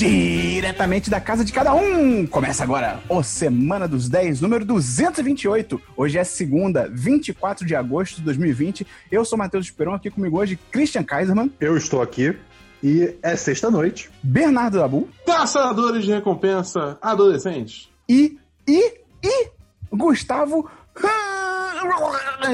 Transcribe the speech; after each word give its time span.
Diretamente 0.00 1.10
da 1.10 1.20
casa 1.20 1.44
de 1.44 1.52
cada 1.52 1.74
um! 1.74 2.26
Começa 2.26 2.62
agora 2.62 3.00
o 3.06 3.22
Semana 3.22 3.86
dos 3.86 4.08
10, 4.08 4.40
número 4.40 4.64
228. 4.64 5.78
Hoje 5.94 6.16
é 6.16 6.24
segunda, 6.24 6.88
24 6.90 7.66
de 7.66 7.76
agosto 7.76 8.16
de 8.16 8.22
2020. 8.22 8.86
Eu 9.12 9.26
sou 9.26 9.36
Matheus 9.36 9.66
Esperon, 9.66 9.92
aqui 9.92 10.08
comigo 10.08 10.38
hoje 10.38 10.58
Christian 10.70 11.02
Kaiserman. 11.04 11.52
Eu 11.60 11.76
estou 11.76 12.00
aqui 12.00 12.34
e 12.82 13.14
é 13.22 13.36
sexta-noite. 13.36 14.10
Bernardo 14.22 14.78
Dabu. 14.78 15.06
Caçadores 15.26 16.06
de 16.06 16.12
recompensa 16.12 16.96
adolescentes. 17.02 17.90
E, 18.08 18.38
e, 18.66 19.00
e 19.22 19.48
Gustavo 19.92 20.66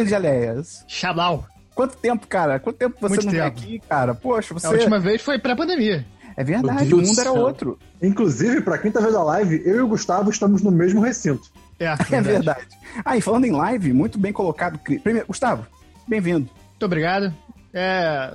de 0.05 0.15
Aleias. 0.17 0.85
Xablau. 0.89 1.47
Quanto 1.77 1.97
tempo, 1.99 2.27
cara? 2.27 2.59
Quanto 2.59 2.77
tempo 2.77 2.97
você 2.99 3.17
Muito 3.17 3.27
não 3.27 3.33
vem 3.33 3.41
tempo. 3.43 3.59
aqui, 3.61 3.79
cara? 3.87 4.15
Poxa, 4.15 4.53
você... 4.55 4.67
A 4.67 4.71
última 4.71 4.99
vez 4.99 5.21
foi 5.23 5.39
pré-pandemia. 5.39 6.07
É 6.37 6.45
verdade, 6.45 6.93
o 6.93 6.99
mundo 6.99 7.15
do 7.15 7.21
era 7.21 7.33
outro. 7.33 7.79
Inclusive, 8.03 8.61
pra 8.61 8.77
quem 8.79 8.91
tá 8.91 9.01
vendo 9.01 9.17
a 9.19 9.25
live, 9.25 9.63
eu 9.65 9.77
e 9.77 9.81
o 9.81 9.89
Gustavo 9.89 10.31
estamos 10.31 10.63
no 10.63 10.71
mesmo 10.71 11.01
recinto. 11.01 11.51
É, 11.81 11.87
É 12.11 12.21
verdade. 12.21 12.67
Ah, 13.05 13.17
e 13.17 13.21
falando 13.21 13.45
em 13.47 13.53
live, 13.53 13.93
muito 13.93 14.19
bem 14.19 14.33
colocado. 14.33 14.79
Cri- 14.79 14.99
Primeiro, 14.99 15.27
Gustavo, 15.27 15.67
bem-vindo. 16.07 16.49
Muito 16.71 16.85
obrigado. 16.85 17.33
É. 17.73 18.33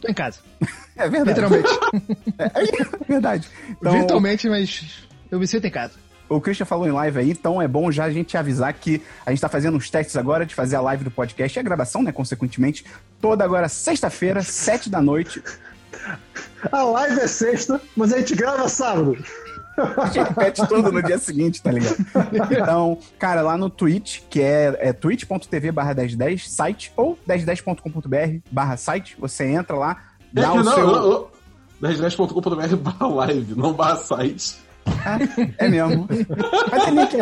Tô 0.00 0.08
em 0.08 0.14
casa. 0.14 0.38
É 0.98 1.10
verdade. 1.10 1.40
Literalmente. 1.40 1.68
É, 2.38 2.44
é 2.46 3.04
verdade. 3.06 3.48
Então, 3.70 3.92
Virtualmente, 3.92 4.48
mas 4.48 5.04
eu 5.30 5.38
me 5.38 5.46
sinto 5.46 5.66
em 5.66 5.70
casa. 5.70 5.92
o 6.26 6.40
Christian 6.40 6.64
falou 6.64 6.88
em 6.88 6.90
live 6.90 7.18
aí, 7.18 7.30
então 7.32 7.60
é 7.60 7.68
bom 7.68 7.92
já 7.92 8.04
a 8.04 8.10
gente 8.10 8.34
avisar 8.34 8.72
que 8.72 9.02
a 9.26 9.30
gente 9.30 9.40
tá 9.42 9.48
fazendo 9.48 9.76
uns 9.76 9.90
testes 9.90 10.16
agora 10.16 10.46
de 10.46 10.54
fazer 10.54 10.76
a 10.76 10.80
live 10.80 11.04
do 11.04 11.10
podcast 11.10 11.58
e 11.58 11.60
a 11.60 11.62
gravação, 11.62 12.02
né, 12.02 12.12
consequentemente, 12.12 12.82
toda 13.20 13.44
agora 13.44 13.68
sexta-feira, 13.68 14.42
sete 14.42 14.88
da 14.88 15.02
noite. 15.02 15.42
A 16.72 16.82
live 16.82 17.20
é 17.20 17.26
sexta, 17.26 17.80
mas 17.96 18.12
a 18.12 18.18
gente 18.18 18.34
grava 18.34 18.68
sábado. 18.68 19.16
A 19.76 20.06
gente 20.06 20.28
repete 20.28 20.66
tudo 20.66 20.90
no 20.90 21.02
dia 21.02 21.18
seguinte, 21.18 21.60
tá 21.62 21.70
ligado? 21.70 21.96
Então, 22.50 22.98
cara, 23.18 23.42
lá 23.42 23.58
no 23.58 23.68
Twitch, 23.68 24.20
que 24.30 24.40
é, 24.40 24.74
é 24.80 24.92
twitch.tv 24.92 25.70
barra 25.70 25.94
1010, 25.94 26.50
site, 26.50 26.92
ou 26.96 27.18
1010.com.br 27.28 28.38
barra 28.50 28.76
site, 28.78 29.16
você 29.18 29.44
entra 29.44 29.76
lá, 29.76 30.02
É 30.34 30.40
dá 30.40 30.52
o 30.52 30.62
não, 30.64 30.74
seu... 30.74 30.86
não, 30.86 31.10
não. 31.10 31.26
1010.com.br 31.90 32.76
barra 32.76 33.06
live, 33.06 33.54
não 33.54 33.72
barra 33.74 33.96
site. 33.96 34.56
É 35.58 35.68
mesmo. 35.68 36.08
Mas 36.70 36.84
tem 36.84 36.94
link, 36.94 37.16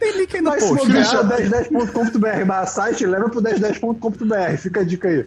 tem 0.00 0.18
link 0.18 0.34
aí 0.34 0.42
no 0.42 0.50
Mas 0.50 0.62
se 0.64 0.68
post. 0.70 0.88
né? 0.88 0.94
deixar 0.94 1.22
1010.com.br 1.22 2.44
barra 2.44 2.66
site, 2.66 3.06
leva 3.06 3.28
pro 3.28 3.40
1010.com.br. 3.40 4.56
Fica 4.58 4.80
a 4.80 4.84
dica 4.84 5.06
aí. 5.08 5.24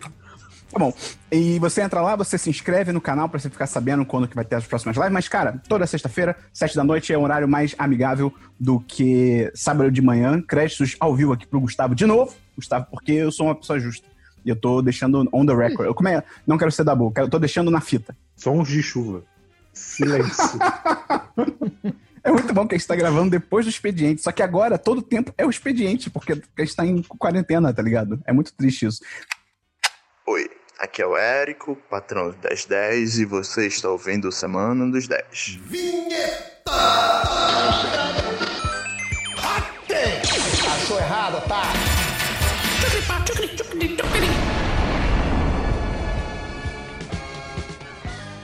Tá 0.71 0.77
bom. 0.79 0.93
E 1.31 1.57
você 1.59 1.81
entra 1.81 2.01
lá, 2.01 2.15
você 2.15 2.37
se 2.37 2.49
inscreve 2.49 2.91
no 2.91 2.99
canal 2.99 3.29
pra 3.29 3.39
você 3.39 3.49
ficar 3.49 3.67
sabendo 3.67 4.05
quando 4.05 4.27
que 4.27 4.35
vai 4.35 4.43
ter 4.43 4.55
as 4.55 4.65
próximas 4.65 4.97
lives. 4.97 5.11
Mas, 5.11 5.27
cara, 5.27 5.61
toda 5.67 5.87
sexta-feira, 5.87 6.35
sete 6.53 6.75
da 6.75 6.83
noite, 6.83 7.13
é 7.13 7.17
um 7.17 7.23
horário 7.23 7.47
mais 7.47 7.73
amigável 7.77 8.33
do 8.59 8.79
que 8.79 9.51
sábado 9.55 9.89
de 9.89 10.01
manhã. 10.01 10.41
Créditos 10.41 10.95
ao 10.99 11.15
vivo 11.15 11.33
aqui 11.33 11.47
pro 11.47 11.61
Gustavo 11.61 11.95
de 11.95 12.05
novo. 12.05 12.33
Gustavo, 12.55 12.87
porque 12.91 13.13
eu 13.13 13.31
sou 13.31 13.47
uma 13.47 13.55
pessoa 13.55 13.79
justa. 13.79 14.07
E 14.45 14.49
eu 14.49 14.55
tô 14.55 14.81
deixando 14.81 15.27
on 15.33 15.45
the 15.45 15.53
record. 15.53 15.87
Eu 15.87 15.95
como 15.95 16.09
é, 16.09 16.23
não 16.45 16.57
quero 16.57 16.71
ser 16.71 16.83
da 16.83 16.95
boca, 16.95 17.21
eu 17.21 17.29
tô 17.29 17.39
deixando 17.39 17.71
na 17.71 17.81
fita. 17.81 18.15
Sons 18.35 18.67
de 18.67 18.81
chuva. 18.81 19.23
Silêncio. 19.73 20.59
É 22.23 22.31
muito 22.31 22.53
bom 22.53 22.67
que 22.67 22.75
a 22.75 22.77
gente 22.77 22.85
tá 22.85 22.93
gravando 22.93 23.31
depois 23.31 23.65
do 23.65 23.69
expediente. 23.69 24.21
Só 24.21 24.33
que 24.33 24.43
agora, 24.43 24.77
todo 24.77 25.01
tempo 25.01 25.33
é 25.37 25.45
o 25.45 25.49
expediente, 25.49 26.09
porque 26.09 26.33
a 26.33 26.61
gente 26.61 26.75
tá 26.75 26.85
em 26.85 27.01
quarentena, 27.01 27.73
tá 27.73 27.81
ligado? 27.81 28.21
É 28.25 28.33
muito 28.33 28.53
triste 28.53 28.85
isso. 28.85 29.01
Oi, 30.27 30.49
aqui 30.79 31.01
é 31.01 31.05
o 31.05 31.17
Érico, 31.17 31.75
patrão 31.89 32.29
do 32.29 32.37
1010, 32.37 33.19
e 33.19 33.25
você 33.25 33.67
está 33.67 33.89
ouvindo 33.89 34.31
Semana 34.31 34.89
dos 34.89 35.07
10. 35.07 35.59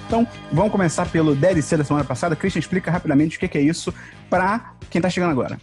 Então, 0.07 0.27
vamos 0.51 0.71
começar 0.71 1.09
pelo 1.09 1.35
DLC 1.35 1.75
da 1.75 1.83
semana 1.83 2.05
passada. 2.05 2.35
Christian, 2.35 2.59
explica 2.59 2.91
rapidamente 2.91 3.37
o 3.37 3.39
que 3.39 3.57
é 3.57 3.61
isso 3.61 3.91
pra 4.29 4.75
quem 4.89 5.01
tá 5.01 5.09
chegando 5.09 5.31
agora. 5.31 5.59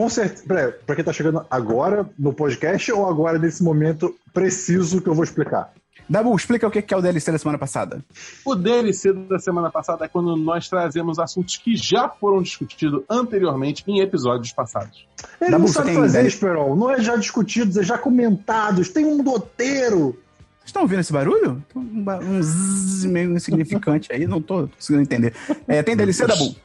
Com 0.00 0.08
certeza. 0.08 0.44
Peraí, 0.48 0.72
pra 0.86 0.96
quem 0.96 1.04
tá 1.04 1.12
chegando 1.12 1.44
agora 1.50 2.08
no 2.18 2.32
podcast 2.32 2.90
ou 2.90 3.06
agora 3.06 3.38
nesse 3.38 3.62
momento 3.62 4.16
preciso 4.32 5.02
que 5.02 5.06
eu 5.10 5.14
vou 5.14 5.22
explicar? 5.22 5.74
Dabu, 6.08 6.34
explica 6.34 6.66
o 6.66 6.70
que 6.70 6.80
que 6.80 6.94
é 6.94 6.96
o 6.96 7.02
DLC 7.02 7.30
da 7.30 7.36
semana 7.36 7.58
passada. 7.58 8.02
O 8.42 8.54
DLC 8.54 9.12
da 9.12 9.38
semana 9.38 9.70
passada 9.70 10.06
é 10.06 10.08
quando 10.08 10.34
nós 10.36 10.70
trazemos 10.70 11.18
assuntos 11.18 11.58
que 11.58 11.76
já 11.76 12.08
foram 12.08 12.40
discutidos 12.40 13.02
anteriormente 13.10 13.84
em 13.86 14.00
episódios 14.00 14.52
passados. 14.54 15.06
Ele 15.38 15.50
Dabu, 15.50 15.66
não 15.66 15.68
sabe 15.72 15.88
tem 15.88 15.96
fazer? 15.96 16.24
Esperon. 16.26 16.74
Não 16.76 16.90
é 16.90 17.02
já 17.02 17.16
discutidos, 17.16 17.76
é 17.76 17.82
já 17.82 17.98
comentados. 17.98 18.88
Tem 18.88 19.04
um 19.04 19.22
roteiro. 19.22 20.12
Vocês 20.60 20.68
estão 20.68 20.80
ouvindo 20.80 21.00
esse 21.00 21.12
barulho? 21.12 21.62
Um, 21.76 22.02
ba- 22.02 22.20
um 22.20 22.40
zzz 22.42 23.04
meio 23.04 23.36
insignificante 23.36 24.10
aí, 24.10 24.26
não 24.26 24.40
tô 24.40 24.66
conseguindo 24.66 25.02
entender. 25.02 25.34
É, 25.68 25.82
tem 25.82 25.94
DLC, 25.94 26.26
Dabu? 26.26 26.56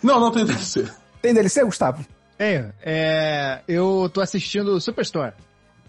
Não, 0.00 0.20
não 0.20 0.30
tem 0.30 0.44
DLC. 0.44 0.86
Tem 1.20 1.34
DLC, 1.34 1.64
Gustavo? 1.64 2.04
Tenho. 2.40 2.72
É, 2.82 3.60
eu 3.68 4.10
tô 4.12 4.22
assistindo 4.22 4.80
Superstore. 4.80 5.34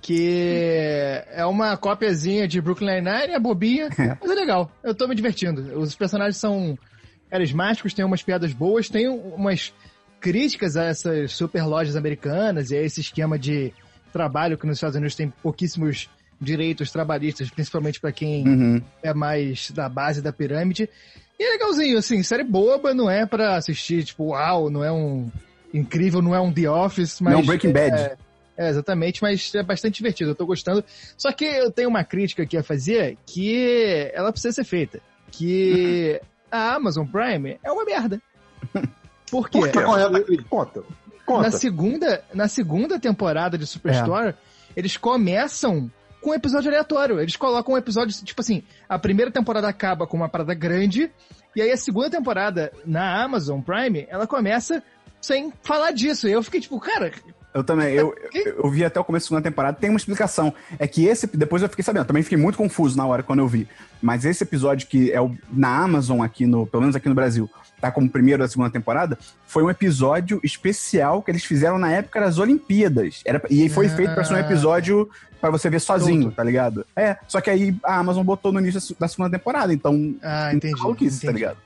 Que 0.02 1.24
é 1.30 1.46
uma 1.46 1.78
cópiazinha 1.78 2.46
de 2.46 2.60
Brooklyn 2.60 2.96
Nine-Nine, 3.02 3.36
é 3.36 3.40
bobinha, 3.40 3.86
É. 3.98 4.18
mas 4.20 4.32
é 4.32 4.34
legal. 4.36 4.70
Eu 4.84 4.94
tô 4.94 5.08
me 5.08 5.16
divertindo. 5.16 5.80
Os 5.80 5.96
personagens 5.96 6.36
são 6.36 6.78
carismáticos, 7.30 7.94
tem 7.94 8.04
umas 8.04 8.22
piadas 8.22 8.52
boas, 8.52 8.90
tem 8.90 9.08
umas 9.08 9.72
críticas 10.20 10.76
a 10.76 10.86
essas 10.86 11.32
super 11.32 11.64
lojas 11.64 11.96
americanas 11.96 12.70
e 12.72 12.76
a 12.78 12.82
esse 12.82 13.00
esquema 13.00 13.40
de 13.40 13.72
trabalho 14.12 14.58
que 14.58 14.68
nos 14.68 14.76
Estados 14.78 14.98
Unidos 14.98 15.16
tem 15.16 15.30
pouquíssimos 15.42 16.10
direitos 16.40 16.92
trabalhistas, 16.92 17.50
principalmente 17.50 18.02
pra 18.02 18.12
quem 18.12 18.46
Uhum. 18.46 18.82
é 19.02 19.14
mais 19.14 19.72
da 19.72 19.88
base 19.88 20.22
da 20.22 20.34
pirâmide. 20.34 20.90
E 21.40 21.44
é 21.44 21.52
legalzinho, 21.52 21.98
assim, 21.98 22.22
série 22.24 22.44
boba, 22.44 22.94
não 22.94 23.10
é 23.10 23.26
pra 23.26 23.56
assistir, 23.56 24.04
tipo, 24.04 24.26
uau, 24.32 24.70
não 24.70 24.84
é 24.84 24.92
um 24.92 25.32
incrível, 25.74 26.22
não 26.22 26.36
é 26.36 26.40
um 26.40 26.52
The 26.52 26.70
Office, 26.70 27.22
mas... 27.22 27.34
Não, 27.34 27.46
Breaking 27.46 27.72
Bad. 27.72 27.96
É, 27.96 28.18
é, 28.58 28.70
exatamente, 28.70 29.22
mas 29.22 29.54
é 29.56 29.64
bastante 29.64 29.96
divertido, 29.96 30.32
eu 30.32 30.36
tô 30.36 30.46
gostando. 30.46 30.84
Só 31.18 31.32
que 31.32 31.46
eu 31.46 31.72
tenho 31.72 31.90
uma 31.90 32.04
crítica 32.04 32.44
aqui 32.44 32.58
a 32.58 32.64
fazer 32.64 33.18
que 33.26 34.12
ela 34.14 34.32
precisa 34.32 34.54
ser 34.54 34.64
feita. 34.64 35.00
Que 35.32 36.22
a 36.52 36.76
Amazon 36.76 37.08
Prime 37.08 37.60
é 37.64 37.72
uma 37.72 37.86
merda. 37.86 38.22
Por 39.32 39.50
quê? 39.50 39.68
Tá 39.70 39.84
correto, 39.84 40.24
Cris. 40.26 40.42
Conta. 40.50 40.82
Na 40.82 41.26
Conta. 41.26 41.52
segunda, 41.52 42.24
na 42.34 42.48
segunda 42.48 43.00
temporada 43.00 43.58
de 43.58 43.66
Superstore, 43.66 44.36
eles 44.76 44.98
começam 44.98 45.90
com 46.22 46.32
um 46.32 46.34
episódio 46.34 46.70
aleatório. 46.70 47.20
Eles 47.20 47.38
colocam 47.38 47.74
um 47.74 47.78
episódio, 47.78 48.14
tipo 48.24 48.42
assim, 48.42 48.64
a 48.88 49.00
primeira 49.00 49.32
temporada 49.32 49.68
acaba 49.68 50.06
com 50.06 50.18
uma 50.18 50.28
parada 50.28 50.54
grande, 50.54 51.10
e 51.56 51.62
aí 51.62 51.72
a 51.72 51.78
segunda 51.78 52.10
temporada 52.10 52.72
na 52.86 53.24
Amazon 53.24 53.62
Prime, 53.62 54.06
ela 54.10 54.28
começa 54.28 54.84
sem 55.22 55.54
falar 55.64 55.92
disso. 55.92 56.28
E 56.28 56.32
eu 56.32 56.42
fiquei 56.44 56.60
tipo, 56.60 56.80
cara, 56.80 57.12
Eu 57.54 57.64
também, 57.66 57.94
eu, 57.94 58.16
eu, 58.34 58.64
eu 58.64 58.70
vi 58.70 58.84
até 58.86 58.98
o 59.00 59.04
começo 59.04 59.26
da 59.26 59.28
segunda 59.30 59.44
temporada, 59.50 59.78
tem 59.78 59.90
uma 59.90 59.98
explicação. 59.98 60.54
É 60.80 60.88
que 60.88 61.06
esse, 61.06 61.28
depois 61.28 61.62
eu 61.62 61.68
fiquei 61.70 61.84
sabendo, 61.84 62.06
também 62.06 62.24
fiquei 62.24 62.38
muito 62.38 62.58
confuso 62.58 62.96
na 62.98 63.06
hora 63.06 63.22
quando 63.24 63.40
eu 63.40 63.48
vi. 63.48 63.68
Mas 64.02 64.24
esse 64.26 64.42
episódio 64.44 64.88
que 64.88 65.12
é 65.12 65.20
o, 65.22 65.36
na 65.52 65.78
Amazon 65.84 66.22
aqui 66.22 66.46
no, 66.46 66.66
pelo 66.66 66.82
menos 66.82 66.96
aqui 66.96 67.10
no 67.10 67.16
Brasil, 67.16 67.50
tá 67.82 67.92
como 67.92 68.10
primeiro 68.10 68.42
da 68.42 68.48
segunda 68.48 68.70
temporada, 68.70 69.18
foi 69.46 69.64
um 69.64 69.70
episódio 69.70 70.40
especial 70.44 71.22
que 71.22 71.30
eles 71.30 71.44
fizeram 71.44 71.78
na 71.78 71.92
época 71.92 72.22
das 72.22 72.38
Olimpíadas. 72.38 73.22
Era, 73.26 73.42
e 73.50 73.68
foi 73.70 73.88
Ah. 73.88 73.96
feito 73.98 74.14
pra 74.14 74.24
ser 74.24 74.34
um 74.36 74.38
episódio 74.38 75.10
pra 75.42 75.50
você 75.50 75.70
ver 75.70 75.82
sozinho, 75.82 76.26
Todo. 76.26 76.36
tá 76.36 76.44
ligado? 76.44 76.86
É, 76.96 77.18
só 77.28 77.42
que 77.42 77.50
aí 77.50 77.76
a 77.84 77.98
Amazon 77.98 78.24
botou 78.24 78.52
no 78.54 78.60
início 78.62 78.80
da 78.80 78.86
se- 78.86 78.96
da 78.98 79.08
segunda 79.10 79.30
temporada, 79.38 79.74
então. 79.74 80.16
ah, 80.24 80.54
entendi. 80.54 80.80
maluquice, 80.80 81.20
tá 81.20 81.26
entendi. 81.28 81.40
ligado? 81.40 81.58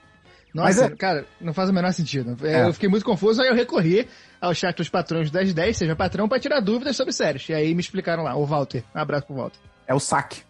Nossa, 0.55 0.85
é- 0.85 0.89
cara, 0.95 1.25
não 1.41 1.53
faz 1.53 1.69
o 1.69 1.73
menor 1.73 1.91
sentido. 1.91 2.37
É, 2.45 2.53
É. 2.53 2.67
Eu 2.67 2.73
fiquei 2.73 2.87
muito 2.89 3.05
confuso, 3.05 3.41
aí 3.41 3.47
eu 3.49 3.53
recorri 3.55 4.07
ao 4.39 4.53
chat 4.53 4.77
dos 4.77 4.89
patrões 4.89 5.29
do 5.29 5.37
1010, 5.37 5.75
seja 5.77 5.95
patrão, 5.95 6.27
pra 6.29 6.39
tirar 6.39 6.61
dúvidas 6.61 6.95
sobre 6.95 7.11
séries. 7.13 7.47
E 7.49 7.53
aí 7.53 7.73
me 7.75 7.81
explicaram 7.81 8.23
lá, 8.23 8.35
o 8.35 8.45
Walter. 8.45 8.83
Um 8.95 8.99
abraço 8.99 9.25
pro 9.27 9.35
Walter. 9.35 9.59
É 9.85 9.93
o 9.93 9.99
saque. 9.99 10.41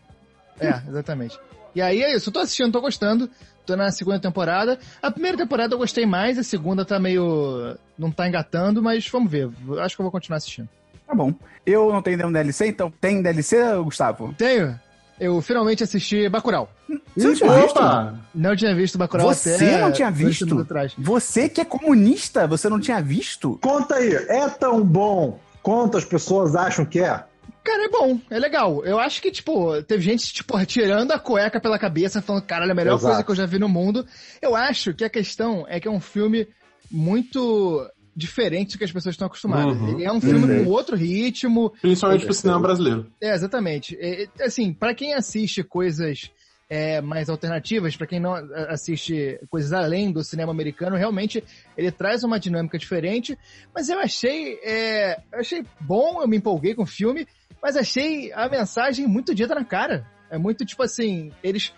É, 0.60 0.70
exatamente. 0.88 1.38
E 1.74 1.82
aí 1.82 2.02
é 2.02 2.16
isso, 2.16 2.30
eu 2.30 2.34
tô 2.34 2.40
assistindo, 2.40 2.72
tô 2.72 2.80
gostando. 2.82 3.30
Tô 3.66 3.76
na 3.76 3.92
segunda 3.92 4.20
temporada. 4.20 4.78
A 5.02 5.10
primeira 5.10 5.36
temporada 5.36 5.74
eu 5.74 5.80
gostei 5.80 6.06
mais, 6.06 6.38
a 6.38 6.44
segunda 6.44 6.86
tá 6.86 7.00
meio. 7.00 7.76
não 7.98 8.12
tá 8.12 8.28
engatando, 8.28 8.82
mas 8.82 9.08
vamos 9.08 9.32
ver. 9.32 9.50
Acho 9.80 9.96
que 9.96 10.02
eu 10.02 10.04
vou 10.04 10.12
continuar 10.12 10.38
assistindo. 10.38 10.70
Tá 11.08 11.16
bom. 11.16 11.34
Eu 11.66 11.92
não 11.92 12.02
tenho 12.02 12.18
nenhum 12.18 12.32
DLC, 12.32 12.68
então 12.68 12.92
tem 13.02 13.24
DLC, 13.24 13.58
Gustavo? 13.84 14.34
Tenho. 14.38 14.80
Eu 15.20 15.42
finalmente 15.42 15.84
assisti 15.84 16.28
Bacurau. 16.28 16.70
Você 17.16 17.28
não 17.28 17.34
tinha 17.36 17.62
visto? 17.62 17.78
Opa! 17.78 18.20
Não 18.34 18.56
tinha 18.56 18.76
visto 18.76 18.98
Bacurau 18.98 19.28
Você 19.28 19.56
até 19.56 19.82
não 19.82 19.92
tinha 19.92 20.12
visto? 20.12 20.60
atrás. 20.60 20.94
Você 20.98 21.48
que 21.48 21.62
é 21.62 21.66
comunista, 21.66 22.46
você 22.48 22.68
não 22.68 22.80
tinha 22.80 23.02
visto? 23.02 23.58
Conta 23.62 23.96
aí. 23.96 24.14
É 24.14 24.50
tão 24.50 24.84
bom 24.84 25.40
quanto 25.64 25.98
as 25.98 26.06
pessoas 26.06 26.56
acham 26.56 26.86
que 26.86 27.00
é? 27.00 27.24
Cara, 27.64 27.86
é 27.86 27.90
bom, 27.90 28.20
é 28.30 28.38
legal. 28.38 28.86
Eu 28.86 29.00
acho 29.00 29.20
que, 29.20 29.32
tipo, 29.32 29.82
teve 29.84 30.04
gente, 30.04 30.32
tipo, 30.32 30.64
tirando 30.68 31.12
a 31.12 31.18
cueca 31.18 31.60
pela 31.60 31.80
cabeça, 31.80 32.22
falando, 32.22 32.44
caralho, 32.44 32.70
é 32.70 32.74
a 32.74 32.76
melhor 32.76 32.96
Exato. 32.96 33.06
coisa 33.08 33.24
que 33.24 33.32
eu 33.32 33.36
já 33.36 33.46
vi 33.48 33.58
no 33.58 33.68
mundo. 33.68 34.06
Eu 34.40 34.56
acho 34.56 34.94
que 34.94 35.04
a 35.04 35.10
questão 35.10 35.66
é 35.68 35.80
que 35.80 35.88
é 35.88 35.92
um 35.92 36.00
filme 36.00 36.48
muito 36.92 37.84
diferente 38.16 38.74
do 38.74 38.78
que 38.78 38.84
as 38.86 38.92
pessoas 38.92 39.14
estão 39.14 39.28
acostumadas. 39.28 39.78
Uhum. 39.78 39.90
Ele 39.90 40.06
é 40.06 40.12
um 40.12 40.22
filme 40.22 40.48
Perfeito. 40.48 40.64
com 40.66 40.72
outro 40.72 40.96
ritmo. 40.96 41.74
Principalmente 41.82 42.26
pro 42.26 42.34
cinema 42.34 42.60
brasileiro. 42.60 43.12
É, 43.22 43.34
exatamente. 43.34 43.98
É, 44.00 44.24
é, 44.24 44.46
assim, 44.46 44.72
pra 44.72 44.96
quem 44.96 45.14
assiste 45.14 45.64
coisas 45.64 46.32
é, 46.70 47.02
mais 47.02 47.30
alternativas, 47.30 47.96
pra 47.96 48.08
quem 48.08 48.20
não 48.20 48.38
é, 48.38 48.72
assiste 48.72 49.40
coisas 49.50 49.74
além 49.74 50.12
do 50.12 50.24
cinema 50.24 50.52
americano, 50.52 50.96
realmente 50.96 51.44
ele 51.78 51.92
traz 51.92 52.24
uma 52.24 52.40
dinâmica 52.40 52.78
diferente. 52.78 53.38
Mas 53.74 53.90
eu 53.90 54.00
achei, 54.00 54.60
é, 54.64 55.20
eu 55.34 55.40
achei 55.40 55.66
bom, 55.80 56.22
eu 56.22 56.28
me 56.28 56.38
empolguei 56.38 56.74
com 56.74 56.84
o 56.84 56.88
filme, 56.88 57.28
mas 57.62 57.76
achei 57.76 58.32
a 58.34 58.48
mensagem 58.48 59.06
muito 59.08 59.36
dita 59.36 59.54
na 59.54 59.66
cara. 59.66 60.06
É 60.30 60.38
muito 60.38 60.66
tipo 60.66 60.82
assim, 60.82 61.32
eles 61.44 61.74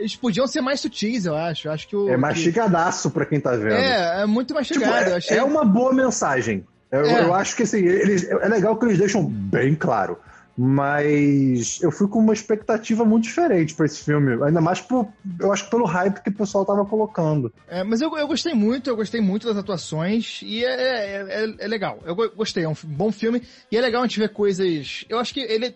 eles 0.00 0.16
podiam 0.16 0.46
ser 0.48 0.60
mais 0.60 0.80
sutis, 0.80 1.24
eu 1.26 1.36
acho. 1.36 1.68
Acho 1.70 1.86
que 1.86 1.94
o 1.94 2.08
É 2.08 2.16
mastigadaço 2.16 3.10
pra 3.10 3.24
quem 3.24 3.38
tá 3.40 3.52
vendo. 3.52 3.74
É, 3.74 4.22
é 4.22 4.26
muito 4.26 4.48
Tipo, 4.48 4.58
mastigado. 4.58 5.06
eu 5.10 5.14
é, 5.14 5.16
achei... 5.18 5.36
é 5.38 5.44
uma 5.44 5.64
boa 5.64 5.92
mensagem. 5.94 6.64
Eu, 6.90 7.04
É. 7.04 7.22
eu 7.22 7.32
acho 7.34 7.54
que 7.54 7.62
assim, 7.62 7.78
eles, 7.78 8.28
é 8.28 8.48
legal 8.48 8.76
que 8.76 8.84
eles 8.86 8.98
deixam 8.98 9.24
bem 9.24 9.76
claro. 9.76 10.18
Mas 10.58 11.80
eu 11.82 11.90
fui 11.90 12.06
com 12.08 12.18
uma 12.18 12.32
expectativa 12.32 13.04
muito 13.04 13.24
diferente 13.24 13.74
pra 13.74 13.86
esse 13.86 14.04
filme. 14.04 14.42
Ainda 14.44 14.60
mais 14.60 14.80
por, 14.80 15.08
eu 15.38 15.52
acho 15.52 15.64
que 15.64 15.70
pelo 15.70 15.84
hype 15.86 16.20
que 16.22 16.28
o 16.30 16.34
pessoal 16.34 16.64
tava 16.66 16.84
colocando. 16.84 17.52
É, 17.68 17.82
mas 17.82 18.00
eu, 18.00 18.14
eu 18.16 18.26
gostei 18.26 18.52
muito, 18.54 18.90
eu 18.90 18.96
gostei 18.96 19.20
muito 19.20 19.46
das 19.46 19.56
atuações 19.56 20.40
e 20.42 20.64
é, 20.64 20.68
é, 20.70 21.44
é- 21.44 21.54
é 21.60 21.68
legal. 21.68 21.98
Eu 22.04 22.14
go- 22.14 22.30
gostei, 22.36 22.64
é 22.64 22.68
um 22.68 22.74
bom 22.84 23.10
filme 23.10 23.42
e 23.70 23.76
é 23.76 23.80
legal 23.80 24.02
a 24.02 24.06
gente 24.06 24.18
ver 24.20 24.30
coisas. 24.30 25.04
Eu 25.08 25.18
acho 25.18 25.32
que 25.32 25.40
ele 25.40 25.74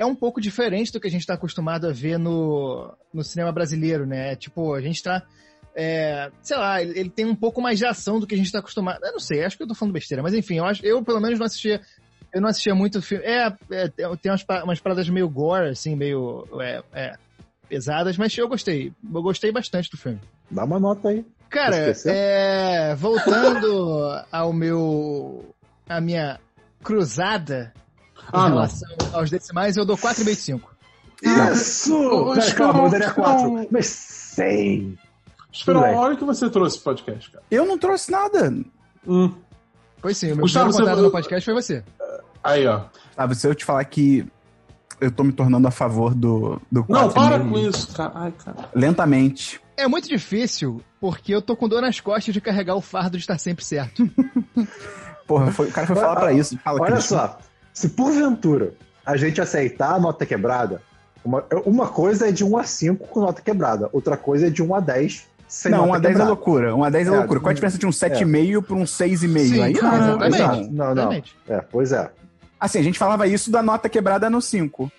é 0.00 0.06
um 0.06 0.14
pouco 0.14 0.40
diferente 0.40 0.90
do 0.90 0.98
que 0.98 1.06
a 1.06 1.10
gente 1.10 1.26
tá 1.26 1.34
acostumado 1.34 1.86
a 1.86 1.92
ver 1.92 2.18
no, 2.18 2.90
no 3.12 3.22
cinema 3.22 3.52
brasileiro, 3.52 4.06
né? 4.06 4.34
Tipo, 4.34 4.72
a 4.72 4.80
gente 4.80 5.02
tá. 5.02 5.22
é, 5.76 6.30
sei 6.40 6.56
lá, 6.56 6.80
ele, 6.80 6.98
ele 6.98 7.10
tem 7.10 7.26
um 7.26 7.34
pouco 7.34 7.60
mais 7.60 7.78
de 7.78 7.84
ação 7.84 8.18
do 8.18 8.26
que 8.26 8.34
a 8.34 8.38
gente 8.38 8.50
tá 8.50 8.60
acostumado. 8.60 8.98
Eu 9.04 9.12
não 9.12 9.20
sei, 9.20 9.44
acho 9.44 9.58
que 9.58 9.62
eu 9.62 9.68
tô 9.68 9.74
falando 9.74 9.92
besteira, 9.92 10.22
mas 10.22 10.32
enfim, 10.32 10.56
eu, 10.56 10.64
acho, 10.64 10.84
eu 10.86 11.04
pelo 11.04 11.20
menos 11.20 11.38
não 11.38 11.44
assistia. 11.44 11.82
Eu 12.32 12.40
não 12.40 12.48
assistia 12.48 12.74
muito 12.74 13.02
filme. 13.02 13.24
É, 13.26 13.52
é, 13.72 13.88
tem 13.88 14.32
umas, 14.32 14.46
umas 14.64 14.80
paradas 14.80 15.06
meio 15.10 15.28
gore, 15.28 15.68
assim, 15.68 15.94
meio. 15.94 16.48
É, 16.62 16.82
é, 16.94 17.12
pesadas, 17.68 18.16
mas 18.16 18.36
eu 18.38 18.48
gostei. 18.48 18.94
Eu 19.04 19.22
gostei 19.22 19.52
bastante 19.52 19.90
do 19.90 19.98
filme. 19.98 20.18
Dá 20.50 20.64
uma 20.64 20.80
nota 20.80 21.10
aí. 21.10 21.26
Cara, 21.50 21.92
é, 22.06 22.94
voltando 22.94 24.24
ao 24.32 24.50
meu. 24.50 25.54
a 25.86 26.00
minha 26.00 26.40
cruzada 26.82 27.74
em 28.32 28.36
Ah, 28.38 28.42
não. 28.48 28.56
relação 28.56 28.88
aos 29.12 29.30
decimais, 29.30 29.76
eu 29.76 29.84
dou 29.84 29.96
4,5. 29.96 30.60
Isso! 31.22 32.32
Cara, 32.34 32.54
calma, 32.54 32.84
eu 32.84 32.90
daria 32.90 33.06
Esperão, 33.08 33.24
4. 33.54 33.68
Mas 33.70 33.86
100. 33.86 34.98
Esperão, 35.52 35.80
Tudo 35.82 35.90
bem. 35.90 35.98
olha 36.00 36.14
o 36.14 36.16
que 36.16 36.24
você 36.24 36.48
trouxe 36.48 36.76
pro 36.78 36.84
podcast, 36.94 37.30
cara. 37.30 37.44
Eu 37.50 37.66
não 37.66 37.76
trouxe 37.78 38.10
nada. 38.10 38.54
Hum. 39.06 39.32
Foi 39.98 40.14
sim, 40.14 40.28
o 40.32 40.36
meu 40.36 40.42
Gustavo, 40.42 40.66
primeiro 40.70 40.84
contato 40.86 40.96
você- 40.96 41.02
no 41.06 41.10
podcast 41.10 41.44
foi 41.44 41.54
você. 41.54 41.84
Aí, 42.42 42.66
ó. 42.66 42.82
Sabe, 43.14 43.34
se 43.34 43.46
eu 43.46 43.54
te 43.54 43.64
falar 43.64 43.84
que 43.84 44.26
eu 45.00 45.10
tô 45.10 45.24
me 45.24 45.32
tornando 45.32 45.66
a 45.68 45.70
favor 45.70 46.14
do, 46.14 46.60
do 46.72 46.80
Não, 46.88 47.10
quatro 47.10 47.14
para 47.14 47.36
e 47.36 47.38
meio 47.40 47.50
com 47.50 47.58
isso, 47.76 47.92
cara. 47.92 48.12
Ai, 48.14 48.32
cara. 48.32 48.68
Lentamente. 48.74 49.60
É 49.76 49.86
muito 49.88 50.08
difícil, 50.08 50.80
porque 51.00 51.34
eu 51.34 51.42
tô 51.42 51.54
com 51.56 51.68
dor 51.68 51.82
nas 51.82 52.00
costas 52.00 52.32
de 52.32 52.40
carregar 52.40 52.76
o 52.76 52.80
fardo 52.80 53.18
de 53.18 53.22
estar 53.24 53.38
sempre 53.38 53.64
certo. 53.64 54.08
Porra, 55.26 55.50
foi- 55.52 55.68
o 55.68 55.72
cara 55.72 55.86
foi 55.86 55.96
falar 55.96 56.16
pra 56.16 56.32
isso. 56.32 56.56
Fala, 56.58 56.80
Olha 56.80 57.00
só, 57.00 57.38
se 57.72 57.88
porventura 57.90 58.74
a 59.04 59.16
gente 59.16 59.40
aceitar 59.40 59.94
a 59.94 60.00
nota 60.00 60.24
quebrada, 60.26 60.82
uma, 61.24 61.44
uma 61.64 61.88
coisa 61.88 62.28
é 62.28 62.32
de 62.32 62.44
1 62.44 62.56
a 62.56 62.64
5 62.64 63.08
com 63.08 63.20
nota 63.20 63.42
quebrada, 63.42 63.88
outra 63.92 64.16
coisa 64.16 64.46
é 64.46 64.50
de 64.50 64.62
1 64.62 64.74
a 64.74 64.80
10 64.80 65.30
sem 65.50 65.72
Não, 65.72 65.78
nota 65.78 65.90
uma 65.90 66.00
10 66.00 66.20
é 66.20 66.24
loucura. 66.24 66.74
Uma 66.74 66.90
10 66.92 67.08
é, 67.08 67.10
É, 67.10 67.16
loucura. 67.18 67.40
Qual 67.40 67.50
a 67.50 67.52
diferença 67.52 67.76
de 67.76 67.84
um 67.84 67.90
7,5 67.90 68.62
pra 68.62 68.76
um 68.76 68.84
6,5? 68.84 69.18
Sim, 69.18 69.62
Aí 69.62 69.72
não, 69.72 69.90
aí 69.90 70.28
exatamente. 70.28 70.70
não. 70.70 70.94
Não, 70.94 70.94
não. 70.94 71.22
É, 71.48 71.60
pois 71.60 71.90
é. 71.90 72.08
Assim, 72.60 72.78
a 72.78 72.82
gente 72.82 72.98
falava 72.98 73.26
isso 73.26 73.50
da 73.50 73.60
nota 73.60 73.88
quebrada 73.88 74.30
no 74.30 74.40
5. 74.40 74.90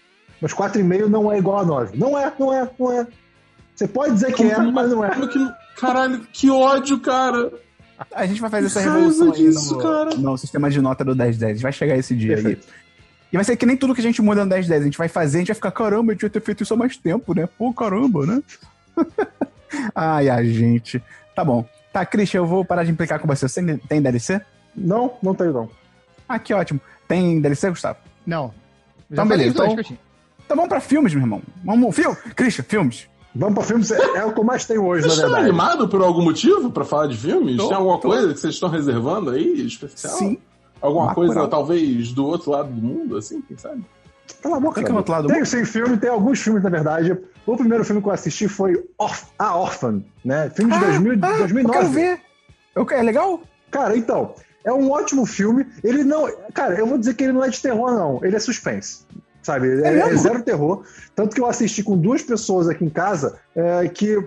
Mas 0.41 0.53
4,5 0.53 1.06
não 1.07 1.31
é 1.31 1.38
igual 1.38 1.59
a 1.59 1.65
9. 1.65 1.97
Não 1.97 2.19
é, 2.19 2.33
não 2.38 2.53
é, 2.53 2.69
não 2.77 2.91
é. 2.91 3.07
Você 3.74 3.88
pode 3.88 4.13
dizer 4.13 4.33
que 4.33 4.44
é, 4.44 4.57
mas 4.57 4.89
não 4.89 5.06
é. 5.06 5.12
Caralho, 5.77 6.19
que 6.33 6.50
ódio, 6.50 7.00
cara. 7.00 7.50
A 8.13 8.25
gente 8.25 8.42
vai 8.42 8.50
fazer 8.50 8.68
essa 8.68 8.80
revolução 8.80 9.31
aí 9.31 9.38
disso, 9.38 9.77
no, 9.77 10.31
no 10.31 10.38
sistema 10.38 10.69
de 10.69 10.81
nota 10.81 11.03
do 11.03 11.15
10-10. 11.15 11.62
Vai 11.62 11.71
chegar 11.71 11.98
esse 11.98 12.15
dia 12.15 12.36
Perfeito. 12.36 12.68
aí. 12.68 12.81
E 13.33 13.38
vai 13.38 13.44
ser 13.44 13.56
que 13.56 13.65
nem 13.65 13.77
tudo 13.77 13.94
que 13.94 14.01
a 14.01 14.03
gente 14.03 14.21
muda 14.21 14.44
no 14.44 14.51
10-10. 14.51 14.74
A 14.74 14.83
gente 14.83 14.98
vai 14.98 15.07
fazer, 15.07 15.38
a 15.38 15.42
gente 15.42 15.48
vai 15.48 15.56
ficar, 15.56 15.71
caramba, 15.71 16.12
eu 16.12 16.15
devia 16.15 16.30
ter 16.30 16.42
feito 16.42 16.63
isso 16.63 16.74
há 16.74 16.77
mais 16.77 16.98
tempo, 16.98 17.33
né? 17.33 17.48
Pô, 17.57 17.74
caramba, 17.74 18.25
né? 18.25 18.42
Ai, 19.95 20.30
a 20.30 20.44
gente. 20.44 21.01
Tá 21.36 21.44
bom. 21.44 21.65
Tá, 21.94 22.06
Christian, 22.06 22.39
eu 22.39 22.45
vou 22.45 22.65
parar 22.65 22.83
de 22.83 22.92
implicar 22.92 23.19
com 23.19 23.27
você. 23.27 23.48
Você 23.48 23.77
tem 23.88 24.01
DLC? 24.01 24.42
Não, 24.75 25.13
não 25.21 25.33
tenho 25.36 25.53
não. 25.53 25.69
Ah, 26.27 26.39
que 26.39 26.53
ótimo. 26.53 26.80
Tem 27.07 27.42
DLC, 27.42 27.69
Gustavo? 27.69 28.00
Não. 28.25 28.48
Já 29.09 29.15
Então, 29.24 29.27
beleza, 29.27 29.50
então-. 29.51 29.98
Então 30.45 30.56
vamos 30.56 30.69
pra 30.69 30.80
filmes, 30.81 31.13
meu 31.13 31.24
irmão. 31.24 31.42
Vamos, 31.63 31.95
filme. 31.95 32.15
Christian, 32.36 32.63
filmes. 32.63 33.07
Vamos 33.33 33.55
pra 33.55 33.63
filmes, 33.63 33.91
é, 33.91 34.17
é 34.17 34.25
o 34.25 34.33
que 34.33 34.39
eu 34.39 34.43
mais 34.43 34.65
tenho 34.65 34.85
hoje, 34.85 35.03
Vocês 35.03 35.17
na 35.17 35.23
estão 35.25 35.29
verdade. 35.29 35.49
animados 35.49 35.89
por 35.89 36.01
algum 36.01 36.21
motivo 36.21 36.69
pra 36.69 36.83
falar 36.83 37.07
de 37.07 37.17
filmes? 37.17 37.57
Tô, 37.57 37.67
Tem 37.69 37.77
alguma 37.77 37.97
tô. 37.97 38.09
coisa 38.09 38.33
que 38.33 38.39
vocês 38.39 38.53
estão 38.53 38.69
reservando 38.69 39.29
aí, 39.31 39.65
especial? 39.65 40.13
Sim. 40.13 40.37
Alguma 40.81 41.05
Uma 41.05 41.15
coisa, 41.15 41.47
talvez, 41.47 42.11
do 42.11 42.25
outro 42.25 42.51
lado 42.51 42.69
do 42.69 42.81
mundo, 42.81 43.15
assim, 43.17 43.41
quem 43.41 43.57
sabe? 43.57 43.85
Cala 44.41 44.57
a 44.57 44.59
boca. 44.59 44.81
No 44.81 44.97
outro 44.97 45.11
lado 45.11 45.27
do 45.27 45.33
Tem 45.33 45.45
sim 45.45 45.63
filme, 45.65 45.97
tem 45.97 46.09
alguns 46.09 46.39
filmes, 46.39 46.63
na 46.63 46.69
verdade. 46.69 47.17
O 47.45 47.55
primeiro 47.55 47.83
filme 47.83 48.01
que 48.01 48.07
eu 48.07 48.11
assisti 48.11 48.47
foi 48.47 48.83
Orf 48.97 49.25
A 49.37 49.55
Orphan, 49.57 50.03
né? 50.23 50.49
Filme 50.49 50.71
de 50.73 50.79
2000, 50.79 51.13
ah, 51.21 51.37
2009. 51.37 51.61
Eu 51.61 51.71
quero 51.71 51.89
ver. 51.89 52.21
Eu, 52.75 52.87
é 52.89 53.03
legal? 53.03 53.41
Cara, 53.69 53.95
então, 53.95 54.33
é 54.63 54.71
um 54.71 54.89
ótimo 54.91 55.25
filme. 55.25 55.65
Ele 55.83 56.03
não. 56.03 56.27
Cara, 56.53 56.75
eu 56.75 56.87
vou 56.87 56.97
dizer 56.97 57.13
que 57.13 57.23
ele 57.23 57.33
não 57.33 57.43
é 57.43 57.49
de 57.49 57.61
terror, 57.61 57.91
não. 57.91 58.19
Ele 58.23 58.35
é 58.35 58.39
suspense. 58.39 59.05
Sabe? 59.41 59.81
É, 59.81 59.88
é 59.88 59.91
mesmo? 60.05 60.17
zero 60.19 60.43
terror. 60.43 60.83
Tanto 61.15 61.35
que 61.35 61.41
eu 61.41 61.47
assisti 61.47 61.83
com 61.83 61.97
duas 61.97 62.21
pessoas 62.21 62.69
aqui 62.69 62.85
em 62.85 62.89
casa 62.89 63.39
é, 63.55 63.88
que. 63.88 64.17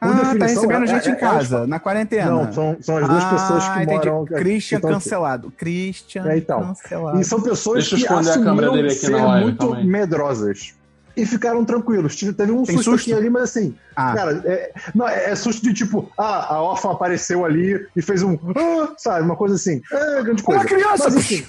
Ah, 0.00 0.34
tá 0.38 0.46
recebendo 0.46 0.84
é- 0.84 0.86
gente 0.86 1.08
é- 1.08 1.12
em 1.12 1.16
casa, 1.16 1.66
na 1.66 1.78
quarentena. 1.78 2.30
Não, 2.30 2.52
são, 2.52 2.76
são 2.80 2.96
as 2.96 3.06
duas 3.08 3.24
ah, 3.24 3.30
pessoas 3.30 3.68
que 3.68 3.82
entendi. 3.82 4.08
moram. 4.08 4.24
que 4.24 4.34
Christian 4.34 4.78
aqui. 4.78 4.86
cancelado. 4.88 5.50
Christian 5.56 6.26
É, 6.26 6.38
então. 6.38 6.60
cancelado. 6.60 7.20
E 7.20 7.24
são 7.24 7.40
pessoas 7.40 7.86
que 7.86 8.06
assumiram 8.06 8.42
câmera 8.44 8.70
dele 8.72 8.88
aqui 8.88 8.96
ser 8.96 9.16
live, 9.16 9.42
muito 9.44 9.74
aí. 9.74 9.86
medrosas. 9.86 10.74
E 11.16 11.26
ficaram 11.26 11.64
tranquilos. 11.64 12.14
Teve 12.16 12.52
um 12.52 12.64
susto, 12.64 12.82
susto? 12.84 13.10
aqui 13.10 13.12
ali, 13.12 13.28
mas 13.28 13.42
assim, 13.44 13.74
Ah, 13.96 14.14
cara, 14.14 14.42
é, 14.44 14.72
não, 14.94 15.08
é, 15.08 15.30
é 15.30 15.34
susto 15.34 15.62
de 15.64 15.74
tipo, 15.74 16.08
ah, 16.16 16.54
a 16.54 16.62
órfã 16.62 16.92
apareceu 16.92 17.44
ali 17.44 17.84
e 17.96 18.00
fez 18.00 18.22
um, 18.22 18.38
ah, 18.56 18.94
sabe, 18.96 19.24
uma 19.24 19.34
coisa 19.34 19.56
assim. 19.56 19.82
É, 19.92 20.22
grande 20.22 20.42
coisa. 20.44 20.60
uma 20.60 20.66
criança! 20.68 21.04
Mas 21.04 21.16
enfim, 21.16 21.44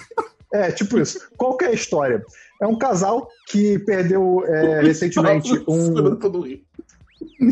é, 0.52 0.72
tipo 0.72 0.98
isso. 0.98 1.20
Qual 1.36 1.56
que 1.56 1.64
é 1.64 1.68
a 1.68 1.72
história? 1.72 2.24
É 2.60 2.66
um 2.66 2.76
casal 2.76 3.28
que 3.48 3.78
perdeu 3.80 4.44
é, 4.46 4.82
recentemente 4.82 5.52
um. 5.66 5.94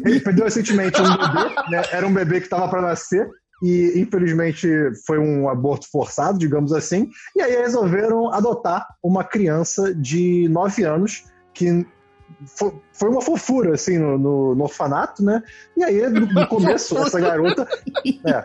Ele 0.05 0.21
perdeu 0.21 0.45
recentemente 0.45 1.01
um 1.01 1.05
bebê, 1.05 1.55
né? 1.71 1.83
Era 1.93 2.07
um 2.07 2.13
bebê 2.13 2.41
que 2.41 2.47
estava 2.47 2.69
para 2.69 2.83
nascer 2.83 3.29
e 3.63 3.95
infelizmente 3.97 4.69
foi 5.07 5.19
um 5.19 5.49
aborto 5.49 5.91
forçado, 5.91 6.39
digamos 6.39 6.73
assim. 6.73 7.11
E 7.35 7.41
aí 7.41 7.57
resolveram 7.57 8.33
adotar 8.33 8.87
uma 9.03 9.25
criança 9.25 9.95
de 9.95 10.49
9 10.49 10.85
anos 10.85 11.25
que 11.55 11.87
foi 12.99 13.09
uma 13.09 13.21
fofura 13.23 13.75
assim 13.75 13.97
no, 13.99 14.19
no- 14.19 14.55
no 14.55 14.63
orfanato, 14.65 15.23
né? 15.25 15.43
E 15.77 15.85
aí 15.85 16.09
no, 16.09 16.27
no 16.27 16.47
começo 16.49 16.99
essa 16.99 17.21
garota, 17.21 17.67
é, 18.27 18.45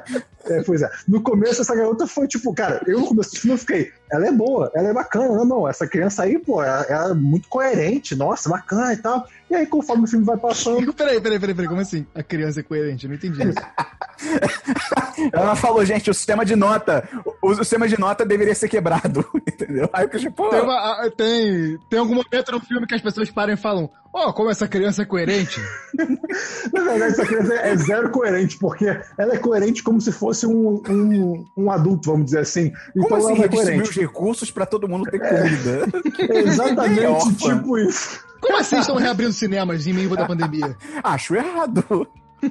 é, 0.58 0.64
pois 0.64 0.82
é, 0.82 0.90
no 1.08 1.22
começo 1.22 1.62
essa 1.62 1.76
garota 1.76 2.06
foi 2.08 2.28
tipo, 2.28 2.54
cara, 2.54 2.82
eu 2.86 3.00
no 3.00 3.08
começo 3.08 3.32
do 3.32 3.40
filme 3.40 3.54
eu 3.56 3.58
fiquei, 3.60 3.92
ela 4.12 4.28
é 4.28 4.32
boa, 4.32 4.72
ela 4.76 4.90
é 4.90 4.94
bacana, 4.94 5.28
não, 5.30 5.46
não, 5.46 5.68
essa 5.68 5.88
criança 5.88 6.24
aí, 6.24 6.38
pô, 6.38 6.62
ela, 6.64 6.84
ela 6.84 7.12
é 7.12 7.14
muito 7.14 7.48
coerente, 7.50 8.16
nossa, 8.16 8.48
bacana 8.50 8.94
e 8.94 8.98
tal. 8.98 9.26
E 9.50 9.56
aí 9.56 9.66
conforme 9.66 10.04
o 10.04 10.08
filme 10.08 10.26
vai 10.26 10.38
passando 10.38 10.94
Peraí, 10.94 11.20
peraí, 11.20 11.40
peraí, 11.40 11.56
peraí, 11.56 11.68
como 11.70 11.82
assim? 11.82 12.06
A 12.14 12.22
criança 12.22 12.60
é 12.60 12.64
coerente, 12.64 13.06
eu 13.06 13.10
não 13.10 13.16
entendi 13.16 13.42
isso. 13.50 13.58
ela 15.34 15.56
falou, 15.56 15.84
gente, 15.86 16.10
o 16.10 16.14
sistema 16.14 16.46
de 16.46 16.56
nota, 16.56 17.08
o, 17.42 17.50
o 17.52 17.56
sistema 17.56 17.88
de 17.88 18.00
nota 18.00 18.26
deveria 18.26 18.56
ser 18.56 18.68
quebrado, 18.70 19.26
entendeu? 19.48 19.90
Aí 19.94 20.06
o 20.06 20.10
Christian, 20.10 20.32
pô, 20.32 20.50
Tem, 20.50 20.62
uma- 20.62 21.12
tem, 21.16 21.78
tem 21.90 22.00
algum 22.00 22.16
momento 22.16 22.52
no 22.52 22.60
filme 22.60 22.86
que 22.88 22.96
as 22.96 23.02
pessoas 23.02 23.30
param 23.30 23.54
e 23.54 23.58
falam: 23.58 23.90
Ó, 24.14 24.32
como 24.32 24.52
essa 24.52 24.68
criança 24.68 25.02
é 25.02 25.06
coerente? 25.06 25.60
Na 26.72 26.84
verdade, 26.84 27.14
essa 27.14 27.26
criança 27.26 27.54
é 27.56 27.76
zero 27.76 28.12
coerente, 28.12 28.58
porque 28.60 28.86
ela 29.18 29.34
é 29.34 29.38
coerente 29.38 29.82
como 29.82 30.00
se 30.00 30.12
fosse 30.12 30.46
um, 30.46 30.82
um, 30.88 31.46
um 31.58 31.72
adulto, 31.72 32.12
vamos 32.12 32.26
dizer 32.26 32.40
assim. 32.40 32.72
como 32.94 33.06
Então 33.06 33.18
assim 33.18 33.28
ela 33.28 33.38
é 33.38 33.42
redistribuir 33.42 33.82
os 33.82 33.90
coerente. 33.90 34.00
recursos 34.00 34.52
pra 34.52 34.66
todo 34.68 34.88
mundo 34.88 35.10
ter 35.10 35.20
comida? 35.20 35.88
É 36.32 36.40
exatamente 36.40 37.06
órfã. 37.08 37.56
tipo 37.56 37.78
isso. 37.80 38.20
Como 38.40 38.58
assim 38.58 38.78
estão 38.78 38.98
reabrindo 38.98 39.34
cinemas 39.34 39.88
em 39.88 39.94
meio 39.94 40.16
da 40.16 40.28
pandemia? 40.28 40.78
Acho 41.04 41.36
errado. 41.36 42.08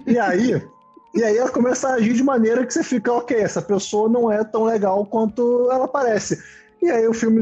E 0.07 0.19
aí, 0.19 0.61
e 1.14 1.23
aí 1.23 1.37
ela 1.37 1.50
começa 1.50 1.88
a 1.90 1.95
agir 1.95 2.14
de 2.14 2.25
maneira 2.25 2.66
que 2.66 2.73
você 2.73 2.83
fica, 2.83 3.12
ok, 3.12 3.37
essa 3.37 3.62
pessoa 3.62 4.09
não 4.09 4.33
é 4.33 4.42
tão 4.42 4.64
legal 4.64 5.04
quanto 5.07 5.69
ela 5.71 5.87
parece. 5.87 6.42
E 6.83 6.90
aí 6.90 7.07
o 7.07 7.12
filme 7.14 7.40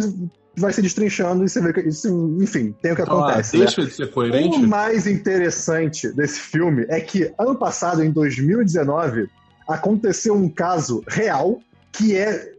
vai 0.57 0.73
se 0.73 0.83
destrinchando 0.83 1.45
e 1.45 1.49
você 1.49 1.61
vê 1.61 1.73
que 1.73 1.81
isso, 1.81 2.09
enfim, 2.41 2.75
tem 2.83 2.93
o 2.93 2.97
que 2.97 3.03
Então, 3.03 3.19
ah, 3.23 3.29
acontece. 3.29 3.57
né? 3.57 3.65
deixa 3.65 3.81
ele 3.81 3.91
ser 3.91 4.11
coerente. 4.11 4.57
O 4.59 4.69
mais 4.69 5.07
interessante 5.07 6.09
desse 6.13 6.41
filme 6.41 6.85
é 6.89 7.01
que 7.01 7.33
ano 7.39 7.55
passado, 7.55 8.03
em 8.05 8.11
2019, 8.11 9.29
aconteceu 9.69 10.35
um 10.35 10.49
caso 10.49 11.03
real 11.09 11.61
que 11.93 12.17
é 12.17 12.53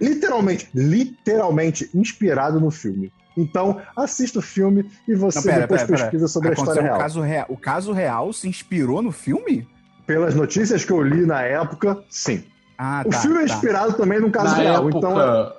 literalmente, 0.00 0.68
literalmente 0.74 1.90
inspirado 1.94 2.60
no 2.60 2.70
filme. 2.70 3.12
Então, 3.36 3.80
assista 3.96 4.40
o 4.40 4.42
filme 4.42 4.90
e 5.06 5.14
você 5.14 5.38
Não, 5.38 5.44
pera, 5.44 5.60
depois 5.60 5.82
pera, 5.82 5.92
pera. 5.92 6.02
pesquisa 6.10 6.28
sobre 6.28 6.48
a 6.48 6.52
Aconteceu 6.52 6.72
história 6.74 6.82
um 6.90 6.92
real. 6.94 6.98
caso 7.00 7.20
real. 7.20 7.46
O 7.48 7.56
caso 7.56 7.92
real 7.92 8.32
se 8.32 8.48
inspirou 8.48 9.00
no 9.00 9.12
filme? 9.12 9.66
Pelas 10.06 10.34
notícias 10.34 10.84
que 10.84 10.90
eu 10.92 11.02
li 11.02 11.24
na 11.24 11.42
época, 11.42 12.02
sim. 12.10 12.42
Ah, 12.76 13.02
o 13.06 13.10
tá. 13.10 13.20
filme 13.20 13.36
é 13.42 13.46
tá. 13.46 13.54
inspirado 13.54 13.92
também 13.94 14.20
num 14.20 14.30
caso 14.30 14.56
na 14.56 14.62
real. 14.62 14.88
época. 14.88 14.98
Então, 14.98 15.52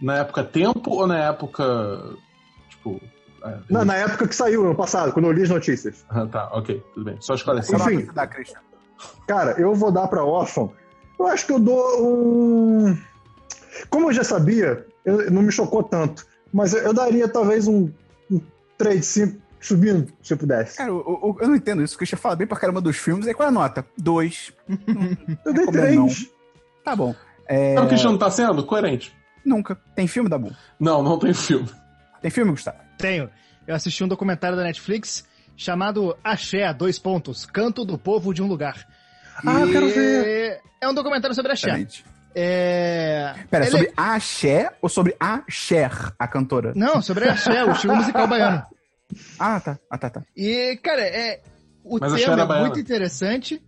Na 0.00 0.18
época 0.18 0.44
tempo 0.44 0.90
ou 0.90 1.06
na 1.06 1.18
época. 1.18 1.64
Tipo. 2.70 3.00
é, 3.44 3.58
na, 3.68 3.84
na 3.84 3.94
época 3.96 4.28
que 4.28 4.34
saiu, 4.34 4.64
ano 4.64 4.74
passado, 4.74 5.12
quando 5.12 5.26
eu 5.26 5.32
li 5.32 5.42
as 5.42 5.48
notícias. 5.50 6.04
Ah, 6.10 6.26
tá, 6.26 6.48
ok, 6.52 6.82
tudo 6.94 7.04
bem. 7.04 7.16
Só 7.20 7.34
esclarecer. 7.34 7.74
Enfim. 7.80 8.08
dá, 8.14 8.26
Christian? 8.26 8.60
Cara, 9.26 9.52
eu 9.60 9.74
vou 9.74 9.90
dar 9.92 10.06
pra 10.08 10.24
Orphan. 10.24 10.70
Eu 11.18 11.26
acho 11.26 11.46
que 11.46 11.52
eu 11.52 11.58
dou 11.58 12.02
um. 12.04 12.96
Como 13.90 14.08
eu 14.08 14.12
já 14.12 14.24
sabia, 14.24 14.86
eu- 15.04 15.30
não 15.30 15.42
me 15.42 15.52
chocou 15.52 15.82
tanto. 15.82 16.26
Mas 16.52 16.72
eu, 16.72 16.80
eu 16.80 16.94
daria 16.94 17.28
talvez 17.28 17.66
um, 17.68 17.90
um 18.30 18.40
3 18.76 19.00
de 19.00 19.06
5 19.06 19.40
subindo, 19.60 20.12
se 20.22 20.32
eu 20.32 20.38
pudesse. 20.38 20.76
Cara, 20.78 20.90
eu, 20.90 20.96
eu- 20.98 21.36
eu 21.40 21.48
não 21.48 21.56
entendo 21.56 21.82
isso. 21.82 21.94
O 21.94 21.98
Christian 21.98 22.18
fala 22.18 22.36
bem 22.36 22.46
pra 22.46 22.56
caramba 22.58 22.80
dos 22.80 22.96
filmes. 22.96 23.26
Aí 23.26 23.34
qual 23.34 23.46
é 23.46 23.50
a 23.50 23.52
nota? 23.52 23.84
Dois. 23.96 24.52
eu 25.44 25.52
dei 25.52 25.64
como 25.66 25.72
3. 25.78 26.30
Tá 26.84 26.94
bom. 26.96 27.14
É, 27.46 27.74
Sabe 27.74 27.86
o 27.86 27.88
que 27.88 27.94
a 27.94 27.96
gente 27.98 28.06
não 28.06 28.18
tá 28.18 28.30
sendo? 28.30 28.64
Coerente. 28.64 29.16
Nunca. 29.48 29.76
Tem 29.94 30.06
filme, 30.06 30.28
Dabu? 30.28 30.54
Não, 30.78 31.02
não 31.02 31.18
tem 31.18 31.32
filme. 31.32 31.68
Tem 32.20 32.30
filme, 32.30 32.50
Gustavo? 32.52 32.78
Tenho. 32.98 33.30
Eu 33.66 33.74
assisti 33.74 34.02
um 34.04 34.08
documentário 34.08 34.56
da 34.56 34.62
Netflix 34.62 35.26
chamado 35.56 36.16
Axé, 36.22 36.72
dois 36.74 36.98
pontos, 36.98 37.44
Canto 37.46 37.84
do 37.84 37.96
Povo 37.98 38.32
de 38.34 38.42
um 38.42 38.46
Lugar. 38.46 38.86
Ah, 39.46 39.60
eu 39.60 39.68
E 39.68 39.72
quero 39.72 39.88
ver. 39.88 40.60
É 40.80 40.88
um 40.88 40.94
documentário 40.94 41.34
sobre 41.34 41.52
Axé. 41.52 41.68
Excelente. 41.70 42.04
É... 42.34 43.34
Pera, 43.50 43.64
Ele- 43.64 43.70
sobre 43.72 43.92
a 43.96 44.20
Cher 44.20 44.72
ou 44.82 44.88
sobre 44.88 45.16
a 45.18 45.42
Cher, 45.48 46.12
a 46.18 46.28
cantora? 46.28 46.72
Não, 46.76 47.00
sobre 47.02 47.28
Axé, 47.28 47.64
o 47.64 47.72
estilo 47.72 47.96
musical 47.96 48.26
baiano. 48.28 48.62
Ah, 49.38 49.58
tá. 49.58 49.78
Ah, 49.90 49.98
tá, 49.98 50.10
tá. 50.10 50.22
E, 50.36 50.78
cara, 50.82 51.00
é... 51.02 51.40
o 51.82 51.98
Mas 51.98 52.12
tema 52.14 52.36
é 52.36 52.42
é 52.42 52.46
baiana. 52.46 52.66
muito 52.66 52.78
interessante, 52.78 53.60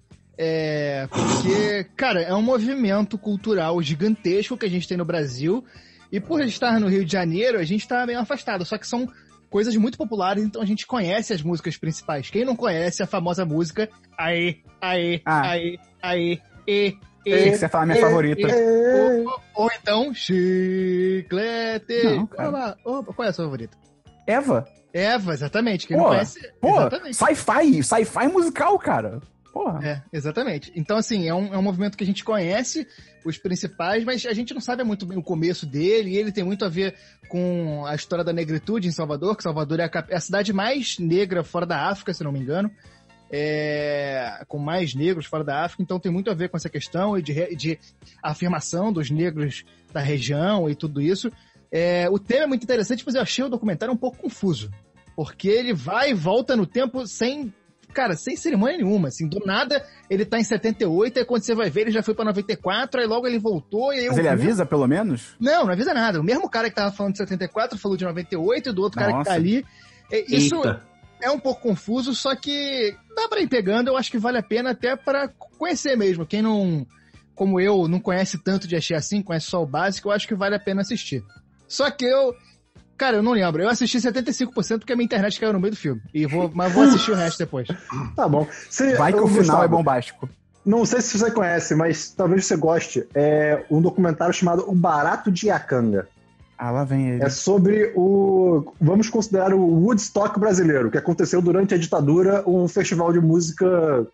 é... 0.42 1.06
porque, 1.08 1.84
cara, 1.96 2.22
é 2.22 2.34
um 2.34 2.40
movimento 2.42 3.18
cultural 3.18 3.80
gigantesco 3.82 4.56
que 4.56 4.64
a 4.64 4.70
gente 4.70 4.88
tem 4.88 4.96
no 4.96 5.04
Brasil, 5.04 5.62
e 6.10 6.18
por 6.18 6.40
estar 6.40 6.80
no 6.80 6.88
Rio 6.88 7.04
de 7.04 7.12
Janeiro, 7.12 7.58
a 7.58 7.64
gente 7.64 7.86
tá 7.86 8.06
meio 8.06 8.18
afastado, 8.18 8.64
só 8.64 8.78
que 8.78 8.86
são 8.86 9.06
coisas 9.50 9.76
muito 9.76 9.98
populares, 9.98 10.42
então 10.42 10.62
a 10.62 10.64
gente 10.64 10.86
conhece 10.86 11.32
as 11.32 11.42
músicas 11.42 11.76
principais. 11.76 12.30
Quem 12.30 12.44
não 12.44 12.56
conhece 12.56 13.02
a 13.02 13.06
famosa 13.06 13.44
música 13.44 13.88
Aê, 14.16 14.56
Aê, 14.80 15.20
Ah. 15.26 15.50
Aê, 15.50 15.78
Aê, 16.02 16.38
E, 16.66 16.96
Achei 17.26 17.48
E, 17.48 17.50
que 17.50 17.56
você 17.58 17.64
ia 17.66 17.68
falar 17.68 17.82
a 17.82 17.86
minha 17.86 17.98
É, 17.98 18.00
favorita. 18.00 18.48
É, 18.48 19.22
ou, 19.24 19.40
ou 19.56 19.70
então 19.80 20.14
Chiclete. 20.14 22.04
Não, 22.04 22.26
cara. 22.26 22.76
Opa, 22.84 23.12
qual 23.12 23.26
é 23.26 23.28
a 23.28 23.32
sua 23.32 23.44
favorita? 23.44 23.76
Eva? 24.26 24.66
Eva, 24.92 25.32
exatamente. 25.32 25.86
Quem 25.86 25.96
Pô, 25.96 26.04
não 26.04 26.10
conhece. 26.10 26.52
Pô, 26.60 26.76
sci-fi. 27.12 27.82
Sci-fi 27.82 28.28
musical, 28.28 28.78
cara. 28.78 29.20
Porra. 29.52 29.80
É, 29.84 30.02
exatamente. 30.12 30.72
Então, 30.76 30.96
assim, 30.96 31.28
é 31.28 31.34
um, 31.34 31.52
é 31.52 31.58
um 31.58 31.62
movimento 31.62 31.96
que 31.96 32.04
a 32.04 32.06
gente 32.06 32.24
conhece, 32.24 32.86
os 33.24 33.36
principais, 33.36 34.04
mas 34.04 34.24
a 34.24 34.32
gente 34.32 34.54
não 34.54 34.60
sabe 34.60 34.84
muito 34.84 35.04
bem 35.04 35.18
o 35.18 35.22
começo 35.22 35.66
dele, 35.66 36.10
e 36.10 36.16
ele 36.16 36.32
tem 36.32 36.44
muito 36.44 36.64
a 36.64 36.68
ver 36.68 36.94
com 37.28 37.84
a 37.86 37.94
história 37.94 38.24
da 38.24 38.32
negritude 38.32 38.88
em 38.88 38.92
Salvador, 38.92 39.36
que 39.36 39.42
Salvador 39.42 39.80
é 39.80 39.84
a, 39.84 40.04
é 40.08 40.16
a 40.16 40.20
cidade 40.20 40.52
mais 40.52 40.98
negra 40.98 41.42
fora 41.42 41.66
da 41.66 41.88
África, 41.88 42.14
se 42.14 42.22
não 42.22 42.32
me 42.32 42.38
engano. 42.38 42.70
É, 43.32 44.44
com 44.48 44.58
mais 44.58 44.92
negros 44.92 45.26
fora 45.26 45.44
da 45.44 45.62
África, 45.62 45.84
então 45.84 46.00
tem 46.00 46.10
muito 46.10 46.28
a 46.32 46.34
ver 46.34 46.48
com 46.48 46.56
essa 46.56 46.68
questão 46.68 47.16
e 47.16 47.22
de, 47.22 47.54
de 47.54 47.78
afirmação 48.20 48.92
dos 48.92 49.08
negros 49.08 49.64
da 49.92 50.00
região 50.00 50.68
e 50.68 50.74
tudo 50.74 51.00
isso. 51.00 51.30
É, 51.70 52.08
o 52.10 52.18
tema 52.18 52.42
é 52.42 52.46
muito 52.48 52.64
interessante, 52.64 53.04
mas 53.06 53.14
eu 53.14 53.22
achei 53.22 53.44
o 53.44 53.48
documentário 53.48 53.94
um 53.94 53.96
pouco 53.96 54.18
confuso, 54.18 54.68
porque 55.14 55.46
ele 55.46 55.72
vai 55.72 56.10
e 56.10 56.14
volta 56.14 56.56
no 56.56 56.66
tempo 56.66 57.06
sem 57.06 57.54
cara, 57.90 58.14
sem 58.16 58.36
cerimônia 58.36 58.78
nenhuma, 58.78 59.08
assim, 59.08 59.26
do 59.28 59.40
nada 59.44 59.84
ele 60.08 60.24
tá 60.24 60.38
em 60.38 60.44
78, 60.44 61.18
aí 61.18 61.24
quando 61.24 61.42
você 61.42 61.54
vai 61.54 61.68
ver 61.70 61.82
ele 61.82 61.90
já 61.90 62.02
foi 62.02 62.14
pra 62.14 62.24
94, 62.24 63.00
aí 63.00 63.06
logo 63.06 63.26
ele 63.26 63.38
voltou, 63.38 63.92
e 63.92 63.98
aí 64.00 64.06
Mas 64.08 64.16
o 64.16 64.20
ele 64.20 64.30
mesmo- 64.30 64.44
avisa, 64.44 64.66
pelo 64.66 64.86
menos? 64.86 65.34
Não, 65.38 65.64
não 65.64 65.72
avisa 65.72 65.92
nada. 65.94 66.20
O 66.20 66.24
mesmo 66.24 66.48
cara 66.48 66.68
que 66.68 66.76
tava 66.76 66.92
falando 66.92 67.12
de 67.12 67.18
74 67.18 67.78
falou 67.78 67.96
de 67.96 68.04
98, 68.04 68.68
e 68.68 68.72
do 68.72 68.82
outro 68.82 68.98
cara 68.98 69.12
que 69.12 69.18
Nossa. 69.18 69.30
tá 69.30 69.36
ali. 69.36 69.64
É, 70.10 70.24
Isso 70.34 70.56
Eita. 70.56 70.82
é 71.22 71.30
um 71.30 71.38
pouco 71.38 71.62
confuso, 71.62 72.14
só 72.14 72.34
que 72.34 72.94
dá 73.14 73.28
pra 73.28 73.40
ir 73.40 73.48
pegando, 73.48 73.88
eu 73.88 73.96
acho 73.96 74.10
que 74.10 74.18
vale 74.18 74.38
a 74.38 74.42
pena 74.42 74.70
até 74.70 74.96
pra 74.96 75.28
conhecer 75.28 75.96
mesmo. 75.96 76.26
Quem 76.26 76.42
não, 76.42 76.86
como 77.34 77.60
eu, 77.60 77.86
não 77.86 78.00
conhece 78.00 78.38
tanto 78.38 78.66
de 78.66 78.74
Axé 78.76 78.94
assim, 78.96 79.22
conhece 79.22 79.46
só 79.46 79.62
o 79.62 79.66
básico, 79.66 80.08
eu 80.08 80.12
acho 80.12 80.26
que 80.26 80.34
vale 80.34 80.56
a 80.56 80.60
pena 80.60 80.80
assistir. 80.80 81.22
Só 81.68 81.88
que 81.90 82.04
eu, 82.04 82.34
cara, 83.00 83.16
eu 83.16 83.22
não 83.22 83.32
lembro. 83.32 83.62
Eu 83.62 83.68
assisti 83.68 83.98
75% 83.98 84.78
porque 84.80 84.92
a 84.92 84.96
minha 84.96 85.04
internet 85.06 85.40
caiu 85.40 85.52
no 85.52 85.58
meio 85.60 85.72
do 85.72 85.76
filme. 85.76 86.00
E 86.12 86.26
vou, 86.26 86.50
mas 86.54 86.70
vou 86.72 86.82
assistir 86.88 87.10
o 87.12 87.14
resto 87.14 87.38
depois. 87.38 87.66
Tá 88.14 88.28
bom. 88.28 88.46
Você- 88.68 88.94
Vai 88.96 89.12
que 89.12 89.18
o 89.18 89.26
final 89.26 89.38
Gustavo, 89.40 89.64
é 89.64 89.68
bombástico. 89.68 90.28
Não 90.64 90.84
sei 90.84 91.00
se 91.00 91.18
você 91.18 91.30
conhece, 91.30 91.74
mas 91.74 92.10
talvez 92.10 92.44
você 92.44 92.54
goste. 92.56 93.06
É 93.14 93.64
um 93.70 93.80
documentário 93.80 94.34
chamado 94.34 94.64
O 94.70 94.74
Barato 94.74 95.32
de 95.32 95.46
Iacanga. 95.46 96.06
Ah, 96.58 96.70
lá 96.70 96.84
vem 96.84 97.08
ele. 97.12 97.24
É 97.24 97.30
sobre 97.30 97.90
o. 97.96 98.70
Vamos 98.78 99.08
considerar 99.08 99.54
o 99.54 99.60
Woodstock 99.84 100.38
brasileiro, 100.38 100.90
que 100.90 100.98
aconteceu 100.98 101.40
durante 101.40 101.74
a 101.74 101.78
ditadura, 101.78 102.44
um 102.46 102.68
festival 102.68 103.10
de 103.14 103.18
música. 103.20 104.06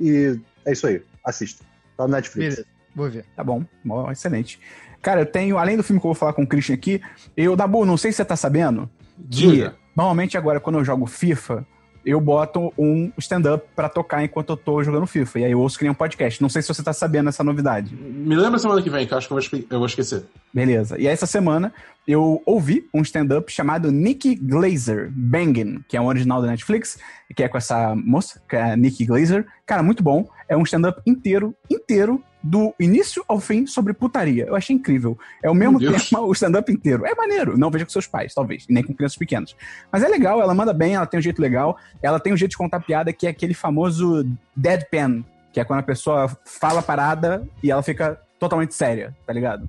E 0.00 0.36
é 0.66 0.72
isso 0.72 0.88
aí. 0.88 1.00
Assista. 1.24 1.64
Tá 1.96 2.08
no 2.08 2.12
Netflix. 2.14 2.56
Beleza, 2.56 2.66
vou 2.96 3.08
ver. 3.08 3.24
Tá 3.36 3.44
bom, 3.44 3.64
excelente. 4.10 4.58
Cara, 5.04 5.20
eu 5.20 5.26
tenho, 5.26 5.58
além 5.58 5.76
do 5.76 5.82
filme 5.84 6.00
que 6.00 6.06
eu 6.06 6.08
vou 6.08 6.14
falar 6.14 6.32
com 6.32 6.42
o 6.42 6.46
Christian 6.46 6.74
aqui, 6.74 7.00
eu, 7.36 7.54
Dabu, 7.54 7.84
não 7.84 7.96
sei 7.96 8.10
se 8.10 8.16
você 8.16 8.24
tá 8.24 8.34
sabendo, 8.36 8.88
que 9.30 9.46
Diga. 9.48 9.74
normalmente 9.94 10.36
agora 10.38 10.58
quando 10.58 10.78
eu 10.78 10.84
jogo 10.84 11.04
FIFA, 11.06 11.64
eu 12.06 12.20
boto 12.20 12.72
um 12.76 13.12
stand-up 13.18 13.64
pra 13.76 13.88
tocar 13.88 14.24
enquanto 14.24 14.50
eu 14.50 14.56
tô 14.56 14.82
jogando 14.82 15.06
FIFA. 15.06 15.40
E 15.40 15.44
aí 15.44 15.52
eu 15.52 15.60
ouço 15.60 15.78
que 15.78 15.84
nem 15.84 15.90
um 15.90 15.94
podcast. 15.94 16.40
Não 16.42 16.48
sei 16.50 16.60
se 16.62 16.68
você 16.68 16.82
tá 16.82 16.92
sabendo 16.92 17.28
essa 17.30 17.42
novidade. 17.44 17.94
Me 17.94 18.34
lembra 18.36 18.58
semana 18.58 18.82
que 18.82 18.90
vem, 18.90 19.06
que 19.06 19.14
eu 19.14 19.18
acho 19.18 19.26
que 19.26 19.32
eu 19.32 19.36
vou, 19.36 19.40
espe- 19.42 19.66
eu 19.70 19.78
vou 19.78 19.86
esquecer. 19.86 20.24
Beleza. 20.52 20.98
E 20.98 21.06
aí, 21.06 21.12
essa 21.14 21.24
semana 21.26 21.72
eu 22.06 22.42
ouvi 22.44 22.88
um 22.92 23.02
stand-up 23.02 23.50
chamado 23.50 23.90
Nikki 23.90 24.34
Glazer, 24.34 25.10
Bangin', 25.10 25.82
que 25.88 25.96
é 25.96 26.00
um 26.00 26.06
original 26.06 26.42
da 26.42 26.48
Netflix, 26.48 26.98
que 27.34 27.42
é 27.42 27.48
com 27.48 27.56
essa 27.56 27.94
moça, 27.94 28.42
que 28.48 28.56
é 28.56 28.72
a 28.72 28.76
Nikki 28.76 29.06
Glazer. 29.06 29.46
Cara, 29.64 29.82
muito 29.82 30.02
bom. 30.02 30.28
É 30.48 30.56
um 30.56 30.62
stand-up 30.62 31.00
inteiro, 31.06 31.54
inteiro, 31.70 32.22
do 32.42 32.74
início 32.78 33.24
ao 33.26 33.40
fim 33.40 33.66
sobre 33.66 33.94
putaria. 33.94 34.44
Eu 34.44 34.54
achei 34.54 34.76
incrível. 34.76 35.18
É 35.42 35.48
o 35.48 35.54
mesmo 35.54 35.78
tema, 35.78 36.20
o 36.20 36.32
stand-up 36.32 36.70
inteiro. 36.70 37.06
É 37.06 37.14
maneiro. 37.14 37.56
Não 37.56 37.70
veja 37.70 37.86
com 37.86 37.90
seus 37.90 38.06
pais, 38.06 38.34
talvez, 38.34 38.66
nem 38.68 38.84
com 38.84 38.92
crianças 38.94 39.16
pequenas. 39.16 39.56
Mas 39.90 40.02
é 40.02 40.08
legal, 40.08 40.42
ela 40.42 40.54
manda 40.54 40.74
bem, 40.74 40.94
ela 40.94 41.06
tem 41.06 41.18
um 41.18 41.22
jeito 41.22 41.40
legal. 41.40 41.78
Ela 42.02 42.20
tem 42.20 42.34
um 42.34 42.36
jeito 42.36 42.50
de 42.50 42.58
contar 42.58 42.80
piada 42.80 43.12
que 43.14 43.26
é 43.26 43.30
aquele 43.30 43.54
famoso 43.54 44.28
deadpan, 44.54 45.24
que 45.54 45.58
é 45.58 45.64
quando 45.64 45.80
a 45.80 45.84
pessoa 45.84 46.28
fala 46.44 46.82
parada 46.82 47.48
e 47.62 47.70
ela 47.70 47.82
fica 47.82 48.20
totalmente 48.38 48.74
séria, 48.74 49.16
tá 49.26 49.32
ligado? 49.32 49.66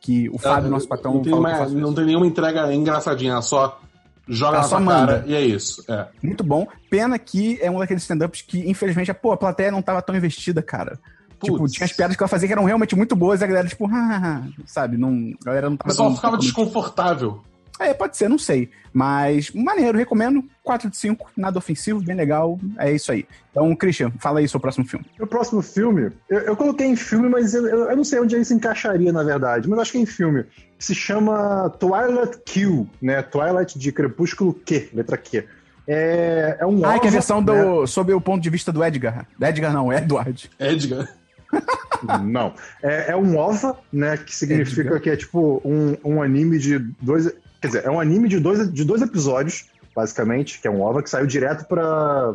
Que 0.00 0.28
o 0.30 0.38
Fábio, 0.38 0.68
Ah, 0.68 0.70
nosso 0.70 0.88
patrão, 0.88 1.14
não 1.14 1.22
tem, 1.22 1.32
faço 1.42 1.74
não 1.76 1.92
tem 1.94 2.06
nenhuma 2.06 2.26
entrega 2.26 2.72
engraçadinha, 2.72 3.32
ela 3.32 3.42
só 3.42 3.78
joga 4.26 4.54
Ela 4.54 4.62
na 4.62 4.68
sua 4.68 4.80
manda. 4.80 5.06
cara 5.18 5.24
e 5.26 5.34
é 5.34 5.40
isso. 5.42 5.84
É. 5.88 6.06
Muito 6.22 6.42
bom. 6.42 6.66
Pena 6.88 7.18
que 7.18 7.58
é 7.60 7.70
um 7.70 7.78
daqueles 7.78 8.02
stand-ups 8.02 8.40
que, 8.42 8.60
infelizmente, 8.70 9.10
a, 9.10 9.14
pô, 9.14 9.32
a 9.32 9.36
plateia 9.36 9.70
não 9.70 9.82
tava 9.82 10.00
tão 10.00 10.16
investida, 10.16 10.62
cara. 10.62 10.98
Tipo, 11.42 11.58
Putz. 11.58 11.72
tinha 11.74 11.84
as 11.84 11.92
piadas 11.92 12.16
que 12.16 12.22
ela 12.22 12.28
fazia 12.28 12.46
que 12.46 12.52
eram 12.52 12.64
realmente 12.64 12.94
muito 12.96 13.14
boas 13.16 13.40
e 13.40 13.44
a 13.44 13.46
galera, 13.46 13.66
tipo, 13.68 13.86
"Ah", 13.92 14.42
sabe? 14.66 14.96
Não, 14.96 15.32
a 15.42 15.44
galera 15.44 15.68
não 15.68 15.74
O 15.74 15.78
tava 15.78 15.88
pessoal 15.90 16.08
tão- 16.08 16.16
ficava 16.16 16.36
desconfortável. 16.38 17.42
É, 17.80 17.94
pode 17.94 18.16
ser, 18.16 18.28
não 18.28 18.38
sei. 18.38 18.70
Mas, 18.92 19.50
maneiro, 19.52 19.96
recomendo. 19.96 20.44
4 20.62 20.90
de 20.90 20.96
5, 20.96 21.30
nada 21.36 21.58
ofensivo, 21.58 22.00
bem 22.02 22.14
legal. 22.14 22.58
É 22.78 22.92
isso 22.92 23.10
aí. 23.10 23.26
Então, 23.50 23.74
Christian, 23.74 24.12
fala 24.18 24.38
aí 24.40 24.46
seu 24.48 24.60
próximo 24.60 24.84
filme. 24.86 25.06
O 25.18 25.26
próximo 25.26 25.62
filme, 25.62 26.10
eu, 26.28 26.38
eu 26.40 26.56
coloquei 26.56 26.86
em 26.86 26.94
filme, 26.96 27.28
mas 27.28 27.54
eu, 27.54 27.66
eu- 27.66 27.90
eu 27.90 27.96
não 27.96 28.04
sei 28.04 28.20
onde 28.20 28.34
ele 28.36 28.44
se 28.44 28.52
encaixaria, 28.54 29.10
na 29.12 29.22
verdade. 29.22 29.66
Mas 29.68 29.76
eu 29.78 29.82
acho 29.82 29.92
que 29.92 29.98
é 29.98 30.00
em 30.02 30.06
filme. 30.06 30.44
Se 30.78 30.94
chama 30.94 31.70
Twilight 31.70 32.38
Q, 32.44 32.86
né? 33.00 33.22
Twilight 33.22 33.78
de 33.78 33.90
Crepúsculo 33.92 34.52
Q, 34.54 34.90
letra 34.92 35.16
Q. 35.16 35.44
É, 35.88 36.58
é 36.60 36.66
um 36.66 36.84
Ah, 36.84 36.98
que 36.98 37.06
é 37.06 37.08
a 37.08 37.12
versão 37.12 37.42
do, 37.42 37.80
né? 37.80 37.86
sob 37.86 38.12
o 38.12 38.20
ponto 38.20 38.42
de 38.42 38.50
vista 38.50 38.70
do 38.70 38.84
Edgar. 38.84 39.26
Edgar 39.40 39.72
não, 39.72 39.90
é 39.90 39.98
Edward. 39.98 40.50
Edgar. 40.60 41.08
Não. 42.24 42.54
É, 42.82 43.10
é 43.12 43.16
um 43.16 43.36
OVA, 43.36 43.76
né? 43.92 44.16
Que 44.16 44.34
significa 44.34 44.80
Edgar. 44.82 45.00
que 45.00 45.10
é 45.10 45.16
tipo 45.16 45.60
um, 45.64 45.96
um 46.04 46.22
anime 46.22 46.58
de 46.58 46.78
dois. 46.78 47.30
Quer 47.60 47.66
dizer, 47.66 47.84
é 47.84 47.90
um 47.90 48.00
anime 48.00 48.28
de 48.28 48.40
dois, 48.40 48.72
de 48.72 48.84
dois 48.84 49.02
episódios, 49.02 49.66
basicamente, 49.94 50.60
que 50.60 50.66
é 50.66 50.70
um 50.70 50.80
OVA, 50.80 51.02
que 51.02 51.10
saiu 51.10 51.26
direto 51.26 51.66
pra, 51.66 52.34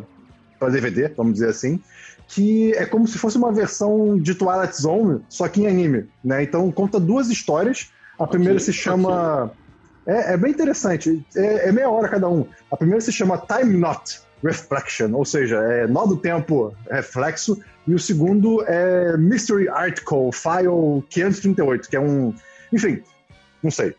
pra 0.58 0.68
DVD, 0.68 1.08
vamos 1.08 1.34
dizer 1.34 1.48
assim. 1.48 1.80
Que 2.28 2.72
é 2.74 2.84
como 2.86 3.06
se 3.06 3.18
fosse 3.18 3.36
uma 3.36 3.52
versão 3.52 4.18
de 4.18 4.34
Twilight 4.34 4.80
Zone, 4.80 5.20
só 5.28 5.48
que 5.48 5.62
em 5.62 5.66
anime, 5.66 6.08
né? 6.24 6.42
Então 6.42 6.70
conta 6.72 6.98
duas 6.98 7.28
histórias. 7.28 7.90
A 8.18 8.26
primeira 8.26 8.58
se 8.58 8.72
chama 8.72 9.52
É, 10.06 10.34
é 10.34 10.36
bem 10.36 10.52
interessante. 10.52 11.24
É, 11.34 11.68
é 11.68 11.72
meia 11.72 11.90
hora 11.90 12.08
cada 12.08 12.28
um. 12.28 12.46
A 12.70 12.76
primeira 12.76 13.00
se 13.00 13.12
chama 13.12 13.38
Time 13.38 13.76
Knot 13.76 14.20
Reflection, 14.42 15.12
ou 15.12 15.24
seja, 15.24 15.56
é 15.56 15.86
nó 15.86 16.06
do 16.06 16.16
tempo 16.16 16.74
reflexo. 16.90 17.60
E 17.86 17.94
o 17.94 17.98
segundo 17.98 18.64
é 18.66 19.16
Mystery 19.16 19.68
Article 19.68 20.30
File 20.32 21.02
538, 21.10 21.88
que 21.88 21.96
é 21.96 22.00
um. 22.00 22.34
Enfim, 22.72 23.02
não 23.66 23.70
sei, 23.72 23.94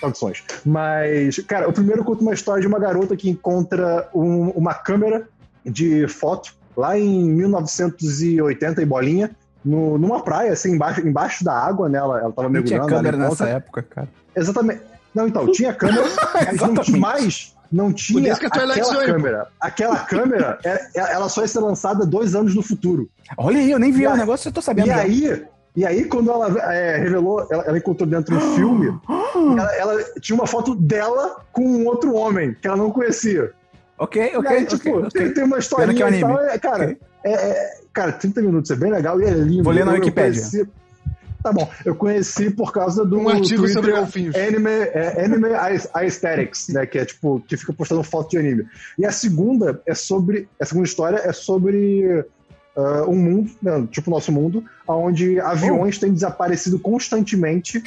traduções. 0.00 0.44
Mas, 0.64 1.38
cara, 1.38 1.68
o 1.68 1.72
primeiro 1.72 2.04
conta 2.04 2.20
uma 2.20 2.34
história 2.34 2.60
de 2.60 2.66
uma 2.66 2.78
garota 2.78 3.16
que 3.16 3.30
encontra 3.30 4.08
um, 4.14 4.50
uma 4.50 4.74
câmera 4.74 5.26
de 5.64 6.06
foto 6.08 6.54
lá 6.76 6.98
em 6.98 7.26
1980 7.30 8.82
e 8.82 8.84
bolinha, 8.84 9.30
no, 9.64 9.96
numa 9.96 10.20
praia, 10.20 10.52
assim, 10.52 10.72
embaixo, 10.72 11.00
embaixo 11.00 11.42
da 11.42 11.54
água, 11.54 11.88
né? 11.88 11.98
Ela, 11.98 12.20
ela 12.20 12.32
tava 12.32 12.48
mergulhando. 12.50 12.82
Não 12.82 12.86
tinha 12.88 12.98
câmera 12.98 13.16
nessa 13.16 13.48
época, 13.48 13.82
cara. 13.82 14.08
Exatamente. 14.34 14.82
Não, 15.14 15.26
então, 15.26 15.50
tinha 15.50 15.72
câmera, 15.72 16.04
mas 16.34 16.60
não 16.60 16.74
tinha 16.74 16.98
mais. 16.98 17.56
Não 17.72 17.92
tinha 17.92 18.34
aquela 18.34 18.74
câmera. 19.06 19.48
Aquela 19.58 19.96
câmera, 20.00 20.58
é, 20.62 20.74
é, 20.94 21.12
ela 21.14 21.28
só 21.28 21.40
ia 21.40 21.48
ser 21.48 21.60
lançada 21.60 22.04
dois 22.04 22.34
anos 22.34 22.54
no 22.54 22.62
futuro. 22.62 23.08
Olha 23.36 23.58
aí, 23.58 23.70
eu 23.70 23.78
nem 23.78 23.90
vi 23.90 24.06
o 24.06 24.16
negócio, 24.16 24.48
eu 24.48 24.52
tô 24.52 24.60
sabendo. 24.60 24.86
E 24.86 24.90
já. 24.90 24.98
aí, 24.98 25.44
e 25.76 25.84
aí, 25.84 26.06
quando 26.06 26.30
ela 26.30 26.48
é, 26.72 26.96
revelou, 26.96 27.46
ela, 27.50 27.64
ela, 27.64 27.76
encontrou 27.76 28.08
dentro 28.08 28.34
do 28.34 28.40
filme, 28.54 28.98
ela, 29.58 29.76
ela, 29.76 30.04
tinha 30.20 30.34
uma 30.34 30.46
foto 30.46 30.74
dela 30.74 31.44
com 31.52 31.62
um 31.62 31.86
outro 31.86 32.14
homem 32.14 32.56
que 32.60 32.66
ela 32.66 32.78
não 32.78 32.90
conhecia. 32.90 33.52
Ok, 33.98 34.32
ok. 34.36 34.50
E 34.50 34.54
aí, 34.54 34.64
tipo, 34.64 34.98
okay, 34.98 35.10
tem, 35.10 35.34
tem 35.34 35.44
uma 35.44 35.58
história 35.58 35.92
que 35.92 36.02
é 36.02 36.10
e 36.10 36.20
tal. 36.20 36.40
É, 36.40 36.58
cara, 36.58 36.84
okay. 36.84 36.96
é, 37.24 37.32
é, 37.32 37.80
cara, 37.92 38.12
30 38.12 38.40
minutos 38.40 38.70
é 38.70 38.76
bem 38.76 38.90
legal 38.90 39.20
e 39.20 39.24
é 39.24 39.30
lindo. 39.30 39.64
Vou 39.64 39.72
ler 39.72 39.84
na 39.84 39.92
Wikipedia. 39.92 40.66
Tá 41.42 41.52
bom, 41.52 41.70
eu 41.84 41.94
conheci 41.94 42.50
por 42.50 42.72
causa 42.72 43.04
do 43.04 43.18
um 43.18 43.28
artigo 43.28 43.62
Twitter 43.62 43.74
sobre 43.74 43.92
golfinhos. 43.92 44.34
Anime, 44.34 44.68
é, 44.68 45.24
anime 45.24 45.50
Aesthetics, 45.94 46.70
né? 46.70 46.86
Que 46.86 46.98
é 46.98 47.04
tipo, 47.04 47.40
que 47.46 47.56
fica 47.56 47.72
postando 47.72 48.02
foto 48.02 48.30
de 48.30 48.38
anime. 48.38 48.66
E 48.98 49.06
a 49.06 49.12
segunda 49.12 49.80
é 49.86 49.94
sobre. 49.94 50.48
A 50.60 50.64
segunda 50.64 50.88
história 50.88 51.18
é 51.18 51.32
sobre 51.32 52.24
uh, 52.76 53.10
um 53.10 53.16
mundo, 53.16 53.50
né, 53.62 53.86
tipo 53.90 54.10
o 54.10 54.14
nosso 54.14 54.30
mundo, 54.30 54.64
onde 54.86 55.40
aviões 55.40 55.96
oh. 55.96 56.00
têm 56.00 56.12
desaparecido 56.12 56.78
constantemente 56.78 57.82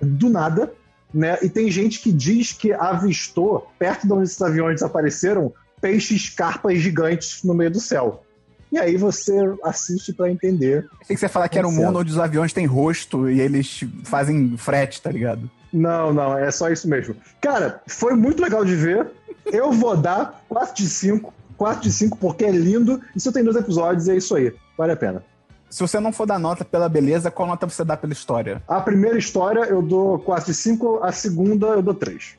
do 0.00 0.28
nada. 0.28 0.72
Né? 1.12 1.38
E 1.42 1.48
tem 1.48 1.70
gente 1.70 2.00
que 2.00 2.12
diz 2.12 2.52
que 2.52 2.72
avistou, 2.72 3.66
perto 3.78 4.06
de 4.06 4.12
onde 4.12 4.24
esses 4.24 4.42
aviões 4.42 4.74
desapareceram, 4.74 5.52
peixes 5.80 6.28
carpas 6.28 6.78
gigantes 6.78 7.42
no 7.42 7.54
meio 7.54 7.70
do 7.70 7.80
céu. 7.80 8.24
E 8.70 8.78
aí 8.78 8.96
você 8.98 9.32
assiste 9.64 10.12
para 10.12 10.30
entender. 10.30 10.86
Tem 11.06 11.16
que 11.16 11.20
você 11.20 11.28
falar 11.28 11.48
que 11.48 11.58
era 11.58 11.66
um 11.66 11.72
mundo 11.72 12.00
onde 12.00 12.10
os 12.10 12.18
aviões 12.18 12.52
têm 12.52 12.66
rosto 12.66 13.30
e 13.30 13.40
eles 13.40 13.82
fazem 14.04 14.56
frete, 14.58 15.00
tá 15.00 15.10
ligado? 15.10 15.50
Não, 15.72 16.12
não, 16.12 16.36
é 16.36 16.50
só 16.50 16.70
isso 16.70 16.86
mesmo. 16.86 17.16
Cara, 17.40 17.80
foi 17.86 18.14
muito 18.14 18.42
legal 18.42 18.64
de 18.64 18.74
ver. 18.74 19.06
Eu 19.46 19.72
vou 19.72 19.96
dar 19.96 20.44
4 20.48 20.74
de 20.74 20.88
5. 20.88 21.32
4 21.58 21.82
de 21.82 21.92
5 21.92 22.16
porque 22.16 22.44
é 22.44 22.50
lindo. 22.50 23.02
E 23.14 23.20
se 23.20 23.28
eu 23.28 23.32
tenho 23.32 23.44
dois 23.44 23.56
episódios, 23.56 24.08
é 24.08 24.16
isso 24.16 24.34
aí. 24.34 24.54
Vale 24.78 24.92
a 24.92 24.96
pena. 24.96 25.22
Se 25.68 25.80
você 25.80 26.00
não 26.00 26.12
for 26.12 26.26
dar 26.26 26.38
nota 26.38 26.64
pela 26.64 26.88
beleza, 26.88 27.30
qual 27.30 27.46
nota 27.46 27.68
você 27.68 27.84
dá 27.84 27.96
pela 27.96 28.14
história? 28.14 28.62
A 28.66 28.80
primeira 28.80 29.18
história 29.18 29.64
eu 29.64 29.82
dou 29.82 30.18
4 30.20 30.46
de 30.46 30.54
5, 30.54 31.00
a 31.02 31.12
segunda 31.12 31.66
eu 31.66 31.82
dou 31.82 31.92
3. 31.92 32.38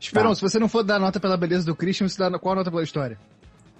Esperão, 0.00 0.30
tá. 0.30 0.36
se 0.36 0.40
você 0.40 0.58
não 0.58 0.68
for 0.68 0.82
dar 0.82 0.98
nota 0.98 1.20
pela 1.20 1.36
beleza 1.36 1.66
do 1.66 1.76
Christian, 1.76 2.08
você 2.08 2.16
dá 2.16 2.38
qual 2.38 2.54
nota 2.54 2.70
pela 2.70 2.82
história? 2.82 3.18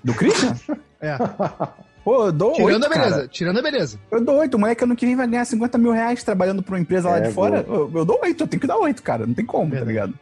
Do 0.04 0.12
Christian? 0.12 0.54
é. 1.00 1.16
Pô, 2.04 2.26
eu 2.26 2.32
dou 2.32 2.52
Tirando 2.52 2.82
8, 2.82 2.86
a 2.86 2.88
beleza, 2.88 3.16
cara. 3.16 3.28
tirando 3.28 3.58
a 3.58 3.62
beleza. 3.62 4.00
Eu 4.10 4.24
dou 4.24 4.36
8. 4.36 4.54
O 4.54 4.58
moleque 4.58 4.84
ano 4.84 4.96
que 4.96 5.04
vem 5.04 5.16
vai 5.16 5.28
ganhar 5.28 5.44
50 5.44 5.76
mil 5.76 5.92
reais 5.92 6.24
trabalhando 6.24 6.62
pra 6.62 6.74
uma 6.74 6.80
empresa 6.80 7.08
é, 7.08 7.12
lá 7.12 7.20
de 7.20 7.32
fora. 7.32 7.64
Eu, 7.68 7.90
eu, 7.94 8.04
dou 8.06 8.18
8, 8.22 8.42
eu 8.42 8.48
tenho 8.48 8.60
que 8.60 8.66
dar 8.66 8.78
8, 8.78 9.02
cara. 9.02 9.26
Não 9.26 9.34
tem 9.34 9.44
como, 9.44 9.74
tá 9.74 9.84
ligado? 9.84 10.14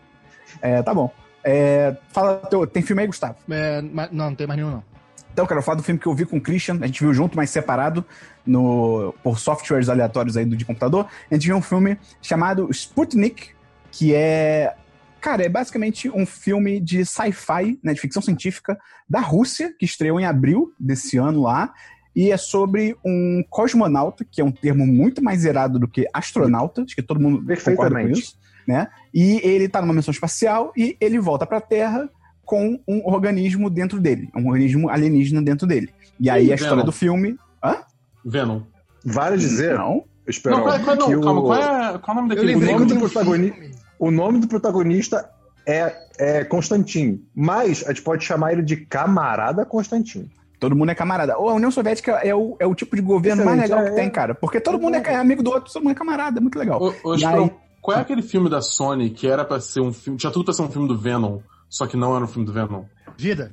É, 0.61 0.83
tá 0.83 0.93
bom. 0.93 1.13
É, 1.45 1.97
fala, 2.11 2.37
teu, 2.51 2.67
tem 2.67 2.83
filme 2.83 3.03
aí, 3.03 3.09
Gustavo? 3.09 3.37
É, 3.49 3.83
não, 3.83 4.09
não 4.13 4.35
tem 4.35 4.47
mais 4.47 4.59
nenhum, 4.59 4.73
não. 4.73 4.85
Então, 5.33 5.47
quero 5.47 5.63
falar 5.63 5.77
do 5.77 5.83
filme 5.83 6.01
que 6.01 6.07
eu 6.07 6.15
vi 6.15 6.27
com 6.27 6.39
o 6.39 6.41
Christian. 6.41 6.79
A 6.81 6.87
gente 6.87 7.01
viu 7.01 7.15
junto, 7.15 7.37
mas 7.37 7.51
separado, 7.51 8.05
no, 8.45 9.15
por 9.23 9.39
softwares 9.39 9.89
aleatórios 9.89 10.37
aí 10.37 10.45
do, 10.45 10.57
de 10.57 10.65
computador. 10.65 11.07
A 11.31 11.35
gente 11.35 11.47
viu 11.47 11.57
um 11.57 11.63
filme 11.63 11.97
chamado 12.21 12.69
Sputnik, 12.71 13.51
que 13.93 14.15
é 14.15 14.75
Cara, 15.21 15.45
é 15.45 15.49
basicamente 15.49 16.09
um 16.09 16.25
filme 16.25 16.79
de 16.79 17.05
sci-fi, 17.05 17.79
né, 17.83 17.93
de 17.93 18.01
ficção 18.01 18.23
científica 18.23 18.79
da 19.09 19.21
Rússia, 19.21 19.75
que 19.77 19.85
estreou 19.85 20.21
em 20.21 20.25
abril 20.25 20.73
desse 20.79 21.17
ano 21.17 21.43
lá. 21.43 21.73
E 22.15 22.31
é 22.31 22.37
sobre 22.37 22.97
um 23.05 23.45
cosmonauta, 23.49 24.25
que 24.25 24.41
é 24.41 24.45
um 24.45 24.51
termo 24.51 24.87
muito 24.87 25.23
mais 25.23 25.45
errado 25.45 25.79
do 25.79 25.87
que 25.87 26.09
astronauta, 26.13 26.83
acho 26.83 26.95
que 26.95 27.03
todo 27.03 27.21
mundo 27.21 27.45
concorda 27.65 28.01
com 28.01 28.09
isso. 28.09 28.37
Né? 28.69 28.87
E 29.15 29.41
ele 29.43 29.65
está 29.65 29.81
numa 29.81 29.95
missão 29.95 30.13
espacial 30.13 30.75
e 30.77 30.95
ele 31.01 31.19
volta 31.19 31.47
para 31.47 31.57
a 31.57 31.61
Terra 31.61 32.07
com 32.45 32.79
um 32.87 33.01
organismo 33.07 33.71
dentro 33.71 33.99
dele, 33.99 34.29
um 34.37 34.47
organismo 34.47 34.91
alienígena 34.91 35.41
dentro 35.41 35.67
dele. 35.67 35.89
E 36.21 36.29
aí 36.29 36.53
a 36.53 36.55
história 36.55 36.77
Venom. 36.77 36.85
do 36.85 36.93
filme. 36.93 37.39
Hã? 37.65 37.77
Venom. 38.23 38.61
Vale 39.03 39.39
dizer. 39.39 39.75
Não. 39.75 40.05
Espera, 40.27 40.57
não, 40.57 40.65
qual, 40.65 40.81
qual, 40.81 40.97
não, 40.97 41.21
calma, 41.23 41.41
qual 41.41 41.55
é, 41.55 41.99
qual 41.99 42.09
é 42.09 42.11
o 42.11 42.15
nome 42.15 42.29
daquele 42.29 42.55
o 42.57 42.61
nome 42.61 42.85
do 42.85 42.99
protagonista? 42.99 43.79
O 43.99 44.11
nome 44.11 44.39
do 44.39 44.49
protagonista 44.49 45.31
é, 45.67 45.97
é 46.19 46.45
Constantino, 46.45 47.19
mas 47.35 47.83
a 47.87 47.89
gente 47.89 48.03
pode 48.03 48.23
chamar 48.25 48.53
ele 48.53 48.63
de 48.63 48.77
camarada 48.77 49.65
Constantino. 49.65 50.29
Todo 50.61 50.77
mundo 50.77 50.91
é 50.91 50.95
camarada. 50.95 51.39
Ou 51.39 51.49
a 51.49 51.55
União 51.55 51.71
Soviética 51.71 52.21
é 52.23 52.35
o, 52.35 52.55
é 52.61 52.67
o 52.67 52.75
tipo 52.75 52.95
de 52.95 53.01
governo 53.01 53.43
Excelente, 53.43 53.59
mais 53.59 53.71
legal 53.71 53.87
é, 53.87 53.91
que 53.91 53.97
tem, 53.97 54.11
cara. 54.11 54.35
Porque 54.35 54.61
todo 54.61 54.79
mundo 54.79 54.97
é, 54.97 55.15
amigo 55.15 55.43
do 55.43 55.51
outro, 55.51 55.73
todo 55.73 55.83
mundo 55.83 55.93
é 55.93 55.95
camarada, 55.95 56.39
é 56.39 56.43
muito 56.43 56.59
legal. 56.59 56.83
Ô, 56.83 57.13
aí... 57.13 57.51
Qual 57.81 57.97
é 57.97 58.01
aquele 58.01 58.23
filme 58.23 58.51
da 58.51 58.61
Sony 58.61 59.11
que 59.11 59.27
era 59.27 59.45
pra 59.45 59.61
ser 59.61 59.81
um 59.81 59.93
filme. 59.93 60.19
Tinha 60.19 60.33
tudo 60.33 60.45
pra 60.45 60.55
ser 60.55 60.63
um 60.63 60.71
filme 60.71 60.89
do 60.89 60.99
Venom, 60.99 61.41
só 61.69 61.87
que 61.87 61.97
não 61.97 62.15
era 62.15 62.25
um 62.25 62.29
filme 62.29 62.47
do 62.47 62.53
Venom? 62.53 62.85
Vida. 63.17 63.51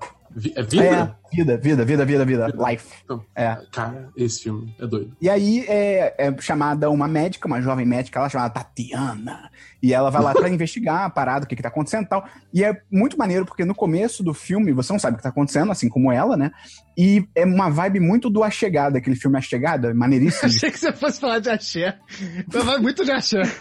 É 0.53 0.61
vida? 0.63 0.83
É, 0.83 1.35
vida, 1.35 1.57
vida, 1.57 1.85
vida, 1.85 2.05
vida, 2.05 2.25
vida. 2.25 2.47
Life. 2.69 2.93
Então, 3.05 3.23
é. 3.33 3.57
Cara, 3.71 4.09
esse 4.17 4.43
filme 4.43 4.75
é 4.77 4.85
doido. 4.85 5.15
E 5.21 5.29
aí 5.29 5.65
é, 5.67 6.13
é, 6.17 6.41
chamada 6.41 6.89
uma 6.89 7.07
médica, 7.07 7.47
uma 7.47 7.61
jovem 7.61 7.85
médica, 7.85 8.19
ela 8.19 8.27
chamada 8.27 8.53
Tatiana. 8.53 9.49
E 9.86 9.93
ela 9.93 10.10
vai 10.10 10.19
lá 10.19 10.34
pra 10.34 10.50
investigar 10.50 11.06
a 11.06 11.10
parada, 11.12 11.45
o 11.45 11.48
que, 11.48 11.56
que 11.56 11.62
tá 11.62 11.69
acontecendo 11.69 12.06
e 12.06 12.10
tal. 12.10 12.28
E 12.52 12.63
é 12.63 12.76
muito 12.91 13.15
maneiro, 13.19 13.45
porque 13.45 13.63
no 13.63 13.76
começo 13.76 14.24
do 14.24 14.34
filme, 14.34 14.74
você 14.74 14.91
não 14.91 14.98
sabe 14.98 15.13
o 15.13 15.17
que 15.17 15.24
tá 15.24 15.30
acontecendo, 15.30 15.71
assim 15.71 15.88
como 15.88 16.12
ela, 16.12 16.36
né? 16.36 16.50
E 16.98 17.24
é 17.36 17.45
uma 17.45 17.69
vibe 17.69 18.00
muito 18.00 18.28
do 18.28 18.43
A 18.43 18.50
Chegada, 18.50 18.98
aquele 18.98 19.15
filme 19.15 19.38
A 19.38 19.41
Chegada, 19.41 19.93
maneiríssimo. 19.93 20.50
Achei 20.50 20.71
que 20.71 20.80
você 20.80 20.91
fosse 20.91 21.19
falar 21.19 21.38
de 21.38 21.52
axé. 21.52 22.00
Então 22.39 22.65
vai 22.65 22.80
muito 22.80 23.06
de 23.06 23.12
axé. 23.12 23.43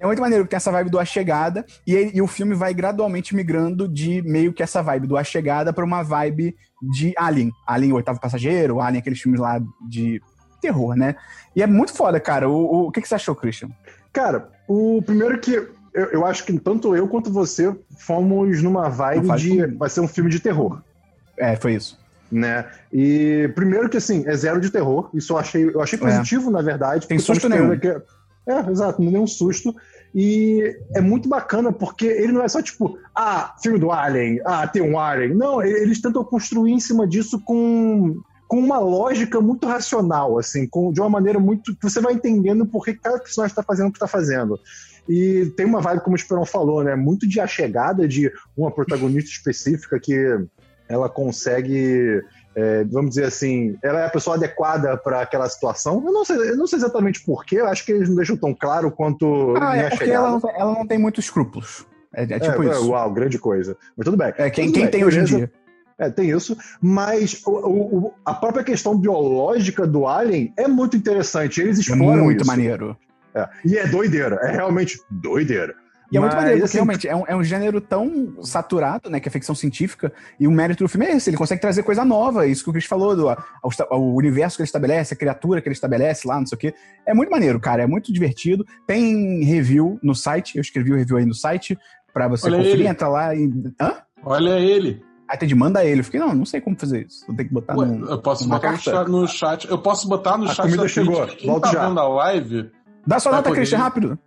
É 0.00 0.06
muito 0.06 0.22
maneiro 0.22 0.44
que 0.44 0.50
tem 0.50 0.56
essa 0.56 0.70
vibe 0.70 0.90
do 0.90 0.98
A 1.00 1.04
Chegada 1.04 1.66
e, 1.84 1.92
ele, 1.92 2.12
e, 2.14 2.22
o 2.22 2.28
filme 2.28 2.54
vai 2.54 2.72
gradualmente 2.72 3.34
migrando 3.34 3.88
de 3.88 4.22
meio 4.22 4.52
que 4.52 4.62
essa 4.62 4.80
vibe 4.80 5.08
do 5.08 5.16
A 5.16 5.24
Chegada 5.24 5.72
pra 5.72 5.84
uma 5.84 6.04
vibe 6.04 6.54
de 6.80 7.12
Alien. 7.16 7.50
Alien, 7.66 7.92
o 7.92 7.96
Oitavo 7.96 8.20
Passageiro, 8.20 8.80
Alien, 8.80 9.00
aqueles 9.00 9.20
filmes 9.20 9.40
lá 9.40 9.60
de 9.88 10.22
terror, 10.60 10.94
né? 10.94 11.16
E 11.54 11.62
é 11.62 11.66
muito 11.66 11.92
foda, 11.92 12.20
cara. 12.20 12.48
O, 12.48 12.54
o, 12.54 12.86
o 12.88 12.92
que, 12.92 13.00
que 13.00 13.08
você 13.08 13.16
achou, 13.16 13.34
Christian? 13.34 13.70
Cara, 14.12 14.48
o 14.66 15.02
primeiro 15.02 15.38
que 15.38 15.52
eu, 15.94 16.06
eu 16.12 16.26
acho 16.26 16.44
que 16.44 16.58
tanto 16.58 16.94
eu 16.94 17.08
quanto 17.08 17.30
você 17.30 17.74
fomos 17.98 18.62
numa 18.62 18.88
vibe 18.88 19.28
de. 19.36 19.66
Vai 19.76 19.88
ser 19.88 20.00
um 20.00 20.08
filme 20.08 20.30
de 20.30 20.40
terror. 20.40 20.80
É, 21.36 21.56
foi 21.56 21.74
isso. 21.74 21.98
Né? 22.30 22.66
E 22.92 23.50
primeiro 23.54 23.88
que 23.88 23.96
assim, 23.96 24.24
é 24.26 24.36
zero 24.36 24.60
de 24.60 24.70
terror. 24.70 25.08
Isso 25.14 25.32
eu 25.32 25.38
achei, 25.38 25.64
eu 25.64 25.80
achei 25.80 25.98
é. 25.98 26.02
positivo, 26.02 26.50
é. 26.50 26.52
na 26.52 26.62
verdade. 26.62 27.06
Tem 27.06 27.18
susto 27.18 27.48
nenhum. 27.48 27.78
Que, 27.78 27.88
é, 27.88 28.70
exato, 28.70 29.02
não 29.02 29.10
deu 29.10 29.22
um 29.22 29.26
susto. 29.26 29.74
E 30.14 30.76
é 30.94 31.00
muito 31.00 31.28
bacana 31.28 31.72
porque 31.72 32.06
ele 32.06 32.32
não 32.32 32.42
é 32.42 32.48
só 32.48 32.62
tipo, 32.62 32.98
ah, 33.14 33.54
filme 33.62 33.78
do 33.78 33.92
Alien, 33.92 34.40
ah, 34.44 34.66
tem 34.66 34.82
um 34.82 34.98
Alien. 34.98 35.34
Não, 35.34 35.62
eles 35.62 36.00
tentam 36.00 36.24
construir 36.24 36.72
em 36.72 36.80
cima 36.80 37.06
disso 37.06 37.40
com, 37.40 38.20
com 38.48 38.58
uma 38.58 38.78
lógica 38.78 39.40
muito 39.40 39.66
racional, 39.66 40.38
assim, 40.38 40.66
com, 40.66 40.90
de 40.90 41.00
uma 41.00 41.10
maneira 41.10 41.38
muito. 41.38 41.76
que 41.76 41.82
você 41.82 42.00
vai 42.00 42.14
entendendo 42.14 42.66
por 42.66 42.84
que 42.84 42.94
cada 42.94 43.18
personagem 43.18 43.52
está 43.52 43.62
fazendo 43.62 43.88
o 43.88 43.92
que 43.92 43.98
está 43.98 44.08
fazendo. 44.08 44.58
E 45.06 45.52
tem 45.56 45.66
uma 45.66 45.80
vibe, 45.80 46.00
como 46.00 46.16
o 46.16 46.18
Esperão 46.18 46.44
falou, 46.44 46.82
né? 46.82 46.96
Muito 46.96 47.28
de 47.28 47.40
a 47.40 47.46
chegada 47.46 48.08
de 48.08 48.32
uma 48.56 48.70
protagonista 48.70 49.30
específica 49.30 50.00
que 50.00 50.16
ela 50.88 51.08
consegue 51.08 52.22
é, 52.58 52.82
vamos 52.82 53.10
dizer 53.10 53.24
assim, 53.24 53.78
ela 53.80 54.00
é 54.00 54.06
a 54.06 54.10
pessoa 54.10 54.34
adequada 54.34 54.96
para 54.96 55.20
aquela 55.20 55.48
situação. 55.48 56.02
Eu 56.04 56.12
não, 56.12 56.24
sei, 56.24 56.36
eu 56.36 56.56
não 56.56 56.66
sei 56.66 56.80
exatamente 56.80 57.22
porquê, 57.24 57.60
acho 57.60 57.86
que 57.86 57.92
eles 57.92 58.08
não 58.08 58.16
deixam 58.16 58.36
tão 58.36 58.52
claro 58.52 58.90
quanto. 58.90 59.54
Ah, 59.60 59.76
é 59.76 59.90
porque 59.90 60.10
ela 60.10 60.30
não, 60.30 60.50
ela 60.50 60.74
não, 60.74 60.84
tem 60.84 60.98
muitos 60.98 61.26
escrúpulos. 61.26 61.86
É, 62.12 62.24
é 62.24 62.40
tipo 62.40 62.64
é, 62.64 62.70
isso. 62.70 62.90
Uau, 62.90 63.12
grande 63.12 63.38
coisa. 63.38 63.76
Mas 63.96 64.04
tudo 64.04 64.16
bem. 64.16 64.32
É, 64.36 64.50
quem, 64.50 64.66
tudo 64.66 64.74
quem 64.74 64.82
bem, 64.82 64.90
tem 64.90 65.04
hoje 65.04 65.20
em 65.20 65.24
dia. 65.24 65.52
É, 65.98 66.08
tem 66.10 66.30
isso, 66.30 66.56
mas 66.80 67.42
o, 67.44 67.50
o, 67.50 68.14
a 68.24 68.32
própria 68.32 68.62
questão 68.62 68.96
biológica 68.96 69.86
do 69.86 70.06
Alien 70.06 70.52
é 70.56 70.68
muito 70.68 70.96
interessante. 70.96 71.60
Eles 71.60 71.78
é 71.78 71.80
exploram 71.80 72.20
é 72.20 72.22
muito 72.22 72.42
isso. 72.42 72.46
maneiro. 72.46 72.96
É. 73.34 73.48
E 73.64 73.76
é 73.76 73.86
doideira, 73.86 74.36
é 74.42 74.52
realmente 74.52 75.00
doideira. 75.10 75.74
E 76.10 76.16
é 76.16 76.20
muito 76.20 76.32
Mas, 76.32 76.42
maneiro, 76.44 76.60
porque 76.60 76.64
assim, 76.64 76.76
realmente 76.78 77.06
é 77.06 77.14
um, 77.14 77.24
é 77.26 77.36
um 77.36 77.44
gênero 77.44 77.82
tão 77.82 78.42
saturado, 78.42 79.10
né, 79.10 79.20
que 79.20 79.28
é 79.28 79.30
ficção 79.30 79.54
científica, 79.54 80.10
e 80.40 80.46
o 80.48 80.50
mérito 80.50 80.82
do 80.82 80.88
filme 80.88 81.04
é 81.04 81.14
esse, 81.14 81.28
ele 81.28 81.36
consegue 81.36 81.60
trazer 81.60 81.82
coisa 81.82 82.02
nova, 82.02 82.46
isso 82.46 82.64
que 82.64 82.70
o 82.70 82.72
Chris 82.72 82.86
falou, 82.86 83.14
do, 83.14 83.28
a- 83.28 83.44
ao 83.90 84.14
universo 84.14 84.56
que 84.56 84.62
ele 84.62 84.68
estabelece, 84.68 85.12
a 85.12 85.16
criatura 85.18 85.60
que 85.60 85.68
ele 85.68 85.74
estabelece 85.74 86.26
lá, 86.26 86.38
não 86.38 86.46
sei 86.46 86.56
o 86.56 86.58
quê. 86.58 86.74
É 87.04 87.12
muito 87.12 87.30
maneiro, 87.30 87.60
cara, 87.60 87.82
é 87.82 87.86
muito 87.86 88.10
divertido. 88.10 88.64
Tem 88.86 89.44
review 89.44 89.98
no 90.02 90.14
site, 90.14 90.56
eu 90.56 90.62
escrevi 90.62 90.92
o 90.92 90.96
review 90.96 91.18
aí 91.18 91.26
no 91.26 91.34
site, 91.34 91.78
pra 92.14 92.26
você 92.26 92.46
Olha 92.46 92.56
conferir, 92.56 92.80
ele. 92.80 92.88
entra 92.88 93.08
lá 93.08 93.34
e... 93.34 93.52
Hã? 93.78 93.96
Olha 94.22 94.58
ele. 94.58 95.02
Aí 95.28 95.36
tem 95.36 95.48
de 95.48 95.54
manda 95.54 95.84
ele. 95.84 96.00
Eu 96.00 96.04
fiquei, 96.04 96.18
não, 96.18 96.34
não 96.34 96.44
sei 96.46 96.60
como 96.60 96.74
fazer 96.78 97.06
isso. 97.06 97.26
Vou 97.26 97.36
ter 97.36 97.44
que 97.44 97.52
botar 97.52 97.76
Ué, 97.76 97.86
num- 97.86 98.06
eu 98.08 98.18
posso 98.18 98.44
numa 98.44 98.56
botar 98.56 98.68
no 98.72 98.76
carta. 98.78 98.90
chat, 98.90 99.08
no 99.10 99.28
chat. 99.28 99.68
Eu 99.70 99.78
posso 99.78 100.08
botar 100.08 100.38
no 100.38 100.44
A 100.44 100.48
chat 100.54 100.62
comida 100.64 100.82
da 100.82 100.88
chegou. 100.88 101.26
Twitch. 101.26 101.38
Quem 101.38 101.50
Volto 101.50 101.62
tá 101.64 101.72
já. 101.72 101.86
vendo 101.88 102.00
a 102.00 102.08
live, 102.08 102.70
Dá 103.06 103.18
sua 103.20 103.32
nota. 103.32 103.50
Christian, 103.52 103.78
rápido. 103.78 104.18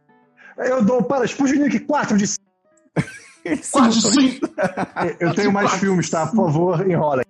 Eu 0.57 0.83
dou 0.83 1.01
para 1.03 1.25
Sputnik 1.25 1.79
4 1.81 2.17
de 2.17 2.25
Esse 3.43 3.71
quase 3.71 4.01
botão- 4.01 4.11
sim. 4.21 4.39
Eu 5.19 5.33
tenho 5.33 5.51
mais 5.51 5.71
filmes, 5.73 6.09
tá? 6.09 6.27
Por 6.27 6.35
favor, 6.45 6.87
enrola. 6.89 7.23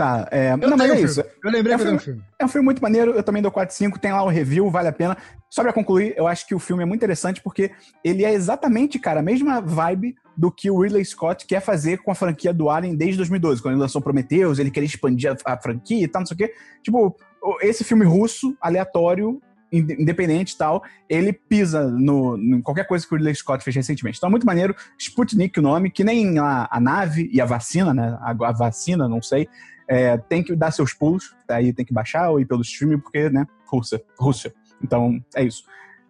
Tá, 0.00 0.26
é... 0.30 0.52
Eu 0.54 0.56
Não, 0.56 0.78
mas 0.78 0.88
é 0.88 0.94
um 0.94 0.96
isso. 1.04 1.14
filme. 1.22 1.30
Eu 1.44 1.50
lembrei 1.50 1.74
É 1.74 1.76
que 1.76 1.82
eu 1.84 1.90
um 1.92 1.94
um 1.94 1.98
filme. 1.98 2.22
É 2.38 2.44
um 2.46 2.48
filme 2.48 2.64
muito 2.64 2.80
maneiro, 2.80 3.10
eu 3.10 3.22
também 3.22 3.42
dou 3.42 3.50
4 3.50 3.76
5, 3.76 3.98
tem 3.98 4.10
lá 4.10 4.22
o 4.22 4.28
review, 4.28 4.70
vale 4.70 4.88
a 4.88 4.92
pena. 4.92 5.14
Só 5.50 5.62
pra 5.62 5.74
concluir, 5.74 6.14
eu 6.16 6.26
acho 6.26 6.46
que 6.46 6.54
o 6.54 6.58
filme 6.58 6.82
é 6.82 6.86
muito 6.86 7.00
interessante 7.00 7.42
porque 7.42 7.70
ele 8.02 8.24
é 8.24 8.32
exatamente, 8.32 8.98
cara, 8.98 9.20
a 9.20 9.22
mesma 9.22 9.60
vibe 9.60 10.14
do 10.34 10.50
que 10.50 10.70
o 10.70 10.80
Ridley 10.80 11.04
Scott 11.04 11.44
quer 11.46 11.60
fazer 11.60 11.98
com 11.98 12.10
a 12.10 12.14
franquia 12.14 12.50
do 12.50 12.70
Alien 12.70 12.96
desde 12.96 13.18
2012, 13.18 13.60
quando 13.60 13.74
ele 13.74 13.82
lançou 13.82 14.00
Prometheus, 14.00 14.58
ele 14.58 14.70
queria 14.70 14.86
expandir 14.86 15.36
a, 15.44 15.52
a 15.52 15.60
franquia 15.60 16.02
e 16.02 16.08
tal, 16.08 16.20
não 16.20 16.26
sei 16.26 16.34
o 16.34 16.38
quê. 16.38 16.54
Tipo, 16.82 17.14
esse 17.60 17.84
filme 17.84 18.06
russo, 18.06 18.56
aleatório, 18.58 19.38
in- 19.70 19.96
independente 19.98 20.54
e 20.54 20.56
tal, 20.56 20.82
ele 21.10 21.30
pisa 21.30 21.88
no, 21.90 22.38
em 22.38 22.62
qualquer 22.62 22.86
coisa 22.86 23.06
que 23.06 23.12
o 23.12 23.16
Ridley 23.18 23.34
Scott 23.34 23.62
fez 23.62 23.76
recentemente. 23.76 24.16
Então 24.16 24.28
é 24.28 24.30
muito 24.30 24.46
maneiro. 24.46 24.74
Sputnik, 24.98 25.58
o 25.58 25.62
nome, 25.62 25.90
que 25.90 26.02
nem 26.04 26.38
a, 26.38 26.66
a 26.70 26.80
nave 26.80 27.28
e 27.30 27.38
a 27.38 27.44
vacina, 27.44 27.92
né? 27.92 28.16
A, 28.22 28.30
a 28.30 28.52
vacina, 28.52 29.06
não 29.06 29.20
sei. 29.20 29.46
É, 29.92 30.16
tem 30.16 30.40
que 30.40 30.54
dar 30.54 30.70
seus 30.70 30.94
pulos, 30.94 31.34
daí 31.48 31.72
tem 31.72 31.84
que 31.84 31.92
baixar 31.92 32.30
ou 32.30 32.38
ir 32.38 32.46
pelo 32.46 32.62
streaming, 32.62 33.00
porque, 33.00 33.28
né, 33.28 33.44
Rússia, 33.66 34.00
Rússia. 34.16 34.54
Então, 34.80 35.20
é 35.34 35.42
isso. 35.42 35.64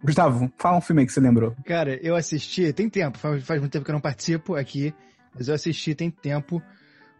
Gustavo, 0.04 0.52
fala 0.58 0.76
um 0.76 0.80
filme 0.82 1.00
aí 1.00 1.06
que 1.06 1.12
você 1.14 1.20
lembrou. 1.20 1.56
Cara, 1.64 1.98
eu 2.02 2.14
assisti, 2.14 2.72
tem 2.74 2.90
tempo, 2.90 3.16
faz, 3.16 3.42
faz 3.42 3.58
muito 3.58 3.72
tempo 3.72 3.84
que 3.86 3.90
eu 3.90 3.94
não 3.94 4.00
participo 4.00 4.54
aqui, 4.54 4.92
mas 5.34 5.48
eu 5.48 5.54
assisti 5.54 5.94
tem 5.94 6.10
tempo 6.10 6.62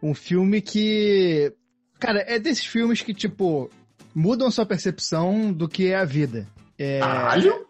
um 0.02 0.12
filme 0.14 0.60
que. 0.60 1.50
Cara, 1.98 2.22
é 2.26 2.38
desses 2.38 2.64
filmes 2.66 3.00
que, 3.00 3.14
tipo, 3.14 3.70
mudam 4.14 4.50
sua 4.50 4.66
percepção 4.66 5.50
do 5.52 5.66
que 5.66 5.88
é 5.88 5.96
a 5.96 6.04
vida. 6.04 6.46
É, 6.78 7.00
Caralho? 7.00 7.66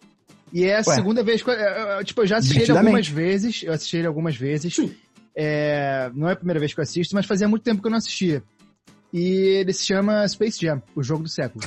e 0.53 0.65
é 0.65 0.75
a 0.75 0.79
Ué. 0.79 0.83
segunda 0.83 1.23
vez. 1.23 1.43
que 1.45 1.51
eu- 1.51 2.05
Tipo, 2.05 2.23
eu 2.23 2.27
já 2.27 2.39
assisti 2.39 2.61
ele 2.63 2.73
algumas 2.73 3.09
vezes. 3.09 3.63
Eu 3.63 3.73
assisti 3.73 3.97
ele 3.99 4.07
algumas 4.09 4.37
vezes. 4.37 4.75
Sim. 4.75 4.93
É, 5.35 6.11
não 6.15 6.29
é 6.29 6.33
a 6.33 6.37
primeira 6.37 6.59
vez 6.59 6.75
que 6.75 6.81
eu 6.81 6.83
assisto, 6.83 7.15
mas 7.15 7.25
fazia 7.27 7.47
muito 7.49 7.63
tempo 7.63 7.81
que 7.81 7.87
eu 7.87 7.91
não 7.91 7.99
assistia. 7.99 8.43
E 9.13 9.59
ele 9.61 9.73
se 9.73 9.87
chama 9.87 10.27
Space 10.29 10.61
Jam, 10.61 10.83
o 10.95 11.03
jogo 11.03 11.25
do 11.25 11.29
século. 11.29 11.65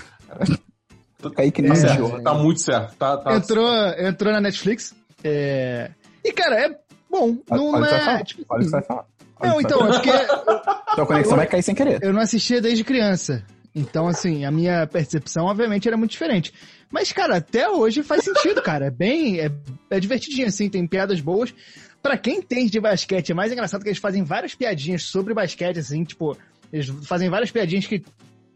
Aí 1.37 1.51
que 1.51 1.61
Tá 1.61 1.67
nem 1.69 1.75
certo. 1.77 1.93
idiota. 1.93 2.21
Tá 2.23 2.33
muito 2.33 2.61
certo. 2.61 2.95
Tá, 2.95 3.17
tá 3.17 3.35
entrou, 3.35 3.69
entrou 3.97 4.33
na 4.33 4.41
Netflix. 4.41 4.93
é, 5.23 5.91
E, 6.23 6.31
cara, 6.33 6.65
é 6.67 6.79
bom. 7.09 7.37
Não 7.49 7.71
Olha 7.71 7.83
o 7.83 7.83
que 7.83 7.89
você 7.89 7.91
vai 7.91 7.99
é. 8.01 8.05
falar. 8.05 8.23
tipo, 8.23 8.45
Olha 8.49 8.57
o 8.57 8.63
que 8.63 8.65
você 8.65 8.71
vai 8.71 8.83
falar. 8.83 9.05
Olha 9.39 9.51
não, 9.51 9.61
então, 9.61 9.87
é 9.87 9.91
porque. 9.91 10.09
Tua 10.95 11.05
conexão 11.05 11.37
vai 11.37 11.47
cair 11.47 11.63
sem 11.63 11.75
querer. 11.75 11.99
eu 12.03 12.13
não 12.13 12.21
assistia 12.21 12.61
desde 12.61 12.83
criança. 12.83 13.43
Então, 13.75 14.07
assim, 14.07 14.45
a 14.45 14.51
minha 14.51 14.85
percepção, 14.85 15.45
obviamente, 15.45 15.87
era 15.87 15.97
muito 15.97 16.11
diferente. 16.11 16.53
Mas, 16.91 17.11
cara, 17.11 17.37
até 17.37 17.67
hoje 17.67 18.03
faz 18.03 18.23
sentido, 18.23 18.61
cara. 18.61 18.85
É 18.87 18.91
bem. 18.91 19.39
É, 19.39 19.49
é 19.89 19.99
divertidinho, 19.99 20.47
assim, 20.47 20.69
tem 20.69 20.85
piadas 20.85 21.19
boas. 21.19 21.53
Pra 22.01 22.17
quem 22.17 22.37
entende 22.39 22.69
de 22.69 22.79
basquete, 22.79 23.31
é 23.31 23.35
mais 23.35 23.51
engraçado 23.51 23.81
que 23.81 23.89
eles 23.89 23.97
fazem 23.99 24.23
várias 24.23 24.53
piadinhas 24.53 25.03
sobre 25.03 25.33
basquete, 25.33 25.79
assim, 25.79 26.03
tipo, 26.03 26.37
eles 26.73 26.87
fazem 27.05 27.29
várias 27.29 27.51
piadinhas 27.51 27.85
que 27.85 28.03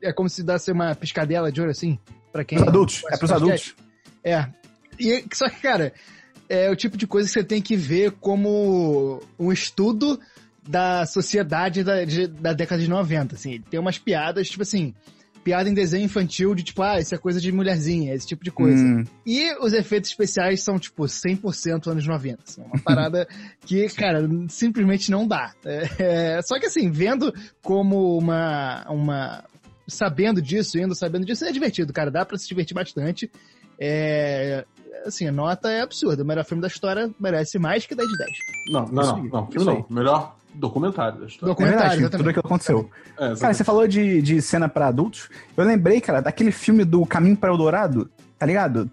é 0.01 0.11
como 0.11 0.27
se 0.27 0.43
desse 0.43 0.71
uma 0.71 0.93
piscadela 0.95 1.51
de 1.51 1.61
ouro, 1.61 1.71
assim, 1.71 1.97
pra 2.33 2.43
quem. 2.43 2.57
Pros 2.57 2.67
adultos. 2.67 3.03
É 3.09 3.17
pros 3.17 3.31
adultos. 3.31 3.75
É. 4.23 4.47
E, 4.99 5.23
só 5.33 5.47
que, 5.47 5.61
cara, 5.61 5.93
é 6.49 6.69
o 6.69 6.75
tipo 6.75 6.97
de 6.97 7.05
coisa 7.07 7.27
que 7.27 7.33
você 7.33 7.43
tem 7.43 7.61
que 7.61 7.75
ver 7.75 8.11
como 8.13 9.21
um 9.39 9.51
estudo 9.53 10.19
da 10.67 11.05
sociedade 11.05 11.83
da, 11.83 12.03
de- 12.03 12.27
da 12.27 12.51
década 12.53 12.81
de 12.81 12.89
90, 12.89 13.35
assim. 13.35 13.61
Tem 13.69 13.79
umas 13.79 13.97
piadas, 13.97 14.49
tipo 14.49 14.63
assim, 14.63 14.93
piada 15.47 15.69
em 15.69 15.73
desenho 15.73 16.03
infantil 16.03 16.53
de 16.53 16.61
tipo, 16.61 16.81
ah, 16.83 16.99
isso 16.99 17.15
é 17.15 17.17
coisa 17.17 17.39
de 17.39 17.53
mulherzinha, 17.53 18.13
esse 18.13 18.27
tipo 18.27 18.43
de 18.43 18.51
coisa. 18.51 18.83
Hum, 18.83 19.05
E 19.25 19.49
os 19.63 19.71
efeitos 19.71 20.09
especiais 20.09 20.61
são, 20.61 20.77
tipo, 20.77 21.03
100% 21.03 21.87
anos 21.87 22.05
90. 22.05 22.43
Assim, 22.45 22.61
uma 22.63 22.77
parada 22.83 23.25
que, 23.65 23.87
cara, 23.87 24.27
simplesmente 24.49 25.09
não 25.09 25.25
dá. 25.25 25.53
É, 25.63 26.35
é, 26.35 26.41
só 26.41 26.59
que, 26.59 26.65
assim, 26.65 26.91
vendo 26.91 27.33
como 27.61 28.17
uma, 28.17 28.85
uma... 28.89 29.45
Sabendo 29.87 30.41
disso, 30.41 30.77
indo 30.77 30.93
sabendo 30.93 31.25
disso, 31.25 31.45
é 31.45 31.51
divertido, 31.53 31.93
cara. 31.93 32.11
Dá 32.11 32.25
pra 32.25 32.37
se 32.37 32.45
divertir 32.45 32.73
bastante. 32.73 33.31
É... 33.79 34.65
Assim, 35.05 35.27
a 35.27 35.31
nota 35.31 35.69
é 35.69 35.81
absurda. 35.81 36.23
O 36.23 36.25
melhor 36.25 36.43
filme 36.45 36.61
da 36.61 36.67
história 36.67 37.09
merece 37.19 37.57
mais 37.59 37.85
que 37.85 37.95
10 37.95 38.07
de 38.09 38.17
10. 38.17 38.31
Não, 38.71 38.85
não, 38.87 39.03
não. 39.03 39.23
não, 39.23 39.49
isso 39.55 39.65
não. 39.65 39.85
Melhor 39.89 40.35
documentário 40.53 41.19
da 41.19 41.27
história. 41.27 41.51
é 41.51 41.55
Documentário, 41.55 41.89
verdade, 41.89 42.11
tudo 42.11 42.15
aquilo 42.29 42.33
que 42.33 42.39
aconteceu. 42.39 42.89
É, 43.19 43.35
Cara, 43.35 43.51
você 43.51 43.63
falou 43.63 43.87
de, 43.87 44.21
de 44.21 44.39
cena 44.43 44.69
pra 44.69 44.89
adultos. 44.89 45.27
Eu 45.55 45.63
lembrei, 45.63 45.99
cara, 45.99 46.21
daquele 46.21 46.51
filme 46.51 46.85
do 46.85 47.03
Caminho 47.03 47.35
para 47.35 47.51
o 47.51 47.57
Dourado, 47.57 48.07
tá 48.37 48.45
ligado? 48.45 48.87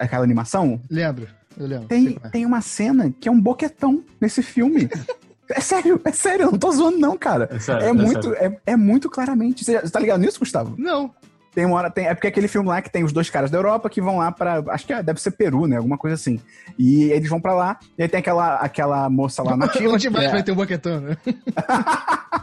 Aquela 0.00 0.24
animação. 0.24 0.80
Lembro, 0.90 1.28
eu 1.56 1.66
lembro. 1.68 1.86
Tem, 1.86 2.18
é. 2.24 2.28
tem 2.28 2.44
uma 2.44 2.60
cena 2.60 3.14
que 3.20 3.28
é 3.28 3.30
um 3.30 3.40
boquetão 3.40 4.02
nesse 4.20 4.42
filme. 4.42 4.88
É 5.54 5.60
sério, 5.60 6.00
é 6.02 6.12
sério, 6.12 6.46
eu 6.46 6.52
não 6.52 6.58
tô 6.58 6.72
zoando, 6.72 6.96
não, 6.98 7.18
cara. 7.18 7.46
É 7.52 7.58
sério, 7.58 7.84
É, 7.84 7.88
é 7.90 7.92
muito, 7.92 8.30
sério. 8.30 8.54
é, 8.66 8.72
é 8.72 8.76
muito 8.76 9.10
claramente. 9.10 9.62
Você, 9.62 9.78
você 9.80 9.90
tá 9.90 10.00
ligado 10.00 10.20
nisso, 10.20 10.38
Gustavo? 10.38 10.74
Não, 10.78 11.10
Tem 11.54 11.66
uma 11.66 11.76
hora, 11.76 11.90
tem, 11.90 12.06
é 12.06 12.14
porque 12.14 12.26
é 12.26 12.30
aquele 12.30 12.48
filme 12.48 12.66
lá 12.66 12.80
que 12.80 12.90
tem 12.90 13.04
os 13.04 13.12
dois 13.12 13.28
caras 13.28 13.50
da 13.50 13.58
Europa 13.58 13.90
que 13.90 14.00
vão 14.00 14.16
lá 14.18 14.32
pra. 14.32 14.62
Acho 14.68 14.86
que 14.86 14.92
é- 14.94 15.02
deve 15.02 15.20
ser 15.20 15.32
Peru, 15.32 15.66
né? 15.66 15.76
Alguma 15.76 15.98
coisa 15.98 16.14
assim. 16.14 16.40
E 16.78 17.04
eles 17.12 17.28
vão 17.28 17.38
pra 17.40 17.52
lá, 17.52 17.78
e 17.98 18.02
aí 18.02 18.08
tem 18.08 18.20
aquela, 18.20 18.54
aquela 18.56 19.10
moça 19.10 19.42
lá 19.42 19.54
nativa. 19.56 19.92
onde 19.92 20.08
mais 20.08 20.26
é, 20.26 20.30
vai 20.30 20.42
ter 20.42 20.52
um 20.52 20.56
boquetão, 20.56 21.00
né? 21.00 21.16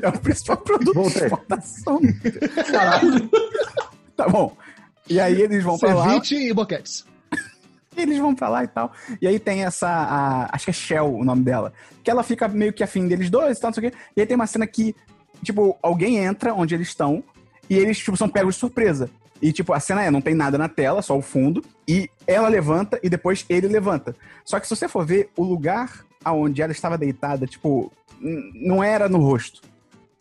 é 0.00 0.08
o 0.08 0.18
principal 0.20 0.56
produto 0.58 0.88
de 0.92 0.94
Voltei. 0.94 1.22
exportação. 1.24 2.00
Caralho. 2.70 3.30
Tá 4.16 4.28
bom. 4.28 4.56
E 5.08 5.20
aí 5.20 5.40
eles 5.42 5.62
vão 5.64 5.78
pra 5.78 5.94
lá. 5.94 6.10
Ceviche 6.10 6.48
e 6.48 6.52
boquetes. 6.54 7.04
Eles 7.96 8.18
vão 8.18 8.34
pra 8.34 8.48
lá 8.48 8.64
e 8.64 8.68
tal. 8.68 8.92
E 9.20 9.26
aí 9.26 9.38
tem 9.38 9.64
essa. 9.64 9.88
a- 9.88 10.48
acho 10.52 10.66
que 10.66 10.70
é 10.70 10.74
Shell 10.74 11.14
o 11.14 11.24
nome 11.24 11.42
dela. 11.42 11.72
Que 12.02 12.10
ela 12.10 12.22
fica 12.22 12.48
meio 12.48 12.72
que 12.72 12.82
afim 12.82 13.06
deles 13.06 13.28
dois 13.28 13.58
e 13.58 13.60
tal, 13.60 13.70
não 13.70 13.74
sei 13.74 13.88
o 13.88 13.90
quê. 13.90 13.96
E 14.16 14.20
aí 14.20 14.26
tem 14.26 14.34
uma 14.34 14.46
cena 14.46 14.66
que, 14.66 14.94
tipo, 15.42 15.76
alguém 15.82 16.16
entra 16.18 16.54
onde 16.54 16.74
eles 16.74 16.88
estão 16.88 17.22
e 17.72 17.78
eles, 17.78 17.98
tipo, 17.98 18.16
são 18.16 18.28
pegos 18.28 18.54
de 18.54 18.60
surpresa. 18.60 19.08
E, 19.40 19.52
tipo, 19.52 19.72
a 19.72 19.80
cena 19.80 20.04
é, 20.04 20.10
não 20.10 20.20
tem 20.20 20.34
nada 20.34 20.56
na 20.58 20.68
tela, 20.68 21.02
só 21.02 21.16
o 21.16 21.22
fundo. 21.22 21.64
E 21.88 22.08
ela 22.26 22.48
levanta 22.48 23.00
e 23.02 23.08
depois 23.08 23.44
ele 23.48 23.66
levanta. 23.66 24.14
Só 24.44 24.60
que 24.60 24.68
se 24.68 24.76
você 24.76 24.86
for 24.86 25.04
ver, 25.04 25.30
o 25.36 25.42
lugar 25.42 26.04
aonde 26.24 26.62
ela 26.62 26.70
estava 26.70 26.96
deitada, 26.96 27.46
tipo, 27.46 27.90
não 28.54 28.84
era 28.84 29.08
no 29.08 29.18
rosto. 29.18 29.60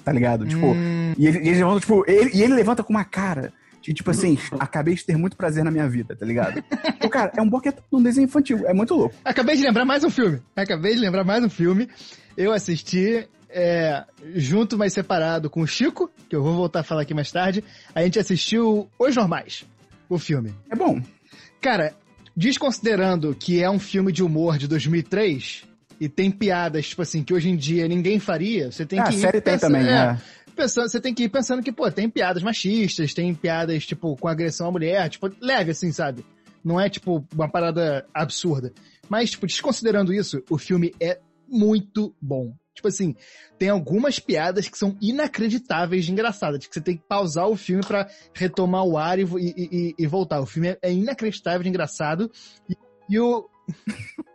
Tá 0.04 0.12
ligado? 0.12 0.48
Tipo, 0.48 0.66
Hum, 0.68 1.14
e 1.18 1.28
ele, 1.28 1.38
eles 1.40 1.58
levantam, 1.60 1.80
tipo, 1.80 2.04
ele, 2.08 2.32
e 2.34 2.42
ele 2.42 2.54
levanta 2.56 2.84
com 2.84 2.92
uma 2.92 3.06
cara. 3.06 3.54
De, 3.82 3.94
tipo 3.94 4.10
assim, 4.10 4.38
acabei 4.60 4.96
de 4.96 5.06
ter 5.06 5.18
muito 5.18 5.36
prazer 5.36 5.64
na 5.64 5.70
minha 5.72 5.88
vida, 5.88 6.16
tá 6.16 6.26
ligado? 6.26 6.64
o 7.04 7.10
cara, 7.10 7.32
é 7.36 7.42
um 7.42 7.50
boquete 7.50 7.80
num 7.92 8.02
desenho 8.02 8.26
infantil, 8.26 8.66
é 8.66 8.74
muito 8.74 8.96
louco. 8.96 9.16
Acabei 9.24 9.56
de 9.56 9.62
lembrar 9.64 9.86
mais 9.86 10.04
um 10.04 10.10
filme. 10.10 10.40
Acabei 10.56 10.94
de 10.96 11.00
lembrar 11.00 11.24
mais 11.24 11.44
um 11.44 11.50
filme. 11.50 11.88
Eu 12.36 12.52
assisti 12.52 13.28
é, 13.52 14.04
junto, 14.36 14.78
mas 14.78 14.94
separado 14.94 15.50
com 15.50 15.62
o 15.62 15.68
Chico, 15.68 16.10
que 16.30 16.36
eu 16.36 16.44
vou 16.44 16.56
voltar 16.56 16.82
a 16.82 16.84
falar 16.84 17.02
aqui 17.02 17.14
mais 17.14 17.32
tarde. 17.32 17.64
A 17.94 18.04
gente 18.04 18.20
assistiu 18.20 18.90
Os 18.98 19.16
Normais, 19.16 19.66
o 20.10 20.18
filme. 20.18 20.54
É 20.70 20.76
bom. 20.76 21.02
Cara, 21.60 21.94
desconsiderando 22.36 23.36
que 23.36 23.62
é 23.62 23.70
um 23.70 23.80
filme 23.80 24.12
de 24.12 24.24
humor 24.24 24.58
de 24.58 24.68
2003 24.68 25.64
e 26.00 26.10
tem 26.10 26.32
piadas, 26.32 26.88
tipo 26.88 27.02
assim, 27.02 27.24
que 27.24 27.34
hoje 27.34 27.50
em 27.50 27.56
dia 27.56 27.88
ninguém 27.88 28.20
faria, 28.20 28.72
você 28.72 28.86
tem 28.86 29.00
ah, 29.00 29.04
que 29.04 29.10
a 29.10 29.20
série 29.20 29.42
tem 29.42 29.58
também, 29.58 29.82
é, 29.82 29.86
né? 29.86 30.22
pensando, 30.56 30.90
você 30.90 31.00
tem 31.00 31.14
que 31.14 31.24
ir 31.24 31.30
pensando 31.30 31.62
que, 31.62 31.72
pô, 31.72 31.90
tem 31.92 32.10
piadas 32.10 32.44
machistas, 32.44 33.14
tem 33.14 33.34
piadas, 33.34 33.86
tipo, 33.86 34.16
com 34.16 34.28
agressão 34.28 34.68
à 34.68 34.72
mulher, 34.72 35.10
tipo, 35.10 35.30
leve 35.42 35.72
assim, 35.72 35.92
sabe? 35.92 36.26
Não 36.64 36.80
é, 36.80 36.90
tipo, 36.90 37.26
uma 37.34 37.50
parada 37.50 38.06
absurda. 38.14 38.72
Mas, 39.10 39.32
tipo, 39.32 39.48
desconsiderando 39.48 40.14
isso, 40.14 40.44
o 40.50 40.58
filme 40.58 40.94
é 41.00 41.20
muito 41.48 42.16
bom. 42.22 42.54
Tipo 42.82 42.88
assim, 42.88 43.16
tem 43.60 43.70
algumas 43.70 44.18
piadas 44.18 44.68
que 44.68 44.76
são 44.76 44.98
inacreditáveis 45.00 46.04
de 46.04 46.12
engraçadas, 46.12 46.66
que 46.66 46.74
você 46.74 46.82
tem 46.82 46.98
que 46.98 47.04
pausar 47.08 47.48
o 47.48 47.56
filme 47.56 47.86
pra 47.86 48.10
retomar 48.34 48.84
o 48.84 48.98
ar 48.98 49.20
e, 49.20 49.22
e- 49.24 49.68
e- 49.72 49.96
e 50.00 50.08
voltar. 50.08 50.42
O 50.42 50.48
filme 50.48 50.70
é, 50.70 50.80
é 50.82 50.92
inacreditável 50.92 51.62
de 51.62 51.70
engraçado. 51.70 52.32
E, 52.68 52.76
e 53.08 53.20
o, 53.20 53.48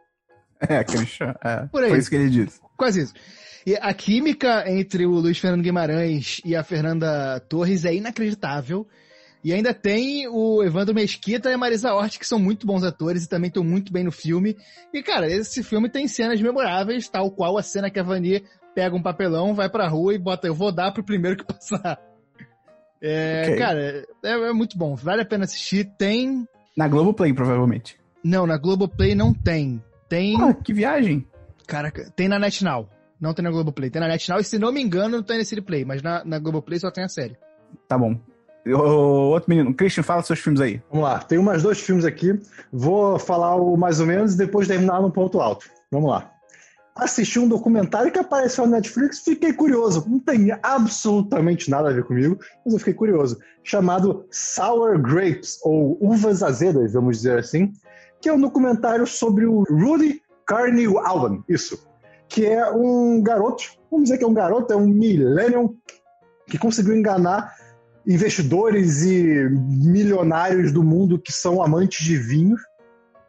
É, 0.60 0.82
Christian. 0.84 1.34
É, 1.44 1.66
Por 1.66 1.82
aí. 1.82 1.90
Foi 1.90 1.98
isso 1.98 2.08
que 2.08 2.16
ele 2.16 2.30
disse. 2.30 2.60
Quase 2.76 3.02
isso. 3.02 3.14
E 3.66 3.74
a 3.76 3.92
química 3.92 4.64
entre 4.70 5.04
o 5.04 5.10
Luiz 5.10 5.38
Fernando 5.38 5.62
Guimarães 5.62 6.40
e 6.44 6.54
a 6.54 6.62
Fernanda 6.62 7.40
Torres 7.48 7.84
é 7.84 7.92
inacreditável. 7.94 8.86
E 9.44 9.52
ainda 9.52 9.72
tem 9.72 10.26
o 10.28 10.62
Evandro 10.62 10.94
Mesquita 10.94 11.50
e 11.50 11.54
a 11.54 11.58
Marisa 11.58 11.94
Hort, 11.94 12.18
que 12.18 12.26
são 12.26 12.38
muito 12.38 12.66
bons 12.66 12.82
atores 12.82 13.24
e 13.24 13.28
também 13.28 13.48
estão 13.48 13.62
muito 13.62 13.92
bem 13.92 14.02
no 14.02 14.10
filme. 14.10 14.56
E, 14.92 15.02
cara, 15.02 15.30
esse 15.30 15.62
filme 15.62 15.88
tem 15.88 16.08
cenas 16.08 16.40
memoráveis, 16.40 17.08
tal 17.08 17.30
qual 17.30 17.56
a 17.56 17.62
cena 17.62 17.90
que 17.90 18.00
a 18.00 18.02
Vani 18.02 18.42
pega 18.74 18.96
um 18.96 19.02
papelão, 19.02 19.54
vai 19.54 19.68
pra 19.70 19.88
rua 19.88 20.14
e 20.14 20.18
bota, 20.18 20.46
eu 20.46 20.54
vou 20.54 20.72
dar 20.72 20.92
pro 20.92 21.04
primeiro 21.04 21.36
que 21.36 21.44
passar. 21.44 21.98
É, 23.00 23.42
Ok. 23.44 23.56
Cara, 23.56 24.06
é, 24.24 24.32
é 24.32 24.52
muito 24.52 24.76
bom. 24.76 24.94
Vale 24.94 25.22
a 25.22 25.26
pena 25.26 25.44
assistir. 25.44 25.84
Tem. 25.96 26.46
Na 26.76 26.88
Globoplay, 26.88 27.32
provavelmente. 27.32 27.98
Não, 28.24 28.46
na 28.46 28.56
Globoplay 28.58 29.14
não 29.14 29.32
tem. 29.32 29.82
Tem. 30.08 30.40
Ah, 30.40 30.54
que 30.54 30.72
viagem. 30.72 31.26
Caraca, 31.66 32.10
tem 32.16 32.28
na 32.28 32.38
NetNow. 32.38 32.88
Não 33.20 33.32
tem 33.32 33.42
na 33.44 33.50
Globoplay. 33.50 33.90
Tem 33.90 34.00
na 34.00 34.08
NetNow 34.08 34.40
e, 34.40 34.44
se 34.44 34.58
não 34.58 34.72
me 34.72 34.82
engano, 34.82 35.16
não 35.16 35.22
tem 35.22 35.38
nesse 35.38 35.60
Play. 35.60 35.84
Mas 35.84 36.02
na, 36.02 36.24
na 36.24 36.38
Globoplay 36.38 36.78
só 36.78 36.90
tem 36.90 37.04
a 37.04 37.08
série. 37.08 37.36
Tá 37.88 37.96
bom. 37.96 38.18
O, 38.66 39.30
outro 39.30 39.48
menino, 39.48 39.72
Christian, 39.74 40.02
fala 40.02 40.22
seus 40.22 40.40
filmes 40.40 40.60
aí. 40.60 40.82
Vamos 40.90 41.06
lá, 41.06 41.20
tem 41.20 41.38
mais 41.38 41.62
dois 41.62 41.80
filmes 41.80 42.04
aqui. 42.04 42.38
Vou 42.72 43.18
falar 43.18 43.54
o 43.56 43.76
mais 43.76 44.00
ou 44.00 44.06
menos 44.06 44.34
e 44.34 44.38
depois 44.38 44.66
terminar 44.66 45.00
no 45.00 45.10
ponto 45.10 45.40
alto. 45.40 45.66
Vamos 45.90 46.10
lá. 46.10 46.32
Assisti 46.96 47.38
um 47.38 47.46
documentário 47.46 48.10
que 48.10 48.18
apareceu 48.18 48.64
na 48.64 48.76
Netflix, 48.76 49.20
fiquei 49.20 49.52
curioso. 49.52 50.04
Não 50.08 50.18
tem 50.18 50.50
absolutamente 50.62 51.70
nada 51.70 51.90
a 51.90 51.92
ver 51.92 52.04
comigo, 52.04 52.38
mas 52.64 52.72
eu 52.72 52.78
fiquei 52.78 52.94
curioso. 52.94 53.38
Chamado 53.62 54.26
Sour 54.30 54.98
Grapes, 55.00 55.60
ou 55.62 55.98
Uvas 56.00 56.42
Azedas, 56.42 56.94
vamos 56.94 57.18
dizer 57.18 57.38
assim, 57.38 57.72
que 58.20 58.28
é 58.28 58.32
um 58.32 58.40
documentário 58.40 59.06
sobre 59.06 59.44
o 59.44 59.62
Rudy 59.64 60.22
Carney 60.46 60.86
Allen, 61.04 61.44
isso. 61.48 61.86
Que 62.28 62.46
é 62.46 62.68
um 62.70 63.22
garoto, 63.22 63.64
vamos 63.90 64.04
dizer 64.04 64.18
que 64.18 64.24
é 64.24 64.26
um 64.26 64.34
garoto, 64.34 64.72
é 64.72 64.76
um 64.76 64.86
millennium 64.86 65.76
que 66.46 66.58
conseguiu 66.58 66.96
enganar 66.96 67.54
investidores 68.06 69.02
e 69.02 69.48
milionários 69.50 70.72
do 70.72 70.82
mundo 70.82 71.18
que 71.18 71.32
são 71.32 71.62
amantes 71.62 72.04
de 72.04 72.16
vinho, 72.16 72.56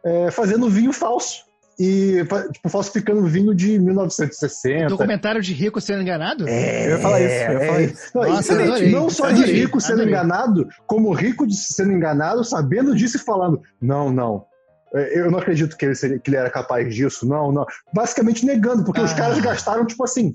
é, 0.04 0.30
fazendo 0.30 0.68
vinho 0.70 0.92
falso. 0.92 1.48
E 1.80 2.24
tipo, 2.52 2.68
falsificando 2.68 3.24
vinho 3.24 3.54
de 3.54 3.78
1960. 3.78 4.86
Documentário 4.86 5.40
de 5.40 5.52
rico 5.52 5.80
sendo 5.80 6.02
enganado? 6.02 6.48
É, 6.48 6.86
Eu 6.86 6.90
ia 6.90 6.98
falar 6.98 7.20
isso, 7.20 7.34
eu 7.34 7.52
ia 7.52 7.66
falar 7.66 7.80
é. 7.80 7.84
isso. 7.84 8.10
Não, 8.12 8.28
Nossa, 8.28 8.52
adorei, 8.52 8.90
não 8.90 9.10
só 9.10 9.26
adorei, 9.26 9.44
de 9.44 9.52
rico 9.60 9.80
sendo 9.80 10.02
adorei. 10.02 10.12
enganado, 10.12 10.68
como 10.88 11.12
rico 11.12 11.46
de 11.46 11.54
sendo 11.54 11.92
enganado, 11.92 12.42
sabendo 12.42 12.96
disso 12.96 13.16
e 13.16 13.20
falando: 13.20 13.62
não, 13.80 14.10
não. 14.10 14.44
É, 14.94 15.20
Eu 15.20 15.30
não 15.30 15.38
acredito 15.38 15.76
que 15.76 15.84
ele, 15.84 15.94
seria- 15.94 16.18
que 16.18 16.30
ele 16.30 16.36
era 16.36 16.50
capaz 16.50 16.94
disso, 16.94 17.26
não, 17.26 17.50
não. 17.52 17.66
Basicamente 17.92 18.44
negando, 18.46 18.84
porque 18.84 19.00
os 19.00 19.12
Ah. 19.12 19.16
caras 19.16 19.38
gastaram, 19.40 19.84
tipo 19.86 20.02
assim. 20.04 20.34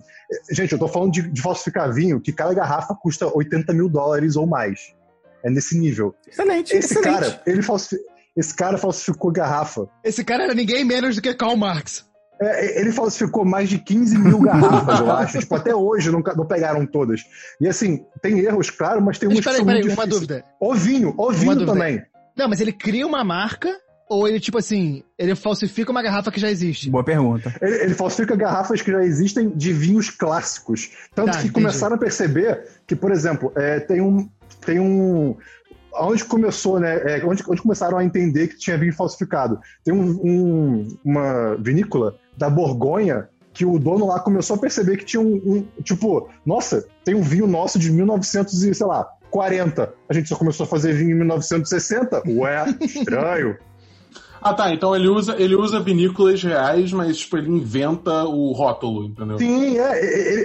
é, 0.49 0.53
Gente, 0.53 0.71
eu 0.73 0.79
tô 0.79 0.87
falando 0.87 1.11
de, 1.11 1.21
de 1.23 1.41
falsificar 1.41 1.91
vinho, 1.93 2.19
que 2.21 2.31
cada 2.31 2.53
garrafa 2.53 2.93
custa 2.95 3.27
80 3.27 3.73
mil 3.73 3.89
dólares 3.89 4.35
ou 4.35 4.45
mais. 4.47 4.93
É 5.43 5.49
nesse 5.49 5.77
nível. 5.77 6.15
Excelente, 6.27 6.73
Esse 6.75 6.93
excelente. 6.93 7.13
cara, 7.19 7.41
ele 7.45 7.61
falsifi- 7.61 8.01
esse 8.35 8.55
cara 8.55 8.77
falsificou 8.77 9.31
garrafa. 9.31 9.87
Esse 10.03 10.23
cara 10.23 10.43
era 10.45 10.53
ninguém 10.53 10.83
menos 10.85 11.15
do 11.15 11.21
que 11.21 11.33
Karl 11.33 11.57
Marx. 11.57 12.05
É, 12.41 12.81
ele 12.81 12.91
falsificou 12.91 13.45
mais 13.45 13.69
de 13.69 13.77
15 13.77 14.17
mil 14.17 14.39
garrafas, 14.41 14.99
eu 14.99 15.11
acho. 15.11 15.39
Tipo, 15.39 15.55
até 15.55 15.73
hoje 15.75 16.09
não, 16.11 16.19
não 16.35 16.45
pegaram 16.45 16.85
todas. 16.85 17.21
E 17.61 17.67
assim, 17.67 18.03
tem 18.21 18.39
erros, 18.39 18.69
claro, 18.69 19.01
mas 19.01 19.19
tem 19.19 19.29
Mas 19.29 19.37
que 19.37 19.43
peraí, 19.43 19.57
são 19.57 19.65
peraí, 19.65 19.81
muito 19.83 19.93
uma 19.93 20.07
dúvida. 20.07 20.43
O 20.59 20.73
vinho, 20.73 21.13
o 21.17 21.31
vinho 21.31 21.65
também. 21.65 22.01
Não, 22.35 22.49
mas 22.49 22.59
ele 22.59 22.73
cria 22.73 23.05
uma 23.05 23.23
marca 23.23 23.69
ou 24.13 24.28
ele, 24.28 24.39
tipo 24.39 24.58
assim, 24.58 25.04
ele 25.17 25.36
falsifica 25.36 25.91
uma 25.91 26.02
garrafa 26.02 26.32
que 26.32 26.39
já 26.39 26.49
existe? 26.49 26.89
Boa 26.89 27.04
pergunta. 27.04 27.54
Ele, 27.62 27.76
ele 27.84 27.93
falsifica 27.93 28.36
garrafas 28.36 28.82
que 28.82 28.91
já 28.91 29.04
existem 29.04 29.49
de 29.49 29.73
vinhos 29.73 30.10
clássicos. 30.10 30.91
Tanto 31.15 31.28
Tá, 31.28 31.32
que 31.34 31.38
entendi. 31.47 31.54
começaram 31.54 31.95
a 31.95 31.99
perceber 31.99 32.63
que, 32.88 32.95
por 32.95 33.12
exemplo, 33.12 33.52
é, 33.56 33.80
tem 33.80 34.02
um. 34.02 34.30
Tem 34.65 34.80
um 34.80 35.36
onde 35.95 36.26
começou, 36.26 36.80
né? 36.80 36.95
é, 37.19 37.26
onde, 37.26 37.43
onde 37.47 37.62
começaram 37.62 37.97
a 37.97 38.04
entender 38.04 38.47
que 38.47 38.58
tinha 38.58 38.78
vinho 38.78 38.93
falsificado. 38.93 39.60
Tem 39.84 39.93
um- 39.93 40.19
um- 40.23 40.97
uma 41.06 41.56
vinícola 41.60 42.15
da 42.38 42.49
Borgonha 42.49 43.30
que 43.54 43.63
o 43.65 43.78
dono 43.78 44.08
lá 44.08 44.19
começou 44.19 44.56
a 44.56 44.60
perceber 44.60 44.97
que 44.97 45.06
tinha 45.06 45.21
um, 45.21 45.36
um- 45.36 45.82
tipo, 45.84 46.28
nossa, 46.43 46.84
tem 47.06 47.13
um 47.13 47.21
vinho 47.21 47.45
nosso 47.45 47.78
de 47.78 47.91
1900 47.91 48.63
e 48.63 48.73
sei 48.73 48.88
lá 48.88 49.08
40. 49.30 49.93
A 50.10 50.13
gente 50.13 50.28
só 50.30 50.36
começou 50.36 50.63
a 50.63 50.67
fazer 50.67 50.93
vinho 50.93 51.12
em 51.12 51.15
1960. 51.15 52.23
Ué, 52.28 52.65
estranho. 52.82 53.56
Ah, 54.43 54.53
tá. 54.53 54.73
Então 54.73 54.95
ele 54.95 55.08
usa, 55.08 55.36
ele 55.39 55.56
usa 55.56 55.79
vinícolas 55.79 56.43
reais, 56.43 56.91
mas 56.91 57.17
tipo, 57.17 57.38
ele 57.38 57.49
inventa 57.49 58.25
o 58.25 58.51
rótulo, 58.51 59.06
entendeu? 59.06 59.38
Sim, 59.38 59.77
é, 59.79 59.99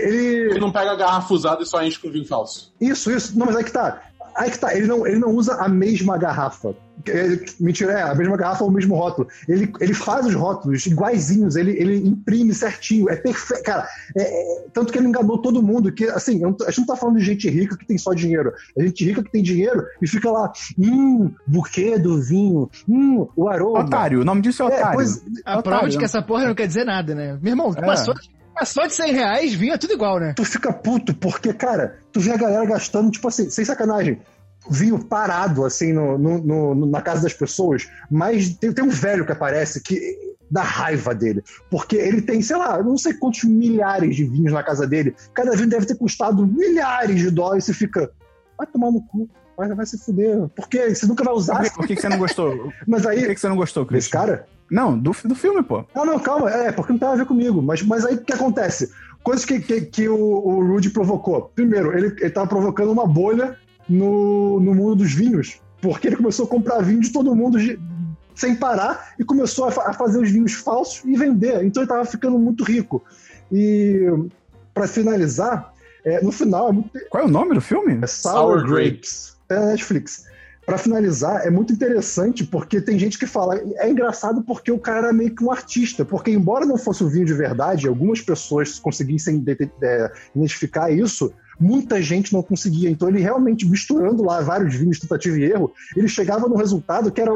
ele, 0.06 0.26
ele- 0.52 0.60
não 0.60 0.70
pega 0.70 0.92
a 0.92 0.96
garrafa 0.96 1.34
usada 1.34 1.62
e 1.62 1.66
só 1.66 1.82
enche 1.82 1.98
com 1.98 2.10
vinho 2.10 2.24
falso. 2.26 2.72
Isso, 2.80 3.10
isso. 3.10 3.36
Não, 3.38 3.46
mas 3.46 3.56
aí 3.56 3.64
que 3.64 3.72
tá. 3.72 4.02
Aí 4.38 4.50
que 4.50 4.58
tá. 4.58 4.74
Ele 4.74 4.86
não, 4.86 5.06
ele 5.06 5.18
não 5.18 5.30
usa 5.34 5.54
a 5.56 5.68
mesma 5.68 6.16
garrafa. 6.16 6.74
Ele- 7.06 7.44
mentira, 7.60 7.92
é 7.92 8.02
a 8.02 8.14
mesma 8.14 8.36
garrafa 8.36 8.64
ou 8.64 8.70
o 8.70 8.72
mesmo 8.72 8.94
rótulo. 8.94 9.28
Ele, 9.48 9.72
ele 9.80 9.94
faz 9.94 10.26
os 10.26 10.34
rótulos 10.34 10.84
iguaizinhos, 10.86 11.54
ele, 11.56 11.72
ele 11.72 11.96
imprime 12.08 12.52
certinho. 12.54 13.08
É 13.08 13.16
perfeito. 13.16 13.62
Cara, 13.62 13.86
é- 14.16 14.22
é- 14.22 14.64
tanto 14.72 14.92
que 14.92 14.98
ele 14.98 15.08
enganou 15.08 15.38
todo 15.38 15.62
mundo. 15.62 15.92
Que, 15.92 16.04
assim, 16.06 16.38
não 16.40 16.56
a 16.62 16.70
gente 16.70 16.78
não 16.80 16.86
tá 16.86 16.96
falando 16.96 17.18
de 17.18 17.24
gente 17.24 17.48
rica 17.48 17.76
que 17.76 17.86
tem 17.86 17.98
só 17.98 18.12
dinheiro. 18.14 18.52
É 18.76 18.82
gente 18.84 19.04
rica 19.04 19.22
que 19.22 19.30
tem 19.30 19.42
dinheiro 19.42 19.84
e 20.02 20.06
fica 20.06 20.30
lá, 20.30 20.52
hum, 20.78 21.30
buquê 21.46 21.98
do 21.98 22.20
vinho, 22.20 22.70
hum, 22.88 23.26
o 23.36 23.48
aroma. 23.48 23.80
Otário, 23.80 24.20
o 24.20 24.24
nome 24.24 24.40
disso 24.40 24.62
é 24.62 24.66
É, 24.66 24.68
otário. 24.78 24.94
pois- 24.94 25.16
A 25.18 25.58
Otário, 25.58 25.62
prova 25.62 25.88
de 25.88 25.98
que 25.98 26.04
essa 26.04 26.22
porra 26.22 26.46
não 26.46 26.54
quer 26.54 26.66
dizer 26.66 26.84
nada, 26.84 27.14
né? 27.14 27.38
Meu 27.40 27.52
irmão, 27.52 27.72
É. 27.76 27.80
passou, 28.58 28.82
passou 28.82 28.86
de 28.86 28.94
100 28.94 29.12
reais, 29.12 29.54
vinha 29.54 29.78
tudo 29.78 29.92
igual, 29.92 30.18
né? 30.20 30.32
tu 30.36 30.44
fica 30.44 30.72
puto, 30.72 31.14
porque, 31.14 31.52
cara, 31.52 31.98
tu 32.12 32.20
vê 32.20 32.32
a 32.32 32.36
galera 32.36 32.64
gastando, 32.66 33.10
tipo 33.10 33.28
assim, 33.28 33.48
sem 33.50 33.64
sacanagem, 33.64 34.20
vinho 34.70 34.98
parado, 35.04 35.64
assim, 35.64 35.92
no, 35.92 36.18
no- 36.18 36.74
no- 36.74 36.86
na 36.86 37.00
casa 37.00 37.22
das 37.22 37.32
pessoas, 37.32 37.88
mas 38.10 38.50
tem, 38.54 38.72
tem 38.72 38.84
um 38.84 38.88
velho 38.90 39.24
que 39.24 39.32
aparece 39.32 39.80
que 39.82 40.16
dá 40.50 40.62
raiva 40.62 41.14
dele, 41.14 41.42
porque 41.70 41.96
ele 41.96 42.22
tem, 42.22 42.40
sei 42.42 42.56
lá, 42.56 42.82
não 42.82 42.96
sei 42.96 43.14
quantos 43.14 43.44
milhares 43.44 44.16
de 44.16 44.24
vinhos 44.24 44.52
na 44.52 44.62
casa 44.62 44.86
dele, 44.86 45.14
cada 45.34 45.52
vinho 45.54 45.68
deve 45.68 45.86
ter 45.86 45.94
custado 45.96 46.46
milhares 46.46 47.20
de 47.20 47.30
dólares, 47.30 47.64
e 47.64 47.66
você 47.68 47.74
fica, 47.74 48.10
vai 48.56 48.66
tomar 48.66 48.90
no 48.90 49.00
cu, 49.02 49.28
vai, 49.56 49.68
vai 49.74 49.86
se 49.86 49.98
fuder, 49.98 50.48
porque 50.56 50.94
você 50.94 51.06
nunca 51.06 51.22
vai 51.24 51.32
Por 51.34 51.38
usar, 51.38 51.62
que, 51.62 51.70
por 51.74 51.86
que 51.86 51.94
que 51.96 52.00
você 52.02 52.08
não 52.08 52.18
gostou? 52.18 52.72
mas 52.86 53.02
Por 53.02 53.12
que, 53.12 53.18
aí, 53.26 53.34
que 53.34 53.40
você 53.40 53.48
não 53.48 53.56
gostou, 53.56 53.84
desse 53.84 54.10
Christian? 54.10 54.20
cara, 54.20 54.46
Não, 54.70 54.98
do, 54.98 55.12
do 55.24 55.34
filme, 55.34 55.62
pô. 55.62 55.84
não, 55.94 56.04
não, 56.04 56.18
calma, 56.18 56.50
é, 56.50 56.70
porque 56.72 56.92
não 56.92 56.98
tem 56.98 57.08
a 57.08 57.14
ver 57.14 57.26
comigo. 57.26 57.62
Mas, 57.62 57.82
mas 57.82 58.04
aí 58.04 58.16
o 58.16 58.20
que 58.22 58.32
acontece? 58.32 58.90
Coisas 59.22 59.44
que, 59.44 59.60
que, 59.60 59.80
que 59.82 60.08
o, 60.08 60.16
o 60.16 60.66
Rudy 60.66 60.90
provocou. 60.90 61.50
Primeiro, 61.54 61.96
ele, 61.96 62.08
ele 62.20 62.30
tava 62.30 62.46
provocando 62.46 62.90
uma 62.92 63.06
bolha 63.06 63.56
no, 63.88 64.60
no 64.60 64.74
mundo 64.74 64.96
dos 64.96 65.12
vinhos, 65.12 65.60
porque 65.80 66.06
ele 66.08 66.16
começou 66.16 66.44
a 66.46 66.48
comprar 66.48 66.80
vinho 66.82 67.00
de 67.00 67.10
todo 67.12 67.34
mundo 67.34 67.58
de- 67.58 67.78
sem 68.34 68.54
parar 68.54 69.14
e 69.18 69.24
começou 69.24 69.64
a, 69.66 69.70
fa- 69.72 69.88
a 69.90 69.92
fazer 69.92 70.20
os 70.20 70.30
vinhos 70.30 70.52
falsos 70.52 71.02
e 71.04 71.16
vender. 71.16 71.64
Então 71.64 71.82
ele 71.82 71.88
tava 71.90 72.04
ficando 72.04 72.38
muito 72.38 72.62
rico. 72.62 73.02
E 73.50 74.06
para 74.74 74.86
finalizar, 74.86 75.72
é, 76.04 76.22
no 76.22 76.30
final 76.30 76.68
é 76.68 76.72
muito 76.72 76.90
Qual 77.10 77.24
é 77.24 77.26
o 77.26 77.30
nome 77.30 77.54
do 77.54 77.60
filme? 77.60 77.98
é 78.02 78.06
Sour, 78.06 78.60
Sour 78.60 78.66
Grapes. 78.68 79.36
É 79.48 79.54
na 79.58 79.66
Netflix. 79.66 80.24
Pra 80.68 80.76
finalizar, 80.76 81.46
é 81.46 81.50
muito 81.50 81.72
interessante 81.72 82.44
porque 82.44 82.78
tem 82.78 82.98
gente 82.98 83.18
que 83.18 83.26
fala. 83.26 83.58
É 83.76 83.88
engraçado 83.88 84.42
porque 84.42 84.70
o 84.70 84.78
cara 84.78 85.06
era 85.06 85.12
meio 85.14 85.34
que 85.34 85.42
um 85.42 85.50
artista. 85.50 86.04
Porque, 86.04 86.30
embora 86.30 86.66
não 86.66 86.76
fosse 86.76 87.02
o 87.02 87.08
vinho 87.08 87.24
de 87.24 87.32
verdade, 87.32 87.88
algumas 87.88 88.20
pessoas 88.20 88.78
conseguissem 88.78 89.38
de- 89.38 89.70
identificar 90.36 90.90
isso, 90.90 91.32
muita 91.58 92.02
gente 92.02 92.34
não 92.34 92.42
conseguia. 92.42 92.90
Então, 92.90 93.08
ele 93.08 93.18
realmente 93.18 93.66
misturando 93.66 94.22
lá 94.22 94.42
vários 94.42 94.74
vinhos, 94.74 94.98
tentativa 94.98 95.38
e 95.38 95.44
erro, 95.44 95.72
ele 95.96 96.06
chegava 96.06 96.46
num 96.46 96.56
resultado 96.56 97.10
que 97.10 97.22
era. 97.22 97.32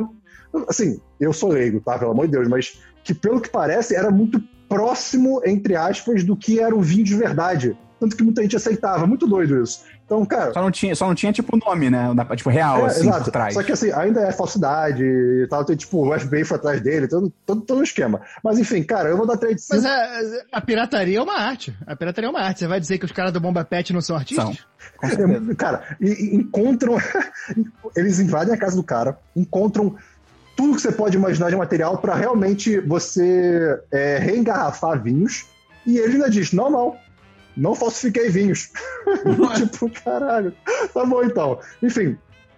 Assim, 0.69 1.01
eu 1.19 1.33
sou 1.33 1.53
leigo, 1.53 1.81
tá? 1.81 1.99
Pelo 1.99 2.11
amor 2.11 2.27
de 2.27 2.33
Deus, 2.33 2.47
mas 2.47 2.83
que 3.03 3.15
pelo 3.15 3.41
que 3.41 3.49
parece 3.49 3.95
era 3.95 4.11
muito 4.11 4.43
próximo, 4.69 5.41
entre 5.47 5.75
aspas, 5.75 6.23
do 6.23 6.37
que 6.37 6.61
era 6.61 6.77
o 6.77 6.83
vinho 6.83 7.05
de 7.05 7.17
verdade. 7.17 7.75
Tanto 7.99 8.15
que 8.15 8.23
muita 8.25 8.43
gente 8.43 8.57
aceitava. 8.57 9.07
Muito 9.07 9.27
doido 9.27 9.63
isso. 9.63 9.85
Então, 10.05 10.27
cara. 10.27 10.53
Só 10.53 10.61
não 10.61 10.71
tinha, 10.71 10.95
só 10.95 11.07
não 11.07 11.15
tinha 11.15 11.33
tipo 11.33 11.57
nome, 11.57 11.89
né? 11.89 12.09
Tipo, 12.37 12.51
real, 12.51 12.85
É, 12.85 12.87
assim, 12.87 13.09
exato. 13.09 13.25
por 13.25 13.31
trás. 13.31 13.55
Só 13.55 13.63
que 13.63 13.73
assim, 13.73 13.91
ainda 13.93 14.21
é 14.21 14.33
falsidade 14.33 15.03
e 15.03 15.47
tal, 15.49 15.65
tem 15.65 15.77
tipo 15.77 16.07
o 16.07 16.19
FBI 16.19 16.45
foi 16.45 16.57
atrás 16.57 16.81
dele, 16.81 17.09
todo, 17.09 17.33
todo, 17.47 17.61
todo 17.63 17.81
um 17.81 17.83
esquema. 17.83 18.21
Mas 18.43 18.59
enfim, 18.59 18.83
cara, 18.83 19.09
eu 19.09 19.17
vou 19.17 19.27
dar 19.27 19.37
3 19.37 19.57
de 19.57 19.63
5. 19.63 19.75
Mas 19.75 19.85
a, 19.85 20.43
a 20.53 20.61
pirataria 20.61 21.19
é 21.19 21.23
uma 21.23 21.39
arte. 21.39 21.75
A 21.87 21.97
pirataria 21.97 22.29
é 22.29 22.31
uma 22.31 22.41
arte. 22.41 22.61
Você 22.61 22.67
vai 22.67 22.81
dizer 22.81 22.99
que 22.99 23.05
os 23.05 23.13
caras 23.13 23.33
do 23.33 23.41
Bomba 23.41 23.65
Pet 23.65 23.93
não 23.93 24.01
são 24.01 24.17
artistas? 24.17 24.45
São. 24.45 24.57
É, 25.03 25.55
cara, 25.55 25.97
e, 26.01 26.09
e 26.09 26.37
encontram. 26.37 26.97
eles 27.97 28.19
invadem 28.19 28.55
a 28.55 28.59
casa 28.59 28.77
do 28.77 28.83
cara, 28.83 29.19
encontram 29.35 29.97
tudo 30.57 30.75
que 30.77 30.83
você 30.83 30.93
pode 30.93 31.17
imaginar 31.17 31.51
de 31.51 31.57
material 31.57 31.99
pra 31.99 32.15
realmente 32.15 32.79
você 32.81 33.81
é, 33.91 34.19
reengarrafar 34.19 35.03
vinhos. 35.03 35.47
E 35.87 35.99
ele 35.99 36.15
ainda 36.15 36.31
diz: 36.31 36.53
não, 36.53 36.71
não. 36.71 36.97
Não 37.57 37.75
falsifiquei 37.75 38.29
vinhos. 38.29 38.71
tipo, 39.57 39.91
caralho. 39.91 40.55
Tá 40.93 41.05
bom 41.05 41.23
então. 41.23 41.59
Enfim, 41.83 42.17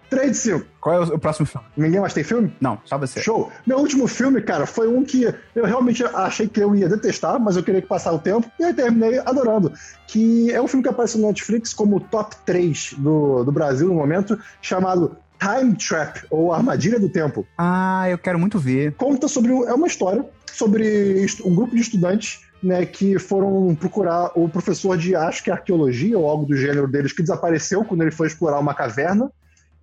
3 0.09 0.31
de 0.31 0.37
5. 0.37 0.65
Qual 0.79 1.03
é 1.03 1.13
o, 1.13 1.19
próximo 1.19 1.45
filme? 1.45 1.67
Ninguém 1.75 1.99
mais 1.99 2.13
tem 2.13 2.23
filme? 2.23 2.55
Não, 2.61 2.79
só 2.85 2.97
você. 2.97 3.21
Show! 3.21 3.51
Meu 3.65 3.77
último 3.79 4.07
filme, 4.07 4.41
cara, 4.41 4.65
foi 4.65 4.87
um 4.87 5.03
que 5.03 5.33
eu 5.55 5.65
realmente 5.65 6.03
achei 6.03 6.47
que 6.47 6.59
eu 6.59 6.75
ia 6.75 6.87
detestar, 6.87 7.39
mas 7.39 7.55
eu 7.57 7.63
queria 7.63 7.81
que 7.81 7.87
passasse 7.87 8.15
o 8.15 8.19
tempo, 8.19 8.49
e 8.59 8.63
aí 8.63 8.73
terminei 8.73 9.19
adorando. 9.19 9.73
Que 10.07 10.51
é 10.51 10.61
um 10.61 10.67
filme 10.67 10.83
que 10.83 10.89
aparece 10.89 11.17
no 11.17 11.27
Netflix 11.27 11.73
como 11.73 11.99
top 11.99 12.35
3 12.45 12.95
do, 12.97 13.43
do 13.43 13.51
Brasil 13.51 13.87
no 13.87 13.95
momento, 13.95 14.39
chamado 14.61 15.17
Time 15.39 15.75
Trap, 15.75 16.25
ou 16.29 16.53
Armadilha 16.53 16.99
do 16.99 17.09
Tempo. 17.09 17.45
Ah, 17.57 18.09
eu 18.09 18.17
quero 18.17 18.39
muito 18.39 18.59
ver. 18.59 18.93
Conta 18.93 19.27
sobre. 19.27 19.51
É 19.51 19.73
uma 19.73 19.87
história 19.87 20.25
sobre 20.51 21.25
um 21.43 21.53
grupo 21.53 21.75
de 21.75 21.81
estudantes 21.81 22.41
né, 22.61 22.85
que 22.85 23.19
foram 23.19 23.75
procurar 23.75 24.31
o 24.35 24.49
professor 24.49 24.97
de, 24.97 25.15
acho 25.15 25.43
que 25.43 25.51
arqueologia 25.51 26.17
ou 26.17 26.29
algo 26.29 26.45
do 26.45 26.55
gênero 26.55 26.87
deles, 26.87 27.13
que 27.13 27.21
desapareceu 27.21 27.83
quando 27.83 28.01
ele 28.01 28.11
foi 28.11 28.27
explorar 28.27 28.59
uma 28.59 28.73
caverna. 28.73 29.31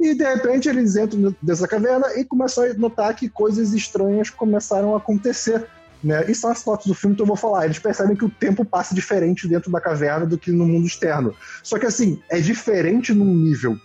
E 0.01 0.15
de 0.15 0.25
repente 0.25 0.69
eles 0.69 0.97
entram 0.97 1.35
dessa 1.41 1.69
caverna 1.69 2.07
e 2.17 2.25
começam 2.25 2.65
a 2.65 2.75
notar 2.75 3.15
que 3.15 3.29
coisas 3.29 3.73
estranhas 3.73 4.31
começaram 4.31 4.95
a 4.95 4.99
acontecer. 4.99 5.65
Né? 6.03 6.25
E 6.29 6.35
são 6.35 6.51
as 6.51 6.63
fotos 6.63 6.87
do 6.87 6.95
filme 6.95 7.15
que 7.15 7.23
eu 7.23 7.27
vou 7.27 7.37
falar. 7.37 7.67
Eles 7.67 7.79
percebem 7.79 8.17
que 8.17 8.25
o 8.25 8.31
tempo 8.31 8.65
passa 8.65 8.95
diferente 8.95 9.47
dentro 9.47 9.71
da 9.71 9.81
caverna 9.81 10.27
do 10.27 10.37
que 10.37 10.51
no 10.51 10.67
mundo 10.67 10.87
externo. 10.87 11.35
Só 11.63 11.79
que 11.79 11.87
assim, 11.87 12.21
é 12.29 12.41
diferente 12.41 13.15
num 13.15 13.33
nível 13.33 13.79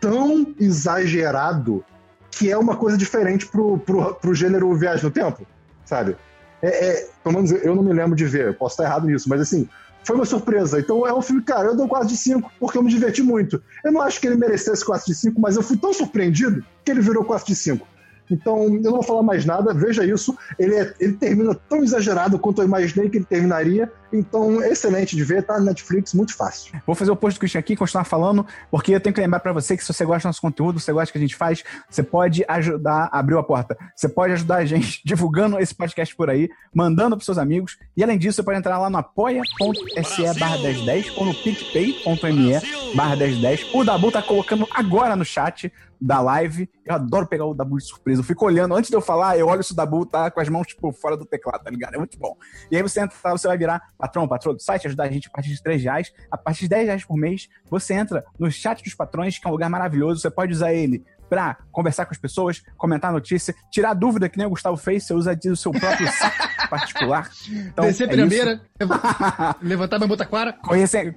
tão 0.00 0.54
exagerado 0.60 1.84
que 2.30 2.50
é 2.50 2.58
uma 2.58 2.76
coisa 2.76 2.98
diferente 2.98 3.46
pro, 3.46 3.78
pro, 3.78 4.14
pro 4.16 4.34
gênero 4.34 4.74
Viagem 4.74 5.04
no 5.04 5.10
Tempo, 5.10 5.46
sabe? 5.84 6.16
É, 6.64 6.86
é, 6.86 7.08
pelo 7.22 7.34
menos 7.34 7.50
eu 7.50 7.74
não 7.74 7.82
me 7.82 7.92
lembro 7.92 8.16
de 8.16 8.24
ver, 8.24 8.56
posso 8.56 8.72
estar 8.72 8.84
errado 8.84 9.06
nisso, 9.06 9.28
mas 9.28 9.38
assim, 9.40 9.68
foi 10.02 10.16
uma 10.16 10.24
surpresa. 10.24 10.80
Então 10.80 11.06
é 11.06 11.12
um 11.12 11.20
filme, 11.20 11.42
cara, 11.42 11.68
eu 11.68 11.76
dou 11.76 11.86
4 11.86 12.08
de 12.08 12.16
5 12.16 12.50
porque 12.58 12.78
eu 12.78 12.82
me 12.82 12.90
diverti 12.90 13.22
muito. 13.22 13.62
Eu 13.84 13.92
não 13.92 14.00
acho 14.00 14.18
que 14.18 14.26
ele 14.26 14.36
merecesse 14.36 14.82
4 14.84 15.06
de 15.06 15.14
5, 15.14 15.38
mas 15.38 15.56
eu 15.56 15.62
fui 15.62 15.76
tão 15.76 15.92
surpreendido 15.92 16.64
que 16.82 16.90
ele 16.90 17.02
virou 17.02 17.22
4 17.22 17.46
de 17.46 17.54
5. 17.54 17.86
Então, 18.30 18.64
eu 18.64 18.80
não 18.80 18.92
vou 18.92 19.02
falar 19.02 19.22
mais 19.22 19.44
nada, 19.44 19.74
veja 19.74 20.04
isso. 20.04 20.36
Ele, 20.58 20.74
é, 20.74 20.94
ele 20.98 21.14
termina 21.14 21.54
tão 21.68 21.82
exagerado 21.82 22.38
quanto 22.38 22.62
eu 22.62 22.66
imaginei 22.66 23.08
que 23.08 23.18
ele 23.18 23.24
terminaria. 23.24 23.90
Então, 24.12 24.62
excelente 24.62 25.16
de 25.16 25.24
ver, 25.24 25.42
tá 25.42 25.54
na 25.54 25.66
Netflix, 25.66 26.14
muito 26.14 26.34
fácil. 26.36 26.72
Vou 26.86 26.94
fazer 26.94 27.10
o 27.10 27.16
post 27.16 27.36
do 27.36 27.40
Christian 27.40 27.58
aqui, 27.58 27.74
continuar 27.74 28.04
falando, 28.04 28.46
porque 28.70 28.94
eu 28.94 29.00
tenho 29.00 29.14
que 29.14 29.20
lembrar 29.20 29.40
para 29.40 29.52
você 29.52 29.76
que 29.76 29.84
se 29.84 29.92
você 29.92 30.04
gosta 30.04 30.22
do 30.22 30.28
nosso 30.28 30.40
conteúdo, 30.40 30.78
se 30.78 30.86
você 30.86 30.92
gosta 30.92 31.06
do 31.06 31.12
que 31.12 31.18
a 31.18 31.20
gente 31.20 31.34
faz, 31.34 31.64
você 31.90 32.02
pode 32.02 32.44
ajudar, 32.46 33.08
abriu 33.10 33.38
a 33.38 33.42
porta, 33.42 33.76
você 33.94 34.08
pode 34.08 34.32
ajudar 34.34 34.56
a 34.58 34.64
gente 34.64 35.02
divulgando 35.04 35.58
esse 35.58 35.74
podcast 35.74 36.14
por 36.14 36.30
aí, 36.30 36.48
mandando 36.72 37.16
pros 37.16 37.26
seus 37.26 37.38
amigos, 37.38 37.76
e 37.96 38.04
além 38.04 38.16
disso, 38.16 38.36
você 38.36 38.42
pode 38.42 38.58
entrar 38.58 38.78
lá 38.78 38.88
no 38.88 38.98
apoia.se 38.98 40.38
barra 40.38 40.58
1010 40.58 41.16
ou 41.16 41.26
no 41.26 41.34
picpay.me 41.34 42.94
barra 42.94 43.16
1010. 43.16 43.74
O 43.74 43.84
Dabu 43.84 44.12
tá 44.12 44.22
colocando 44.22 44.66
agora 44.72 45.16
no 45.16 45.24
chat 45.24 45.72
da 46.04 46.20
live. 46.20 46.68
Eu 46.84 46.94
adoro 46.94 47.26
pegar 47.26 47.46
o 47.46 47.54
Dabu 47.54 47.78
de 47.78 47.84
surpresa. 47.84 48.20
Eu 48.20 48.24
fico 48.24 48.44
olhando, 48.44 48.74
antes 48.74 48.90
de 48.90 48.96
eu 48.96 49.00
falar, 49.00 49.38
eu 49.38 49.46
olho 49.46 49.62
se 49.62 49.72
o 49.72 49.74
Dabu 49.74 50.04
tá 50.04 50.30
com 50.30 50.38
as 50.38 50.48
mãos, 50.50 50.66
tipo, 50.66 50.92
fora 50.92 51.16
do 51.16 51.24
teclado, 51.24 51.64
tá 51.64 51.70
ligado? 51.70 51.94
É 51.94 51.98
muito 51.98 52.18
bom. 52.18 52.36
E 52.70 52.76
aí 52.76 52.82
você 52.82 53.00
entra 53.00 53.16
lá, 53.24 53.30
você 53.30 53.48
vai 53.48 53.56
virar 53.56 53.80
patrão, 53.96 54.28
patrão 54.28 54.52
do 54.52 54.60
site, 54.60 54.86
ajudar 54.86 55.04
a 55.04 55.10
gente 55.10 55.28
a 55.28 55.30
partir 55.30 55.50
de 55.50 55.62
3 55.62 55.82
reais. 55.82 56.12
A 56.30 56.36
partir 56.36 56.60
de 56.60 56.68
10 56.68 56.86
reais 56.86 57.04
por 57.04 57.16
mês, 57.16 57.48
você 57.70 57.94
entra 57.94 58.22
no 58.38 58.50
chat 58.50 58.84
dos 58.84 58.94
patrões, 58.94 59.38
que 59.38 59.46
é 59.46 59.48
um 59.48 59.52
lugar 59.52 59.70
maravilhoso. 59.70 60.20
Você 60.20 60.30
pode 60.30 60.52
usar 60.52 60.74
ele 60.74 61.02
pra 61.28 61.56
conversar 61.72 62.04
com 62.04 62.12
as 62.12 62.18
pessoas, 62.18 62.62
comentar 62.76 63.10
notícia, 63.10 63.54
tirar 63.70 63.94
dúvida, 63.94 64.28
que 64.28 64.36
nem 64.36 64.46
o 64.46 64.50
Gustavo 64.50 64.76
fez, 64.76 65.06
você 65.06 65.14
usa 65.14 65.38
o 65.46 65.56
seu 65.56 65.72
próprio 65.72 66.06
saco 66.12 66.36
particular. 66.68 67.30
Então, 67.48 67.86
Descer 67.86 68.08
é 68.08 68.12
primeira, 68.12 68.60
levantar 69.62 70.02
a 70.02 70.06
butaquara. 70.06 70.52
Correr 70.52 70.86
sem, 70.86 71.14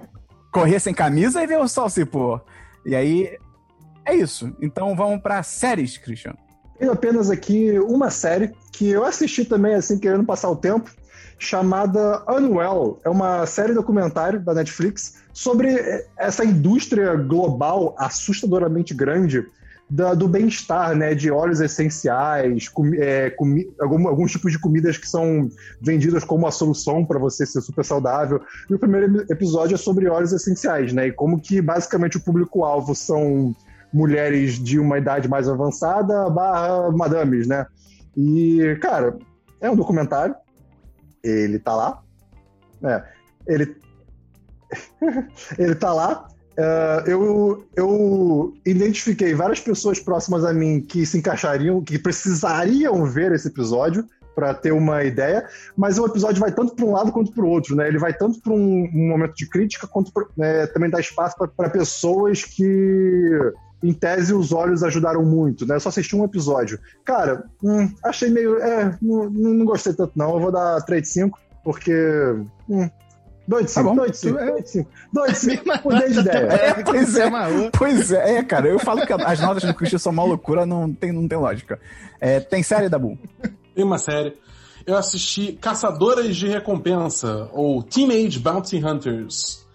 correr 0.50 0.80
sem 0.80 0.94
camisa 0.94 1.42
e 1.42 1.46
ver 1.46 1.58
o 1.58 1.68
sol 1.68 1.90
se 1.90 2.06
pôr. 2.06 2.42
E 2.86 2.96
aí, 2.96 3.36
é 4.08 4.16
isso. 4.16 4.54
Então 4.60 4.96
vamos 4.96 5.20
para 5.20 5.42
séries, 5.42 5.96
Christian. 5.98 6.34
Tenho 6.78 6.92
apenas 6.92 7.30
aqui 7.30 7.78
uma 7.80 8.10
série 8.10 8.52
que 8.72 8.88
eu 8.88 9.04
assisti 9.04 9.44
também, 9.44 9.74
assim, 9.74 9.98
querendo 9.98 10.24
passar 10.24 10.48
o 10.48 10.56
tempo, 10.56 10.90
chamada 11.38 12.22
Unwell. 12.28 13.00
É 13.04 13.08
uma 13.08 13.44
série 13.46 13.74
documentário 13.74 14.40
da 14.40 14.54
Netflix 14.54 15.16
sobre 15.32 16.04
essa 16.16 16.44
indústria 16.44 17.14
global 17.16 17.94
assustadoramente 17.98 18.94
grande 18.94 19.44
da, 19.90 20.14
do 20.14 20.28
bem-estar, 20.28 20.94
né? 20.94 21.14
De 21.14 21.30
óleos 21.30 21.60
essenciais, 21.60 22.70
é, 22.98 23.34
algum, 23.80 24.06
alguns 24.06 24.30
tipos 24.30 24.52
de 24.52 24.58
comidas 24.58 24.98
que 24.98 25.08
são 25.08 25.48
vendidas 25.80 26.24
como 26.24 26.46
a 26.46 26.50
solução 26.50 27.04
para 27.04 27.18
você 27.18 27.46
ser 27.46 27.60
super 27.60 27.84
saudável. 27.84 28.40
E 28.68 28.74
o 28.74 28.78
primeiro 28.78 29.24
episódio 29.30 29.74
é 29.74 29.78
sobre 29.78 30.08
óleos 30.08 30.32
essenciais, 30.32 30.92
né? 30.92 31.08
E 31.08 31.12
como 31.12 31.40
que 31.40 31.60
basicamente 31.60 32.18
o 32.18 32.20
público-alvo 32.20 32.94
são 32.94 33.54
mulheres 33.92 34.54
de 34.54 34.78
uma 34.78 34.98
idade 34.98 35.28
mais 35.28 35.48
avançada 35.48 36.28
barra 36.30 36.90
madames, 36.90 37.46
né? 37.46 37.66
E, 38.16 38.76
cara, 38.80 39.16
é 39.60 39.70
um 39.70 39.76
documentário. 39.76 40.34
Ele 41.22 41.58
tá 41.58 41.74
lá. 41.74 42.02
É, 42.82 43.04
ele. 43.46 43.76
ele 45.58 45.74
tá 45.74 45.92
lá. 45.92 46.28
Uh, 46.58 47.08
eu, 47.08 47.64
eu 47.76 48.54
identifiquei 48.66 49.32
várias 49.32 49.60
pessoas 49.60 50.00
próximas 50.00 50.44
a 50.44 50.52
mim 50.52 50.80
que 50.80 51.06
se 51.06 51.18
encaixariam, 51.18 51.80
que 51.80 51.96
precisariam 51.98 53.04
ver 53.04 53.30
esse 53.30 53.46
episódio 53.46 54.04
para 54.34 54.54
ter 54.54 54.72
uma 54.72 55.02
ideia, 55.02 55.48
mas 55.76 55.98
o 55.98 56.06
episódio 56.06 56.40
vai 56.40 56.52
tanto 56.52 56.74
para 56.74 56.84
um 56.84 56.92
lado 56.92 57.10
quanto 57.10 57.32
para 57.32 57.44
o 57.44 57.48
outro, 57.48 57.74
né? 57.74 57.88
Ele 57.88 57.98
vai 57.98 58.12
tanto 58.12 58.40
para 58.40 58.52
um, 58.52 58.84
um, 58.84 59.08
momento 59.08 59.34
de 59.34 59.48
crítica 59.48 59.86
quanto 59.86 60.12
pra, 60.12 60.26
né, 60.36 60.66
também 60.68 60.88
dá 60.88 61.00
espaço 61.00 61.36
para 61.56 61.70
pessoas 61.70 62.44
que 62.44 63.30
em 63.82 63.92
tese, 63.92 64.34
os 64.34 64.52
olhos 64.52 64.82
ajudaram 64.82 65.24
muito, 65.24 65.66
né? 65.66 65.76
Eu 65.76 65.80
só 65.80 65.88
assisti 65.88 66.16
um 66.16 66.24
episódio. 66.24 66.78
Cara, 67.04 67.44
hum, 67.62 67.92
achei 68.04 68.28
meio. 68.30 68.58
É, 68.58 68.96
não, 69.00 69.30
não 69.30 69.64
gostei 69.64 69.92
tanto, 69.92 70.12
não. 70.16 70.34
Eu 70.34 70.40
vou 70.40 70.52
dar 70.52 70.80
3 70.82 71.02
de 71.02 71.08
5, 71.08 71.38
porque. 71.62 71.94
Hum, 72.68 72.88
2 73.46 73.64
de 73.64 73.70
5, 73.70 73.94
2 73.94 74.10
de 74.10 74.16
5, 74.18 74.38
2 74.38 74.62
de 74.62 74.70
5. 74.70 74.90
2 75.12 75.32
de 75.32 75.38
5, 75.38 75.64
mudei 75.84 76.10
de 76.10 76.20
ideia. 76.20 76.46
É, 76.52 76.82
pois 76.82 77.16
é, 77.16 77.30
pois 77.78 78.12
é, 78.12 78.36
é, 78.36 78.42
cara. 78.42 78.68
Eu 78.68 78.78
falo 78.78 79.06
que 79.06 79.12
as 79.12 79.40
notas 79.40 79.62
do 79.62 79.72
Christian 79.72 79.98
são 79.98 80.12
uma 80.12 80.24
loucura, 80.24 80.66
não 80.66 80.92
tem, 80.92 81.12
não 81.12 81.26
tem 81.26 81.38
lógica. 81.38 81.80
É, 82.20 82.40
tem 82.40 82.62
série, 82.62 82.90
Dabu? 82.90 83.18
Tem 83.74 83.84
uma 83.84 83.98
série. 83.98 84.36
Eu 84.84 84.96
assisti 84.96 85.52
Caçadoras 85.52 86.36
de 86.36 86.48
Recompensa, 86.48 87.48
ou 87.52 87.82
Teenage 87.82 88.38
Bounty 88.38 88.84
Hunters. 88.84 89.66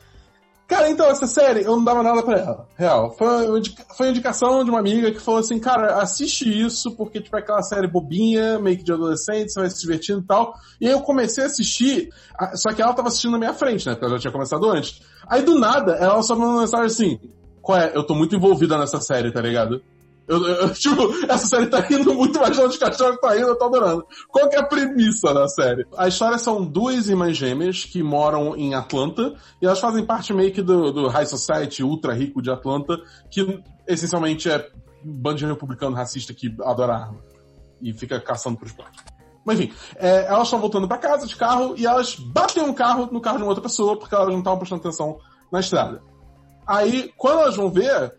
Cara, 0.68 0.90
então, 0.90 1.08
essa 1.08 1.28
série, 1.28 1.64
eu 1.64 1.76
não 1.76 1.84
dava 1.84 2.02
nada 2.02 2.24
pra 2.24 2.40
ela. 2.40 2.68
Real. 2.78 3.12
Foi, 3.18 3.62
foi 3.96 4.10
indicação 4.10 4.64
de 4.64 4.70
uma 4.70 4.80
amiga 4.80 5.12
que 5.12 5.20
falou 5.20 5.40
assim, 5.40 5.60
cara, 5.60 6.02
assiste 6.02 6.50
isso, 6.50 6.92
porque, 6.96 7.22
tipo, 7.22 7.36
é 7.36 7.40
aquela 7.40 7.62
série 7.62 7.88
bobinha, 7.88 8.58
meio 8.60 8.78
que 8.78 8.84
de 8.84 8.94
adolescente, 8.94 9.52
você 9.52 9.60
vai 9.60 9.70
se 9.70 9.82
divertindo 9.82 10.22
e 10.22 10.26
tal. 10.26 10.54
E 10.80 10.88
aí 10.88 10.94
eu 10.94 11.02
comecei 11.02 11.44
a 11.44 11.48
assistir, 11.48 12.10
só 12.56 12.74
que 12.74 12.82
ela 12.82 12.94
tava 12.94 13.10
assistindo 13.10 13.34
na 13.34 13.40
minha 13.40 13.54
frente, 13.54 13.86
né? 13.86 13.94
Porque 13.94 14.06
ela 14.06 14.16
já 14.16 14.22
tinha 14.22 14.34
começado 14.34 14.70
antes. 14.70 15.02
Aí, 15.28 15.42
do 15.42 15.60
nada, 15.60 15.94
ela 15.94 16.22
só 16.24 16.34
mandou 16.34 16.54
uma 16.54 16.62
mensagem 16.62 16.86
assim, 16.86 17.20
qual 17.62 17.78
é? 17.78 17.92
Eu 17.94 18.06
tô 18.06 18.16
muito 18.16 18.36
envolvida 18.36 18.78
nessa 18.78 19.00
série, 19.00 19.32
tá 19.32 19.42
ligado? 19.42 19.82
Eu, 20.28 20.46
eu, 20.48 20.74
tipo, 20.74 21.02
essa 21.28 21.46
série 21.48 21.68
tá 21.68 21.86
indo 21.92 22.14
muito 22.14 22.40
mais 22.40 22.58
longe 22.58 22.78
que 22.78 22.84
a 22.84 22.90
história 22.90 23.18
tá 23.20 23.38
indo, 23.38 23.48
eu 23.48 23.58
tô 23.58 23.66
adorando. 23.66 24.06
Qual 24.30 24.50
que 24.50 24.56
é 24.56 24.60
a 24.60 24.66
premissa 24.66 25.34
da 25.34 25.48
série? 25.48 25.86
A 25.98 26.08
história 26.08 26.38
são 26.38 26.64
duas 26.64 27.10
irmãs 27.10 27.36
gêmeas 27.36 27.84
que 27.84 28.02
moram 28.02 28.56
em 28.56 28.74
Atlanta 28.74 29.36
e 29.62 29.66
elas 29.66 29.80
fazem 29.80 30.06
parte 30.06 30.34
meio 30.34 30.54
que 30.54 30.62
do, 30.62 30.92
do 30.92 31.08
High 31.08 31.26
Society 31.26 31.84
ultra 31.84 32.14
rico 32.14 32.42
de 32.42 32.50
Atlanta, 32.50 32.98
que 33.30 33.62
essencialmente 33.88 34.50
é 34.50 34.70
um 35.06 35.12
bando 35.12 35.40
de 35.40 35.46
republicano 35.46 35.96
racista 35.96 36.34
que 36.34 36.56
adora 36.62 36.94
arma 36.94 37.20
e 37.82 37.92
fica 37.92 38.20
caçando 38.20 38.58
por 38.58 38.68
esporte. 38.68 39.04
Mas 39.46 39.60
enfim, 39.60 39.74
é, 39.98 40.26
elas 40.26 40.44
estão 40.44 40.60
voltando 40.60 40.88
para 40.88 40.98
casa 40.98 41.28
de 41.28 41.36
carro 41.36 41.76
e 41.78 41.86
elas 41.86 42.16
batem 42.16 42.64
um 42.64 42.74
carro 42.74 43.10
no 43.12 43.20
carro 43.20 43.38
de 43.38 43.44
uma 43.44 43.50
outra 43.50 43.64
pessoa 43.64 44.00
porque 44.00 44.16
elas 44.16 44.30
não 44.30 44.40
estavam 44.40 44.58
prestando 44.58 44.80
atenção 44.80 45.20
na 45.52 45.60
estrada. 45.60 46.02
Aí, 46.66 47.12
quando 47.18 47.42
elas 47.42 47.58
vão 47.58 47.70
ver, 47.70 48.14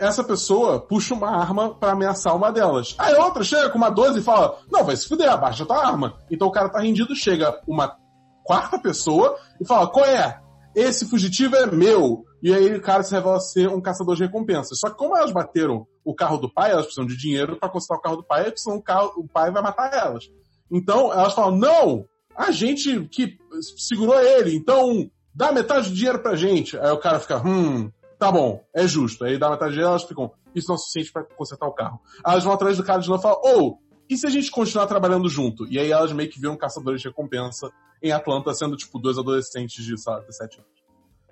essa 0.00 0.24
pessoa 0.24 0.80
puxa 0.80 1.14
uma 1.14 1.30
arma 1.30 1.74
para 1.74 1.92
ameaçar 1.92 2.34
uma 2.34 2.50
delas. 2.50 2.94
Aí 2.98 3.14
outra 3.14 3.44
chega 3.44 3.68
com 3.68 3.76
uma 3.76 3.90
12 3.90 4.18
e 4.18 4.22
fala: 4.22 4.58
Não, 4.72 4.82
vai 4.82 4.96
se 4.96 5.06
fuder, 5.06 5.30
abaixa 5.30 5.66
tua 5.66 5.86
arma. 5.86 6.16
Então 6.30 6.48
o 6.48 6.50
cara 6.50 6.70
tá 6.70 6.80
rendido, 6.80 7.14
chega 7.14 7.60
uma 7.68 7.96
quarta 8.42 8.78
pessoa 8.78 9.36
e 9.60 9.66
fala: 9.66 9.88
Qual 9.88 10.06
é? 10.06 10.40
Esse 10.74 11.04
fugitivo 11.04 11.54
é 11.54 11.66
meu. 11.66 12.24
E 12.42 12.54
aí 12.54 12.74
o 12.74 12.80
cara 12.80 13.02
se 13.02 13.14
revela 13.14 13.38
ser 13.38 13.68
um 13.68 13.80
caçador 13.80 14.16
de 14.16 14.24
recompensas. 14.24 14.78
Só 14.78 14.88
que 14.88 14.96
como 14.96 15.14
elas 15.14 15.32
bateram 15.32 15.86
o 16.02 16.14
carro 16.14 16.38
do 16.38 16.50
pai, 16.50 16.70
elas 16.70 16.86
precisam 16.86 17.06
de 17.06 17.16
dinheiro 17.16 17.58
para 17.58 17.68
consertar 17.68 17.98
o 17.98 18.00
carro 18.00 18.16
do 18.16 18.24
pai, 18.24 18.50
o, 18.66 18.82
carro, 18.82 19.12
o 19.16 19.28
pai 19.28 19.50
vai 19.50 19.62
matar 19.62 19.92
elas. 19.92 20.24
Então 20.72 21.12
elas 21.12 21.34
falam: 21.34 21.58
Não, 21.58 22.06
a 22.34 22.50
gente 22.50 23.06
que 23.08 23.36
segurou 23.76 24.18
ele, 24.18 24.56
então 24.56 25.10
dá 25.34 25.52
metade 25.52 25.90
do 25.90 25.94
dinheiro 25.94 26.20
pra 26.20 26.36
gente. 26.36 26.78
Aí 26.78 26.90
o 26.90 26.98
cara 26.98 27.20
fica: 27.20 27.36
Hum 27.46 27.90
tá 28.20 28.30
bom, 28.30 28.62
é 28.74 28.86
justo. 28.86 29.24
Aí 29.24 29.38
dá 29.38 29.50
metade 29.50 29.80
elas 29.80 30.04
ficam, 30.04 30.30
isso 30.54 30.68
não 30.68 30.74
é 30.74 30.78
suficiente 30.78 31.10
para 31.10 31.24
consertar 31.24 31.66
o 31.66 31.72
carro. 31.72 31.98
Aí 32.22 32.32
elas 32.32 32.44
vão 32.44 32.52
atrás 32.52 32.76
do 32.76 32.84
cara 32.84 33.00
de 33.00 33.08
novo 33.08 33.18
e 33.18 33.22
falam, 33.22 33.40
ou, 33.42 33.70
oh, 33.70 33.78
e 34.08 34.16
se 34.16 34.26
a 34.26 34.30
gente 34.30 34.50
continuar 34.50 34.86
trabalhando 34.86 35.26
junto? 35.28 35.66
E 35.68 35.78
aí 35.78 35.90
elas 35.90 36.12
meio 36.12 36.28
que 36.28 36.38
viram 36.38 36.56
caçadores 36.56 37.00
de 37.00 37.08
recompensa 37.08 37.70
em 38.02 38.12
Atlanta, 38.12 38.52
sendo, 38.52 38.76
tipo, 38.76 38.98
dois 38.98 39.16
adolescentes 39.16 39.82
de, 39.82 39.98
sei 39.98 40.12
lá, 40.12 40.20
17 40.20 40.58
anos. 40.58 40.70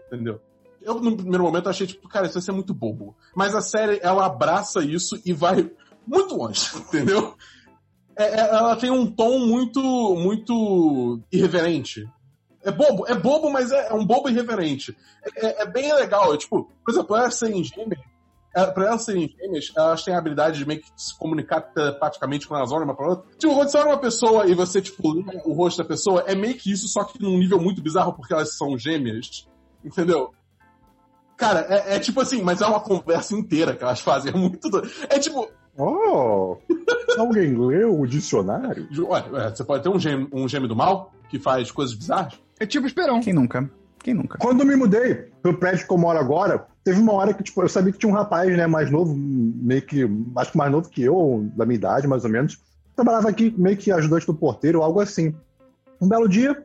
Entendeu? 0.06 0.40
Eu, 0.80 0.94
no 0.94 1.14
primeiro 1.14 1.44
momento, 1.44 1.68
achei, 1.68 1.86
tipo, 1.86 2.08
cara, 2.08 2.24
isso 2.24 2.34
vai 2.34 2.42
ser 2.42 2.52
muito 2.52 2.72
bobo. 2.72 3.14
Mas 3.36 3.54
a 3.54 3.60
série, 3.60 4.00
ela 4.02 4.24
abraça 4.24 4.82
isso 4.82 5.20
e 5.26 5.32
vai 5.32 5.70
muito 6.06 6.34
longe, 6.34 6.70
entendeu? 6.88 7.36
É, 8.16 8.24
é, 8.24 8.40
ela 8.48 8.76
tem 8.76 8.90
um 8.90 9.06
tom 9.10 9.40
muito, 9.40 9.80
muito 10.16 11.20
irreverente, 11.30 12.08
é 12.68 12.72
bobo, 12.72 13.06
é 13.06 13.14
bobo, 13.14 13.50
mas 13.50 13.72
é, 13.72 13.88
é 13.88 13.94
um 13.94 14.04
bobo 14.04 14.28
irreverente. 14.28 14.96
É, 15.36 15.46
é, 15.46 15.62
é 15.62 15.66
bem 15.66 15.92
legal. 15.94 16.34
É, 16.34 16.36
tipo, 16.36 16.70
por 16.84 16.92
exemplo, 16.92 17.16
essa 17.16 17.48
engine, 17.48 17.96
é, 18.54 18.66
pra 18.66 18.86
elas 18.86 19.02
serem 19.02 19.28
gêmeas, 19.28 19.72
elas 19.76 20.04
têm 20.04 20.14
a 20.14 20.18
habilidade 20.18 20.58
de 20.58 20.66
meio 20.66 20.80
que 20.80 20.88
se 20.96 21.16
comunicar 21.18 21.60
telepaticamente 21.60 22.46
quando 22.46 22.58
elas 22.58 22.72
olham 22.72 22.84
uma 22.84 22.94
pra 22.94 23.08
outra. 23.08 23.30
Tipo, 23.38 23.54
quando 23.54 23.70
você 23.70 23.78
olha 23.78 23.88
uma 23.88 23.98
pessoa 23.98 24.46
e 24.46 24.54
você, 24.54 24.82
tipo, 24.82 25.12
lê 25.12 25.40
o 25.44 25.52
rosto 25.52 25.82
da 25.82 25.88
pessoa, 25.88 26.24
é 26.26 26.34
meio 26.34 26.54
que 26.54 26.70
isso, 26.70 26.88
só 26.88 27.04
que 27.04 27.20
num 27.22 27.38
nível 27.38 27.60
muito 27.60 27.82
bizarro, 27.82 28.12
porque 28.12 28.32
elas 28.32 28.56
são 28.56 28.76
gêmeas. 28.76 29.48
Entendeu? 29.84 30.32
Cara, 31.36 31.66
é, 31.68 31.96
é 31.96 32.00
tipo 32.00 32.20
assim, 32.20 32.42
mas 32.42 32.60
é 32.60 32.66
uma 32.66 32.80
conversa 32.80 33.34
inteira 33.34 33.74
que 33.74 33.82
elas 33.82 34.00
fazem. 34.00 34.32
É 34.32 34.36
muito. 34.36 34.68
doido. 34.68 34.90
É 35.08 35.18
tipo, 35.18 35.48
Oh! 35.80 36.56
Alguém 37.18 37.54
leu 37.56 38.00
o 38.00 38.06
dicionário? 38.06 38.88
Ué, 39.08 39.50
você 39.50 39.64
pode 39.64 39.82
ter 39.82 39.88
um 39.88 39.98
gêmeo, 39.98 40.28
um 40.32 40.48
gêmeo 40.48 40.68
do 40.68 40.76
mal 40.76 41.12
que 41.28 41.38
faz 41.38 41.70
coisas 41.70 41.94
bizarras? 41.94 42.34
É 42.58 42.66
tipo 42.66 42.86
Esperão. 42.86 43.20
Quem 43.20 43.32
nunca? 43.32 43.68
Quem 44.02 44.14
nunca? 44.14 44.38
Quando 44.38 44.60
eu 44.60 44.66
me 44.66 44.76
mudei 44.76 45.28
pro 45.42 45.54
prédio 45.54 45.86
que 45.86 45.92
eu 45.92 45.98
moro 45.98 46.18
agora, 46.18 46.66
teve 46.84 47.00
uma 47.00 47.12
hora 47.12 47.34
que, 47.34 47.42
tipo, 47.42 47.62
eu 47.62 47.68
sabia 47.68 47.92
que 47.92 47.98
tinha 47.98 48.10
um 48.10 48.14
rapaz, 48.14 48.56
né, 48.56 48.66
mais 48.66 48.90
novo, 48.90 49.14
meio 49.14 49.82
que, 49.82 50.08
acho 50.36 50.52
que 50.52 50.58
mais 50.58 50.70
novo 50.70 50.88
que 50.88 51.02
eu, 51.02 51.48
da 51.54 51.66
minha 51.66 51.76
idade, 51.76 52.06
mais 52.06 52.24
ou 52.24 52.30
menos, 52.30 52.58
trabalhava 52.94 53.28
aqui 53.28 53.54
meio 53.58 53.76
que 53.76 53.92
ajudante 53.92 54.26
do 54.26 54.34
porteiro, 54.34 54.82
algo 54.82 55.00
assim. 55.00 55.34
Um 56.00 56.08
belo 56.08 56.28
dia, 56.28 56.56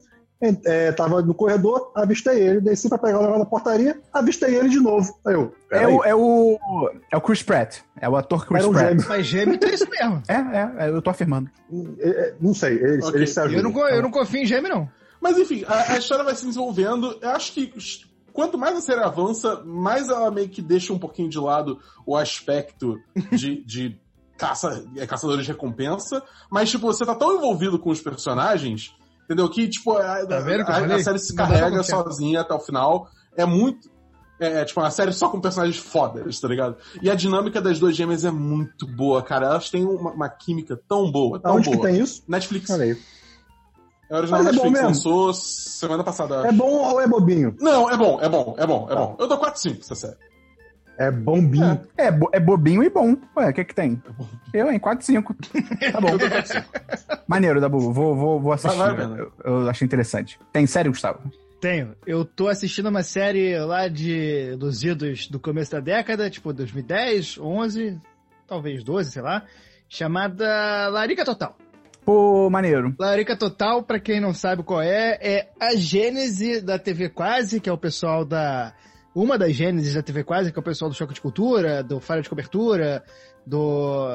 en- 0.42 0.60
é, 0.66 0.92
tava 0.92 1.22
no 1.22 1.34
corredor, 1.34 1.92
avistei 1.96 2.40
ele, 2.42 2.62
desci 2.62 2.90
pra 2.90 2.98
pegar 2.98 3.20
o 3.20 3.22
negócio 3.22 3.44
da 3.44 3.50
portaria, 3.50 4.00
avistei 4.12 4.56
ele 4.56 4.70
de 4.70 4.80
novo. 4.80 5.18
Aí 5.26 5.34
eu, 5.34 5.54
É 5.72 5.88
o, 5.88 6.04
é 6.04 6.16
o. 6.16 6.60
É 7.12 7.18
o 7.18 7.22
Chris 7.22 7.42
Pratt. 7.44 7.78
É 8.00 8.08
o 8.10 8.16
ator 8.16 8.46
Chris 8.46 8.60
Era 8.62 8.70
um 8.70 8.74
Pratt. 8.74 8.88
gêmeo. 8.90 9.06
Mas 9.10 9.26
gêmeo 9.26 9.58
tem 9.58 9.74
isso 9.74 9.88
mesmo. 9.90 10.22
É, 10.28 10.34
é, 10.36 10.74
é, 10.86 10.90
eu 10.90 11.02
tô 11.02 11.10
afirmando. 11.10 11.50
É, 12.00 12.10
é, 12.10 12.36
não 12.42 12.54
sei, 12.54 12.74
eles, 12.74 13.06
Ok. 13.06 13.20
eles 13.20 13.30
se 13.34 13.40
ajudam. 13.40 13.60
Eu 13.60 13.70
não, 13.72 13.88
eu 13.90 14.02
não 14.02 14.12
confio 14.12 14.42
em 14.42 14.46
gêmeo, 14.46 14.70
não. 14.70 14.90
Mas 15.22 15.38
enfim, 15.38 15.64
a, 15.68 15.94
a 15.94 15.98
história 15.98 16.24
vai 16.24 16.36
se 16.36 16.46
desenvolvendo. 16.46 17.18
Eu 17.22 17.30
acho 17.30 17.54
que 17.54 17.74
quanto 18.34 18.58
mais 18.58 18.76
a 18.78 18.82
série 18.82 19.00
avança, 19.02 19.62
mais 19.64 20.10
ela 20.10 20.30
meio 20.32 20.50
que 20.50 20.62
deixa 20.62 20.92
um 20.92 21.00
pouquinho 21.00 21.30
de 21.30 21.40
lado 21.40 21.80
o 22.06 22.18
aspecto 22.18 23.00
de, 23.32 23.64
de 23.64 23.98
caça, 24.38 24.84
é, 24.98 25.08
caçadores 25.08 25.46
de 25.46 25.52
recompensa. 25.54 26.22
Mas, 26.52 26.70
tipo, 26.72 26.86
você 26.88 27.06
tá 27.06 27.16
tão 27.16 27.36
envolvido 27.38 27.80
com 27.80 27.90
os 27.92 28.02
personagens, 28.02 28.94
entendeu? 29.26 29.50
Que, 29.50 29.68
tipo, 29.68 29.92
a, 29.98 30.26
Tá 30.26 30.40
vendo 30.40 30.66
que 30.66 30.72
a- 30.72 30.96
a 30.96 31.04
série 31.04 31.20
se 31.20 31.36
carrega 31.36 31.82
sozinha 31.84 32.42
até 32.42 32.54
o 32.54 32.60
final. 32.60 33.08
É 33.36 33.46
muito. 33.46 33.92
É, 34.40 34.62
é, 34.62 34.66
tipo, 34.66 34.80
uma 34.82 34.92
série 34.92 35.14
só 35.14 35.30
com 35.30 35.40
personagens 35.40 35.78
fodas, 35.78 36.40
tá 36.40 36.48
ligado? 36.48 36.76
E 37.02 37.10
a 37.10 37.16
dinâmica 37.16 37.62
das 37.62 37.80
duas 37.80 37.96
gêmeas 37.96 38.26
é 38.26 38.32
muito 38.32 38.86
boa, 38.88 39.22
cara. 39.22 39.46
Elas 39.46 39.70
têm 39.70 39.86
uma, 39.86 40.12
uma 40.12 40.28
química 40.30 40.78
tão 40.88 41.10
boa, 41.12 41.40
tão 41.40 41.52
Aonde 41.52 41.70
que 41.70 41.76
boa. 41.78 41.88
tem 41.88 42.00
isso? 42.02 42.24
Netflix. 42.28 42.70
Olha. 42.70 42.98
É 44.10 44.18
original 44.18 44.44
Mas 44.44 44.54
é 44.54 44.58
bom 44.58 44.64
Netflix, 44.66 44.72
mesmo? 44.74 44.88
lançou 44.88 45.34
semana 45.34 46.04
passada. 46.04 46.46
É 46.48 46.52
bom 46.52 46.70
ou 46.72 47.00
é 47.02 47.08
bobinho? 47.08 47.56
Não, 47.60 47.90
é 47.90 47.96
bom, 47.98 48.20
é 48.22 48.28
bom, 48.28 48.56
é 48.58 48.68
bom, 48.68 48.86
é 48.90 48.94
Tá. 48.94 48.96
bom. 48.96 49.16
Eu 49.20 49.28
dou 49.28 49.38
4-5 49.40 49.80
essa 49.80 49.96
série. 49.96 50.18
É 50.98 51.10
bombinho. 51.10 51.82
É, 51.98 52.12
bo- 52.12 52.30
é 52.32 52.40
bobinho 52.40 52.84
e 52.84 52.90
bom. 52.90 53.18
Ué, 53.36 53.50
o 53.50 53.54
que 53.54 53.64
que 53.66 53.74
tem? 53.76 54.02
Eu, 54.54 54.72
hein? 54.72 54.78
4, 54.80 55.04
5. 55.06 55.34
Tá 55.92 56.00
bom. 56.00 56.10
Eu 56.10 56.18
dou 56.20 56.30
4-5. 56.30 56.64
Maneiro, 57.28 57.60
Dabu. 57.60 57.92
Vou, 57.92 58.16
vou, 58.16 58.40
vou 58.40 58.54
assistir. 58.54 58.78
Vai- 58.78 58.96
vai, 58.96 59.20
eu, 59.20 59.32
eu 59.44 59.70
achei 59.70 59.86
interessante. 59.86 60.40
Tem 60.52 60.68
série, 60.68 60.90
Gustavo? 60.90 61.20
Tenho. 61.60 61.96
Eu 62.06 62.24
tô 62.26 62.48
assistindo 62.48 62.90
uma 62.90 63.04
série 63.04 63.58
lá 63.58 63.88
de 63.88 64.56
dos 64.58 64.84
idos 64.84 65.28
do 65.28 65.40
começo 65.40 65.72
da 65.72 65.80
década, 65.80 66.30
tipo 66.30 66.52
2010, 66.54 67.38
11, 67.40 68.00
talvez 68.46 68.84
12, 68.84 69.12
sei 69.12 69.22
lá, 69.22 69.44
chamada 69.90 70.90
Larica 70.90 71.24
Total. 71.26 71.56
Pô, 72.06 72.50
maneiro. 72.50 72.94
Larica 73.00 73.36
Total, 73.38 73.82
pra 73.82 73.98
quem 74.00 74.20
não 74.20 74.34
sabe 74.34 74.62
qual 74.62 74.82
é, 74.82 75.18
é 75.22 75.50
a 75.60 75.74
gênese 75.76 76.60
da 76.62 76.78
TV 76.78 77.08
Quase, 77.10 77.60
que 77.62 77.70
é 77.70 77.74
o 77.74 77.78
pessoal 77.78 78.26
da 78.26 78.74
uma 79.16 79.38
das 79.38 79.54
gênesis 79.54 79.94
da 79.94 80.02
TV 80.02 80.24
Quase, 80.24 80.52
que 80.52 80.58
é 80.58 80.62
o 80.62 80.64
pessoal 80.64 80.90
do 80.90 80.96
Choque 80.96 81.14
de 81.14 81.22
Cultura, 81.22 81.84
do 81.84 82.00
Falha 82.00 82.22
de 82.22 82.30
Cobertura, 82.30 83.04
do 83.46 84.08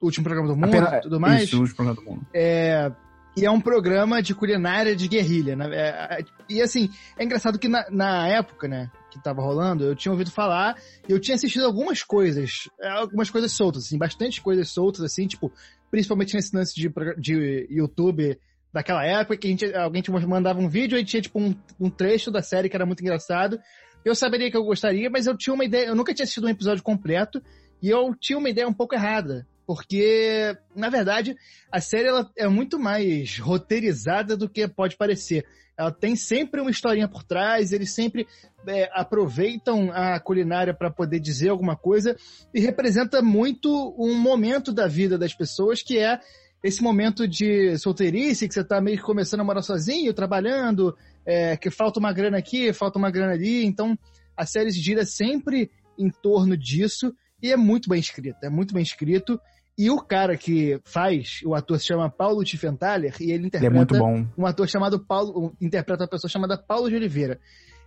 Último 0.00 0.24
Programa 0.24 0.48
do 0.48 0.56
Mundo, 0.56 0.68
Apenas- 0.76 1.02
tudo 1.02 1.20
mais. 1.20 1.44
Isso, 1.44 1.62
os 1.62 1.72
programas 1.72 2.02
do 2.02 2.10
mundo. 2.10 2.26
É, 2.34 2.90
e 3.36 3.44
é 3.44 3.50
um 3.50 3.60
programa 3.60 4.22
de 4.22 4.34
culinária 4.34 4.94
de 4.94 5.08
guerrilha. 5.08 5.56
né? 5.56 5.68
É, 5.72 6.18
é, 6.20 6.24
e 6.48 6.62
assim, 6.62 6.88
é 7.18 7.24
engraçado 7.24 7.58
que 7.58 7.68
na, 7.68 7.84
na 7.90 8.28
época, 8.28 8.68
né, 8.68 8.90
que 9.10 9.20
tava 9.22 9.42
rolando, 9.42 9.84
eu 9.84 9.96
tinha 9.96 10.12
ouvido 10.12 10.30
falar 10.30 10.76
e 11.08 11.12
eu 11.12 11.18
tinha 11.20 11.34
assistido 11.34 11.64
algumas 11.64 12.02
coisas, 12.02 12.68
é, 12.80 12.88
algumas 12.88 13.30
coisas 13.30 13.50
soltas, 13.52 13.84
assim, 13.84 13.98
bastante 13.98 14.40
coisas 14.40 14.68
soltas, 14.70 15.02
assim, 15.02 15.26
tipo, 15.26 15.50
principalmente 15.90 16.34
nesse 16.34 16.54
lance 16.54 16.74
de, 16.74 16.88
de 17.18 17.66
YouTube 17.70 18.38
daquela 18.72 19.04
época, 19.04 19.36
que 19.36 19.46
a 19.46 19.50
gente, 19.50 19.74
alguém 19.74 20.02
te 20.02 20.10
mandava 20.10 20.58
um 20.58 20.68
vídeo 20.68 20.98
e 20.98 21.04
tinha, 21.04 21.22
tipo, 21.22 21.40
um, 21.40 21.54
um 21.78 21.88
trecho 21.88 22.30
da 22.30 22.42
série 22.42 22.68
que 22.68 22.74
era 22.76 22.84
muito 22.84 23.00
engraçado. 23.02 23.58
Eu 24.04 24.14
saberia 24.14 24.50
que 24.50 24.56
eu 24.56 24.64
gostaria, 24.64 25.08
mas 25.08 25.26
eu 25.26 25.36
tinha 25.36 25.54
uma 25.54 25.64
ideia, 25.64 25.86
eu 25.86 25.94
nunca 25.94 26.12
tinha 26.12 26.24
assistido 26.24 26.46
um 26.46 26.50
episódio 26.50 26.82
completo, 26.82 27.42
e 27.82 27.88
eu 27.88 28.14
tinha 28.14 28.38
uma 28.38 28.48
ideia 28.48 28.68
um 28.68 28.72
pouco 28.72 28.94
errada. 28.94 29.46
Porque, 29.66 30.56
na 30.76 30.90
verdade, 30.90 31.36
a 31.72 31.80
série 31.80 32.08
ela 32.08 32.30
é 32.36 32.46
muito 32.48 32.78
mais 32.78 33.38
roteirizada 33.38 34.36
do 34.36 34.48
que 34.48 34.68
pode 34.68 34.96
parecer. 34.96 35.46
Ela 35.76 35.90
tem 35.90 36.14
sempre 36.14 36.60
uma 36.60 36.70
historinha 36.70 37.08
por 37.08 37.24
trás, 37.24 37.72
eles 37.72 37.92
sempre 37.92 38.26
é, 38.66 38.88
aproveitam 38.92 39.90
a 39.90 40.20
culinária 40.20 40.72
para 40.72 40.90
poder 40.90 41.18
dizer 41.18 41.48
alguma 41.48 41.76
coisa 41.76 42.16
e 42.52 42.60
representa 42.60 43.20
muito 43.20 43.94
um 43.98 44.14
momento 44.14 44.72
da 44.72 44.86
vida 44.86 45.18
das 45.18 45.34
pessoas 45.34 45.82
que 45.82 45.98
é 45.98 46.20
esse 46.62 46.82
momento 46.82 47.28
de 47.28 47.76
solteirice, 47.76 48.48
que 48.48 48.54
você 48.54 48.64
tá 48.64 48.80
meio 48.80 48.96
que 48.96 49.02
começando 49.02 49.40
a 49.40 49.44
morar 49.44 49.60
sozinho, 49.60 50.14
trabalhando, 50.14 50.96
é, 51.26 51.56
que 51.56 51.70
falta 51.70 51.98
uma 51.98 52.12
grana 52.12 52.38
aqui, 52.38 52.72
falta 52.72 52.98
uma 52.98 53.10
grana 53.10 53.32
ali. 53.32 53.64
Então, 53.64 53.98
a 54.36 54.46
série 54.46 54.70
gira 54.70 55.04
sempre 55.04 55.70
em 55.98 56.10
torno 56.10 56.56
disso 56.56 57.14
e 57.42 57.52
é 57.52 57.56
muito 57.56 57.88
bem 57.88 58.00
escrito, 58.00 58.38
é 58.42 58.50
muito 58.50 58.74
bem 58.74 58.82
escrito. 58.82 59.40
E 59.76 59.90
o 59.90 59.98
cara 59.98 60.36
que 60.36 60.80
faz, 60.84 61.40
o 61.44 61.54
ator 61.54 61.80
se 61.80 61.86
chama 61.86 62.08
Paulo 62.08 62.44
Tiffenthaler 62.44 63.14
e 63.20 63.24
ele 63.24 63.34
Ele 63.34 63.44
é 63.44 63.46
interpreta 63.48 63.74
muito 63.74 63.98
bom. 63.98 64.26
um 64.38 64.46
ator 64.46 64.68
chamado 64.68 65.04
Paulo, 65.04 65.52
interpreta 65.60 66.04
uma 66.04 66.08
pessoa 66.08 66.30
chamada 66.30 66.56
Paulo 66.56 66.88
de 66.88 66.94
Oliveira. 66.94 67.40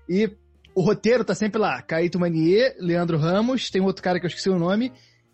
E 0.09 0.29
o 0.75 0.81
roteiro 0.81 1.23
tá 1.23 1.33
sempre 1.33 1.59
lá, 1.59 1.81
Caíto 1.81 2.19
Manier, 2.19 2.75
Leandro 2.77 3.17
Ramos, 3.17 3.69
tem 3.69 3.81
outro 3.81 4.03
cara 4.03 4.19
que 4.19 4.25
eu 4.25 4.27
esqueci 4.27 4.49
o 4.49 4.59
nome, 4.59 4.91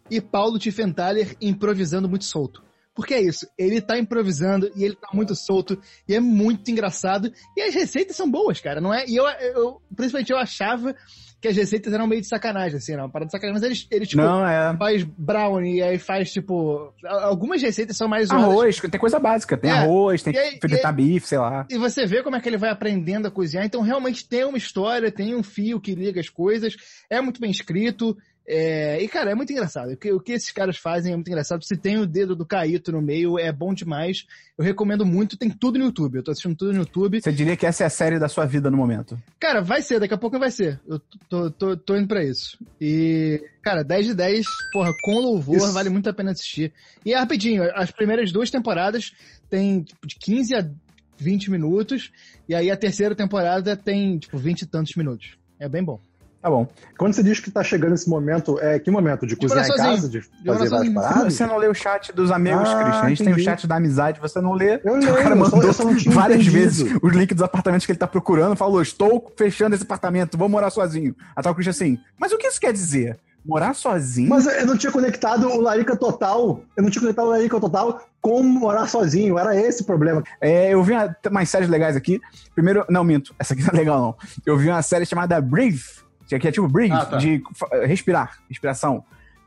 e 0.10 0.22
Paulo 0.22 0.60
Tiffenthaler 0.60 1.36
improvisando 1.42 2.08
muito 2.08 2.24
solto. 2.24 2.64
Porque 2.96 3.14
é 3.16 3.22
isso, 3.22 3.48
ele 3.58 3.82
tá 3.82 3.98
improvisando 3.98 4.72
e 4.76 4.84
ele 4.84 4.96
tá 4.96 5.08
muito 5.14 5.36
solto 5.36 5.80
e 6.08 6.14
é 6.16 6.20
muito 6.20 6.70
engraçado. 6.70 7.32
E 7.58 7.62
as 7.62 7.74
receitas 7.74 8.16
são 8.16 8.30
boas, 8.30 8.60
cara, 8.62 8.80
não 8.80 8.94
é? 8.94 9.06
E 9.08 9.16
eu, 9.16 9.26
eu 9.28 9.82
principalmente 9.96 10.32
eu 10.32 10.38
achava 10.38 10.96
que 11.42 11.48
as 11.50 11.58
receitas 11.58 11.92
eram 11.92 12.08
meio 12.08 12.22
de 12.22 12.28
sacanagem, 12.28 12.78
assim, 12.78 12.96
uma 12.96 13.10
parada 13.10 13.26
de 13.26 13.32
sacanagem, 13.34 13.54
mas 13.60 13.64
eles, 13.64 13.88
eles 13.92 14.08
tipo, 14.08 14.22
Não, 14.22 14.48
é. 14.48 14.78
faz 14.78 15.04
brownie, 15.04 15.82
aí 15.82 15.98
faz, 16.00 16.32
tipo. 16.32 16.94
Algumas 17.06 17.62
receitas 17.62 17.98
são 17.98 18.08
mais. 18.08 18.30
Arroz, 18.32 18.80
tem 18.80 19.00
coisa 19.00 19.20
básica. 19.20 19.58
Tem 19.58 19.70
É. 19.70 19.74
arroz, 19.74 20.24
tem 20.24 20.38
aí- 20.38 20.58
fritar 20.62 20.96
bife, 20.96 21.28
sei 21.28 21.40
lá. 21.40 21.66
E 21.70 21.78
você 21.78 22.06
vê 22.06 22.24
como 22.24 22.38
é 22.38 22.40
que 22.40 22.48
ele 22.48 22.58
vai 22.58 22.70
aprendendo 22.70 23.28
a 23.28 23.32
cozinhar. 23.32 23.66
Então, 23.66 23.82
realmente 23.82 24.26
tem 24.26 24.46
uma 24.46 24.58
história, 24.58 25.12
tem 25.12 25.36
um 25.36 25.44
fio 25.44 25.82
que 25.82 25.94
liga 25.96 26.22
as 26.22 26.30
coisas. 26.30 26.76
É 27.10 27.20
muito 27.20 27.42
bem 27.42 27.52
escrito. 27.52 28.16
É, 28.46 29.02
E, 29.02 29.08
cara, 29.08 29.32
é 29.32 29.36
muito 29.36 29.52
engraçado. 29.52 29.92
O 29.94 29.98
que, 29.98 30.12
o 30.12 30.20
que 30.20 30.34
esses 30.34 30.52
caras 30.52 30.78
fazem 30.78 31.14
é 31.14 31.16
muito 31.16 31.30
engraçado. 31.30 31.64
Se 31.64 31.78
tem 31.78 31.98
o 31.98 32.06
dedo 32.06 32.36
do 32.36 32.46
Caíto 32.46 32.92
no 32.92 33.02
meio, 33.02 33.40
é 33.40 33.52
bom 33.52 33.74
demais. 33.74 34.26
Eu 34.58 34.66
recomendo 34.66 35.06
muito. 35.06 35.38
Tem 35.38 35.50
tudo 35.50 35.80
no 35.80 35.86
YouTube. 35.86 36.18
Eu 36.18 36.24
tô 36.24 36.32
assistindo 36.32 36.56
tudo 36.56 36.74
no 36.74 36.80
YouTube. 36.80 37.22
Você 37.22 37.32
diria 37.32 37.56
que 37.56 37.66
essa 37.66 37.84
é 37.84 37.88
a 37.88 37.90
série 37.90 38.20
da 38.20 38.28
sua 38.28 38.46
vida 38.46 38.70
no 38.70 38.78
momento. 38.78 39.18
Cara, 39.40 39.62
vai 39.62 39.82
ser. 39.82 40.00
Daqui 40.00 40.14
a 40.14 40.18
pouco 40.18 40.38
vai 40.38 40.52
ser. 40.52 40.80
Eu 40.86 41.00
tô, 41.30 41.50
tô, 41.52 41.78
tô 41.78 41.96
indo 41.96 42.08
pra 42.08 42.24
isso. 42.24 42.58
E, 42.80 43.42
cara, 43.62 43.84
10 43.84 44.08
de 44.08 44.14
10, 44.14 44.46
porra, 44.74 44.92
com 45.04 45.20
louvor, 45.20 45.58
Isso. 45.58 45.72
vale 45.72 45.90
muito 45.90 46.10
a 46.10 46.14
pena 46.14 46.32
assistir. 46.32 46.74
E 47.06 47.14
é 47.14 47.18
rapidinho. 47.18 47.64
As 47.76 47.92
primeiras 47.92 48.32
duas 48.32 48.52
temporadas 48.52 49.14
tem 49.50 49.84
tipo, 49.84 50.06
de 50.06 50.16
15 50.16 50.56
a 50.56 50.70
20 51.18 51.50
minutos. 51.50 52.12
E 52.48 52.54
aí 52.54 52.70
a 52.70 52.76
terceira 52.76 53.16
temporada 53.16 53.78
tem, 53.78 54.18
tipo, 54.18 54.38
20 54.38 54.64
e 54.64 54.66
tantos 54.66 54.96
minutos. 54.96 55.38
É 55.58 55.70
bem 55.70 55.84
bom. 55.84 56.00
Tá 56.44 56.50
bom. 56.50 56.68
Quando 56.98 57.14
você 57.14 57.24
diz 57.24 57.40
que 57.40 57.50
tá 57.50 57.64
chegando 57.64 57.94
esse 57.94 58.10
momento, 58.10 58.60
é 58.60 58.78
que 58.78 58.92
momento? 58.92 59.26
De 59.26 59.34
cozinhar 59.38 59.66
em 59.66 59.76
casa? 59.78 60.10
De 60.10 60.22
fazer 60.46 60.70
várias 60.70 60.94
paradas? 60.94 61.34
Você 61.34 61.46
não 61.46 61.56
lê 61.58 61.68
o 61.70 61.74
chat 61.74 62.12
dos 62.14 62.30
amigos, 62.32 62.68
Ah, 62.70 62.84
Christian. 62.84 63.02
A 63.06 63.10
gente 63.10 63.18
tem 63.20 63.28
o 63.28 63.32
entendi. 63.32 63.44
chat 63.46 63.66
da 63.66 63.78
amizade, 63.78 64.20
você 64.20 64.42
não 64.42 64.52
lê. 64.54 64.82
Eu 64.84 64.92
o 64.94 65.00
leio, 65.00 65.16
cara 65.16 65.36
eu 65.38 65.46
só- 65.46 65.52
mandou 65.56 65.64
eu 65.70 65.74
só 65.74 65.84
não 65.86 65.96
tinha 65.96 66.14
várias 66.14 66.42
entendido. 66.42 66.60
vezes 66.62 66.98
o 67.02 67.08
link 67.08 67.34
dos 67.34 67.44
apartamentos 67.44 67.86
que 67.86 67.94
ele 67.94 68.00
tá 68.00 68.08
procurando. 68.08 68.58
Falou, 68.58 68.82
estou 68.82 69.34
fechando 69.38 69.74
esse 69.74 69.86
apartamento, 69.86 70.38
vou 70.38 70.50
morar 70.50 70.70
sozinho. 70.70 71.16
Aí 71.34 71.42
tá 71.42 71.50
o 71.50 71.56
Christian 71.56 71.72
assim, 71.72 71.98
mas 72.20 72.34
o 72.34 72.38
que 72.38 72.46
isso 72.46 72.60
quer 72.60 72.74
dizer? 72.74 73.18
Morar 73.46 73.74
sozinho? 73.74 74.30
Mas 74.30 74.46
eu 74.46 74.66
não 74.66 74.78
tinha 74.78 74.92
conectado 74.92 75.48
o 75.50 75.62
Larica 75.62 75.96
Total. 75.98 76.62
Eu 76.78 76.84
não 76.84 76.90
tinha 76.90 77.02
conectado 77.02 77.26
o 77.26 77.30
Larica 77.30 77.58
Total 77.60 78.02
com 78.22 78.42
morar 78.44 78.88
sozinho. 78.88 79.38
Era 79.40 79.54
esse 79.56 79.82
o 79.82 79.86
problema. 79.86 80.24
É, 80.42 80.74
eu 80.74 80.82
vi 80.84 80.94
uma, 80.94 81.16
umas 81.30 81.50
séries 81.50 81.68
legais 81.70 81.96
aqui. 81.98 82.22
Primeiro, 82.56 82.86
não, 82.90 83.04
minto, 83.04 83.34
essa 83.40 83.54
aqui 83.54 83.62
não 83.64 83.70
é 83.74 83.76
legal, 83.78 84.00
não. 84.02 84.16
Eu 84.46 84.58
vi 84.58 84.70
uma 84.70 84.82
série 84.82 85.06
chamada 85.06 85.42
Breathe, 85.42 85.82
que 86.28 86.48
é 86.48 86.52
tipo 86.52 86.68
Breathe, 86.68 86.94
Ah, 86.94 87.06
tá. 87.06 87.18
de 87.18 87.42
fa- 87.54 87.86
respirar, 87.86 88.38
respiração. 88.50 89.04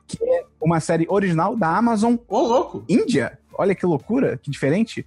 Que 0.07 0.18
é 0.22 0.45
uma 0.61 0.79
série 0.81 1.07
original 1.09 1.57
da 1.57 1.77
Amazon 1.77 2.16
Ô, 2.29 2.41
louco! 2.41 2.85
Índia. 2.89 3.39
Olha 3.59 3.74
que 3.74 3.85
loucura, 3.87 4.37
que 4.37 4.51
diferente. 4.51 5.05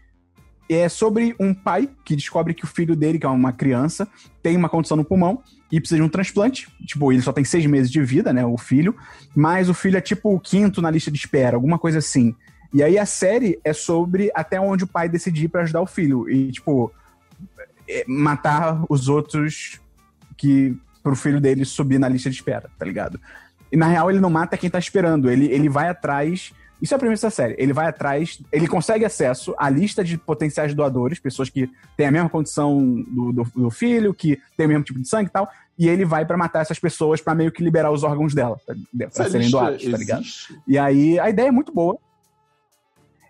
é 0.72 0.88
sobre 0.88 1.36
um 1.40 1.52
pai 1.52 1.90
que 2.06 2.16
descobre 2.16 2.54
que 2.54 2.64
o 2.64 2.68
filho 2.68 2.96
dele, 2.96 3.18
que 3.18 3.26
é 3.26 3.30
uma 3.30 3.52
criança, 3.52 4.08
tem 4.44 4.56
uma 4.56 4.70
condição 4.70 4.96
no 4.96 5.04
pulmão 5.04 5.42
e 5.72 5.80
precisa 5.80 5.98
de 6.00 6.04
um 6.04 6.10
transplante. 6.10 6.68
Tipo, 6.86 7.12
ele 7.12 7.24
só 7.24 7.32
tem 7.34 7.44
seis 7.44 7.66
meses 7.66 7.90
de 7.90 8.00
vida, 8.04 8.32
né? 8.32 8.46
O 8.46 8.56
filho. 8.58 8.96
Mas 9.36 9.68
o 9.68 9.74
filho 9.74 9.98
é 9.98 10.02
tipo 10.02 10.32
o 10.32 10.40
quinto 10.40 10.80
na 10.80 10.92
lista 10.92 11.10
de 11.10 11.18
espera, 11.18 11.56
alguma 11.58 11.80
coisa 11.80 11.98
assim. 12.00 12.36
E 12.72 12.84
aí 12.84 13.00
a 13.00 13.06
série 13.08 13.60
é 13.64 13.74
sobre 13.74 14.30
até 14.36 14.62
onde 14.62 14.84
o 14.84 14.88
pai 14.88 15.10
decidir 15.10 15.48
para 15.48 15.62
ajudar 15.64 15.82
o 15.82 15.88
filho. 15.88 16.30
E, 16.30 16.52
tipo, 16.52 16.92
é, 17.88 18.06
matar 18.08 18.84
os 18.88 19.10
outros 19.10 19.80
que 20.38 20.78
pro 21.10 21.16
filho 21.16 21.42
dele 21.42 21.66
subir 21.66 22.00
na 22.00 22.08
lista 22.08 22.30
de 22.30 22.36
espera, 22.36 22.70
tá 22.78 22.86
ligado? 22.86 23.20
E 23.72 23.78
na 23.78 23.88
real 23.88 24.10
ele 24.10 24.20
não 24.20 24.30
mata 24.30 24.58
quem 24.58 24.70
tá 24.70 24.80
esperando, 24.80 25.30
ele, 25.30 25.46
ele 25.52 25.68
vai 25.68 25.90
atrás. 25.90 26.54
Isso 26.82 26.94
é 26.94 26.96
a 26.96 27.00
premissa 27.00 27.28
da 27.28 27.32
série. 27.32 27.56
Ele 27.58 27.74
vai 27.74 27.88
atrás, 27.88 28.40
ele 28.52 28.68
consegue 28.68 29.04
acesso 29.04 29.54
à 29.58 29.70
lista 29.70 30.04
de 30.04 30.18
potenciais 30.18 30.74
doadores, 30.74 31.20
pessoas 31.20 31.50
que 31.50 31.70
têm 31.98 32.08
a 32.08 32.12
mesma 32.12 32.30
condição 32.30 33.04
do, 33.08 33.34
do, 33.34 33.44
do 33.56 33.70
filho, 33.70 34.14
que 34.14 34.40
tem 34.56 34.66
o 34.66 34.70
mesmo 34.70 34.84
tipo 34.84 35.00
de 35.00 35.08
sangue 35.08 35.30
e 35.30 35.32
tal, 35.32 35.50
e 35.78 35.90
ele 35.90 36.06
vai 36.06 36.26
para 36.26 36.38
matar 36.38 36.62
essas 36.62 36.80
pessoas 36.80 37.22
para 37.22 37.36
meio 37.36 37.52
que 37.52 37.64
liberar 37.64 37.92
os 37.92 38.04
órgãos 38.04 38.34
dela, 38.34 38.58
pra, 38.66 38.76
pra 39.10 39.30
serem 39.30 39.50
doados, 39.50 39.84
tá 39.84 39.98
ligado? 39.98 40.24
E 40.68 40.78
aí 40.78 41.20
a 41.20 41.30
ideia 41.30 41.48
é 41.48 41.52
muito 41.52 41.74
boa. 41.74 41.98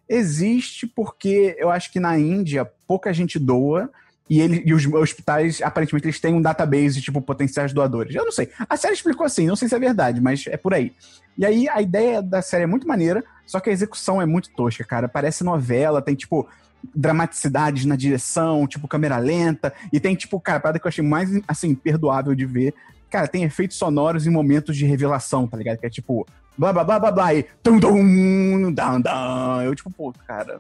Existe 0.08 0.88
porque 0.88 1.56
eu 1.60 1.70
acho 1.70 1.92
que 1.92 2.00
na 2.00 2.18
Índia 2.18 2.70
pouca 2.88 3.14
gente 3.14 3.38
doa 3.38 3.90
e, 4.30 4.40
ele, 4.40 4.62
e 4.66 4.74
os 4.74 4.86
hospitais, 4.86 5.62
aparentemente, 5.62 6.06
eles 6.06 6.20
têm 6.20 6.34
um 6.34 6.42
database 6.42 7.02
tipo, 7.02 7.20
potenciais 7.22 7.74
doadores. 7.74 8.14
Eu 8.14 8.26
não 8.26 8.32
sei. 8.32 8.50
A 8.70 8.78
série 8.78 8.94
explicou 8.94 9.26
assim, 9.26 9.48
não 9.48 9.56
sei 9.56 9.68
se 9.68 9.76
é 9.76 9.80
verdade, 9.80 10.22
mas 10.22 10.46
é 10.48 10.56
por 10.56 10.74
aí. 10.74 10.94
E 11.38 11.46
aí, 11.46 11.68
a 11.70 11.82
ideia 11.82 12.22
da 12.22 12.42
série 12.42 12.64
é 12.64 12.68
muito 12.68 12.88
maneira, 12.88 13.24
só 13.46 13.60
que 13.60 13.70
a 13.70 13.74
execução 13.74 14.22
é 14.22 14.26
muito 14.26 14.52
tosca, 14.52 14.84
cara. 14.84 15.08
Parece 15.08 15.44
novela, 15.44 16.02
tem, 16.02 16.14
tipo, 16.14 16.48
dramaticidades 16.94 17.86
na 17.86 17.96
direção, 17.96 18.68
tipo, 18.68 18.88
câmera 18.88 19.18
lenta, 19.18 19.74
e 19.92 20.00
tem, 20.00 20.16
tipo, 20.16 20.40
cara, 20.40 20.58
a 20.58 20.62
parada 20.62 20.80
que 20.80 20.86
eu 20.86 20.90
achei 20.90 21.04
mais, 21.04 21.30
assim, 21.48 21.74
perdoável 21.74 22.36
de 22.36 22.46
ver. 22.46 22.74
Cara, 23.10 23.28
tem 23.28 23.44
efeitos 23.44 23.78
sonoros 23.78 24.28
em 24.28 24.30
momentos 24.30 24.78
de 24.78 24.86
revelação, 24.86 25.48
tá 25.48 25.58
ligado? 25.58 25.80
Que 25.80 25.88
é 25.88 25.90
tipo, 25.90 26.28
blá 26.56 26.72
blá 26.72 26.84
blá 26.84 27.00
blá 27.00 27.12
blá, 27.12 27.34
e 27.34 27.44
tum 27.64 27.80
tum, 27.80 27.96
dum, 27.96 28.72
dum. 28.72 29.62
Eu, 29.64 29.74
tipo, 29.74 29.90
pô, 29.90 30.14
cara, 30.28 30.60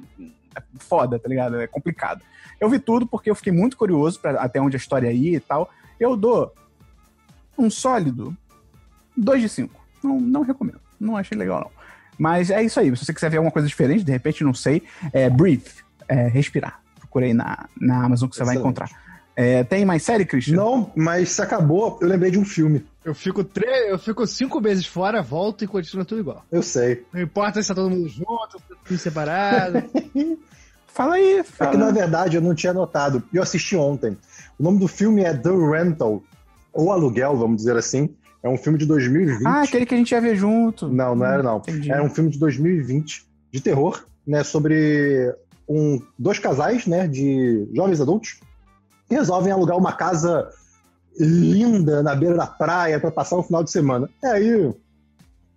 é 0.55 0.61
foda, 0.80 1.20
tá 1.20 1.30
ligado? 1.30 1.59
É 1.59 1.67
complicado. 1.67 2.22
Eu 2.60 2.70
vi 2.70 2.80
tudo 2.80 3.07
porque 3.07 3.30
eu 3.30 3.36
fiquei 3.36 3.53
muito 3.53 3.78
curioso 3.78 4.20
para 4.20 4.41
até 4.41 4.60
onde 4.60 4.76
a 4.76 4.80
história 4.80 5.12
ia 5.12 5.38
e 5.38 5.39
tal. 5.39 5.70
Eu 5.99 6.16
dou 6.16 6.53
um 7.57 7.70
sólido 7.70 8.36
2 9.16 9.41
de 9.41 9.49
5. 9.49 9.80
Não, 10.03 10.20
não 10.20 10.41
recomendo. 10.41 10.80
Não 10.99 11.16
achei 11.16 11.38
legal, 11.38 11.62
não. 11.62 11.72
Mas 12.18 12.49
é 12.49 12.62
isso 12.62 12.80
aí. 12.80 12.95
Se 12.97 13.05
você 13.05 13.14
quiser 13.14 13.30
ver 13.30 13.38
alguma 13.38 13.51
coisa 13.51 13.68
diferente, 13.68 14.03
de 14.03 14.12
repente, 14.12 14.43
não 14.43 14.53
sei, 14.53 14.84
é 15.14 15.30
Breathe, 15.30 15.70
é 16.07 16.28
respirar. 16.28 16.82
Procurei 16.99 17.34
na, 17.34 17.68
na 17.80 18.03
Amazon 18.03 18.28
que 18.28 18.36
você 18.36 18.43
Excelente. 18.43 18.62
vai 18.62 18.62
encontrar. 18.62 18.89
É, 19.36 19.64
tem 19.64 19.86
mais 19.86 20.03
série, 20.03 20.26
Christian? 20.26 20.57
Não, 20.57 20.91
mas 20.93 21.30
se 21.30 21.41
acabou, 21.41 21.97
eu 22.01 22.10
lembrei 22.10 22.30
de 22.30 22.38
um 22.38 22.43
filme. 22.43 22.86
Eu 23.05 23.16
fico, 23.16 23.41
tre... 23.41 23.89
eu 23.89 23.97
fico 23.97 24.28
cinco 24.28 24.60
meses 24.60 24.86
fora, 24.86 25.22
volto 25.22 25.64
e 25.64 25.68
continua 25.68 26.03
tudo 26.03 26.20
igual. 26.20 26.45
Eu 26.51 26.62
sei. 26.62 27.05
Não 27.14 27.22
importa 27.22 27.62
se 27.62 27.70
tá 27.70 27.76
todo 27.76 27.89
mundo 27.89 28.10
junto, 28.10 28.60
se 28.60 28.68
tá 28.68 28.76
tudo 28.84 28.97
separado. 28.99 29.84
Fala 31.00 31.16
aí, 31.16 31.41
fala. 31.45 31.70
É 31.70 31.72
que 31.72 31.78
na 31.78 31.91
verdade 31.91 32.36
eu 32.36 32.41
não 32.41 32.54
tinha 32.54 32.74
notado. 32.74 33.24
Eu 33.34 33.41
assisti 33.41 33.74
ontem. 33.74 34.18
O 34.60 34.64
nome 34.64 34.80
do 34.80 34.88
filme 34.89 35.24
é 35.24 35.34
The 35.34 35.50
Rental, 35.50 36.22
ou 36.74 36.91
Aluguel, 36.91 37.38
vamos 37.38 37.56
dizer 37.56 37.78
assim. 37.78 38.14
É 38.43 38.50
um 38.50 38.58
filme 38.58 38.78
de 38.78 38.86
2020. 38.86 39.47
Ah, 39.47 39.62
aquele 39.62 39.86
que 39.86 39.95
a 39.95 39.97
gente 39.97 40.12
ia 40.12 40.20
ver 40.20 40.36
junto. 40.36 40.89
Não, 40.89 41.16
não 41.16 41.26
era 41.26 41.41
não. 41.41 41.60
Entendi. 41.60 41.89
Era 41.89 42.04
um 42.04 42.10
filme 42.10 42.30
de 42.30 42.38
2020 42.38 43.26
de 43.50 43.62
terror, 43.62 44.04
né, 44.28 44.43
sobre 44.43 45.34
um, 45.70 46.02
dois 46.18 46.38
casais, 46.38 46.86
né, 46.86 47.08
de 47.08 47.66
jovens 47.74 48.02
adultos 48.02 48.41
que 49.08 49.16
resolvem 49.16 49.54
alugar 49.54 49.78
uma 49.78 49.93
casa 49.93 50.50
linda 51.18 52.04
na 52.04 52.14
beira 52.14 52.36
da 52.36 52.45
praia 52.45 53.00
para 53.00 53.10
passar 53.10 53.38
um 53.38 53.43
final 53.43 53.64
de 53.64 53.72
semana. 53.72 54.10
E 54.22 54.28
aí, 54.28 54.74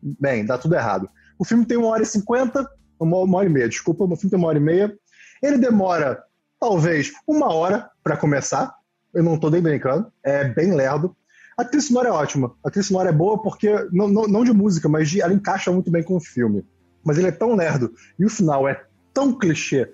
bem, 0.00 0.46
dá 0.46 0.56
tudo 0.56 0.76
errado. 0.76 1.08
O 1.36 1.44
filme 1.44 1.66
tem 1.66 1.76
uma 1.76 1.88
hora 1.88 2.04
e 2.04 2.06
cinquenta, 2.06 2.64
uma, 3.00 3.16
uma 3.18 3.38
hora 3.38 3.48
e 3.48 3.52
meia, 3.52 3.68
desculpa, 3.68 4.04
o 4.04 4.16
filme 4.16 4.30
tem 4.30 4.38
uma 4.38 4.46
hora 4.46 4.58
e 4.58 4.62
meia. 4.62 4.96
Ele 5.42 5.58
demora, 5.58 6.22
talvez, 6.60 7.12
uma 7.26 7.52
hora 7.52 7.90
para 8.02 8.16
começar. 8.16 8.72
Eu 9.12 9.22
não 9.22 9.38
tô 9.38 9.50
nem 9.50 9.60
brincando. 9.60 10.10
É 10.22 10.44
bem 10.44 10.74
lerdo. 10.74 11.16
A 11.58 11.64
trilha 11.64 11.82
sonora 11.82 12.08
é 12.08 12.12
ótima. 12.12 12.54
A 12.64 12.70
trilha 12.70 12.84
sonora 12.84 13.08
é 13.10 13.12
boa 13.12 13.42
porque, 13.42 13.68
não, 13.90 14.08
não, 14.08 14.26
não 14.26 14.44
de 14.44 14.52
música, 14.52 14.88
mas 14.88 15.10
de, 15.10 15.20
ela 15.20 15.34
encaixa 15.34 15.70
muito 15.70 15.90
bem 15.90 16.02
com 16.02 16.16
o 16.16 16.20
filme. 16.20 16.64
Mas 17.04 17.18
ele 17.18 17.28
é 17.28 17.32
tão 17.32 17.54
lerdo 17.54 17.92
e 18.18 18.24
o 18.24 18.30
final 18.30 18.68
é 18.68 18.84
tão 19.12 19.36
clichê. 19.36 19.92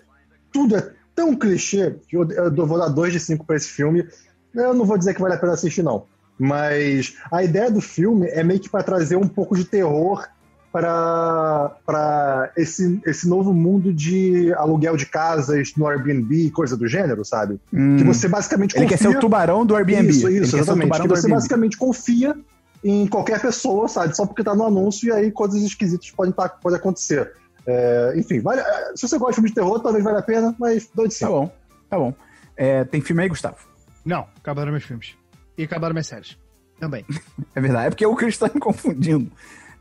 Tudo 0.52 0.76
é 0.76 0.92
tão 1.14 1.34
clichê 1.34 1.96
que 2.06 2.16
eu, 2.16 2.30
eu 2.30 2.66
vou 2.66 2.78
dar 2.78 2.88
2 2.88 3.12
de 3.12 3.20
5 3.20 3.44
para 3.44 3.56
esse 3.56 3.68
filme. 3.68 4.06
Eu 4.54 4.74
não 4.74 4.84
vou 4.84 4.98
dizer 4.98 5.14
que 5.14 5.20
vale 5.20 5.34
a 5.34 5.38
pena 5.38 5.54
assistir, 5.54 5.82
não. 5.82 6.06
Mas 6.38 7.16
a 7.32 7.42
ideia 7.42 7.70
do 7.70 7.80
filme 7.80 8.28
é 8.28 8.44
meio 8.44 8.60
que 8.60 8.68
para 8.68 8.84
trazer 8.84 9.16
um 9.16 9.26
pouco 9.26 9.56
de 9.56 9.64
terror 9.64 10.28
para 10.82 12.52
esse, 12.56 13.00
esse 13.06 13.28
novo 13.28 13.52
mundo 13.52 13.92
de 13.92 14.52
aluguel 14.54 14.96
de 14.96 15.06
casas 15.06 15.72
no 15.76 15.86
Airbnb, 15.86 16.50
coisa 16.50 16.76
do 16.76 16.86
gênero, 16.86 17.24
sabe? 17.24 17.60
Hum. 17.72 17.96
Que 17.96 18.04
você 18.04 18.28
basicamente 18.28 18.74
confia... 18.74 18.84
Ele 18.84 18.88
quer 18.88 18.98
ser 18.98 19.08
o 19.08 19.20
tubarão 19.20 19.64
do 19.64 19.74
Airbnb. 19.74 20.10
Isso, 20.10 20.28
isso, 20.28 20.56
exatamente. 20.56 21.00
Que 21.00 21.08
você 21.08 21.28
basicamente 21.28 21.76
confia 21.76 22.36
em 22.82 23.06
qualquer 23.06 23.40
pessoa, 23.40 23.88
sabe? 23.88 24.16
Só 24.16 24.26
porque 24.26 24.44
tá 24.44 24.54
no 24.54 24.64
anúncio 24.64 25.08
e 25.08 25.12
aí 25.12 25.30
coisas 25.30 25.62
esquisitas 25.62 26.10
podem, 26.10 26.32
tá, 26.32 26.48
podem 26.48 26.78
acontecer. 26.78 27.32
É, 27.66 28.14
enfim, 28.16 28.40
vale, 28.40 28.60
é, 28.60 28.92
se 28.94 29.06
você 29.06 29.18
gosta 29.18 29.32
de 29.32 29.34
filme 29.36 29.48
de 29.50 29.54
terror, 29.54 29.80
talvez 29.80 30.02
valha 30.02 30.18
a 30.18 30.22
pena, 30.22 30.54
mas 30.58 30.88
doido 30.94 31.10
sim. 31.10 31.24
Tá 31.24 31.30
bom, 31.30 31.52
tá 31.90 31.98
bom. 31.98 32.14
É, 32.56 32.84
tem 32.84 33.00
filme 33.00 33.22
aí, 33.22 33.28
Gustavo? 33.28 33.56
Não, 34.04 34.26
acabaram 34.36 34.72
meus 34.72 34.84
filmes. 34.84 35.14
E 35.56 35.64
acabaram 35.64 35.92
minhas 35.92 36.06
séries. 36.06 36.38
Também. 36.80 37.04
é 37.54 37.60
verdade, 37.60 37.88
é 37.88 37.90
porque 37.90 38.06
o 38.06 38.14
Chris 38.14 38.38
tá 38.38 38.50
me 38.52 38.60
confundindo. 38.60 39.30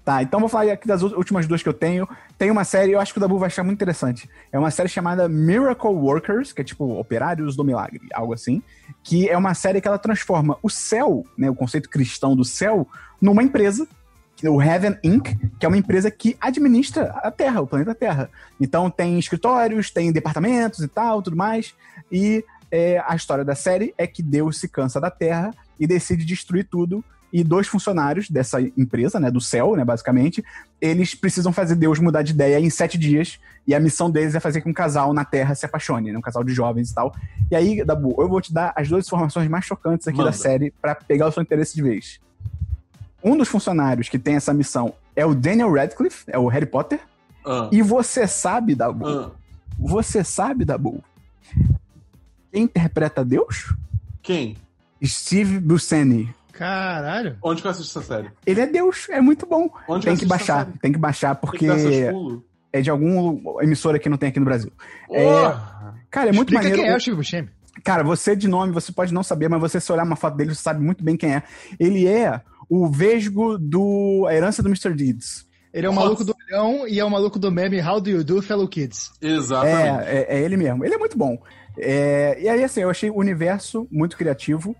Tá, 0.07 0.23
então 0.23 0.39
vou 0.39 0.47
falar 0.47 0.71
aqui 0.71 0.87
das 0.87 1.01
últimas 1.01 1.45
duas 1.47 1.61
que 1.61 1.67
eu 1.67 1.73
tenho. 1.73 2.07
Tem 2.37 2.49
uma 2.49 2.63
série, 2.63 2.93
eu 2.93 2.99
acho 3.01 3.11
que 3.11 3.19
o 3.19 3.19
Dabu 3.19 3.37
vai 3.37 3.47
achar 3.47 3.61
muito 3.61 3.75
interessante. 3.75 4.29
É 4.53 4.57
uma 4.57 4.71
série 4.71 4.87
chamada 4.87 5.27
Miracle 5.27 5.89
Workers, 5.89 6.53
que 6.53 6.61
é 6.61 6.63
tipo 6.63 6.97
Operários 6.97 7.57
do 7.57 7.63
Milagre, 7.65 7.99
algo 8.13 8.33
assim. 8.33 8.63
Que 9.03 9.27
é 9.27 9.37
uma 9.37 9.53
série 9.53 9.81
que 9.81 9.87
ela 9.89 9.99
transforma 9.99 10.57
o 10.63 10.69
céu, 10.69 11.25
né, 11.37 11.49
o 11.49 11.53
conceito 11.53 11.89
cristão 11.89 12.37
do 12.37 12.45
céu, 12.45 12.87
numa 13.21 13.43
empresa, 13.43 13.85
o 14.45 14.61
Heaven 14.61 14.97
Inc., 15.03 15.35
que 15.59 15.65
é 15.65 15.67
uma 15.67 15.77
empresa 15.77 16.09
que 16.09 16.37
administra 16.39 17.09
a 17.21 17.29
Terra, 17.29 17.59
o 17.59 17.67
planeta 17.67 17.93
Terra. 17.93 18.29
Então 18.61 18.89
tem 18.89 19.19
escritórios, 19.19 19.91
tem 19.91 20.09
departamentos 20.13 20.79
e 20.79 20.87
tal, 20.87 21.21
tudo 21.21 21.35
mais. 21.35 21.75
E 22.09 22.45
é, 22.71 23.03
a 23.05 23.13
história 23.13 23.43
da 23.43 23.55
série 23.55 23.93
é 23.97 24.07
que 24.07 24.23
Deus 24.23 24.57
se 24.57 24.69
cansa 24.69 25.01
da 25.01 25.11
Terra 25.11 25.51
e 25.77 25.85
decide 25.85 26.23
destruir 26.23 26.63
tudo 26.63 27.03
e 27.31 27.43
dois 27.43 27.67
funcionários 27.67 28.29
dessa 28.29 28.61
empresa, 28.61 29.19
né, 29.19 29.29
do 29.29 29.41
céu, 29.41 29.75
né, 29.75 29.83
basicamente, 29.83 30.43
eles 30.79 31.13
precisam 31.13 31.51
fazer 31.51 31.75
Deus 31.75 31.99
mudar 31.99 32.21
de 32.21 32.31
ideia 32.31 32.59
em 32.59 32.69
sete 32.69 32.97
dias, 32.97 33.39
e 33.65 33.75
a 33.75 33.79
missão 33.79 34.09
deles 34.09 34.33
é 34.33 34.39
fazer 34.39 34.61
com 34.61 34.65
que 34.65 34.69
um 34.71 34.73
casal 34.73 35.13
na 35.13 35.25
Terra 35.25 35.53
se 35.55 35.65
apaixone, 35.65 36.11
né, 36.11 36.17
um 36.17 36.21
casal 36.21 36.43
de 36.43 36.53
jovens 36.53 36.91
e 36.91 36.95
tal. 36.95 37.13
E 37.51 37.55
aí, 37.55 37.83
Dabu, 37.83 38.15
eu 38.17 38.29
vou 38.29 38.41
te 38.41 38.53
dar 38.53 38.73
as 38.75 38.87
duas 38.87 39.05
informações 39.05 39.49
mais 39.49 39.65
chocantes 39.65 40.07
aqui 40.07 40.17
Manda. 40.17 40.31
da 40.31 40.35
série 40.35 40.73
para 40.81 40.95
pegar 40.95 41.27
o 41.27 41.31
seu 41.31 41.43
interesse 41.43 41.75
de 41.75 41.81
vez. 41.81 42.19
Um 43.23 43.35
dos 43.35 43.49
funcionários 43.49 44.09
que 44.09 44.17
tem 44.17 44.35
essa 44.35 44.53
missão 44.53 44.93
é 45.15 45.25
o 45.25 45.35
Daniel 45.35 45.73
Radcliffe, 45.73 46.23
é 46.27 46.37
o 46.37 46.47
Harry 46.47 46.65
Potter, 46.65 46.99
uh. 47.45 47.69
e 47.71 47.81
você 47.81 48.27
sabe, 48.27 48.75
Dabu, 48.75 49.07
uh. 49.07 49.31
você 49.77 50.23
sabe, 50.23 50.63
Dabu, 50.63 51.03
quem 52.51 52.63
interpreta 52.63 53.25
Deus? 53.25 53.73
Quem? 54.21 54.55
Steve 55.03 55.59
Buscemi. 55.59 56.33
Caralho. 56.57 57.37
Onde 57.41 57.61
que 57.61 57.67
eu 57.67 57.71
assisto 57.71 57.99
essa 57.99 58.15
série? 58.15 58.31
Ele 58.45 58.61
é 58.61 58.67
Deus, 58.67 59.07
é 59.09 59.21
muito 59.21 59.45
bom. 59.45 59.69
Onde 59.87 60.05
tem 60.05 60.15
que, 60.15 60.21
que 60.21 60.25
baixar, 60.25 60.67
tem 60.81 60.91
que 60.91 60.97
baixar 60.97 61.35
porque 61.35 61.67
é 62.73 62.81
de 62.81 62.89
algum 62.89 63.61
emissora 63.61 63.99
que 63.99 64.09
não 64.09 64.17
tem 64.17 64.29
aqui 64.29 64.39
no 64.39 64.45
Brasil. 64.45 64.71
Oh. 65.07 65.15
É, 65.15 65.59
cara, 66.09 66.29
é 66.29 66.33
muito 66.33 66.53
Explica 66.53 66.63
maneiro. 66.63 66.81
quem 66.81 66.91
é 66.91 66.95
o 66.95 66.99
Steve 66.99 67.17
Buscemi. 67.17 67.49
Cara, 67.83 68.03
você 68.03 68.35
de 68.35 68.47
nome, 68.47 68.73
você 68.73 68.91
pode 68.91 69.13
não 69.13 69.21
saber, 69.21 69.47
mas 69.49 69.61
você 69.61 69.79
se 69.79 69.91
olhar 69.91 70.03
uma 70.03 70.15
foto 70.15 70.35
dele, 70.35 70.53
você 70.53 70.61
sabe 70.61 70.83
muito 70.83 71.03
bem 71.03 71.15
quem 71.15 71.35
é. 71.35 71.43
Ele 71.79 72.07
é 72.07 72.41
o 72.67 72.87
vesgo 72.87 73.57
do 73.57 74.25
A 74.27 74.33
Herança 74.33 74.63
do 74.63 74.69
Mr. 74.69 74.93
Deeds. 74.93 75.45
Ele 75.71 75.85
é 75.85 75.89
o 75.89 75.93
Nossa. 75.93 76.05
maluco 76.05 76.23
do 76.23 76.35
leão 76.49 76.87
e 76.87 76.99
é 76.99 77.05
o 77.05 77.09
maluco 77.09 77.37
do 77.37 77.51
meme 77.51 77.79
How 77.79 78.01
Do 78.01 78.09
You 78.09 78.23
Do, 78.23 78.41
Fellow 78.41 78.67
Kids. 78.67 79.11
Exatamente. 79.21 80.07
É, 80.07 80.25
é, 80.27 80.37
é 80.37 80.41
ele 80.41 80.57
mesmo. 80.57 80.83
Ele 80.83 80.95
é 80.95 80.97
muito 80.97 81.15
bom. 81.15 81.37
É, 81.77 82.37
e 82.41 82.49
aí, 82.49 82.63
assim, 82.63 82.81
eu 82.81 82.89
achei 82.89 83.11
o 83.11 83.17
universo 83.17 83.87
muito 83.91 84.17
criativo. 84.17 84.75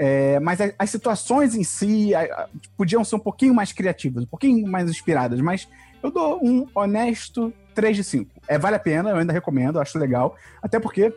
É, 0.00 0.38
mas 0.38 0.60
as, 0.78 0.90
situações 0.90 1.56
em 1.56 1.64
si 1.64 2.14
a, 2.14 2.48
podiam 2.76 3.02
ser 3.02 3.16
um 3.16 3.18
pouquinho 3.18 3.52
mais 3.52 3.72
criativas, 3.72 4.22
um 4.22 4.28
pouquinho 4.28 4.64
mais 4.68 4.88
inspiradas, 4.88 5.40
mas 5.40 5.68
eu 6.00 6.12
dou 6.12 6.38
um 6.40 6.68
honesto 6.72 7.52
3 7.74 7.96
de 7.96 8.04
5. 8.04 8.30
É, 8.46 8.56
vale 8.56 8.76
a 8.76 8.78
pena, 8.78 9.10
eu 9.10 9.16
ainda 9.16 9.32
recomendo, 9.32 9.80
acho 9.80 9.98
legal. 9.98 10.36
Até 10.62 10.78
porque 10.78 11.12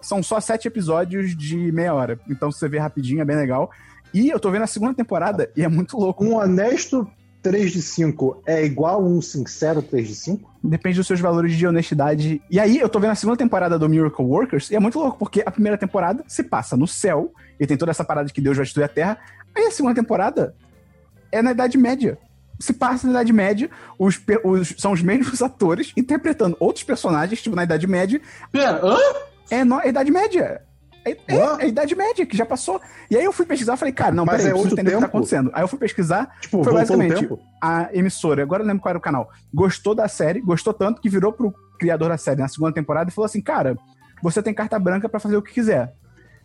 são 0.00 0.20
só 0.20 0.40
sete 0.40 0.66
episódios 0.66 1.36
de 1.36 1.70
meia 1.70 1.94
hora. 1.94 2.18
Então, 2.28 2.50
você 2.50 2.68
vê 2.68 2.78
rapidinho, 2.78 3.20
é 3.20 3.24
bem 3.24 3.36
legal. 3.36 3.70
E 4.12 4.28
eu 4.28 4.40
tô 4.40 4.50
vendo 4.50 4.62
a 4.62 4.66
segunda 4.66 4.94
temporada 4.94 5.48
e 5.56 5.62
é 5.62 5.68
muito 5.68 5.96
louco. 5.96 6.24
Um 6.24 6.34
honesto 6.34 7.08
3 7.42 7.72
de 7.72 7.80
5 7.80 8.42
é 8.46 8.64
igual 8.64 9.00
a 9.00 9.04
um 9.04 9.20
sincero 9.22 9.80
3 9.82 10.08
de 10.08 10.14
5? 10.14 10.50
Depende 10.62 10.96
dos 10.98 11.06
seus 11.06 11.20
valores 11.20 11.56
de 11.56 11.66
honestidade. 11.66 12.42
E 12.50 12.60
aí, 12.60 12.78
eu 12.78 12.88
tô 12.88 13.00
vendo 13.00 13.12
a 13.12 13.14
segunda 13.14 13.36
temporada 13.38 13.78
do 13.78 13.88
Miracle 13.88 14.24
Workers, 14.24 14.70
e 14.70 14.76
é 14.76 14.80
muito 14.80 14.98
louco, 14.98 15.18
porque 15.18 15.42
a 15.46 15.50
primeira 15.50 15.78
temporada 15.78 16.22
se 16.28 16.42
passa 16.42 16.76
no 16.76 16.86
céu, 16.86 17.32
e 17.58 17.66
tem 17.66 17.76
toda 17.76 17.90
essa 17.90 18.04
parada 18.04 18.26
de 18.26 18.32
que 18.34 18.40
Deus 18.40 18.56
vai 18.56 18.64
destruir 18.64 18.84
a 18.84 18.88
Terra. 18.88 19.18
Aí 19.54 19.64
a 19.66 19.70
segunda 19.70 19.94
temporada 19.94 20.54
é 21.32 21.40
na 21.40 21.52
Idade 21.52 21.78
Média. 21.78 22.18
Se 22.58 22.74
passa 22.74 23.06
na 23.06 23.12
Idade 23.14 23.32
Média, 23.32 23.70
os, 23.98 24.20
os- 24.44 24.74
são 24.76 24.92
os 24.92 25.00
mesmos 25.00 25.40
atores 25.42 25.92
interpretando 25.96 26.56
outros 26.60 26.84
personagens, 26.84 27.40
tipo, 27.40 27.56
na 27.56 27.64
Idade 27.64 27.86
Média. 27.86 28.20
Pera, 28.52 28.80
hã? 28.84 28.96
É 29.50 29.64
na 29.64 29.86
Idade 29.86 30.10
Média. 30.10 30.60
É, 31.04 31.10
é, 31.12 31.36
é 31.36 31.42
a 31.62 31.66
Idade 31.66 31.94
Média, 31.94 32.26
que 32.26 32.36
já 32.36 32.44
passou. 32.44 32.80
E 33.10 33.16
aí 33.16 33.24
eu 33.24 33.32
fui 33.32 33.46
pesquisar 33.46 33.74
e 33.74 33.76
falei, 33.76 33.92
cara, 33.94 34.14
não, 34.14 34.24
Mas 34.24 34.36
peraí, 34.36 34.48
é 34.48 34.50
eu 34.50 34.54
preciso 34.54 34.74
entender 34.74 34.90
o 34.90 34.94
que 34.96 35.00
tá 35.00 35.06
acontecendo. 35.06 35.50
Aí 35.54 35.62
eu 35.62 35.68
fui 35.68 35.78
pesquisar, 35.78 36.36
Tipo, 36.40 36.62
Foi 36.62 36.72
basicamente- 36.74 37.28
a 37.62 37.88
emissora, 37.92 38.42
agora 38.42 38.62
eu 38.62 38.66
lembro 38.66 38.82
qual 38.82 38.90
era 38.90 38.98
o 38.98 39.02
canal, 39.02 39.30
gostou 39.52 39.94
da 39.94 40.08
série, 40.08 40.40
gostou 40.40 40.72
tanto 40.74 41.00
que 41.00 41.08
virou 41.08 41.32
pro 41.32 41.54
criador 41.78 42.08
da 42.10 42.18
série 42.18 42.40
na 42.40 42.48
segunda 42.48 42.72
temporada 42.72 43.08
e 43.10 43.12
falou 43.12 43.26
assim: 43.26 43.40
Cara, 43.40 43.76
você 44.22 44.42
tem 44.42 44.52
carta 44.52 44.78
branca 44.78 45.08
pra 45.08 45.18
fazer 45.20 45.36
o 45.36 45.42
que 45.42 45.52
quiser. 45.52 45.92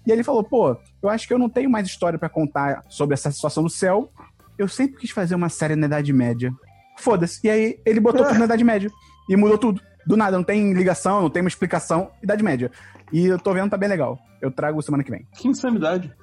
E 0.07 0.11
ele 0.11 0.23
falou: 0.23 0.43
Pô, 0.43 0.77
eu 1.01 1.09
acho 1.09 1.27
que 1.27 1.33
eu 1.33 1.39
não 1.39 1.49
tenho 1.49 1.69
mais 1.69 1.85
história 1.87 2.17
pra 2.17 2.29
contar 2.29 2.83
sobre 2.87 3.13
essa 3.13 3.29
situação 3.31 3.63
do 3.63 3.69
céu. 3.69 4.09
Eu 4.57 4.67
sempre 4.69 4.97
quis 4.97 5.09
fazer 5.11 5.35
uma 5.35 5.49
série 5.49 5.75
na 5.75 5.87
Idade 5.87 6.13
Média. 6.13 6.53
Foda-se. 6.97 7.39
E 7.43 7.49
aí 7.49 7.79
ele 7.85 7.99
botou 7.99 8.25
tudo 8.25 8.39
na 8.39 8.45
Idade 8.45 8.63
Média. 8.63 8.89
E 9.29 9.35
mudou 9.35 9.57
tudo. 9.57 9.81
Do 10.07 10.15
nada, 10.15 10.37
não 10.37 10.43
tem 10.43 10.71
ligação, 10.71 11.23
não 11.23 11.29
tem 11.29 11.41
uma 11.41 11.49
explicação. 11.49 12.11
Idade 12.21 12.43
Média. 12.43 12.71
E 13.11 13.25
eu 13.25 13.39
tô 13.39 13.53
vendo, 13.53 13.69
tá 13.69 13.77
bem 13.77 13.89
legal. 13.89 14.19
Eu 14.41 14.51
trago 14.51 14.81
semana 14.81 15.03
que 15.03 15.11
vem. 15.11 15.27
Que 15.35 15.47
insanidade. 15.47 16.13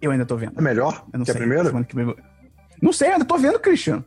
Eu 0.00 0.10
ainda 0.10 0.24
tô 0.26 0.36
vendo. 0.36 0.58
É 0.58 0.62
melhor 0.62 1.04
Eu 1.12 1.18
não 1.18 1.24
que 1.26 1.32
sei. 1.32 1.40
a 1.40 1.44
primeira? 1.44 1.64
Semana 1.66 1.84
que 1.84 1.94
vem 1.94 2.14
Não 2.82 2.92
sei, 2.92 3.08
eu 3.08 3.12
ainda 3.14 3.24
tô 3.24 3.36
vendo, 3.38 3.58
Christian. 3.58 4.04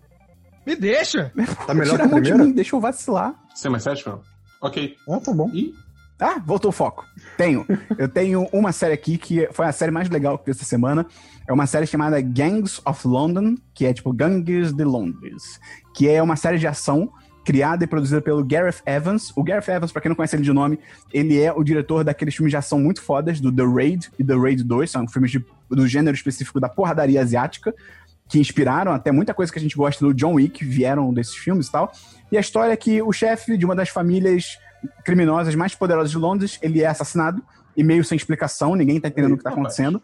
Me 0.66 0.76
deixa! 0.76 1.32
Tá 1.68 1.74
melhor 1.74 1.91
Tira 1.91 1.98
que 1.98 2.02
a 2.04 2.06
a 2.06 2.08
mão 2.10 2.22
de 2.22 2.30
primeira? 2.30 2.44
mim, 2.46 2.52
deixa 2.54 2.76
eu 2.76 2.80
vacilar. 2.80 3.36
Sem 3.54 3.70
mais 3.70 3.84
sete, 3.84 4.06
não? 4.08 4.22
Ok. 4.62 4.96
Ah, 5.10 5.20
tá 5.20 5.34
bom. 5.34 5.50
E 5.54 5.74
Ah, 6.20 6.39
voltou 6.44 6.70
o 6.70 6.72
foco. 6.72 7.06
Tenho. 7.38 7.66
Eu 7.98 8.08
tenho 8.08 8.48
uma 8.54 8.72
série 8.72 8.94
aqui 8.94 9.18
que 9.18 9.48
foi 9.52 9.66
a 9.66 9.72
série 9.74 9.91
mais 9.91 10.10
legal 10.10 10.38
que 10.38 10.46
vi 10.46 10.52
essa 10.52 10.64
semana. 10.64 11.06
É 11.48 11.52
uma 11.52 11.68
série 11.68 11.86
chamada 11.86 12.20
Gangs 12.22 12.82
of 12.86 13.06
London, 13.06 13.56
que 13.74 13.86
é 13.86 13.94
tipo 13.94 14.14
Gangues 14.14 14.72
de 14.74 14.84
Londres, 14.86 15.60
que 15.94 16.08
é 16.08 16.24
uma 16.24 16.38
série 16.38 16.58
de 16.58 16.66
ação 16.66 17.12
criada 17.44 17.84
e 17.84 17.88
produzida 17.88 18.22
pelo 18.22 18.44
Gareth 18.44 18.82
Evans. 18.86 19.32
O 19.36 19.44
Gareth 19.44 19.70
Evans, 19.70 19.91
pra 19.91 20.02
quem 20.02 20.10
não 20.10 20.16
conhece 20.16 20.36
ele 20.36 20.44
de 20.44 20.54
nome, 20.54 20.80
ele 21.12 21.39
é 21.41 21.52
o 21.52 21.64
diretor 21.64 22.04
daqueles 22.04 22.36
filmes 22.36 22.52
de 22.52 22.58
ação 22.58 22.80
muito 22.80 23.02
fodas, 23.02 23.39
do 23.39 23.52
The 23.52 23.64
Raid 23.64 24.12
e 24.18 24.24
The 24.24 24.36
Raid 24.36 24.64
2, 24.64 24.89
são 24.89 25.08
filmes 25.08 25.32
de- 25.32 25.46
do 25.70 25.88
gênero 25.88 26.16
específico 26.16 26.60
da 26.60 26.70
porradaria 26.70 27.22
asiática, 27.22 27.74
que 28.30 28.39
inspiraram 28.39 28.94
até 28.94 29.12
muita 29.12 29.34
coisa 29.34 29.52
que 29.52 29.60
a 29.60 29.62
gente 29.62 29.76
gosta 29.76 30.06
do 30.06 30.14
John 30.14 30.36
Wick, 30.36 30.64
vieram 30.66 31.14
desses 31.14 31.36
filmes 31.36 31.68
e 31.68 31.72
tal. 31.72 31.91
E 32.32 32.38
a 32.38 32.39
história 32.39 32.72
é 32.72 32.78
que 32.78 33.02
o 33.02 33.12
chefe 33.12 33.58
de 33.58 33.66
uma 33.66 33.76
das 33.76 33.89
famílias 33.89 34.58
criminosas 35.04 35.54
mais 35.56 35.76
poderosas 35.76 36.12
de 36.12 36.18
Londres, 36.18 36.58
ele 36.62 36.82
é 36.82 36.88
assassinado, 36.88 37.44
e 37.76 37.84
meio 37.84 38.04
sem 38.04 38.16
explicação, 38.16 38.76
ninguém 38.76 39.00
tá 39.00 39.08
entendendo 39.08 39.34
o 39.34 39.38
que 39.38 39.44
tá 39.44 39.50
Eita, 39.50 39.60
acontecendo. 39.60 40.02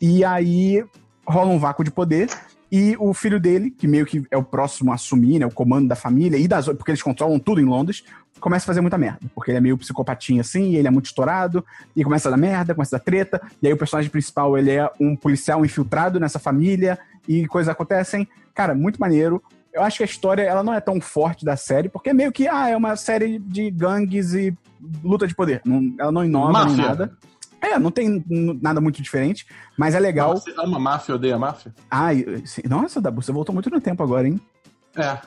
E 0.00 0.24
aí 0.24 0.84
rola 1.26 1.50
um 1.50 1.58
vácuo 1.58 1.82
de 1.84 1.90
poder, 1.90 2.28
e 2.70 2.96
o 2.98 3.14
filho 3.14 3.38
dele, 3.38 3.70
que 3.70 3.86
meio 3.86 4.04
que 4.04 4.24
é 4.30 4.36
o 4.36 4.42
próximo 4.42 4.90
a 4.92 4.94
assumir, 4.94 5.38
né, 5.38 5.46
o 5.46 5.50
comando 5.50 5.88
da 5.88 5.94
família, 5.96 6.36
e 6.36 6.48
das, 6.48 6.66
porque 6.66 6.90
eles 6.90 7.02
controlam 7.02 7.38
tudo 7.38 7.60
em 7.60 7.64
Londres, 7.64 8.04
começa 8.40 8.64
a 8.64 8.66
fazer 8.66 8.80
muita 8.80 8.98
merda. 8.98 9.20
Porque 9.34 9.50
ele 9.50 9.58
é 9.58 9.60
meio 9.60 9.78
psicopatinho 9.78 10.40
assim, 10.40 10.74
ele 10.74 10.88
é 10.88 10.90
muito 10.90 11.06
estourado, 11.06 11.64
e 11.94 12.02
começa 12.02 12.28
a 12.28 12.30
dar 12.30 12.36
merda, 12.36 12.74
começa 12.74 12.96
a 12.96 12.98
dar 12.98 13.04
treta, 13.04 13.40
e 13.62 13.66
aí 13.66 13.72
o 13.72 13.76
personagem 13.76 14.10
principal, 14.10 14.58
ele 14.58 14.70
é 14.70 14.90
um 15.00 15.14
policial 15.16 15.64
infiltrado 15.64 16.18
nessa 16.20 16.38
família, 16.38 16.98
e 17.28 17.46
coisas 17.46 17.68
acontecem. 17.68 18.28
Cara, 18.54 18.74
muito 18.74 19.00
maneiro. 19.00 19.42
Eu 19.72 19.82
acho 19.82 19.98
que 19.98 20.02
a 20.02 20.06
história, 20.06 20.42
ela 20.42 20.62
não 20.62 20.72
é 20.72 20.80
tão 20.80 21.00
forte 21.00 21.44
da 21.44 21.56
série, 21.56 21.88
porque 21.88 22.10
é 22.10 22.14
meio 22.14 22.32
que, 22.32 22.48
ah, 22.48 22.68
é 22.70 22.76
uma 22.76 22.96
série 22.96 23.38
de 23.38 23.70
gangues 23.70 24.32
e 24.32 24.56
luta 25.02 25.26
de 25.26 25.34
poder. 25.34 25.60
Não- 25.64 25.94
ela 25.98 26.12
não 26.12 26.24
inova 26.24 26.52
nem 26.66 26.76
nada. 26.88 27.12
É, 27.72 27.78
não 27.78 27.90
tem 27.90 28.24
nada 28.62 28.80
muito 28.80 29.02
diferente, 29.02 29.46
mas 29.76 29.94
é 29.94 29.98
legal. 30.00 30.36
Você 30.36 30.52
ama 30.58 30.78
máfia, 30.78 31.14
odeia 31.14 31.38
máfia? 31.38 31.74
Sim. 32.44 32.62
nossa, 32.68 33.00
Dabu, 33.00 33.22
você 33.22 33.32
voltou 33.32 33.52
muito 33.52 33.68
no 33.70 33.80
tempo 33.80 34.02
agora, 34.02 34.26
hein? 34.28 34.40
É. 34.96 35.18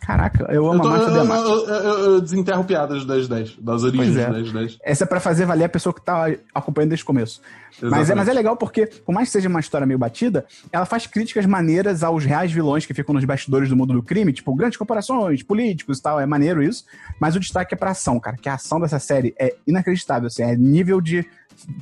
Caraca, 0.00 0.44
eu 0.50 0.56
Eu, 0.56 0.70
amo 0.70 0.82
tô- 0.82 0.88
a 0.88 0.90
máfia 0.90 1.06
eu, 1.08 1.16
eu, 1.16 1.24
máfia. 1.24 1.48
eu- 1.48 1.66
eu- 1.66 1.98
eu 2.14 2.20
desenterro 2.20 2.62
piadas 2.64 3.06
das 3.06 3.26
10, 3.26 3.56
das 3.56 3.84
origens 3.84 4.14
é. 4.18 4.30
das 4.30 4.52
10. 4.52 4.76
Essa 4.82 5.04
é 5.04 5.06
pra 5.06 5.18
fazer 5.18 5.46
valer 5.46 5.64
a 5.64 5.68
pessoa 5.68 5.94
que 5.94 6.02
tá 6.02 6.26
acompanhando 6.54 6.90
desde 6.90 7.04
o 7.04 7.06
começo. 7.06 7.40
Mas 7.80 8.10
é, 8.10 8.14
mas 8.14 8.28
é 8.28 8.32
legal 8.34 8.54
porque, 8.54 8.84
por 8.86 9.12
mais 9.14 9.28
que 9.28 9.32
seja 9.32 9.48
uma 9.48 9.60
história 9.60 9.86
meio 9.86 9.98
batida, 9.98 10.44
ela 10.70 10.84
faz 10.84 11.06
críticas 11.06 11.46
maneiras 11.46 12.02
aos 12.02 12.22
reais 12.24 12.52
vilões 12.52 12.84
que 12.84 12.92
ficam 12.92 13.14
nos 13.14 13.24
bastidores 13.24 13.70
do 13.70 13.76
mundo 13.76 13.94
do 13.94 14.02
crime, 14.02 14.30
tipo 14.32 14.54
grandes 14.54 14.76
corporações, 14.76 15.42
políticos 15.42 15.98
e 15.98 16.02
tal, 16.02 16.20
é 16.20 16.26
maneiro 16.26 16.62
isso. 16.62 16.84
Mas 17.18 17.34
o 17.34 17.40
destaque 17.40 17.72
é 17.72 17.76
pra 17.76 17.92
ação, 17.92 18.20
cara, 18.20 18.36
que 18.36 18.48
a 18.48 18.54
ação 18.54 18.78
dessa 18.78 18.98
série 18.98 19.34
é 19.40 19.54
inacreditável, 19.66 20.26
assim, 20.26 20.42
é 20.42 20.54
nível 20.54 21.00
de 21.00 21.24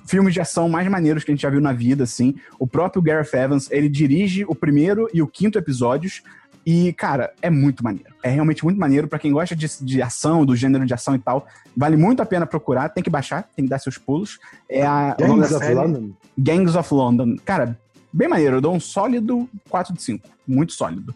filmes 0.07 0.35
de 0.35 0.41
ação 0.41 0.69
mais 0.69 0.89
maneiros 0.89 1.25
que 1.25 1.31
a 1.31 1.35
gente 1.35 1.43
já 1.43 1.51
viu 1.51 1.61
na 1.61 1.73
vida, 1.73 2.05
assim. 2.05 2.35
O 2.59 2.67
próprio 2.67 3.03
Gareth 3.03 3.35
Evans, 3.35 3.71
ele 3.71 3.89
dirige 3.89 4.45
o 4.47 4.55
primeiro 4.55 5.09
e 5.13 5.23
o 5.23 5.27
quinto 5.27 5.59
episódios, 5.59 6.23
e, 6.65 6.93
cara, 6.93 7.33
é 7.43 7.51
muito 7.51 7.83
maneiro. 7.83 8.15
É 8.23 8.31
realmente 8.31 8.65
muito 8.65 8.79
maneiro 8.79 9.09
pra 9.09 9.19
quem 9.19 9.33
gosta 9.33 9.55
de, 9.55 9.67
de 9.81 10.01
ação, 10.01 10.47
do 10.47 10.55
gênero 10.55 10.87
de 10.87 10.95
ação 10.95 11.15
e 11.15 11.19
tal. 11.19 11.47
Vale 11.77 11.97
muito 11.97 12.23
a 12.23 12.27
pena 12.27 12.47
procurar, 12.47 12.89
tem 12.89 13.03
que 13.03 13.11
baixar, 13.11 13.49
tem 13.57 13.65
que 13.65 13.71
dar 13.71 13.81
seus 13.81 13.99
pulos. 13.99 14.39
É 14.69 14.87
a 14.87 15.17
Gangs 15.19 15.55
of 15.55 15.75
London. 15.75 16.11
Gangs 16.39 16.79
of 16.79 16.95
London. 16.95 17.37
Cara, 17.45 17.79
bem 18.13 18.29
maneiro. 18.29 18.57
Eu 18.57 18.61
dou 18.61 18.75
um 18.75 18.81
sólido 18.81 19.49
4 19.69 19.93
de 19.93 20.03
5. 20.03 20.29
Muito 20.47 20.73
sólido. 20.73 21.15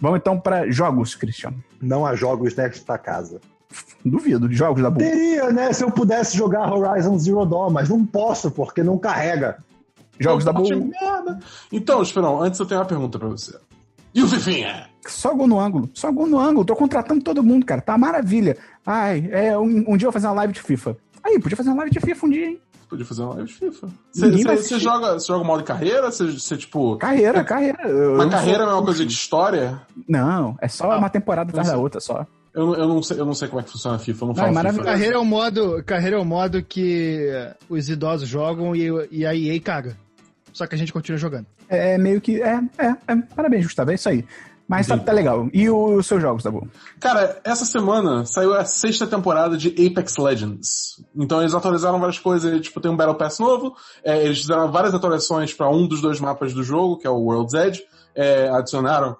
Vamos 0.00 0.18
então 0.18 0.38
pra 0.38 0.70
jogos, 0.70 1.14
Cristiano. 1.14 1.62
Não 1.80 2.06
há 2.06 2.14
jogos 2.14 2.54
nesta 2.54 2.96
casa. 2.96 3.40
Duvido. 4.04 4.52
Jogos 4.52 4.82
da 4.82 4.90
boa. 4.90 5.04
Teria, 5.04 5.50
né? 5.50 5.72
Se 5.72 5.82
eu 5.84 5.90
pudesse 5.90 6.36
jogar 6.36 6.72
Horizon 6.72 7.18
Zero 7.18 7.44
Dawn, 7.46 7.70
mas 7.70 7.88
não 7.88 8.04
posso, 8.04 8.50
porque 8.50 8.82
não 8.82 8.98
carrega. 8.98 9.58
Jogos 10.18 10.44
da 10.44 10.52
boa. 10.52 10.68
Merda. 10.76 11.38
Então, 11.72 12.02
Esperão, 12.02 12.40
antes 12.42 12.60
eu 12.60 12.66
tenho 12.66 12.80
uma 12.80 12.86
pergunta 12.86 13.18
pra 13.18 13.28
você. 13.28 13.56
E 14.14 14.22
o 14.22 14.28
Fifinha? 14.28 14.86
Só 15.06 15.34
gol 15.34 15.46
no 15.48 15.58
ângulo. 15.58 15.90
Só 15.92 16.10
gol 16.12 16.26
no 16.28 16.38
ângulo. 16.38 16.64
Tô 16.64 16.76
contratando 16.76 17.22
todo 17.24 17.42
mundo, 17.42 17.66
cara. 17.66 17.80
Tá 17.80 17.98
maravilha. 17.98 18.56
Ai, 18.86 19.28
é, 19.32 19.58
um, 19.58 19.84
um 19.88 19.96
dia 19.96 20.06
eu 20.06 20.10
vou 20.10 20.12
fazer 20.12 20.28
uma 20.28 20.34
live 20.34 20.52
de 20.52 20.62
FIFA. 20.62 20.96
Aí, 21.24 21.40
podia 21.40 21.56
fazer 21.56 21.70
uma 21.70 21.78
live 21.78 21.90
de 21.90 22.00
FIFA 22.00 22.26
um 22.26 22.30
dia, 22.30 22.46
hein? 22.46 22.60
Podia 22.88 23.04
fazer 23.04 23.22
uma 23.22 23.34
live 23.34 23.48
de 23.48 23.54
FIFA. 23.54 23.88
Você 24.12 24.78
joga, 24.78 25.14
você 25.14 25.26
joga 25.26 25.44
modo 25.44 25.64
carreira? 25.64 26.12
Você, 26.12 26.56
tipo. 26.56 26.96
Carreira, 26.96 27.42
carreira. 27.42 27.82
Eu- 27.88 28.14
Uma 28.14 28.24
eu 28.24 28.30
carreira 28.30 28.58
é 28.58 28.62
a 28.62 28.66
sou- 28.66 28.74
mesma 28.74 28.84
coisa 28.84 29.04
de 29.06 29.12
história? 29.12 29.80
Não, 30.08 30.56
é 30.60 30.68
só 30.68 30.92
Ah, 30.92 30.98
uma 30.98 31.10
temporada 31.10 31.50
atrás 31.50 31.66
não 31.66 31.74
da 31.74 31.80
outra, 31.82 32.00
só. 32.00 32.24
Eu, 32.54 32.66
não- 32.66 32.74
eu, 32.76 32.88
não 32.88 33.02
sei, 33.02 33.18
eu 33.20 33.24
não 33.26 33.34
sei 33.34 33.48
como 33.48 33.60
é 33.60 33.64
que 33.64 33.70
funciona 33.70 33.96
a 33.96 33.98
FIFA, 33.98 34.24
eu 34.24 34.28
não 34.28 34.34
Não, 34.34 34.54
falo 34.54 34.66
é 34.68 34.70
FIFA. 34.72 34.84
Carreira 34.84 35.14
é 35.16 35.18
o 35.18 35.24
modo, 35.24 35.82
carreira 35.84 36.16
é 36.16 36.20
o 36.20 36.24
modo 36.24 36.62
que 36.62 37.28
os 37.68 37.88
idosos 37.88 38.28
jogam 38.28 38.74
e, 38.76 38.88
e 39.10 39.26
a 39.26 39.34
EA 39.34 39.60
caga. 39.60 39.96
Só 40.52 40.66
que 40.66 40.74
a 40.74 40.78
gente 40.78 40.92
continua 40.92 41.18
jogando. 41.18 41.46
É 41.68 41.98
meio 41.98 42.20
que. 42.20 42.40
É, 42.40 42.60
é, 42.78 42.86
é. 43.08 43.16
Parabéns, 43.34 43.64
Gustavo. 43.64 43.90
É 43.90 43.94
isso 43.94 44.08
aí. 44.08 44.24
Mas 44.68 44.86
tá, 44.86 44.96
tá 44.96 45.12
legal. 45.12 45.48
E 45.52 45.68
o- 45.68 45.96
os 45.96 46.06
seus 46.06 46.22
jogos, 46.22 46.42
tá 46.42 46.50
bom? 46.50 46.66
Cara, 47.00 47.38
essa 47.44 47.64
semana 47.66 48.24
saiu 48.24 48.54
a 48.54 48.64
sexta 48.64 49.06
temporada 49.06 49.56
de 49.58 49.68
Apex 49.86 50.16
Legends. 50.16 51.02
Então 51.14 51.40
eles 51.40 51.52
atualizaram 51.54 51.98
várias 51.98 52.18
coisas, 52.18 52.60
tipo, 52.62 52.80
tem 52.80 52.90
um 52.90 52.96
Battle 52.96 53.16
Pass 53.16 53.38
novo, 53.40 53.74
é, 54.02 54.24
eles 54.24 54.38
fizeram 54.40 54.70
várias 54.70 54.94
atualizações 54.94 55.52
para 55.52 55.68
um 55.68 55.86
dos 55.86 56.00
dois 56.00 56.18
mapas 56.20 56.54
do 56.54 56.62
jogo, 56.62 56.96
que 56.98 57.06
é 57.06 57.10
o 57.10 57.16
World's 57.18 57.52
Edge, 57.52 57.82
é, 58.14 58.48
adicionaram 58.48 59.16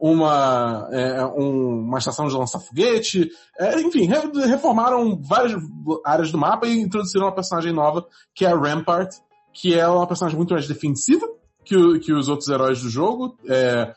uma, 0.00 0.88
é, 0.90 1.24
um- 1.26 1.80
uma 1.82 1.98
estação 1.98 2.26
de 2.26 2.34
lançar 2.34 2.58
foguete, 2.60 3.30
é, 3.58 3.80
enfim, 3.80 4.06
re- 4.06 4.46
reformaram 4.46 5.20
várias 5.22 5.60
áreas 6.04 6.32
do 6.32 6.38
mapa 6.38 6.66
e 6.66 6.80
introduziram 6.80 7.26
uma 7.26 7.34
personagem 7.34 7.72
nova, 7.72 8.06
que 8.34 8.44
é 8.46 8.50
a 8.50 8.56
Rampart, 8.56 9.14
que 9.52 9.78
é 9.78 9.86
uma 9.86 10.06
personagem 10.06 10.36
muito 10.38 10.54
mais 10.54 10.66
defensiva 10.66 11.26
que, 11.64 11.76
o- 11.76 12.00
que 12.00 12.12
os 12.12 12.28
outros 12.28 12.48
heróis 12.48 12.80
do 12.80 12.88
jogo, 12.88 13.36
é, 13.46 13.92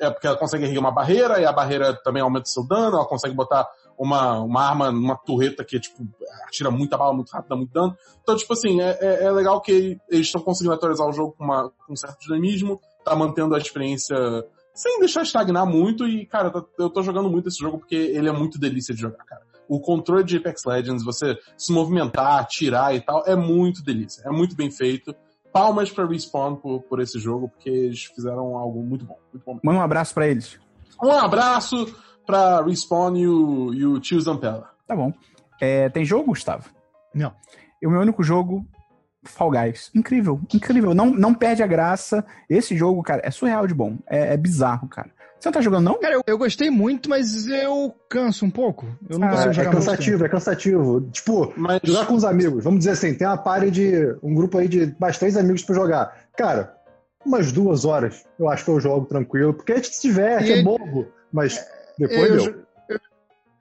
é 0.00 0.10
porque 0.10 0.26
ela 0.26 0.36
consegue 0.38 0.64
erguer 0.64 0.78
uma 0.78 0.90
barreira 0.90 1.40
e 1.40 1.44
a 1.44 1.52
barreira 1.52 1.94
também 2.02 2.22
aumenta 2.22 2.46
seu 2.46 2.66
dano, 2.66 2.96
ela 2.96 3.06
consegue 3.06 3.34
botar 3.34 3.68
uma, 3.98 4.40
uma 4.40 4.62
arma 4.62 4.90
numa 4.90 5.16
torreta 5.16 5.62
que, 5.64 5.78
tipo, 5.78 6.02
atira 6.46 6.70
muita 6.70 6.96
bala 6.96 7.12
muito 7.12 7.30
rápido, 7.30 7.50
dá 7.50 7.56
muito 7.56 7.72
dano. 7.72 7.94
Então, 8.22 8.34
tipo 8.36 8.52
assim, 8.54 8.80
é, 8.80 8.98
é- 9.00 9.24
é 9.24 9.30
legal 9.30 9.60
que 9.60 9.98
eles 10.08 10.26
estão 10.26 10.40
conseguindo 10.40 10.74
atualizar 10.74 11.06
o 11.06 11.12
jogo 11.12 11.34
com, 11.36 11.44
uma, 11.44 11.70
com 11.86 11.92
um 11.92 11.96
certo 11.96 12.18
dinamismo, 12.20 12.80
tá 13.04 13.14
mantendo 13.14 13.54
a 13.54 13.58
experiência 13.58 14.16
sem 14.74 14.98
deixar 15.00 15.22
estagnar 15.22 15.66
muito 15.66 16.06
e, 16.06 16.24
cara, 16.26 16.50
tá- 16.50 16.64
eu 16.78 16.88
tô 16.90 17.02
jogando 17.02 17.28
muito 17.30 17.48
esse 17.48 17.58
jogo 17.58 17.78
porque 17.78 17.94
ele 17.94 18.28
é 18.28 18.32
muito 18.32 18.58
delícia 18.58 18.94
de 18.94 19.00
jogar, 19.00 19.24
cara. 19.24 19.42
O 19.68 19.80
controle 19.80 20.24
de 20.24 20.36
Apex 20.36 20.64
Legends, 20.64 21.04
você 21.04 21.38
se 21.56 21.72
movimentar, 21.72 22.40
atirar 22.40 22.94
e 22.94 23.00
tal, 23.00 23.22
é 23.26 23.34
muito 23.36 23.82
delícia. 23.82 24.22
É 24.26 24.30
muito 24.30 24.54
bem 24.56 24.70
feito. 24.70 25.14
Palmas 25.52 25.90
pra 25.90 26.06
Respawn 26.06 26.56
por, 26.56 26.82
por 26.82 27.00
esse 27.00 27.18
jogo, 27.18 27.48
porque 27.48 27.68
eles 27.68 28.04
fizeram 28.04 28.56
algo 28.56 28.82
muito 28.82 29.04
bom. 29.04 29.18
Muito 29.32 29.44
bom. 29.44 29.58
Manda 29.62 29.78
um 29.78 29.82
abraço 29.82 30.12
pra 30.14 30.26
eles. 30.26 30.58
Um 31.02 31.10
abraço 31.12 31.94
pra 32.26 32.62
Respawn 32.62 33.16
e 33.16 33.26
o, 33.28 33.74
e 33.74 33.86
o 33.86 34.00
tio 34.00 34.20
Zampella. 34.20 34.70
Tá 34.86 34.96
bom. 34.96 35.12
É, 35.60 35.88
tem 35.90 36.04
jogo, 36.04 36.26
Gustavo? 36.28 36.68
Não. 37.14 37.32
E 37.80 37.86
o 37.86 37.90
meu 37.90 38.00
único 38.00 38.22
jogo, 38.22 38.66
Fall 39.24 39.50
Guys. 39.50 39.90
Incrível, 39.94 40.40
incrível. 40.52 40.94
Não, 40.94 41.06
não 41.06 41.32
perde 41.34 41.62
a 41.62 41.66
graça. 41.66 42.24
Esse 42.48 42.76
jogo, 42.76 43.02
cara, 43.02 43.22
é 43.24 43.30
surreal 43.30 43.66
de 43.66 43.74
bom. 43.74 43.98
É, 44.08 44.34
é 44.34 44.36
bizarro, 44.36 44.88
cara. 44.88 45.10
Você 45.38 45.48
não 45.48 45.52
tá 45.54 45.60
jogando, 45.60 45.84
não? 45.86 45.98
Cara, 46.00 46.14
eu, 46.14 46.22
eu 46.24 46.38
gostei 46.38 46.70
muito, 46.70 47.10
mas 47.10 47.48
eu 47.48 47.92
canso 48.08 48.44
um 48.46 48.50
pouco. 48.50 48.86
Eu 49.10 49.18
não 49.18 49.26
Ah, 49.26 49.30
consigo 49.32 49.50
É, 49.50 49.52
jogar 49.54 49.68
é 49.70 49.72
muito 49.72 49.84
cansativo, 49.86 50.24
é 50.24 50.28
cansativo. 50.28 51.00
Tipo, 51.10 51.52
Mas 51.56 51.80
jogar 51.82 52.06
com 52.06 52.14
os 52.14 52.24
amigos, 52.24 52.62
vamos 52.62 52.78
dizer 52.80 52.92
assim, 52.92 53.12
tem 53.14 53.26
uma 53.26 53.36
party 53.36 53.70
de. 53.70 54.16
um 54.22 54.34
grupo 54.34 54.58
aí 54.58 54.68
de 54.68 54.94
mais 55.00 55.18
três 55.18 55.36
amigos 55.36 55.62
pra 55.64 55.74
jogar. 55.74 56.16
Cara, 56.36 56.74
umas 57.26 57.50
duas 57.50 57.84
horas 57.84 58.24
eu 58.38 58.48
acho 58.48 58.64
que 58.64 58.70
eu 58.70 58.78
jogo 58.80 59.06
tranquilo, 59.06 59.52
porque 59.52 59.72
a 59.72 59.76
gente 59.76 59.94
se 59.96 60.06
diverte, 60.08 60.48
E- 60.50 60.52
é 60.60 60.62
bobo, 60.62 61.08
mas 61.32 61.58
depois 61.98 62.20
eu, 62.30 62.36
deu. 62.36 62.44
jo- 62.44 62.50
eu, 62.50 62.66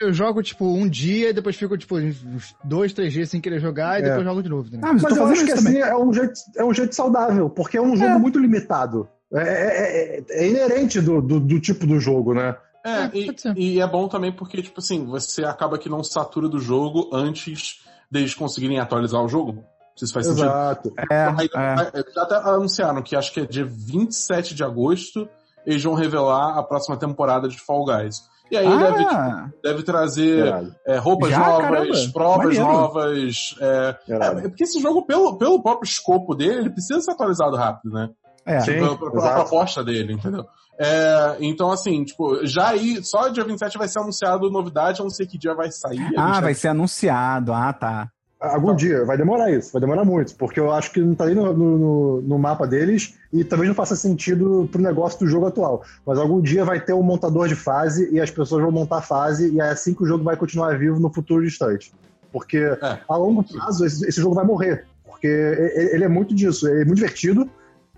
eu 0.03 0.13
jogo, 0.13 0.41
tipo, 0.41 0.65
um 0.65 0.87
dia 0.87 1.29
e 1.29 1.33
depois 1.33 1.55
fico, 1.55 1.77
tipo, 1.77 1.97
uns 1.97 2.55
dois, 2.63 2.93
três 2.93 3.13
dias 3.13 3.29
sem 3.29 3.39
querer 3.41 3.59
jogar 3.59 3.99
e 3.99 4.03
É. 4.03 4.09
depois 4.09 4.25
jogo 4.25 4.43
de 4.43 4.49
novo. 4.49 4.69
Né? 4.71 4.79
Ah, 4.83 4.93
mas, 4.93 5.01
Mas 5.03 5.17
eu 5.17 5.25
acho 5.25 5.45
que 5.45 5.51
isso 5.51 5.63
também. 5.63 5.81
assim 5.81 5.91
é 5.91 5.97
um, 5.97 6.13
jeito, 6.13 6.33
é 6.57 6.63
um 6.65 6.73
jeito 6.73 6.95
saudável, 6.95 7.49
porque 7.49 7.77
é 7.77 7.81
um 7.81 7.95
jogo 7.95 8.19
muito 8.19 8.39
limitado. 8.39 9.07
É, 9.33 9.41
é- 9.41 10.17
é- 10.19 10.23
é 10.29 10.47
inerente 10.49 10.99
do, 10.99 11.21
do, 11.21 11.39
do 11.39 11.59
tipo 11.59 11.85
do 11.87 11.99
jogo, 11.99 12.33
né? 12.33 12.55
É, 12.83 12.89
É, 13.03 13.11
e, 13.55 13.75
e 13.75 13.79
é 13.79 13.87
bom 13.87 14.07
também 14.07 14.31
porque, 14.31 14.61
tipo 14.61 14.79
assim, 14.79 15.05
você 15.05 15.45
acaba 15.45 15.77
que 15.77 15.87
não 15.87 16.03
satura 16.03 16.49
do 16.49 16.59
jogo 16.59 17.09
antes 17.13 17.79
deles 18.09 18.33
conseguirem 18.33 18.79
atualizar 18.79 19.23
o 19.23 19.29
jogo. 19.29 19.63
Se 19.95 20.11
faz 20.11 20.25
sentido. 20.25 20.45
Exato. 20.45 20.91
É, 21.11 21.15
é. 21.15 21.99
Eles 21.99 22.13
já 22.13 22.23
até 22.23 22.35
anunciaram 22.49 23.01
que 23.03 23.15
acho 23.15 23.31
que 23.31 23.41
é 23.41 23.45
dia 23.45 23.65
27 23.65 24.55
de 24.55 24.63
agosto 24.63 25.29
eles 25.65 25.83
vão 25.83 25.93
revelar 25.93 26.57
a 26.57 26.63
próxima 26.63 26.97
temporada 26.97 27.47
de 27.47 27.57
Fall 27.59 27.85
Guys. 27.85 28.21
E 28.51 28.57
aí 28.57 28.67
deve, 28.67 28.97
tipo, 28.97 29.15
Ah, 29.15 29.49
deve 29.63 29.83
trazer 29.83 30.53
é, 30.85 30.97
roupas 30.97 31.29
Já? 31.29 31.39
novas, 31.39 31.61
Caramba, 31.61 31.93
provas 32.11 32.37
maneiro. 32.57 32.65
novas. 32.67 33.55
É, 33.61 33.95
é, 34.09 34.41
porque 34.49 34.63
esse 34.65 34.79
jogo, 34.81 35.05
pelo, 35.05 35.37
pelo 35.37 35.63
próprio 35.63 35.87
escopo 35.87 36.35
dele, 36.35 36.59
ele 36.59 36.69
precisa 36.69 36.99
ser 36.99 37.11
atualizado 37.11 37.55
rápido, 37.55 37.93
né? 37.93 38.09
é. 38.45 38.59
Sim. 38.59 38.73
Pela- 38.73 38.97
proposta 39.35 39.83
dele, 39.83 40.13
entendeu? 40.13 40.45
É, 40.77 41.37
então, 41.39 41.71
assim, 41.71 42.03
tipo, 42.03 42.45
já 42.45 42.69
aí, 42.69 43.03
só 43.03 43.29
dia 43.29 43.43
27 43.45 43.77
vai 43.77 43.87
ser 43.87 43.99
anunciado 43.99 44.49
novidade, 44.49 44.99
eu 44.99 45.03
não 45.03 45.11
sei 45.11 45.27
que 45.27 45.37
dia 45.37 45.53
vai 45.53 45.71
sair. 45.71 46.01
Ah, 46.17 46.41
vai 46.41 46.53
ser 46.55 46.69
anunciado. 46.69 47.53
Ah, 47.53 47.71
tá. 47.71 48.09
Algum 48.41 48.75
dia, 48.75 49.05
vai 49.05 49.15
demorar 49.17 49.51
isso, 49.51 49.71
vai 49.71 49.79
demorar 49.79 50.03
muito, 50.03 50.33
porque 50.35 50.59
eu 50.59 50.71
acho 50.71 50.91
que 50.91 50.99
não 50.99 51.13
tá 51.13 51.27
nem 51.27 51.35
no, 51.35 51.53
no- 51.53 52.21
no- 52.23 52.39
mapa 52.39 52.65
deles 52.65 53.13
e 53.31 53.43
talvez 53.43 53.67
não 53.69 53.75
faça 53.75 53.95
sentido 53.95 54.67
pro 54.71 54.81
negócio 54.81 55.19
do 55.19 55.27
jogo 55.27 55.45
atual. 55.45 55.83
Mas 56.03 56.17
algum 56.17 56.41
dia 56.41 56.65
vai 56.65 56.83
ter 56.83 56.93
um 56.93 57.03
montador 57.03 57.47
de 57.47 57.53
fase 57.53 58.09
e 58.11 58.19
as 58.19 58.31
pessoas 58.31 58.63
vão 58.63 58.71
montar 58.71 58.97
a 58.97 59.01
fase 59.03 59.51
e 59.53 59.59
é 59.61 59.69
assim 59.69 59.93
que 59.93 60.01
o 60.01 60.07
jogo 60.07 60.23
vai 60.23 60.35
continuar 60.35 60.75
vivo 60.75 60.99
no 60.99 61.13
futuro 61.13 61.43
distante. 61.45 61.93
Porque 62.33 62.57
É. 62.57 62.99
a 63.07 63.15
longo 63.15 63.43
prazo 63.43 63.85
esse, 63.85 64.07
esse 64.09 64.19
jogo 64.19 64.33
vai 64.33 64.45
morrer. 64.45 64.85
Porque 65.05 65.27
ele 65.27 66.03
é 66.03 66.07
muito 66.07 66.33
disso, 66.33 66.67
ele 66.67 66.81
é 66.81 66.85
muito 66.85 66.95
divertido, 66.95 67.47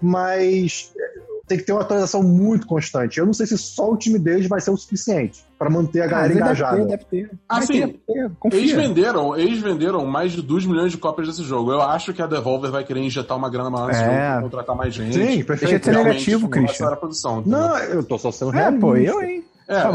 mas 0.01 0.91
tem 1.45 1.57
que 1.57 1.65
ter 1.65 1.73
uma 1.73 1.81
atualização 1.81 2.23
muito 2.23 2.65
constante. 2.65 3.19
Eu 3.19 3.25
não 3.25 3.33
sei 3.33 3.45
se 3.45 3.57
só 3.57 3.91
o 3.91 3.97
time 3.97 4.17
deles 4.17 4.47
vai 4.47 4.61
ser 4.61 4.71
o 4.71 4.77
suficiente 4.77 5.43
para 5.59 5.69
manter 5.69 6.01
a 6.01 6.07
galera 6.07 6.25
Ah, 6.25 6.27
deve 6.29 6.39
engajada. 6.39 6.77
ter, 6.77 6.85
deve 6.87 7.03
ter. 7.05 7.27
Vai 7.49 7.59
Assim, 7.59 7.87
ter, 7.87 7.99
ter, 8.07 8.31
Eles 8.57 8.71
venderam, 8.71 9.35
eles 9.35 9.59
venderam 9.59 10.05
mais 10.05 10.31
de 10.31 10.41
2 10.41 10.65
milhões 10.65 10.91
de 10.91 10.97
cópias 10.97 11.27
desse 11.27 11.43
jogo. 11.43 11.71
Eu 11.71 11.81
acho 11.81 12.13
que 12.13 12.21
a 12.21 12.27
Devolver 12.27 12.71
vai 12.71 12.83
querer 12.85 13.01
injetar 13.01 13.37
uma 13.37 13.49
grana 13.49 13.69
maior 13.69 13.87
nesse 13.87 14.01
É. 14.03 14.29
jogo, 14.35 14.43
contratar 14.43 14.75
mais 14.75 14.93
gente. 14.93 15.13
Sim, 15.13 15.19
Deixa 15.19 15.37
de 15.37 15.43
perfeito. 15.43 15.83
ser 15.85 15.91
Realmente, 15.91 16.13
negativo, 16.13 16.49
Christian. 16.49 16.87
a 16.87 16.95
produção. 16.95 17.39
entendeu? 17.41 17.59
Não, 17.59 17.77
eu 17.77 18.03
tô 18.03 18.17
só 18.17 18.31
sendo 18.31 18.51
É, 18.51 18.55
realista. 18.55 18.79
pô, 18.81 18.95
eu, 18.95 19.21
hein? 19.21 19.43
É, 19.67 19.81
Tá 19.81 19.89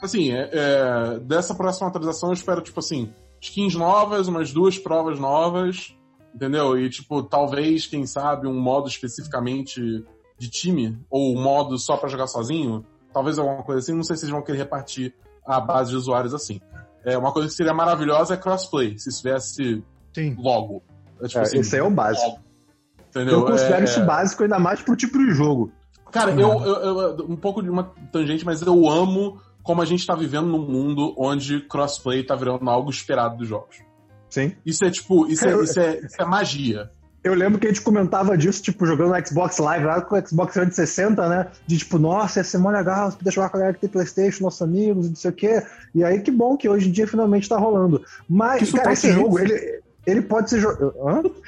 eu- 0.00 0.04
assim, 0.04 0.32
é, 0.32 0.50
é, 0.52 1.18
dessa 1.20 1.54
próxima 1.54 1.88
atualização 1.88 2.28
eu 2.28 2.34
espero, 2.34 2.60
tipo 2.60 2.78
assim, 2.80 3.10
skins 3.40 3.74
novas, 3.74 4.28
umas 4.28 4.52
duas 4.52 4.78
provas 4.78 5.18
novas, 5.18 5.94
entendeu? 6.34 6.78
E, 6.78 6.90
tipo, 6.90 7.22
talvez, 7.22 7.86
quem 7.86 8.06
sabe, 8.06 8.46
um 8.46 8.58
modo 8.60 8.86
especificamente 8.88 10.04
de 10.38 10.48
time, 10.50 10.98
ou 11.10 11.34
modo 11.36 11.78
só 11.78 11.96
pra 11.96 12.08
jogar 12.08 12.26
sozinho, 12.26 12.84
talvez 13.12 13.38
alguma 13.38 13.62
coisa 13.62 13.80
assim, 13.80 13.94
não 13.94 14.02
sei 14.02 14.16
se 14.16 14.24
eles 14.24 14.32
vão 14.32 14.42
querer 14.42 14.58
repartir 14.58 15.14
a 15.46 15.60
base 15.60 15.90
de 15.90 15.96
usuários 15.96 16.34
assim. 16.34 16.60
É, 17.04 17.16
uma 17.18 17.32
coisa 17.32 17.48
que 17.48 17.54
seria 17.54 17.74
maravilhosa 17.74 18.34
é 18.34 18.36
crossplay, 18.36 18.98
se 18.98 19.10
Sim. 20.12 20.34
logo. 20.38 20.82
É, 21.20 21.26
tipo 21.28 21.38
É, 21.38 21.42
assim, 21.42 21.58
esse 21.58 21.74
aí 21.76 21.80
é 21.80 21.84
o 21.84 21.90
básico. 21.90 22.26
logo. 22.28 22.40
Entendeu? 23.10 23.40
Eu 23.40 23.46
considero 23.46 23.82
É- 23.82 23.84
isso 23.84 24.04
básico 24.04 24.42
ainda 24.42 24.58
mais 24.58 24.82
pro 24.82 24.96
tipo 24.96 25.18
de 25.18 25.30
jogo. 25.32 25.70
Cara, 26.10 26.30
eu, 26.32 26.38
eu- 26.64 27.00
eu- 27.18 27.26
Um 27.28 27.36
pouco 27.36 27.62
de 27.62 27.68
uma 27.70 27.84
tangente, 28.12 28.44
mas 28.44 28.60
eu 28.62 28.88
amo 28.90 29.40
como 29.62 29.80
a 29.82 29.84
gente 29.84 30.06
tá 30.06 30.14
vivendo 30.14 30.46
num 30.46 30.66
mundo 30.66 31.14
onde 31.18 31.60
crossplay 31.60 32.22
tá 32.24 32.34
virando 32.34 32.68
algo 32.68 32.90
esperado 32.90 33.36
dos 33.36 33.48
jogos. 33.48 33.76
Sim. 34.28 34.54
Isso 34.66 34.84
é 34.84 34.90
tipo. 34.90 35.26
Isso 35.26 35.46
é, 35.46 35.62
isso 35.62 35.78
é, 35.80 35.98
isso 36.00 36.20
é 36.20 36.24
magia. 36.24 36.90
Eu 37.24 37.32
lembro 37.32 37.58
que 37.58 37.66
a 37.66 37.70
gente 37.70 37.80
comentava 37.80 38.36
disso, 38.36 38.62
tipo, 38.62 38.84
jogando 38.84 39.14
no 39.18 39.26
Xbox 39.26 39.56
Live 39.56 39.86
lá 39.86 40.00
com 40.02 40.14
o 40.14 40.28
Xbox 40.28 40.52
360, 40.52 41.26
né? 41.28 41.46
De 41.66 41.78
tipo, 41.78 41.98
nossa, 41.98 42.40
ia 42.40 42.44
ser 42.44 42.58
mó 42.58 42.70
legal, 42.70 43.10
você 43.10 43.16
poder 43.16 43.30
jogar 43.32 43.48
com 43.48 43.56
a 43.56 43.60
galera 43.60 43.74
que 43.74 43.80
tem 43.80 43.88
Playstation, 43.88 44.44
nossos 44.44 44.60
amigos, 44.60 45.08
não 45.08 45.16
sei 45.16 45.30
o 45.30 45.34
quê. 45.34 45.62
E 45.94 46.04
aí, 46.04 46.20
que 46.20 46.30
bom 46.30 46.54
que 46.54 46.68
hoje 46.68 46.88
em 46.90 46.92
dia 46.92 47.06
finalmente 47.08 47.48
tá 47.48 47.56
rolando. 47.56 48.04
Mas, 48.28 48.70
cara, 48.72 48.92
esse 48.92 49.08
é 49.08 49.12
jogo, 49.12 49.38
ele, 49.40 49.80
ele 50.06 50.20
pode 50.20 50.50
ser 50.50 50.60
jo- 50.60 50.92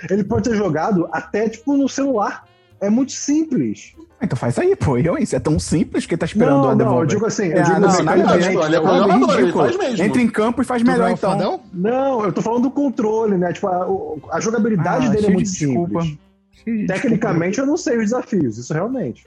ele 0.08 0.24
pode 0.24 0.48
ser 0.48 0.56
jogado 0.56 1.08
até, 1.12 1.46
tipo, 1.46 1.76
no 1.76 1.88
celular. 1.90 2.46
É 2.80 2.88
muito 2.88 3.12
simples. 3.12 3.94
Então 4.22 4.36
faz 4.36 4.58
aí, 4.58 4.74
pô. 4.74 4.96
Eu, 4.96 5.16
hein? 5.16 5.22
Isso 5.24 5.36
é 5.36 5.40
tão 5.40 5.58
simples 5.58 6.06
que 6.06 6.16
tá 6.16 6.24
esperando 6.24 6.62
não, 6.62 6.64
a 6.64 6.68
não, 6.70 6.76
Devolver. 6.78 7.02
eu 7.02 7.06
digo 7.06 7.26
assim, 7.26 7.46
eu 7.48 7.58
É, 7.58 7.62
digo 7.62 7.80
não, 7.80 7.88
assim, 7.88 8.02
mecanicamente, 8.02 8.46
Ele 8.48 8.76
é 8.76 9.52
faz 9.52 9.76
mesmo. 9.76 10.04
Entra 10.04 10.22
em 10.22 10.28
campo 10.28 10.62
e 10.62 10.64
faz 10.64 10.82
Tu 10.82 10.86
melhor, 10.90 11.08
não 11.08 11.14
então. 11.14 11.30
fadão? 11.32 11.60
Não, 11.72 12.24
eu 12.24 12.32
tô 12.32 12.40
falando 12.40 12.62
do 12.62 12.70
controle, 12.70 13.36
né? 13.36 13.52
Tipo, 13.52 13.68
a, 13.68 14.36
a 14.36 14.40
jogabilidade 14.40 15.06
Ah, 15.06 15.10
dele 15.10 15.26
é 15.26 15.30
muito 15.30 15.46
de 15.50 15.58
desculpa. 15.58 16.02
simples. 16.02 16.86
Tecnicamente, 16.86 17.58
eu 17.58 17.66
não 17.66 17.76
sei 17.76 17.96
os 17.98 18.04
desafios, 18.04 18.58
isso 18.58 18.72
realmente. 18.72 19.24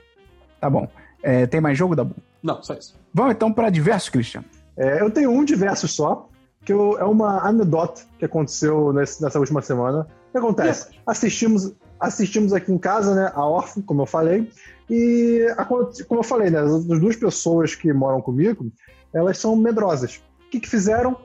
Tá 0.60 0.68
bom. 0.68 0.88
É, 1.22 1.46
tem 1.46 1.60
mais 1.60 1.78
jogo, 1.78 1.94
Dabu? 1.96 2.14
Não, 2.42 2.62
só 2.62 2.74
isso. 2.74 2.94
Vamos 3.14 3.32
então 3.32 3.52
pra 3.52 3.70
diversos, 3.70 4.08
Christian. 4.08 4.44
É, 4.76 5.00
eu 5.00 5.10
tenho 5.10 5.30
um 5.30 5.44
diverso 5.44 5.86
só, 5.88 6.28
que 6.64 6.72
eu- 6.72 6.98
é 6.98 7.04
uma 7.04 7.46
anedota 7.46 8.02
que 8.18 8.24
aconteceu 8.24 8.92
nesse- 8.92 9.22
nessa 9.22 9.38
última 9.38 9.62
semana. 9.62 10.06
O 10.30 10.32
que 10.32 10.38
acontece? 10.38 10.88
Assistimos, 11.06 11.72
assistimos 11.98 12.52
aqui 12.52 12.72
em 12.72 12.78
casa, 12.78 13.14
né, 13.14 13.32
a 13.34 13.44
Orphan, 13.44 13.82
como 13.82 14.02
eu 14.02 14.06
falei, 14.06 14.48
e 14.88 15.46
aconte- 15.58 16.04
como 16.04 16.20
eu 16.20 16.24
falei, 16.24 16.50
né, 16.50 16.60
as 16.60 16.84
duas 17.00 17.16
pessoas 17.16 17.74
que 17.74 17.92
moram 17.92 18.20
comigo, 18.20 18.70
elas 19.12 19.38
são 19.38 19.56
medrosas. 19.56 20.20
O 20.46 20.50
que, 20.50 20.60
que 20.60 20.68
fizeram? 20.68 21.16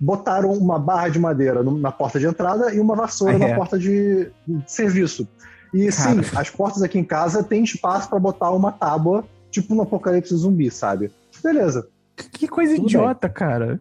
Botaram 0.00 0.52
uma 0.52 0.78
barra 0.78 1.08
de 1.10 1.18
madeira 1.18 1.62
na 1.62 1.92
porta 1.92 2.18
de 2.18 2.26
entrada 2.26 2.74
e 2.74 2.80
uma 2.80 2.96
vassoura 2.96 3.34
Ah, 3.34 3.36
é. 3.36 3.48
na 3.50 3.54
porta 3.54 3.78
de, 3.78 4.30
de 4.48 4.62
serviço. 4.72 5.28
E 5.72 5.92
sim, 5.92 6.20
Cara. 6.22 6.40
as 6.40 6.50
portas 6.50 6.82
aqui 6.82 6.98
em 6.98 7.04
casa 7.04 7.44
têm 7.44 7.62
espaço 7.62 8.08
para 8.08 8.18
botar 8.18 8.50
uma 8.50 8.72
tábua, 8.72 9.24
tipo 9.50 9.74
no 9.74 9.82
apocalipse 9.82 10.34
zumbi, 10.34 10.70
sabe? 10.70 11.12
Beleza. 11.42 11.88
Que 12.32 12.48
coisa 12.48 12.74
Tudo 12.74 12.86
idiota, 12.86 13.28
cara. 13.28 13.80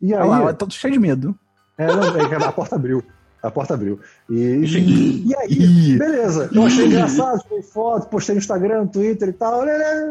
E 0.00 0.12
aí, 0.12 0.20
Olha 0.28 0.44
lá, 0.46 0.52
tô 0.52 0.68
cheio 0.70 0.92
de 0.94 0.98
medo. 0.98 1.38
É, 1.78 1.86
não, 1.86 2.16
é 2.16 2.44
a 2.44 2.52
porta 2.52 2.76
abriu. 2.76 3.02
A 3.44 3.50
porta 3.50 3.74
abriu. 3.74 4.00
E, 4.30 4.56
enfim, 4.56 5.22
e 5.26 5.36
aí, 5.36 5.98
beleza. 5.98 6.48
Eu 6.50 6.62
achei 6.62 6.86
engraçado, 6.86 7.42
tirei 7.42 7.62
foto, 7.62 8.08
postei 8.08 8.34
no 8.34 8.38
Instagram, 8.38 8.84
no 8.84 8.88
Twitter 8.88 9.28
e 9.28 9.32
tal. 9.34 9.62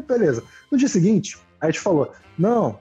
Beleza. 0.07 0.43
No 0.71 0.77
dia 0.77 0.88
seguinte, 0.88 1.39
a 1.59 1.65
gente 1.65 1.79
falou: 1.79 2.11
não, 2.38 2.77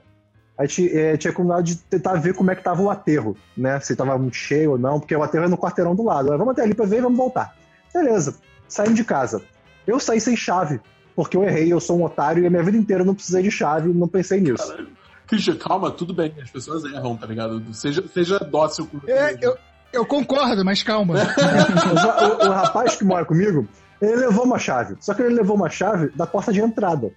a 0.55 0.65
gente 0.65 0.95
é, 0.95 1.17
tinha 1.17 1.33
combinado 1.33 1.63
de 1.63 1.75
tentar 1.75 2.13
ver 2.15 2.35
como 2.35 2.51
é 2.51 2.55
que 2.55 2.63
tava 2.63 2.83
o 2.83 2.91
aterro, 2.91 3.35
né? 3.57 3.79
Se 3.79 3.95
tava 3.95 4.15
muito 4.19 4.35
cheio 4.35 4.71
ou 4.71 4.77
não, 4.77 4.99
porque 4.99 5.15
o 5.15 5.23
aterro 5.23 5.45
é 5.45 5.47
no 5.47 5.57
quarteirão 5.57 5.95
do 5.95 6.03
lado. 6.03 6.31
Aí, 6.31 6.37
Vamos 6.37 6.51
até 6.51 6.61
ali 6.61 6.75
pra 6.75 6.85
ver 6.85 6.99
e 6.99 7.01
vamos 7.01 7.17
voltar. 7.17 7.55
Beleza. 7.91 8.35
Saímos 8.67 8.95
de 8.95 9.03
casa. 9.03 9.41
Eu 9.87 9.99
saí 9.99 10.21
sem 10.21 10.37
chave, 10.37 10.79
porque 11.15 11.35
eu 11.35 11.43
errei, 11.43 11.73
eu 11.73 11.79
sou 11.79 11.99
um 11.99 12.03
otário 12.03 12.43
e 12.43 12.47
a 12.47 12.49
minha 12.49 12.61
vida 12.61 12.77
inteira 12.77 13.01
eu 13.01 13.07
não 13.07 13.15
precisei 13.15 13.41
de 13.41 13.49
chave, 13.49 13.91
não 13.91 14.07
pensei 14.07 14.39
nisso. 14.39 14.67
Caralho. 14.67 14.87
Christian, 15.25 15.55
calma, 15.55 15.89
tudo 15.89 16.13
bem. 16.13 16.31
As 16.39 16.51
pessoas 16.51 16.83
erram, 16.83 17.17
tá 17.17 17.25
ligado? 17.25 17.73
Seja, 17.73 18.03
seja 18.13 18.37
dócil 18.37 18.85
com 18.85 18.99
É, 19.09 19.35
eu, 19.41 19.57
eu 19.93 20.05
concordo, 20.05 20.65
mas 20.65 20.81
calma. 20.81 21.13
Mas 21.15 22.03
o, 22.03 22.47
o 22.47 22.51
rapaz 22.51 22.95
que 22.95 23.05
mora 23.05 23.23
comigo, 23.23 23.67
ele 24.01 24.15
levou 24.15 24.43
uma 24.43 24.57
chave. 24.57 24.97
Só 24.99 25.13
que 25.13 25.21
ele 25.21 25.35
levou 25.35 25.55
uma 25.55 25.69
chave 25.69 26.09
da 26.15 26.25
porta 26.25 26.51
de 26.51 26.59
entrada. 26.59 27.11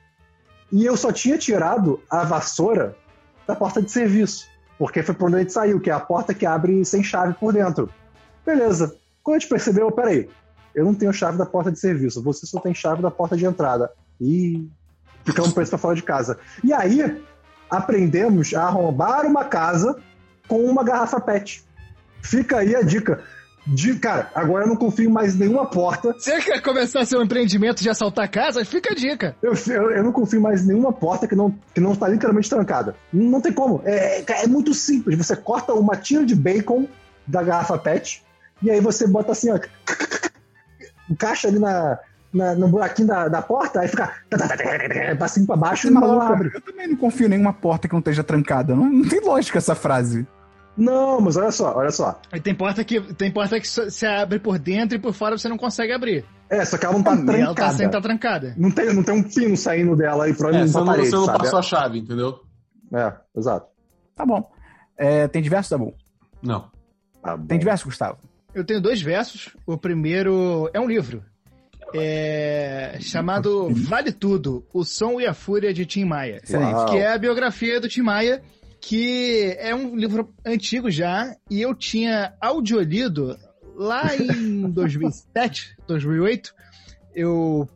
E 0.71 0.85
eu 0.85 0.97
só 0.97 1.11
tinha 1.11 1.39
tirado 1.39 2.01
a 2.11 2.23
vassoura 2.25 2.95
da 3.47 3.57
porta 3.57 3.81
de 3.81 3.91
serviço. 3.91 4.47
Porque 4.79 5.03
foi 5.03 5.15
por 5.15 5.29
onde 5.29 5.37
a 5.37 5.39
gente 5.41 5.53
saiu, 5.53 5.81
que 5.81 5.91
é 5.91 5.93
a 5.93 6.01
porta 6.01 6.35
que 6.35 6.45
abre 6.45 6.85
sem 6.85 7.03
chave 7.03 7.33
por 7.35 7.53
dentro. 7.53 7.89
Beleza. 8.45 8.95
Quando 9.23 9.37
a 9.37 9.39
gente 9.39 9.49
percebeu, 9.49 9.91
peraí, 9.91 10.29
eu 10.75 10.85
não 10.85 10.95
tenho 10.95 11.13
chave 11.13 11.39
da 11.39 11.47
porta 11.47 11.73
de 11.73 11.79
serviço, 11.79 12.23
você 12.23 12.47
só 12.47 12.61
tem 12.61 12.75
chave 12.75 13.01
da 13.01 13.11
porta 13.11 13.37
de 13.37 13.47
entrada. 13.47 13.91
E 14.21 14.69
ficamos 15.25 15.53
presos 15.53 15.71
pra 15.71 15.79
fora 15.79 15.97
de 15.97 16.03
casa. 16.03 16.39
E 16.63 16.73
aí, 16.73 17.23
aprendemos 17.71 18.53
a 18.55 18.65
arrombar 18.65 19.25
uma 19.25 19.45
casa 19.45 19.97
com 20.47 20.63
uma 20.65 20.85
garrafa 20.85 21.21
PET. 21.21 21.65
Fica 22.27 22.59
aí 22.59 22.75
a 22.75 22.83
dica. 22.83 23.21
De, 23.69 23.97
cara, 23.97 24.31
agora 24.33 24.65
eu 24.65 24.69
não 24.69 24.77
confio 24.77 25.11
mais 25.11 25.35
em 25.35 25.39
nenhuma 25.41 25.67
porta. 25.67 26.13
Você 26.17 26.41
quer 26.41 26.61
começar 26.63 27.05
seu 27.05 27.21
empreendimento 27.21 27.83
de 27.83 27.91
assaltar 27.91 28.31
casas? 28.31 28.69
Fica 28.69 28.93
a 28.93 28.95
dica. 28.95 29.35
Eu, 29.43 29.55
eu, 29.67 29.91
eu 29.91 30.05
não 30.05 30.13
confio 30.13 30.41
mais 30.41 30.63
em 30.63 30.69
nenhuma 30.69 30.93
porta 30.93 31.27
que 31.27 31.35
não, 31.35 31.53
que 31.75 31.81
não 31.81 31.93
está 31.93 32.07
literalmente 32.07 32.49
trancada. 32.49 32.95
Não, 33.13 33.41
tem 33.41 33.53
como. 33.53 33.83
É, 33.85 34.21
é, 34.21 34.45
é 34.45 34.47
muito 34.47 34.73
simples. 34.73 35.19
Você 35.19 35.35
corta 35.35 35.73
uma 35.73 35.97
tira 35.97 36.25
de 36.25 36.37
bacon 36.37 36.87
da 37.27 37.43
garrafa 37.43 37.77
PET 37.77 38.23
e 38.63 38.71
aí 38.71 38.81
você 38.81 39.05
bota 39.05 39.33
assim, 39.33 39.51
ó. 39.51 39.59
Encaixa 41.11 41.49
ali 41.49 41.59
na, 41.59 41.99
na- 42.33 42.55
no 42.55 42.69
buraquinho 42.69 43.09
da, 43.09 43.27
da 43.29 43.43
porta, 43.43 43.81
aí 43.81 43.89
fica 43.89 44.13
pra 45.19 45.29
cima 45.29 45.45
e 45.45 45.47
pra 45.47 45.57
baixo 45.57 45.87
e 45.89 45.91
maluco? 45.91 46.13
bola 46.15 46.33
abre. 46.33 46.51
Eu 46.55 46.61
também 46.61 46.89
não 46.89 46.97
confio 46.97 47.27
em 47.27 47.31
nenhuma 47.31 47.53
porta 47.53 47.89
que 47.89 47.95
não 47.95 48.01
esteja 48.01 48.23
trancada. 48.25 48.75
Não, 48.77 48.89
não 48.89 49.09
tem 49.09 49.21
lógica 49.21 49.59
essa 49.59 49.75
frase. 49.75 50.27
Não, 50.77 51.21
mas 51.21 51.37
olha 51.37 51.51
só, 51.51 51.75
olha 51.77 51.91
só. 51.91 52.21
Aí 52.31 52.41
tem 52.41 52.55
porta 52.55 52.85
que, 52.85 53.01
tem 53.15 53.31
porta 53.31 53.59
que 53.59 53.67
só- 53.67 53.89
se 53.89 54.05
abre 54.05 54.39
por 54.39 54.59
dentro 54.59 54.97
e 54.97 55.01
por 55.01 55.13
fora 55.15 55.39
você 55.39 55.49
não 55.49 55.57
consegue 55.57 55.93
abrir. 55.93 56.25
É, 56.51 56.65
só 56.65 56.77
que 56.77 56.85
ela 56.85 56.95
não 56.95 57.03
tá 57.03 57.13
E 57.15 57.15
ela 57.15 57.27
tá 57.27 57.55
trancada. 57.55 57.73
sempre 57.77 57.93
tá 57.93 58.01
trancada. 58.01 58.55
Não 58.57 58.71
tem, 58.71 58.93
não 58.95 59.03
tem 59.03 59.15
um 59.15 59.23
pino 59.23 59.57
saindo 59.57 59.97
dela 59.97 60.25
aí 60.27 60.35
pra 60.35 60.51
É, 60.55 60.67
você 60.67 60.77
não, 60.79 60.85
parede, 60.87 61.09
você 61.09 61.17
não 61.17 61.25
sabe? 61.25 61.39
passou 61.39 61.59
a 61.59 61.63
chave, 61.63 61.99
entendeu? 61.99 62.41
É, 62.95 63.13
exato. 63.37 63.67
Tá 64.15 64.25
bom. 64.27 64.49
É, 64.99 65.27
tem 65.29 65.43
diversos, 65.43 65.71
tá 65.71 65.79
bom. 65.79 65.93
Não. 66.43 66.71
Tá 67.23 67.37
bom. 67.37 67.47
Tem 67.47 67.59
diversos, 67.59 67.85
Gustavo. 67.87 68.19
Eu 68.55 68.65
tenho 68.65 68.81
dois 68.81 69.01
versos. 69.03 69.57
O 69.67 69.77
primeiro 69.79 70.71
é 70.73 70.81
um 70.81 70.87
livro. 70.87 71.23
É, 71.95 72.97
chamado 73.01 73.69
Vale 73.71 74.13
Tudo, 74.13 74.67
O 74.73 74.85
Som 74.85 75.21
e 75.21 75.27
a 75.27 75.33
Fúria 75.35 75.73
de 75.73 75.87
Tim 75.87 76.05
Maia. 76.05 76.41
Uau. 76.51 76.87
Que 76.87 76.99
é 76.99 77.13
a 77.13 77.19
biografia 77.19 77.81
do 77.81 77.89
Tim 77.89 78.03
Maia, 78.03 78.43
que 78.81 79.57
é 79.59 79.75
um 79.75 79.97
livro 79.97 80.33
antigo 80.45 80.91
já, 80.91 81.35
e 81.51 81.61
eu 81.61 81.75
tinha 81.75 82.35
audiolido 82.41 83.37
lá 83.75 84.15
em 84.17 84.71
2007, 84.71 85.77
2008. 85.87 86.55
Eu 87.15 87.69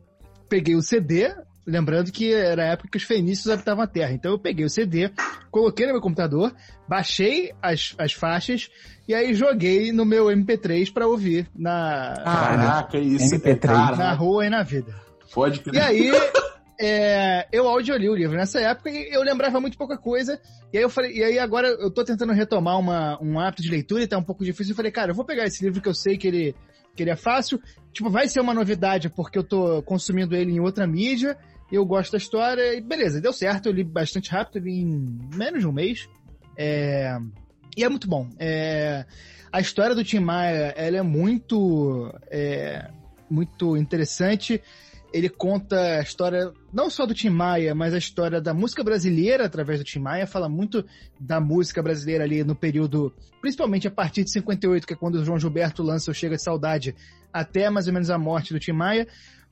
peguei 0.47 0.75
o 0.75 0.81
CD, 0.81 1.33
lembrando 1.65 2.11
que 2.11 2.33
era 2.33 2.63
a 2.63 2.67
época 2.67 2.89
que 2.91 2.97
os 2.97 3.03
fenícios 3.03 3.49
habitavam 3.49 3.83
a 3.83 3.87
Terra. 3.87 4.11
Então 4.13 4.31
eu 4.31 4.39
peguei 4.39 4.65
o 4.65 4.69
CD, 4.69 5.11
coloquei 5.49 5.85
no 5.87 5.93
meu 5.93 6.01
computador, 6.01 6.53
baixei 6.87 7.51
as, 7.61 7.95
as 7.97 8.13
faixas 8.13 8.69
e 9.07 9.13
aí 9.13 9.33
joguei 9.33 9.91
no 9.91 10.05
meu 10.05 10.25
MP3 10.27 10.93
pra 10.93 11.07
ouvir 11.07 11.49
na, 11.55 12.13
Caraca, 12.23 12.97
isso. 12.97 13.35
MP3. 13.35 13.59
Cara, 13.59 13.95
na 13.95 14.13
rua 14.13 14.45
e 14.45 14.49
na 14.49 14.63
vida. 14.63 14.93
pode 15.33 15.59
E 15.59 15.63
crer. 15.63 15.81
aí, 15.81 16.11
é, 16.83 17.47
eu 17.51 17.67
audioli 17.67 18.09
o 18.09 18.15
livro 18.15 18.35
nessa 18.35 18.59
época 18.59 18.89
e 18.89 19.13
eu 19.13 19.21
lembrava 19.21 19.61
muito 19.61 19.77
pouca 19.77 19.99
coisa. 19.99 20.41
E 20.73 20.77
aí 20.77 20.83
eu 20.83 20.89
falei, 20.89 21.15
e 21.15 21.23
aí 21.23 21.37
agora 21.37 21.67
eu 21.67 21.91
tô 21.91 22.03
tentando 22.03 22.33
retomar 22.33 22.79
uma, 22.79 23.21
um 23.21 23.39
hábito 23.39 23.61
de 23.61 23.69
leitura 23.69 24.01
e 24.01 24.07
tá 24.07 24.17
um 24.17 24.23
pouco 24.23 24.43
difícil. 24.43 24.71
Eu 24.71 24.75
falei, 24.75 24.91
cara, 24.91 25.11
eu 25.11 25.15
vou 25.15 25.23
pegar 25.23 25.45
esse 25.45 25.63
livro 25.63 25.79
que 25.79 25.87
eu 25.87 25.93
sei 25.93 26.17
que 26.17 26.27
ele, 26.27 26.55
que 26.95 27.03
ele 27.03 27.11
é 27.11 27.15
fácil. 27.15 27.61
Tipo, 27.93 28.09
vai 28.09 28.27
ser 28.27 28.39
uma 28.39 28.53
novidade 28.53 29.09
porque 29.09 29.37
eu 29.37 29.43
tô 29.43 29.83
consumindo 29.83 30.35
ele 30.35 30.53
em 30.53 30.59
outra 30.59 30.87
mídia. 30.87 31.37
Eu 31.71 31.85
gosto 31.85 32.13
da 32.13 32.17
história 32.17 32.73
e 32.73 32.81
beleza, 32.81 33.21
deu 33.21 33.31
certo. 33.31 33.67
Eu 33.67 33.73
li 33.73 33.83
bastante 33.83 34.31
rápido, 34.31 34.65
li 34.65 34.81
em 34.81 35.19
menos 35.35 35.59
de 35.59 35.67
um 35.67 35.71
mês. 35.71 36.09
É, 36.57 37.15
e 37.77 37.83
é 37.83 37.89
muito 37.89 38.07
bom. 38.07 38.27
É, 38.39 39.05
a 39.51 39.61
história 39.61 39.93
do 39.93 40.03
Tim 40.03 40.19
Maia, 40.19 40.73
ela 40.75 40.97
é 40.97 41.01
muito, 41.03 42.11
é, 42.31 42.89
muito 43.29 43.77
interessante 43.77 44.59
ele 45.13 45.29
conta 45.29 45.77
a 45.99 46.01
história 46.01 46.51
não 46.73 46.89
só 46.89 47.05
do 47.05 47.13
Tim 47.13 47.29
Maia, 47.29 47.75
mas 47.75 47.93
a 47.93 47.97
história 47.97 48.39
da 48.39 48.53
música 48.53 48.83
brasileira 48.83 49.45
através 49.45 49.79
do 49.79 49.85
Tim 49.85 49.99
Maia, 49.99 50.25
fala 50.25 50.47
muito 50.47 50.85
da 51.19 51.39
música 51.39 51.81
brasileira 51.81 52.23
ali 52.23 52.43
no 52.43 52.55
período, 52.55 53.13
principalmente 53.41 53.87
a 53.87 53.91
partir 53.91 54.23
de 54.23 54.31
58, 54.31 54.87
que 54.87 54.93
é 54.93 54.97
quando 54.97 55.15
o 55.15 55.25
João 55.25 55.39
Gilberto 55.39 55.83
lança 55.83 56.11
o 56.11 56.13
Chega 56.13 56.35
de 56.35 56.43
Saudade, 56.43 56.95
até 57.31 57.69
mais 57.69 57.87
ou 57.87 57.93
menos 57.93 58.09
a 58.09 58.17
morte 58.17 58.53
do 58.53 58.59
Tim 58.59 58.73
Maia. 58.73 59.07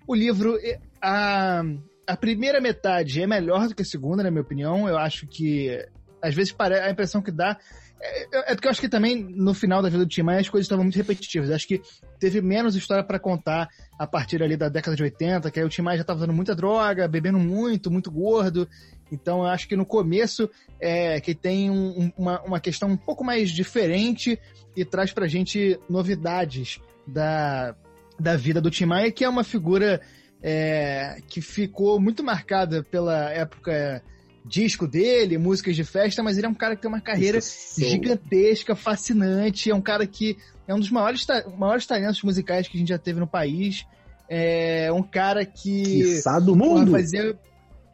O 0.08 0.16
livro, 0.16 0.58
a, 1.02 1.62
a 2.08 2.18
primeira 2.18 2.60
metade 2.60 3.22
é 3.22 3.28
melhor 3.28 3.68
do 3.68 3.76
que 3.76 3.82
a 3.82 3.86
segunda, 3.86 4.24
na 4.24 4.32
minha 4.32 4.42
opinião. 4.42 4.88
Eu 4.88 4.98
acho 4.98 5.28
que, 5.28 5.86
às 6.22 6.34
vezes, 6.36 6.52
pare- 6.52 6.80
a 6.80 6.90
impressão 6.92 7.22
que 7.22 7.32
dá 7.32 7.58
é, 8.02 8.52
é 8.52 8.56
porque 8.56 8.68
eu 8.68 8.72
acho 8.72 8.80
que 8.80 8.88
também, 8.88 9.22
no 9.22 9.54
final 9.54 9.82
da 9.82 9.90
vida 9.90 10.06
do 10.06 10.10
Tim 10.10 10.22
Maia, 10.22 10.40
as 10.40 10.48
coisas 10.48 10.66
estavam 10.66 10.86
muito 10.86 10.96
repetitivas. 10.96 11.50
Eu 11.50 11.56
acho 11.56 11.68
que 11.68 11.82
teve 12.18 12.40
menos 12.42 12.74
história 12.76 13.04
pra 13.04 13.20
contar 13.20 13.68
a 13.98 14.08
partir 14.08 14.42
ali 14.42 14.56
da 14.56 14.70
década 14.70 14.96
de 14.96 15.04
80, 15.04 15.52
que 15.52 15.60
aí 15.60 15.66
o 15.66 15.70
Tim 15.70 15.82
Maia 15.82 15.98
já 15.98 16.04
tava 16.06 16.20
usando 16.20 16.32
muita 16.34 16.56
droga, 16.56 17.08
bebendo 17.10 17.38
muito, 17.38 17.92
muito 17.92 18.10
gordo. 18.10 18.68
Então 19.12 19.40
eu 19.40 19.48
acho 19.48 19.68
que 19.68 19.76
no 19.76 19.86
começo 19.86 20.50
é 20.80 21.20
que 21.20 21.36
tem 21.36 21.70
um- 21.70 22.10
uma, 22.18 22.42
uma 22.44 22.60
questão 22.62 22.88
um 22.90 22.96
pouco 22.96 23.22
mais 23.24 23.50
diferente 23.52 24.40
e 24.78 24.86
traz 24.86 25.12
pra 25.12 25.28
gente 25.28 25.78
novidades 25.90 26.80
da, 27.06 27.76
da 28.18 28.38
vida 28.38 28.62
do 28.62 28.72
Tim 28.72 28.86
Maia, 28.86 29.12
que 29.12 29.26
é 29.26 29.30
uma 29.30 29.44
figura 29.44 30.00
é, 30.42 31.18
que 31.28 31.42
ficou 31.42 32.00
muito 32.00 32.24
marcada 32.24 32.82
pela 32.82 33.30
época 33.30 34.02
disco 34.46 34.88
dele, 34.88 35.38
músicas 35.38 35.76
de 35.76 35.84
festa, 35.84 36.24
mas 36.24 36.38
ele 36.38 36.48
é 36.48 36.50
um 36.50 36.54
cara 36.54 36.76
que 36.76 36.82
tem 36.82 36.90
uma 36.90 37.02
carreira 37.02 37.40
gigantesca, 37.78 38.76
fascinante. 38.76 39.70
É 39.70 39.76
um 39.76 39.82
cara 39.82 40.06
que 40.08 40.38
é 40.68 40.74
um 40.74 40.80
dos 40.80 40.92
maiores, 40.92 41.26
maiores 41.58 41.86
talentos 41.86 42.22
musicais 42.24 42.68
que 42.68 42.78
a 42.78 42.80
gente 42.80 42.90
já 42.90 42.98
teve 42.98 43.20
no 43.20 43.28
país. 43.28 43.86
É 44.30 44.92
um 44.94 45.02
cara 45.02 45.46
que 45.46 45.84
Quiçá 45.84 46.40
do 46.40 46.56
porra, 46.56 46.80
mundo. 46.80 46.92
fazia, 46.92 47.38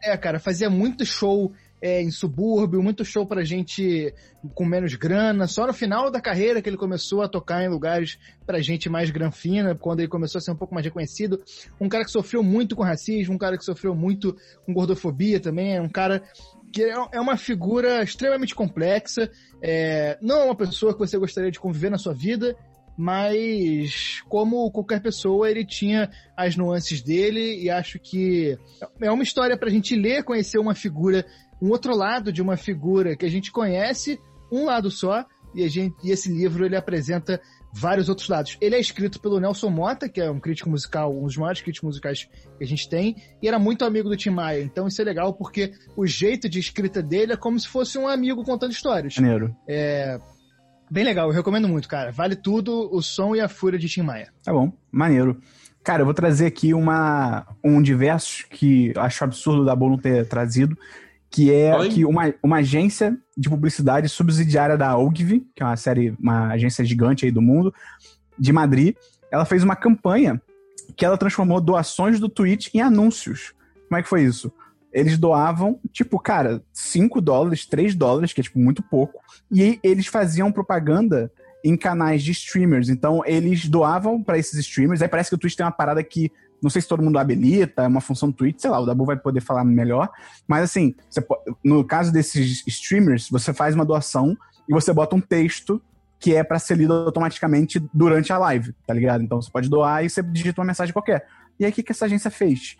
é, 0.03 0.17
cara, 0.17 0.39
fazia 0.39 0.69
muito 0.69 1.05
show 1.05 1.51
é, 1.85 2.01
em 2.01 2.09
subúrbio, 2.09 2.81
muito 2.81 3.05
show 3.05 3.27
pra 3.27 3.43
gente 3.43 4.11
com 4.55 4.65
menos 4.65 4.95
grana. 4.95 5.45
Só 5.45 5.67
no 5.67 5.73
final 5.73 6.09
da 6.09 6.19
carreira 6.19 6.59
que 6.59 6.67
ele 6.67 6.77
começou 6.77 7.21
a 7.21 7.27
tocar 7.27 7.63
em 7.63 7.69
lugares 7.69 8.17
pra 8.43 8.59
gente 8.59 8.89
mais 8.89 9.11
granfina, 9.11 9.75
quando 9.75 9.99
ele 9.99 10.07
começou 10.07 10.39
a 10.39 10.41
ser 10.41 10.49
um 10.49 10.55
pouco 10.55 10.73
mais 10.73 10.83
reconhecido. 10.83 11.43
Um 11.79 11.87
cara 11.87 12.03
que 12.03 12.09
sofreu 12.09 12.41
muito 12.41 12.75
com 12.75 12.81
racismo, 12.81 13.35
um 13.35 13.37
cara 13.37 13.55
que 13.55 13.63
sofreu 13.63 13.93
muito 13.93 14.35
com 14.65 14.73
gordofobia 14.73 15.39
também, 15.39 15.75
é 15.75 15.81
um 15.81 15.87
cara 15.87 16.23
que 16.73 16.83
é 16.83 16.95
é 17.11 17.21
uma 17.21 17.37
figura 17.37 18.01
extremamente 18.01 18.55
complexa, 18.55 19.29
é, 19.61 20.17
não 20.19 20.41
é 20.41 20.43
uma 20.45 20.55
pessoa 20.55 20.91
que 20.91 20.99
você 20.99 21.19
gostaria 21.19 21.51
de 21.51 21.59
conviver 21.59 21.91
na 21.91 21.99
sua 21.99 22.15
vida, 22.15 22.57
mas 22.97 24.21
como 24.29 24.71
qualquer 24.71 25.01
pessoa, 25.01 25.49
ele 25.51 25.65
tinha 25.65 26.09
as 26.35 26.55
nuances 26.55 27.01
dele 27.01 27.61
e 27.61 27.69
acho 27.69 27.99
que 27.99 28.57
é 29.01 29.11
uma 29.11 29.23
história 29.23 29.57
pra 29.57 29.69
gente 29.69 29.95
ler, 29.95 30.23
conhecer 30.23 30.57
uma 30.57 30.73
figura, 30.73 31.25
um 31.61 31.69
outro 31.69 31.95
lado 31.95 32.31
de 32.31 32.41
uma 32.41 32.57
figura 32.57 33.15
que 33.15 33.25
a 33.25 33.29
gente 33.29 33.51
conhece, 33.51 34.19
um 34.51 34.65
lado 34.65 34.91
só, 34.91 35.25
e, 35.53 35.63
a 35.63 35.69
gente, 35.69 35.95
e 36.03 36.11
esse 36.11 36.29
livro 36.29 36.65
ele 36.65 36.75
apresenta 36.75 37.41
vários 37.73 38.07
outros 38.07 38.27
lados. 38.29 38.57
Ele 38.61 38.75
é 38.75 38.79
escrito 38.79 39.19
pelo 39.19 39.39
Nelson 39.39 39.69
Mota, 39.69 40.07
que 40.07 40.21
é 40.21 40.29
um 40.29 40.39
crítico 40.39 40.69
musical, 40.69 41.13
um 41.13 41.25
dos 41.25 41.37
maiores 41.37 41.61
críticos 41.61 41.87
musicais 41.87 42.27
que 42.57 42.63
a 42.63 42.67
gente 42.67 42.89
tem, 42.89 43.15
e 43.41 43.47
era 43.47 43.59
muito 43.59 43.83
amigo 43.83 44.09
do 44.09 44.15
Tim 44.15 44.29
Maia. 44.29 44.61
Então 44.61 44.87
isso 44.87 45.01
é 45.01 45.05
legal 45.05 45.33
porque 45.33 45.73
o 45.95 46.05
jeito 46.05 46.47
de 46.47 46.59
escrita 46.59 47.01
dele 47.01 47.33
é 47.33 47.37
como 47.37 47.59
se 47.59 47.67
fosse 47.67 47.97
um 47.97 48.07
amigo 48.07 48.43
contando 48.43 48.71
histórias. 48.71 49.15
Maneiro. 49.17 49.55
É 49.67 50.19
bem 50.89 51.03
legal, 51.03 51.27
eu 51.27 51.33
recomendo 51.33 51.67
muito, 51.67 51.87
cara. 51.87 52.11
Vale 52.11 52.35
tudo, 52.35 52.89
o 52.93 53.01
som 53.01 53.35
e 53.35 53.41
a 53.41 53.49
fúria 53.49 53.79
de 53.79 53.89
Tim 53.89 54.03
Maia. 54.03 54.31
Tá 54.43 54.53
bom, 54.53 54.71
maneiro. 54.91 55.41
Cara, 55.83 56.01
eu 56.01 56.05
vou 56.05 56.13
trazer 56.13 56.47
aqui 56.47 56.73
uma, 56.73 57.45
um 57.63 57.81
diversos 57.81 58.43
que 58.49 58.91
acho 58.97 59.23
absurdo 59.23 59.63
da 59.63 59.75
Boa 59.75 59.91
não 59.91 59.97
ter 59.99 60.27
trazido, 60.27 60.75
que 61.29 61.53
é 61.53 61.75
Oi? 61.75 61.89
que 61.89 62.05
uma, 62.05 62.33
uma 62.41 62.57
agência 62.57 63.17
de 63.37 63.49
publicidade 63.49 64.07
subsidiária 64.07 64.77
da 64.77 64.97
Ogilvy, 64.97 65.45
que 65.55 65.61
é 65.61 65.65
uma 65.65 65.77
série, 65.77 66.15
uma 66.19 66.47
agência 66.47 66.85
gigante 66.85 67.25
aí 67.25 67.31
do 67.31 67.41
mundo, 67.41 67.73
de 68.37 68.53
Madrid, 68.53 68.95
ela 69.31 69.45
fez 69.45 69.63
uma 69.63 69.75
campanha 69.75 70.41
que 70.95 71.05
ela 71.05 71.17
transformou 71.17 71.59
doações 71.59 72.19
do 72.19 72.29
Twitch 72.29 72.73
em 72.73 72.81
anúncios. 72.81 73.53
Como 73.87 73.99
é 73.99 74.03
que 74.03 74.09
foi 74.09 74.23
isso? 74.23 74.51
Eles 74.93 75.17
doavam, 75.17 75.79
tipo, 75.91 76.17
cara, 76.19 76.63
5 76.71 77.19
dólares, 77.19 77.65
3 77.65 77.95
dólares, 77.95 78.31
que 78.31 78.39
é, 78.39 78.43
tipo, 78.43 78.59
muito 78.59 78.81
pouco, 78.81 79.19
e 79.51 79.77
eles 79.83 80.07
faziam 80.07 80.51
propaganda 80.51 81.29
em 81.63 81.75
canais 81.75 82.23
de 82.23 82.31
streamers. 82.31 82.89
Então, 82.89 83.21
eles 83.25 83.67
doavam 83.67 84.23
pra 84.23 84.37
esses 84.37 84.57
streamers. 84.59 85.01
Aí 85.01 85.07
parece 85.07 85.29
que 85.29 85.35
o 85.35 85.37
Twitch 85.37 85.55
tem 85.55 85.65
uma 85.65 85.71
parada 85.71 86.01
que, 86.03 86.31
não 86.65 86.69
sei 86.71 86.81
se 86.81 86.87
todo 86.87 87.03
mundo 87.03 87.19
habilita, 87.19 87.83
é 87.83 87.87
uma 87.87 88.01
função 88.01 88.29
do 88.29 88.35
Twitch, 88.35 88.59
sei 88.59 88.71
lá, 88.71 88.79
o 88.79 88.87
Dabu 88.87 89.05
vai 89.05 89.15
poder 89.15 89.39
falar 89.39 89.63
melhor. 89.63 90.09
Mas, 90.47 90.63
assim, 90.63 90.95
no 91.63 91.83
caso 91.85 92.11
desses 92.11 92.63
streamers, 92.65 93.29
você 93.29 93.53
faz 93.53 93.75
uma 93.75 93.85
doação 93.85 94.35
e 94.67 94.73
você 94.73 94.91
bota 94.91 95.15
um 95.15 95.21
texto 95.21 95.79
que 96.19 96.33
é 96.33 96.43
pra 96.43 96.57
ser 96.57 96.75
lido 96.75 96.91
automaticamente 96.91 97.79
durante 97.93 98.33
a 98.33 98.39
live, 98.39 98.73
tá 98.87 98.95
ligado? 98.95 99.23
Então, 99.23 99.39
você 99.39 99.51
pode 99.51 99.69
doar 99.69 100.03
e 100.03 100.09
você 100.09 100.23
digita 100.23 100.59
uma 100.59 100.65
mensagem 100.65 100.91
qualquer. 100.91 101.27
E 101.59 101.65
aí, 101.65 101.71
o 101.71 101.73
que, 101.73 101.83
que 101.83 101.91
essa 101.91 102.05
agência 102.05 102.31
fez? 102.31 102.77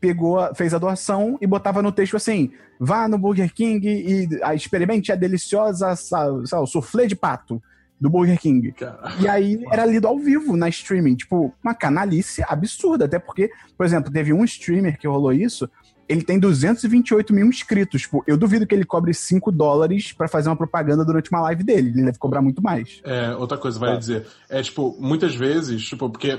Pegou, 0.00 0.38
fez 0.54 0.72
a 0.72 0.78
doação 0.78 1.36
e 1.40 1.46
botava 1.46 1.82
no 1.82 1.90
texto 1.90 2.16
assim: 2.16 2.52
vá 2.78 3.08
no 3.08 3.18
Burger 3.18 3.52
King 3.52 3.84
e 3.88 4.28
experimente 4.54 5.10
a 5.10 5.16
deliciosa, 5.16 5.96
sa- 5.96 6.28
sei 6.44 6.56
lá, 6.58 6.62
o 6.62 6.66
soufflé 6.68 7.06
de 7.06 7.16
pato 7.16 7.60
do 8.04 8.10
Burger 8.10 8.38
King. 8.38 8.70
Cara. 8.72 9.14
E 9.18 9.26
aí 9.26 9.64
era 9.72 9.86
lido 9.86 10.06
ao 10.06 10.18
vivo 10.18 10.56
na 10.58 10.68
streaming. 10.68 11.14
Tipo, 11.16 11.54
uma 11.62 11.74
canalice 11.74 12.44
absurda. 12.46 13.06
Até 13.06 13.18
porque, 13.18 13.50
por 13.78 13.86
exemplo, 13.86 14.12
teve 14.12 14.30
um 14.30 14.44
streamer 14.44 14.98
que 14.98 15.08
rolou 15.08 15.32
isso. 15.32 15.66
Ele 16.06 16.22
tem 16.22 16.38
228 16.38 17.32
mil 17.32 17.46
inscritos. 17.46 18.02
Tipo, 18.02 18.22
eu 18.26 18.36
duvido 18.36 18.66
que 18.66 18.74
ele 18.74 18.84
cobre 18.84 19.14
5 19.14 19.50
dólares 19.50 20.12
pra 20.12 20.28
fazer 20.28 20.50
uma 20.50 20.56
propaganda 20.56 21.02
durante 21.02 21.30
uma 21.30 21.40
live 21.40 21.64
dele. 21.64 21.88
Ele 21.94 22.04
deve 22.04 22.18
cobrar 22.18 22.42
muito 22.42 22.62
mais. 22.62 23.00
É, 23.04 23.34
outra 23.36 23.56
coisa, 23.56 23.78
vai 23.78 23.92
Tá. 23.92 23.96
dizer. 23.96 24.26
É, 24.50 24.60
tipo, 24.62 24.94
muitas 25.00 25.34
vezes, 25.34 25.82
tipo, 25.82 26.10
porque 26.10 26.38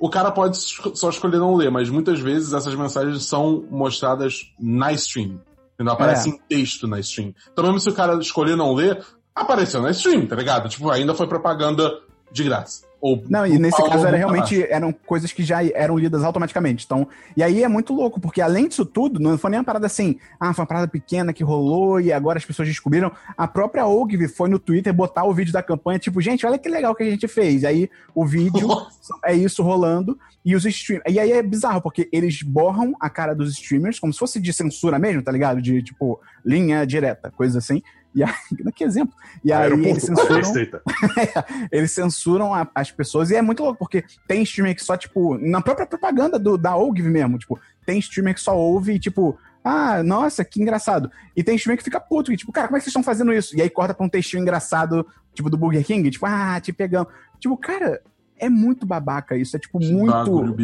o 0.00 0.10
cara 0.10 0.32
pode 0.32 0.56
só 0.56 1.10
escolher 1.10 1.38
não 1.38 1.54
ler, 1.54 1.70
mas 1.70 1.88
muitas 1.88 2.18
vezes 2.18 2.52
essas 2.52 2.74
mensagens 2.74 3.24
são 3.24 3.64
mostradas 3.70 4.52
na 4.58 4.92
stream. 4.92 5.40
Entendeu? 5.74 5.92
Aparece 5.94 6.28
É. 6.28 6.32
em 6.32 6.38
texto 6.48 6.88
na 6.88 6.98
stream. 6.98 7.32
Então, 7.52 7.64
mesmo 7.64 7.78
se 7.78 7.88
o 7.88 7.94
cara 7.94 8.16
escolher 8.18 8.56
não 8.56 8.74
ler, 8.74 9.00
apareceu 9.34 9.82
na 9.82 9.90
stream, 9.90 10.26
tá 10.26 10.36
ligado? 10.36 10.68
Tipo, 10.68 10.90
ainda 10.90 11.14
foi 11.14 11.26
propaganda 11.26 12.00
de 12.30 12.44
graça. 12.44 12.84
Ou 13.00 13.22
Não, 13.28 13.46
e 13.46 13.58
nesse 13.58 13.76
caso 13.76 14.06
era 14.06 14.16
realmente 14.16 14.62
eram 14.62 14.90
coisas 14.90 15.30
que 15.30 15.42
já 15.42 15.62
eram 15.62 15.98
lidas 15.98 16.24
automaticamente. 16.24 16.86
Então, 16.86 17.06
e 17.36 17.42
aí 17.42 17.62
é 17.62 17.68
muito 17.68 17.92
louco, 17.92 18.18
porque 18.18 18.40
além 18.40 18.66
disso 18.66 18.86
tudo, 18.86 19.20
não 19.20 19.36
foi 19.36 19.50
nem 19.50 19.60
uma 19.60 19.64
parada 19.64 19.84
assim, 19.84 20.18
ah, 20.40 20.54
foi 20.54 20.62
uma 20.62 20.66
parada 20.66 20.88
pequena 20.88 21.30
que 21.30 21.44
rolou 21.44 22.00
e 22.00 22.10
agora 22.10 22.38
as 22.38 22.46
pessoas 22.46 22.66
descobriram. 22.66 23.12
A 23.36 23.46
própria 23.46 23.86
Ogilvy 23.86 24.26
foi 24.26 24.48
no 24.48 24.58
Twitter 24.58 24.90
botar 24.90 25.24
o 25.24 25.34
vídeo 25.34 25.52
da 25.52 25.62
campanha, 25.62 25.98
tipo, 25.98 26.18
gente, 26.22 26.46
olha 26.46 26.58
que 26.58 26.66
legal 26.66 26.94
que 26.94 27.02
a 27.02 27.10
gente 27.10 27.28
fez. 27.28 27.62
Aí 27.62 27.90
o 28.14 28.24
vídeo 28.24 28.66
é 29.22 29.34
isso 29.34 29.62
rolando 29.62 30.18
e 30.42 30.56
os 30.56 30.64
streamers. 30.64 31.14
E 31.14 31.20
aí 31.20 31.30
é 31.30 31.42
bizarro, 31.42 31.82
porque 31.82 32.08
eles 32.10 32.42
borram 32.42 32.94
a 32.98 33.10
cara 33.10 33.34
dos 33.34 33.52
streamers 33.52 33.98
como 33.98 34.14
se 34.14 34.18
fosse 34.18 34.40
de 34.40 34.50
censura 34.50 34.98
mesmo, 34.98 35.22
tá 35.22 35.30
ligado? 35.30 35.60
De 35.60 35.82
tipo, 35.82 36.18
linha 36.42 36.86
direta, 36.86 37.30
coisa 37.30 37.58
assim. 37.58 37.82
E 38.14 38.22
aí, 38.22 38.32
que 38.74 38.84
exemplo. 38.84 39.14
E 39.44 39.52
aí 39.52 39.70
eles 39.90 40.02
censuram. 40.04 40.38
Eles 41.72 41.90
censuram 41.92 42.54
a- 42.54 42.68
as 42.74 42.90
pessoas 42.90 43.30
e 43.30 43.36
é 43.36 43.42
muito 43.42 43.62
louco, 43.62 43.78
porque 43.78 44.04
tem 44.28 44.42
streamer 44.42 44.74
que 44.74 44.84
só, 44.84 44.96
tipo, 44.96 45.36
na 45.38 45.60
própria 45.60 45.86
propaganda 45.86 46.38
do, 46.38 46.56
da 46.56 46.76
Ogilvy 46.76 47.10
mesmo, 47.10 47.38
tipo, 47.38 47.58
tem 47.84 47.98
streamer 47.98 48.34
que 48.34 48.40
só 48.40 48.56
ouve 48.56 48.94
e, 48.94 48.98
tipo, 48.98 49.36
ah, 49.64 50.02
nossa, 50.02 50.44
que 50.44 50.60
engraçado. 50.62 51.10
E 51.36 51.42
tem 51.42 51.56
streamer 51.56 51.78
que 51.78 51.84
fica 51.84 51.98
puto, 52.00 52.32
e, 52.32 52.36
tipo, 52.36 52.52
cara, 52.52 52.68
como 52.68 52.76
é 52.76 52.80
que 52.80 52.84
vocês 52.84 52.90
estão 52.92 53.02
fazendo 53.02 53.32
isso? 53.32 53.56
E 53.56 53.62
aí 53.62 53.68
corta 53.70 53.92
pra 53.94 54.06
um 54.06 54.08
textinho 54.08 54.40
engraçado, 54.42 55.06
tipo, 55.34 55.50
do 55.50 55.56
Burger 55.56 55.84
King, 55.84 56.08
tipo, 56.10 56.24
ah, 56.26 56.60
te 56.60 56.72
pegamos. 56.72 57.12
Tipo, 57.40 57.56
cara, 57.56 58.00
é 58.38 58.48
muito 58.48 58.84
babaca 58.86 59.36
isso, 59.36 59.56
é, 59.56 59.58
tipo, 59.60 59.78
Que 59.78 59.92
muito 59.92 60.12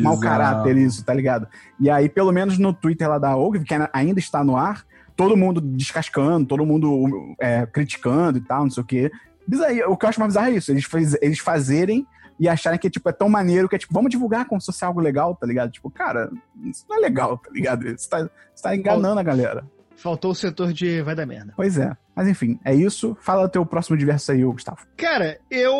mau 0.02 0.18
caráter 0.20 0.76
isso, 0.76 1.04
tá 1.04 1.12
ligado? 1.14 1.46
E 1.78 1.88
aí, 1.90 2.08
pelo 2.08 2.30
menos 2.32 2.58
no 2.58 2.72
Twitter 2.72 3.08
lá 3.08 3.18
da 3.18 3.36
Ogilvy, 3.36 3.66
que 3.66 3.74
ainda 3.92 4.18
está 4.20 4.44
no 4.44 4.56
ar, 4.56 4.84
todo 5.20 5.36
mundo 5.36 5.60
descascando, 5.60 6.46
todo 6.46 6.64
mundo 6.64 7.34
é, 7.38 7.66
criticando 7.66 8.38
e 8.38 8.40
tal, 8.40 8.62
não 8.62 8.70
sei 8.70 8.82
o 8.82 8.86
quê. 8.86 9.12
Bizarro, 9.46 9.92
o 9.92 9.96
que 9.96 10.06
eu 10.06 10.08
acho 10.08 10.18
mais 10.18 10.32
bizarro 10.32 10.48
é 10.48 10.52
isso, 10.52 10.72
eles, 10.72 10.84
faz, 10.84 11.14
eles 11.20 11.38
fazerem 11.38 12.06
e 12.38 12.48
acharem 12.48 12.78
que 12.78 12.88
tipo, 12.88 13.06
é 13.06 13.12
tão 13.12 13.28
maneiro 13.28 13.68
que 13.68 13.76
é 13.76 13.78
tipo, 13.78 13.92
vamos 13.92 14.10
divulgar 14.10 14.46
como 14.46 14.58
se 14.58 14.66
fosse 14.66 14.82
algo 14.82 14.98
legal, 14.98 15.36
tá 15.36 15.46
ligado? 15.46 15.70
Tipo, 15.72 15.90
cara, 15.90 16.30
isso 16.64 16.86
não 16.88 16.96
é 16.96 17.00
legal, 17.00 17.36
tá 17.36 17.50
ligado? 17.50 17.86
Você 17.86 18.08
tá, 18.08 18.30
você 18.54 18.62
tá 18.62 18.74
enganando 18.74 19.20
a 19.20 19.22
galera. 19.22 19.62
Faltou 19.94 20.30
o 20.30 20.34
setor 20.34 20.72
de 20.72 21.02
vai 21.02 21.14
dar 21.14 21.26
merda. 21.26 21.52
Pois 21.54 21.76
é. 21.76 21.94
Mas 22.16 22.26
enfim, 22.26 22.58
é 22.64 22.74
isso. 22.74 23.14
Fala 23.20 23.44
o 23.44 23.48
teu 23.48 23.66
próximo 23.66 23.98
diverso 23.98 24.32
aí, 24.32 24.42
Gustavo. 24.42 24.86
Cara, 24.96 25.38
eu 25.50 25.76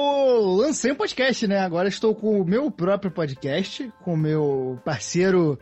lancei 0.59 0.93
um 0.93 0.97
podcast, 0.97 1.47
né? 1.47 1.61
Agora 1.61 1.89
estou 1.89 2.15
com 2.15 2.39
o 2.39 2.45
meu 2.45 2.71
próprio 2.71 3.11
podcast, 3.11 3.91
com 4.05 4.13
o 4.13 4.19
meu 4.19 4.79
parceiro 4.85 5.59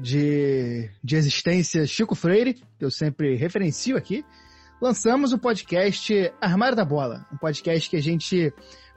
de, 0.00 0.90
de 1.02 1.16
existência, 1.16 1.86
Chico 1.86 2.14
Freire, 2.14 2.54
que 2.54 2.84
eu 2.84 2.90
sempre 2.90 3.36
referencio 3.36 3.96
aqui. 3.96 4.24
Lançamos 4.80 5.32
o 5.32 5.38
podcast 5.38 6.32
Armário 6.40 6.76
da 6.76 6.84
Bola, 6.84 7.26
um 7.32 7.36
podcast 7.36 7.88
que 7.88 7.96
a 7.96 8.02
gente 8.02 8.52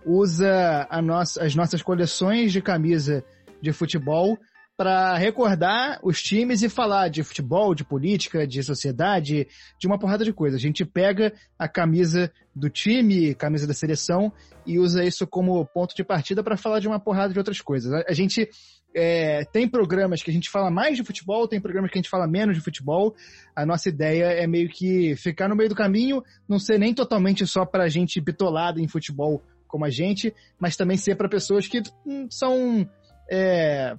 usa 0.06 0.88
a 0.90 1.02
nossa, 1.02 1.44
as 1.44 1.56
nossas 1.56 1.82
coleções 1.82 2.52
de 2.52 2.62
camisa 2.62 3.24
de 3.62 3.72
futebol 3.74 4.38
para 4.76 5.16
recordar 5.18 6.00
os 6.02 6.22
times 6.22 6.62
e 6.64 6.70
falar 6.70 7.08
de 7.08 7.22
futebol, 7.22 7.76
de 7.76 7.84
política, 7.84 8.48
de 8.48 8.64
sociedade, 8.64 9.48
de 9.80 9.88
uma 9.88 10.00
porrada 10.00 10.26
de 10.26 10.34
coisa. 10.34 10.58
A 10.58 10.60
gente 10.60 10.84
pega 10.84 11.32
a 11.60 11.68
camisa 11.68 12.32
do 12.56 12.70
time, 12.70 13.36
camisa 13.36 13.68
da 13.68 13.74
seleção, 13.74 14.32
e 14.66 14.80
usa 14.80 15.04
isso 15.04 15.28
como 15.28 15.66
ponto 15.66 15.96
de 15.96 16.04
partida 16.04 16.44
para 16.44 16.58
falar 16.58 16.80
de 16.80 16.88
uma 16.88 17.00
porrada 17.00 17.34
de 17.34 17.40
outras 17.40 17.62
coisas. 17.62 17.94
A, 18.08 18.14
gente 18.14 18.50
é, 18.96 19.44
tem 19.46 19.68
programas 19.68 20.22
que 20.22 20.30
a 20.30 20.34
gente 20.34 20.50
fala 20.50 20.70
mais 20.70 20.98
de 20.98 21.04
futebol, 21.04 21.48
tem 21.48 21.60
programas 21.60 21.92
que 21.92 21.98
a 21.98 22.02
gente 22.02 22.10
fala 22.10 22.28
menos 22.28 22.56
de 22.56 22.64
futebol. 22.64 23.16
A 23.56 23.66
nossa 23.66 23.90
ideia 23.90 24.26
é 24.26 24.46
meio 24.46 24.70
que 24.70 25.16
ficar 25.16 25.48
no 25.48 25.56
meio 25.56 25.70
do 25.70 25.76
caminho, 25.76 26.24
não 26.48 26.60
ser 26.60 26.78
nem 26.78 26.94
totalmente 26.94 27.46
só 27.48 27.66
para 27.66 27.90
gente 27.90 28.22
bitolada 28.22 28.80
em 28.80 28.88
futebol 28.88 29.42
como 29.68 29.86
a 29.86 29.90
gente, 29.90 30.34
mas 30.60 30.78
também 30.78 30.98
ser 30.98 31.16
para 31.16 31.28
pessoas 31.28 31.68
que 31.68 31.82
hum, 32.06 32.28
são 32.30 32.88
é, 33.30 33.98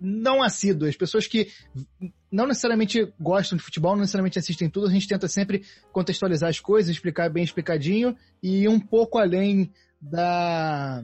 não 0.00 0.42
assíduas, 0.42 0.96
pessoas 0.96 1.26
que 1.26 1.48
não 2.32 2.46
necessariamente 2.46 3.12
gostam 3.20 3.58
de 3.58 3.62
futebol, 3.62 3.92
não 3.92 4.00
necessariamente 4.00 4.38
assistem 4.38 4.70
tudo, 4.70 4.86
a 4.86 4.90
gente 4.90 5.06
tenta 5.06 5.28
sempre 5.28 5.62
contextualizar 5.92 6.48
as 6.48 6.58
coisas, 6.58 6.90
explicar 6.90 7.28
bem 7.28 7.44
explicadinho 7.44 8.16
e 8.42 8.62
ir 8.62 8.68
um 8.68 8.80
pouco 8.80 9.18
além 9.18 9.70
da 10.00 11.02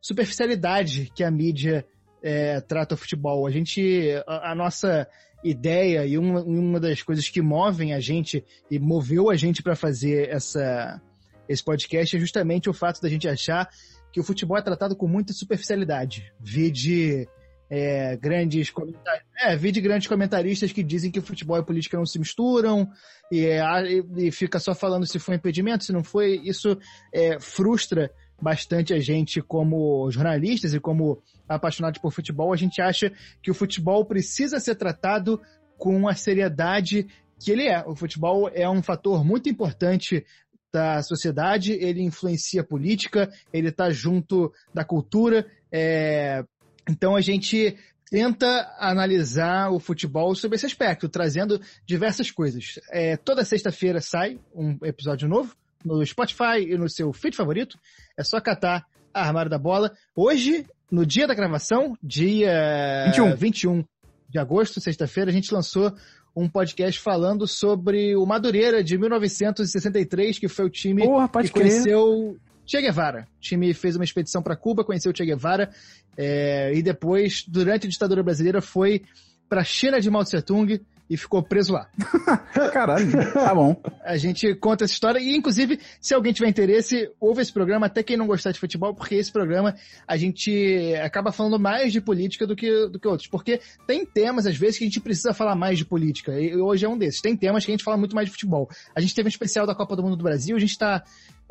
superficialidade 0.00 1.12
que 1.14 1.22
a 1.22 1.30
mídia 1.30 1.86
é, 2.22 2.60
trata 2.60 2.94
o 2.94 2.98
futebol. 2.98 3.46
A 3.46 3.50
gente, 3.50 4.10
a, 4.26 4.52
a 4.52 4.54
nossa 4.54 5.06
ideia 5.42 6.06
e 6.06 6.16
uma, 6.16 6.42
uma, 6.42 6.78
das 6.78 7.02
coisas 7.02 7.28
que 7.28 7.42
movem 7.42 7.92
a 7.92 8.00
gente 8.00 8.44
e 8.70 8.78
moveu 8.78 9.28
a 9.28 9.36
gente 9.36 9.62
para 9.62 9.74
fazer 9.74 10.28
essa, 10.28 11.00
esse 11.48 11.64
podcast 11.64 12.16
é 12.16 12.20
justamente 12.20 12.70
o 12.70 12.72
fato 12.72 13.00
da 13.00 13.08
gente 13.08 13.28
achar 13.28 13.68
que 14.12 14.20
o 14.20 14.24
futebol 14.24 14.56
é 14.56 14.62
tratado 14.62 14.94
com 14.94 15.08
muita 15.08 15.32
superficialidade. 15.32 16.32
Vide 16.38 17.26
é, 17.68 18.16
grandes 18.18 18.70
comentaristas, 18.70 19.32
é, 19.40 19.56
vi 19.56 19.72
de 19.72 19.80
grandes 19.80 20.06
comentaristas 20.06 20.70
que 20.70 20.82
dizem 20.82 21.10
que 21.10 21.20
futebol 21.22 21.58
e 21.58 21.64
política 21.64 21.96
não 21.96 22.04
se 22.04 22.18
misturam 22.18 22.88
e, 23.30 23.46
e, 23.46 24.26
e 24.26 24.30
fica 24.30 24.60
só 24.60 24.74
falando 24.74 25.06
se 25.06 25.18
foi 25.18 25.36
impedimento, 25.36 25.84
se 25.84 25.92
não 25.92 26.04
foi. 26.04 26.40
Isso 26.44 26.78
é, 27.12 27.40
frustra 27.40 28.12
bastante 28.42 28.92
a 28.92 28.98
gente 28.98 29.40
como 29.40 30.10
jornalistas 30.10 30.74
e 30.74 30.80
como 30.80 31.22
apaixonados 31.48 32.00
por 32.00 32.12
futebol. 32.12 32.52
A 32.52 32.56
gente 32.56 32.82
acha 32.82 33.12
que 33.40 33.50
o 33.50 33.54
futebol 33.54 34.04
precisa 34.04 34.58
ser 34.58 34.74
tratado 34.74 35.40
com 35.78 36.08
a 36.08 36.14
seriedade 36.14 37.06
que 37.38 37.52
ele 37.52 37.68
é. 37.68 37.84
O 37.86 37.94
futebol 37.94 38.50
é 38.52 38.68
um 38.68 38.82
fator 38.82 39.24
muito 39.24 39.48
importante 39.48 40.26
da 40.72 41.02
sociedade, 41.02 41.72
ele 41.72 42.02
influencia 42.02 42.62
a 42.62 42.66
política, 42.66 43.30
ele 43.52 43.68
está 43.68 43.90
junto 43.90 44.52
da 44.74 44.84
cultura. 44.84 45.46
É, 45.70 46.44
então 46.88 47.14
a 47.14 47.20
gente 47.20 47.76
tenta 48.10 48.74
analisar 48.78 49.70
o 49.70 49.78
futebol 49.78 50.34
sobre 50.34 50.56
esse 50.56 50.66
aspecto, 50.66 51.08
trazendo 51.08 51.60
diversas 51.86 52.30
coisas. 52.30 52.80
É, 52.90 53.16
toda 53.16 53.44
sexta-feira 53.44 54.00
sai 54.00 54.40
um 54.54 54.78
episódio 54.82 55.28
novo 55.28 55.54
no 55.84 56.04
Spotify 56.04 56.60
e 56.60 56.76
no 56.76 56.88
seu 56.88 57.12
feed 57.12 57.36
favorito. 57.36 57.78
É 58.16 58.24
só 58.24 58.40
catar 58.40 58.86
a 59.12 59.26
Armário 59.26 59.50
da 59.50 59.58
Bola. 59.58 59.92
Hoje, 60.14 60.66
no 60.90 61.04
dia 61.04 61.26
da 61.26 61.34
gravação, 61.34 61.96
dia 62.02 63.04
21, 63.06 63.36
21 63.36 63.84
de 64.28 64.38
agosto, 64.38 64.80
sexta-feira, 64.80 65.30
a 65.30 65.34
gente 65.34 65.52
lançou 65.52 65.94
um 66.34 66.48
podcast 66.48 66.98
falando 67.00 67.46
sobre 67.46 68.16
o 68.16 68.24
Madureira 68.24 68.82
de 68.82 68.96
1963, 68.96 70.38
que 70.38 70.48
foi 70.48 70.64
o 70.64 70.70
time 70.70 71.04
Porra, 71.04 71.28
que 71.28 71.50
conheceu 71.50 72.38
Che 72.64 72.80
Guevara. 72.80 73.28
O 73.36 73.40
time 73.40 73.74
fez 73.74 73.96
uma 73.96 74.04
expedição 74.04 74.42
para 74.42 74.56
Cuba, 74.56 74.84
conheceu 74.84 75.12
Che 75.14 75.24
Guevara 75.24 75.70
é, 76.16 76.72
e 76.74 76.82
depois, 76.82 77.44
durante 77.46 77.86
a 77.86 77.90
ditadura 77.90 78.22
brasileira, 78.22 78.62
foi 78.62 79.02
para 79.48 79.60
a 79.60 79.64
China 79.64 80.00
de 80.00 80.10
Mao 80.10 80.24
Tse 80.24 80.40
Tung 80.40 80.80
e 81.08 81.16
ficou 81.16 81.42
preso 81.42 81.72
lá. 81.72 81.88
Caralho, 82.72 83.10
tá 83.32 83.54
bom. 83.54 83.80
A 84.04 84.16
gente 84.16 84.54
conta 84.54 84.84
essa 84.84 84.92
história 84.94 85.18
e, 85.18 85.36
inclusive, 85.36 85.78
se 86.00 86.14
alguém 86.14 86.32
tiver 86.32 86.48
interesse, 86.48 87.10
ouve 87.20 87.42
esse 87.42 87.52
programa, 87.52 87.86
até 87.86 88.02
quem 88.02 88.16
não 88.16 88.26
gostar 88.26 88.52
de 88.52 88.58
futebol, 88.58 88.94
porque 88.94 89.14
esse 89.14 89.30
programa 89.30 89.74
a 90.06 90.16
gente 90.16 90.94
acaba 91.02 91.32
falando 91.32 91.58
mais 91.58 91.92
de 91.92 92.00
política 92.00 92.46
do 92.46 92.56
que, 92.56 92.88
do 92.88 92.98
que 92.98 93.08
outros. 93.08 93.28
Porque 93.28 93.60
tem 93.86 94.06
temas, 94.06 94.46
às 94.46 94.56
vezes, 94.56 94.78
que 94.78 94.84
a 94.84 94.86
gente 94.86 95.00
precisa 95.00 95.34
falar 95.34 95.54
mais 95.54 95.78
de 95.78 95.84
política. 95.84 96.40
E 96.40 96.56
hoje 96.56 96.84
é 96.84 96.88
um 96.88 96.96
desses. 96.96 97.20
Tem 97.20 97.36
temas 97.36 97.64
que 97.64 97.70
a 97.70 97.74
gente 97.74 97.84
fala 97.84 97.96
muito 97.96 98.14
mais 98.14 98.26
de 98.28 98.32
futebol. 98.32 98.68
A 98.94 99.00
gente 99.00 99.14
teve 99.14 99.26
um 99.26 99.30
especial 99.30 99.66
da 99.66 99.74
Copa 99.74 99.96
do 99.96 100.02
Mundo 100.02 100.16
do 100.16 100.24
Brasil, 100.24 100.56
a 100.56 100.60
gente 100.60 100.70
está 100.70 101.02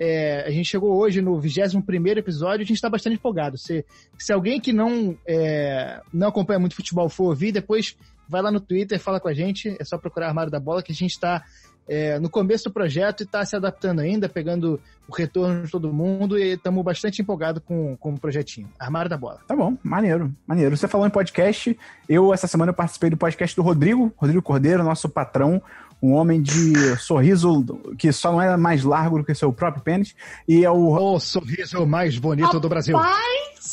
é, 0.04 0.44
a 0.48 0.50
gente 0.50 0.66
chegou 0.66 0.98
hoje 0.98 1.22
no 1.22 1.40
21 1.40 1.84
episódio, 2.18 2.64
a 2.64 2.66
gente 2.66 2.74
está 2.74 2.90
bastante 2.90 3.18
empolgado. 3.18 3.56
Se, 3.56 3.86
se 4.18 4.34
alguém 4.34 4.60
que 4.60 4.74
não, 4.74 5.16
é, 5.28 6.02
não 6.12 6.30
acompanha 6.30 6.58
muito 6.60 6.76
futebol 6.76 7.08
for 7.08 7.26
ouvir, 7.26 7.52
depois 7.52 7.96
vai 8.28 8.42
lá 8.42 8.50
no 8.50 8.60
Twitter, 8.60 9.00
fala 9.00 9.20
com 9.20 9.28
a 9.28 9.34
gente, 9.34 9.78
é 9.80 9.84
só 9.84 10.00
procurar 10.00 10.30
Armário 10.30 10.52
da 10.52 10.60
Bola, 10.60 10.82
que 10.82 10.92
a 10.92 10.96
gente 10.96 11.12
está 11.12 11.44
é, 11.88 12.18
no 12.18 12.32
começo 12.32 12.64
do 12.64 12.74
projeto 12.74 13.22
e 13.22 13.26
está 13.26 13.46
se 13.46 13.56
adaptando 13.56 14.00
ainda, 14.00 14.28
pegando 14.28 14.82
o 15.08 15.14
retorno 15.14 15.66
de 15.66 15.72
todo 15.72 15.94
mundo 15.94 16.36
e 16.36 16.54
estamos 16.54 16.84
bastante 16.84 17.22
empolgados 17.22 17.62
com, 17.64 17.96
com 17.98 18.14
o 18.14 18.20
projetinho. 18.20 18.70
Armário 18.80 19.08
da 19.08 19.18
Bola. 19.18 19.42
Tá 19.48 19.56
bom, 19.56 19.78
maneiro, 19.84 20.34
maneiro. 20.48 20.76
Você 20.76 20.88
falou 20.88 21.06
em 21.06 21.12
podcast, 21.12 21.78
eu 22.10 22.34
essa 22.34 22.48
semana 22.48 22.72
eu 22.72 22.76
participei 22.76 23.12
do 23.12 23.18
podcast 23.18 23.56
do 23.56 23.62
Rodrigo, 23.62 24.12
Rodrigo 24.18 24.42
Cordeiro, 24.42 24.84
nosso 24.84 25.08
patrão, 25.08 25.62
um 26.02 26.14
homem 26.14 26.42
de 26.42 26.96
sorriso 26.98 27.64
que 27.98 28.12
só 28.12 28.32
não 28.32 28.42
é 28.42 28.58
mais 28.58 28.84
largo 28.84 29.20
do 29.20 29.24
que 29.24 29.36
seu 29.36 29.54
próprio 29.54 29.84
pênis, 29.84 30.16
e 30.48 30.66
é 30.66 30.72
o... 30.72 30.92
O 30.92 31.20
sorriso 31.20 31.86
mais 31.86 32.18
bonito 32.18 32.60
do 32.60 32.68
Brasil. 32.68 32.98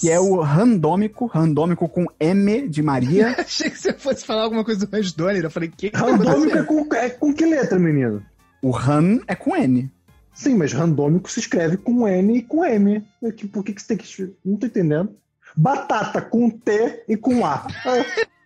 Que 0.01 0.11
é 0.11 0.21
o 0.21 0.41
randômico, 0.41 1.27
randômico 1.27 1.89
com 1.89 2.07
M 2.21 2.69
de 2.69 2.83
Maria. 2.83 3.35
Achei 3.41 3.71
que 3.71 3.79
você 3.79 3.93
fosse 3.93 4.25
falar 4.25 4.43
alguma 4.43 4.65
coisa 4.65 4.87
do 4.87 5.13
Donner, 5.17 5.45
eu 5.45 5.51
falei, 5.51 5.73
que 5.75 5.91
Randômico 5.95 6.59
é 6.59 6.63
com, 6.63 6.95
é 6.95 7.11
com 7.11 7.33
que 7.33 7.47
letra, 7.47 7.79
menino? 7.79 8.23
O 8.61 8.71
ran 8.71 9.21
é 9.27 9.35
com 9.35 9.57
N. 9.57 9.91
Sim, 10.35 10.55
mas 10.55 10.73
randômico 10.73 11.31
se 11.31 11.41
escreve 11.41 11.77
com 11.77 12.07
N 12.07 12.39
e 12.39 12.43
com 12.43 12.65
M. 12.65 13.05
Por 13.53 13.65
que, 13.65 13.73
que 13.73 13.83
você 13.83 13.89
tem 13.89 13.97
que... 13.97 14.35
Não 14.45 14.57
tô 14.57 14.67
entendendo. 14.67 15.17
Batata 15.57 16.21
com 16.21 16.49
T 16.51 17.05
e 17.09 17.17
com 17.17 17.45
A. 17.45 17.67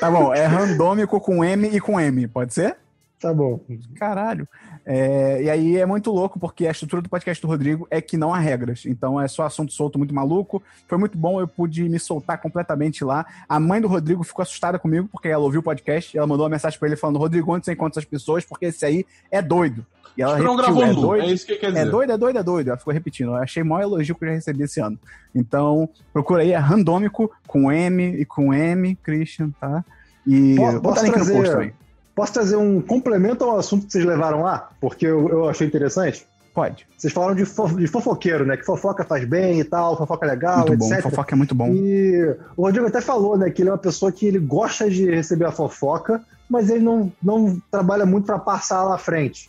tá 0.00 0.10
bom, 0.10 0.34
é 0.34 0.46
randômico 0.46 1.20
com 1.20 1.44
M 1.44 1.68
e 1.68 1.80
com 1.80 2.00
M, 2.00 2.26
pode 2.28 2.54
ser? 2.54 2.76
Tá 3.22 3.32
bom. 3.32 3.60
Caralho. 3.94 4.48
É, 4.84 5.44
e 5.44 5.48
aí 5.48 5.76
é 5.76 5.86
muito 5.86 6.10
louco, 6.10 6.40
porque 6.40 6.66
a 6.66 6.72
estrutura 6.72 7.00
do 7.00 7.08
podcast 7.08 7.40
do 7.40 7.46
Rodrigo 7.46 7.86
é 7.88 8.00
que 8.00 8.16
não 8.16 8.34
há 8.34 8.38
regras. 8.38 8.84
Então 8.84 9.20
é 9.20 9.28
só 9.28 9.44
assunto 9.44 9.72
solto, 9.72 9.96
muito 9.96 10.12
maluco. 10.12 10.60
Foi 10.88 10.98
muito 10.98 11.16
bom, 11.16 11.38
eu 11.40 11.46
pude 11.46 11.88
me 11.88 12.00
soltar 12.00 12.38
completamente 12.40 13.04
lá. 13.04 13.24
A 13.48 13.60
mãe 13.60 13.80
do 13.80 13.86
Rodrigo 13.86 14.24
ficou 14.24 14.42
assustada 14.42 14.76
comigo, 14.78 15.08
porque 15.10 15.28
ela 15.28 15.44
ouviu 15.44 15.60
o 15.60 15.62
podcast 15.62 16.14
e 16.14 16.18
ela 16.18 16.26
mandou 16.26 16.44
uma 16.44 16.50
mensagem 16.50 16.76
pra 16.78 16.88
ele 16.88 16.96
falando: 16.96 17.18
Rodrigo, 17.20 17.54
onde 17.54 17.64
você 17.64 17.72
encontra 17.74 18.00
essas 18.00 18.10
pessoas? 18.10 18.44
Porque 18.44 18.66
esse 18.66 18.84
aí 18.84 19.06
é 19.30 19.40
doido. 19.40 19.86
E 20.16 20.20
ela 20.22 20.36
Não 20.38 20.56
repetiu, 20.56 20.74
gravou 20.74 20.84
é 20.84 20.92
doido. 20.92 21.22
é 21.24 21.32
isso 21.32 21.46
que 21.46 21.54
quer 21.56 21.68
É 21.68 21.70
dizer. 21.70 21.90
doido, 21.90 22.12
é 22.12 22.18
doido, 22.18 22.38
é 22.38 22.42
doido. 22.42 22.68
Ela 22.68 22.76
ficou 22.76 22.92
repetindo. 22.92 23.28
Eu 23.30 23.36
achei 23.36 23.62
o 23.62 23.66
maior 23.66 23.82
elogio 23.82 24.14
que 24.16 24.24
eu 24.24 24.28
já 24.28 24.34
recebi 24.34 24.64
esse 24.64 24.80
ano. 24.80 24.98
Então, 25.34 25.88
procura 26.12 26.42
aí, 26.42 26.50
é 26.52 26.56
randômico, 26.58 27.30
com 27.46 27.70
M 27.72 28.02
e 28.20 28.24
com 28.24 28.52
M, 28.52 28.94
Christian, 28.96 29.50
tá? 29.60 29.82
E 30.26 30.56
Posso- 30.82 31.04
link 31.04 31.12
no 31.12 31.24
trazer- 31.24 31.32
post 31.34 31.50
também. 31.52 31.72
Posso 32.14 32.32
trazer 32.32 32.56
um 32.56 32.80
complemento 32.80 33.42
ao 33.44 33.58
assunto 33.58 33.86
que 33.86 33.92
vocês 33.92 34.04
levaram 34.04 34.42
lá? 34.42 34.70
Porque 34.80 35.06
eu, 35.06 35.28
eu 35.28 35.48
achei 35.48 35.66
interessante. 35.66 36.26
Pode. 36.54 36.86
Vocês 36.98 37.10
falaram 37.12 37.34
de, 37.34 37.46
fo- 37.46 37.74
de 37.74 37.86
fofoqueiro, 37.86 38.44
né? 38.44 38.58
Que 38.58 38.64
fofoca 38.66 39.02
faz 39.04 39.24
bem 39.24 39.60
e 39.60 39.64
tal, 39.64 39.96
fofoca 39.96 40.26
é 40.26 40.28
legal, 40.28 40.58
muito 40.66 40.76
bom. 40.76 40.86
etc. 40.92 41.02
Fofoca 41.02 41.34
é 41.34 41.36
muito 41.36 41.54
bom. 41.54 41.68
E 41.72 42.36
o 42.56 42.64
Rodrigo 42.66 42.86
até 42.86 43.00
falou, 43.00 43.38
né, 43.38 43.48
que 43.50 43.62
ele 43.62 43.70
é 43.70 43.72
uma 43.72 43.78
pessoa 43.78 44.12
que 44.12 44.26
ele 44.26 44.38
gosta 44.38 44.90
de 44.90 45.10
receber 45.10 45.46
a 45.46 45.50
fofoca, 45.52 46.22
mas 46.50 46.68
ele 46.68 46.84
não, 46.84 47.10
não 47.22 47.58
trabalha 47.70 48.04
muito 48.04 48.26
para 48.26 48.38
passar 48.38 48.82
lá 48.82 48.96
à 48.96 48.98
frente, 48.98 49.48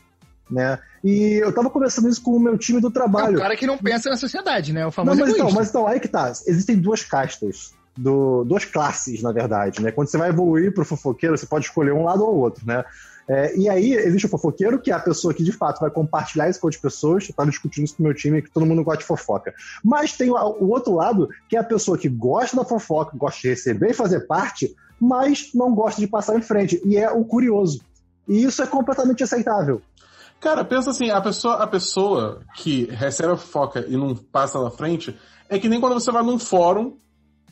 né? 0.50 0.80
E 1.04 1.34
eu 1.44 1.52
tava 1.52 1.70
conversando 1.70 2.08
isso 2.08 2.22
com 2.24 2.32
o 2.32 2.40
meu 2.40 2.58
time 2.58 2.80
do 2.80 2.88
É 2.88 2.90
um 2.90 2.94
trabalho. 2.94 3.38
cara 3.38 3.58
que 3.58 3.68
não 3.68 3.78
pensa 3.78 4.10
na 4.10 4.16
sociedade, 4.16 4.72
né? 4.72 4.84
O 4.84 4.86
não, 4.86 4.92
famoso 4.92 5.20
mas 5.20 5.30
então, 5.32 5.40
egoísta. 5.50 5.60
mas 5.60 5.70
então, 5.70 5.86
aí 5.86 6.00
que 6.00 6.08
tá. 6.08 6.32
Existem 6.48 6.78
duas 6.78 7.04
castas, 7.04 7.74
do, 7.96 8.44
duas 8.44 8.66
classes, 8.66 9.22
na 9.22 9.32
verdade, 9.32 9.82
né? 9.82 9.92
Quando 9.92 10.08
você 10.08 10.18
vai 10.18 10.30
evoluir 10.30 10.74
pro 10.74 10.86
fofoqueiro, 10.86 11.38
você 11.38 11.46
pode 11.46 11.66
escolher 11.66 11.94
um 11.94 12.04
lado 12.04 12.24
ou 12.24 12.36
outro, 12.36 12.66
né? 12.66 12.84
É, 13.28 13.56
e 13.56 13.70
aí 13.70 13.94
existe 13.94 14.26
o 14.26 14.30
fofoqueiro, 14.30 14.80
que 14.80 14.92
é 14.92 14.94
a 14.94 15.00
pessoa 15.00 15.34
que 15.34 15.44
de 15.44 15.52
fato 15.52 15.80
vai 15.80 15.90
compartilhar 15.90 16.50
isso 16.50 16.60
com 16.60 16.68
outras 16.68 16.82
pessoas. 16.82 17.28
Eu 17.28 17.36
tava 17.36 17.50
discutindo 17.50 17.86
isso 17.86 17.96
com 17.96 18.04
o 18.04 18.06
meu 18.06 18.14
time, 18.14 18.42
que 18.42 18.52
todo 18.52 18.66
mundo 18.66 18.84
gosta 18.84 19.00
de 19.00 19.06
fofoca. 19.06 19.54
Mas 19.84 20.18
tem 20.18 20.30
o, 20.30 20.36
o 20.36 20.70
outro 20.70 20.96
lado, 20.96 21.30
que 21.48 21.56
é 21.56 21.60
a 21.60 21.64
pessoa 21.64 21.98
que 21.98 22.10
gosta 22.10 22.58
da 22.58 22.66
fofoca, 22.66 23.16
gosta 23.18 23.40
de 23.42 23.50
receber 23.50 23.92
e 23.92 23.94
fazer 23.94 24.22
parte, 24.22 24.76
mas 25.00 25.52
não 25.54 25.74
gosta 25.74 26.02
de 26.02 26.08
passar 26.08 26.38
em 26.38 26.42
frente. 26.42 26.82
E 26.86 26.98
é 26.98 27.10
o 27.12 27.24
curioso. 27.24 27.82
E 28.28 28.44
isso 28.44 28.62
é 28.62 28.68
completamente 28.68 29.24
aceitável. 29.24 29.82
Cara, 30.40 30.66
pensa 30.66 30.90
assim, 30.90 31.10
a 31.10 31.22
pessoa, 31.22 31.56
a 31.56 31.68
pessoa 31.68 32.42
que 32.56 32.86
recebe 32.92 33.32
a 33.32 33.38
fofoca 33.38 33.86
e 33.88 33.96
não 33.96 34.14
passa 34.14 34.62
na 34.62 34.70
frente, 34.70 35.18
é 35.48 35.58
que 35.58 35.70
nem 35.70 35.80
quando 35.80 35.94
você 35.94 36.12
vai 36.12 36.24
num 36.24 36.38
fórum 36.38 36.98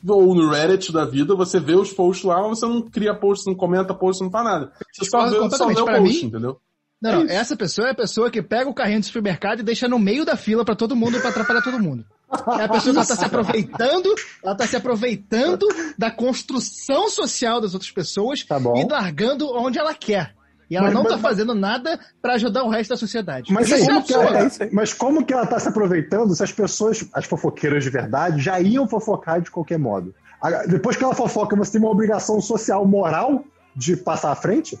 ou 0.06 0.34
no 0.34 0.50
Reddit 0.50 0.92
da 0.92 1.04
vida, 1.04 1.34
você 1.34 1.60
vê 1.60 1.74
os 1.74 1.92
posts 1.92 2.24
lá, 2.24 2.40
mas 2.48 2.58
você 2.58 2.66
não 2.66 2.82
cria 2.82 3.14
posts, 3.14 3.46
não 3.46 3.54
comenta 3.54 3.94
posts, 3.94 4.20
não 4.24 4.30
faz 4.30 4.44
nada. 4.44 4.72
Você 4.92 5.04
só 5.08 5.24
vê, 5.28 5.50
só 5.56 5.66
vê 5.68 5.80
o 5.80 5.84
post, 5.84 6.00
mim- 6.02 6.28
entendeu? 6.28 6.58
Não, 7.00 7.22
É 7.22 7.34
essa 7.34 7.56
pessoa 7.56 7.88
é 7.88 7.90
a 7.90 7.94
pessoa 7.96 8.30
que 8.30 8.40
pega 8.40 8.70
o 8.70 8.74
carrinho 8.74 9.00
do 9.00 9.06
supermercado 9.06 9.58
e 9.58 9.62
deixa 9.64 9.88
no 9.88 9.98
meio 9.98 10.24
da 10.24 10.36
fila 10.36 10.64
pra 10.64 10.76
todo 10.76 10.94
mundo, 10.94 11.18
pra 11.20 11.30
atrapalhar 11.30 11.60
todo 11.62 11.80
mundo. 11.80 12.04
É 12.58 12.62
a 12.64 12.68
pessoa 12.68 12.92
que 12.94 12.98
ela 13.00 13.06
tá 13.06 13.16
se 13.16 13.24
aproveitando, 13.24 14.14
ela 14.42 14.54
tá 14.54 14.66
se 14.66 14.76
aproveitando 14.76 15.66
da 15.98 16.10
construção 16.12 17.08
social 17.10 17.60
das 17.60 17.74
outras 17.74 17.90
pessoas 17.90 18.44
Tá 18.44 18.58
e 18.76 18.86
largando 18.88 19.50
onde 19.52 19.78
ela 19.78 19.94
quer. 19.94 20.34
E 20.72 20.76
ela 20.76 20.86
Mas- 20.86 20.94
não 20.94 21.02
mas- 21.02 21.12
tá 21.12 21.18
fazendo 21.18 21.54
nada 21.54 22.00
pra 22.22 22.32
ajudar 22.32 22.64
o 22.64 22.70
resto 22.70 22.88
da 22.90 22.96
sociedade. 22.96 23.52
Mas, 23.52 23.68
Isso 23.68 23.76
como 23.84 23.90
é 23.98 24.02
que 24.02 24.14
absurdo. 24.14 24.22
ela, 24.22 24.38
é 24.38 24.46
isso 24.46 24.58
mas 24.72 24.94
como 24.94 25.22
que 25.22 25.34
ela 25.34 25.44
tá 25.44 25.58
se 25.60 25.68
aproveitando 25.68 26.34
se 26.34 26.42
as 26.42 26.50
pessoas, 26.50 27.04
as 27.12 27.26
fofoqueiras 27.26 27.84
de 27.84 27.90
verdade, 27.90 28.40
já 28.40 28.58
iam 28.58 28.88
fofocar 28.88 29.42
de 29.42 29.50
qualquer 29.50 29.78
modo? 29.78 30.14
Depois 30.68 30.96
que 30.96 31.04
ela 31.04 31.14
fofoca, 31.14 31.54
você 31.54 31.72
tem 31.72 31.80
uma 31.82 31.90
obrigação 31.90 32.40
social, 32.40 32.86
moral 32.86 33.44
de 33.76 33.98
passar 33.98 34.32
à 34.32 34.34
frente? 34.34 34.78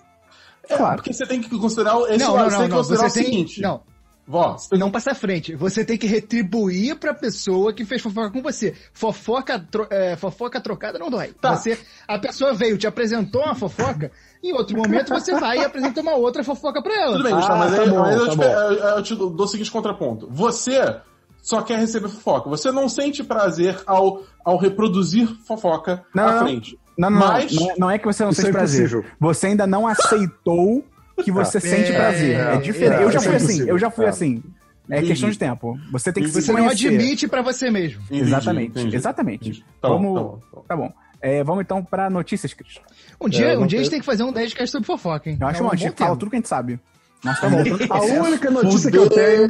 É, 0.66 0.76
Claro. 0.78 0.96
porque 0.96 1.12
você 1.12 1.26
tem 1.26 1.42
que 1.42 1.58
considerar 1.58 1.94
esse 2.08 2.24
Não, 2.24 2.32
lado, 2.36 2.44
não, 2.44 2.50
você 2.50 2.56
não, 2.56 2.58
tem 2.60 2.62
que 2.64 2.68
não. 2.70 2.76
considerar 2.78 3.10
Você 3.10 3.20
o 3.20 3.22
tem, 3.24 3.32
seguinte. 3.32 3.60
não, 3.60 3.82
Vó, 4.26 4.56
não 4.72 4.90
passar 4.90 5.10
à 5.12 5.14
frente. 5.16 5.54
Você 5.56 5.84
tem 5.84 5.98
que 5.98 6.06
retribuir 6.06 6.96
pra 6.96 7.12
pessoa 7.12 7.72
que 7.72 7.84
fez 7.84 8.00
fofoca 8.00 8.30
com 8.30 8.40
você. 8.40 8.72
Fofoca, 8.92 9.58
tro- 9.58 9.88
é, 9.90 10.14
fofoca 10.16 10.60
trocada 10.60 10.98
não 10.98 11.10
dói. 11.10 11.32
Tá. 11.40 11.56
Você, 11.56 11.76
a 12.06 12.18
pessoa 12.18 12.54
veio, 12.54 12.78
te 12.78 12.86
apresentou 12.86 13.42
uma 13.42 13.54
fofoca, 13.54 14.12
em 14.42 14.52
outro 14.52 14.76
momento 14.76 15.08
você 15.08 15.34
vai 15.38 15.58
e 15.58 15.64
apresenta 15.64 16.00
uma 16.00 16.14
outra 16.14 16.44
fofoca 16.44 16.80
pra 16.80 16.94
ela. 16.94 17.12
Tudo 17.16 17.24
bem, 17.24 17.32
Ah, 17.32 17.36
Gustavo, 17.36 17.58
mas, 17.58 17.74
tá 17.74 17.82
aí, 17.82 17.90
bom, 17.90 17.98
mas 17.98 18.16
eu, 18.16 18.24
tá 18.26 18.30
te, 18.30 18.36
bom. 18.36 18.44
eu- 18.44 18.72
eu 18.96 19.02
te 19.02 19.14
dou 19.16 19.34
o 19.42 19.46
seguinte 19.48 19.70
contraponto. 19.72 20.28
Você 20.30 20.96
só 21.42 21.60
quer 21.62 21.78
receber 21.80 22.08
fofoca. 22.08 22.48
Você 22.48 22.70
não 22.70 22.88
sente 22.88 23.24
prazer 23.24 23.76
ao, 23.84 24.22
ao 24.44 24.56
reproduzir 24.56 25.26
fofoca 25.44 26.04
Não, 26.14 26.24
à 26.28 26.38
frente. 26.38 26.78
Não, 26.96 27.10
não, 27.10 27.18
Mas- 27.18 27.52
não, 27.52 27.62
não, 27.64 27.70
é, 27.70 27.74
não 27.78 27.90
é 27.90 27.98
que 27.98 28.06
você 28.06 28.24
não 28.24 28.32
sente 28.32 28.50
é 28.50 28.52
prazer. 28.52 29.04
Você 29.18 29.48
ainda 29.48 29.66
não 29.66 29.86
aceitou 29.86 30.84
que 31.24 31.30
você 31.32 31.60
sente 31.60 31.92
É, 31.92 31.94
prazer. 31.96 32.36
É, 32.36 32.54
é, 32.54 32.56
diferente. 32.58 33.00
é, 33.00 33.04
eu 33.04 33.10
já 33.10 33.20
fui 33.20 33.32
é 33.32 33.36
assim, 33.36 33.68
eu 33.68 33.78
já 33.78 33.90
fui 33.90 34.04
É. 34.04 34.08
assim. 34.08 34.42
É 34.90 34.96
Entendi. 34.96 35.08
questão 35.12 35.30
de 35.30 35.38
tempo. 35.38 35.78
Você 35.92 36.12
tem 36.12 36.24
que 36.24 36.28
se 36.30 36.42
Você 36.42 36.52
não 36.52 36.64
conhecer. 36.64 36.88
admite 36.88 37.28
pra 37.28 37.40
você 37.40 37.70
mesmo. 37.70 38.02
Entendi, 38.02 38.22
Exatamente, 38.22 38.70
entendi. 38.80 38.96
exatamente. 38.96 39.48
Entendi. 39.50 39.64
Tá 39.80 39.88
bom, 39.88 39.94
Vamos- 40.02 40.14
tá 40.14 40.22
bom, 40.22 40.40
tá 40.40 40.56
bom. 40.56 40.64
Tá 40.68 40.76
bom. 40.76 40.92
É, 41.20 41.44
vamos 41.44 41.62
então 41.62 41.84
pra 41.84 42.10
notícias, 42.10 42.52
Cris. 42.52 42.80
Um 43.20 43.28
dia, 43.28 43.52
É, 43.52 43.58
um 43.58 43.64
dia 43.66 43.78
a 43.78 43.82
gente 43.82 43.90
tem 43.92 44.00
que 44.00 44.06
fazer 44.06 44.24
um 44.24 44.32
10 44.32 44.68
sobre 44.68 44.84
fofoca, 44.86 45.30
hein? 45.30 45.38
Eu 45.40 45.46
acho 45.46 45.58
É 45.58 45.62
um 45.62 45.66
bom, 45.66 45.72
a 45.72 45.76
gente 45.76 45.96
fala 45.96 46.16
tudo 46.16 46.30
que 46.30 46.36
a 46.36 46.38
gente 46.40 46.48
sabe. 46.48 46.80
Nós 47.22 47.38
Tá 47.40 47.48
bom. 47.48 47.58
A 47.90 48.00
única 48.26 48.50
notícia 48.50 48.90
que 48.90 48.98
eu 48.98 49.08
tenho 49.08 49.48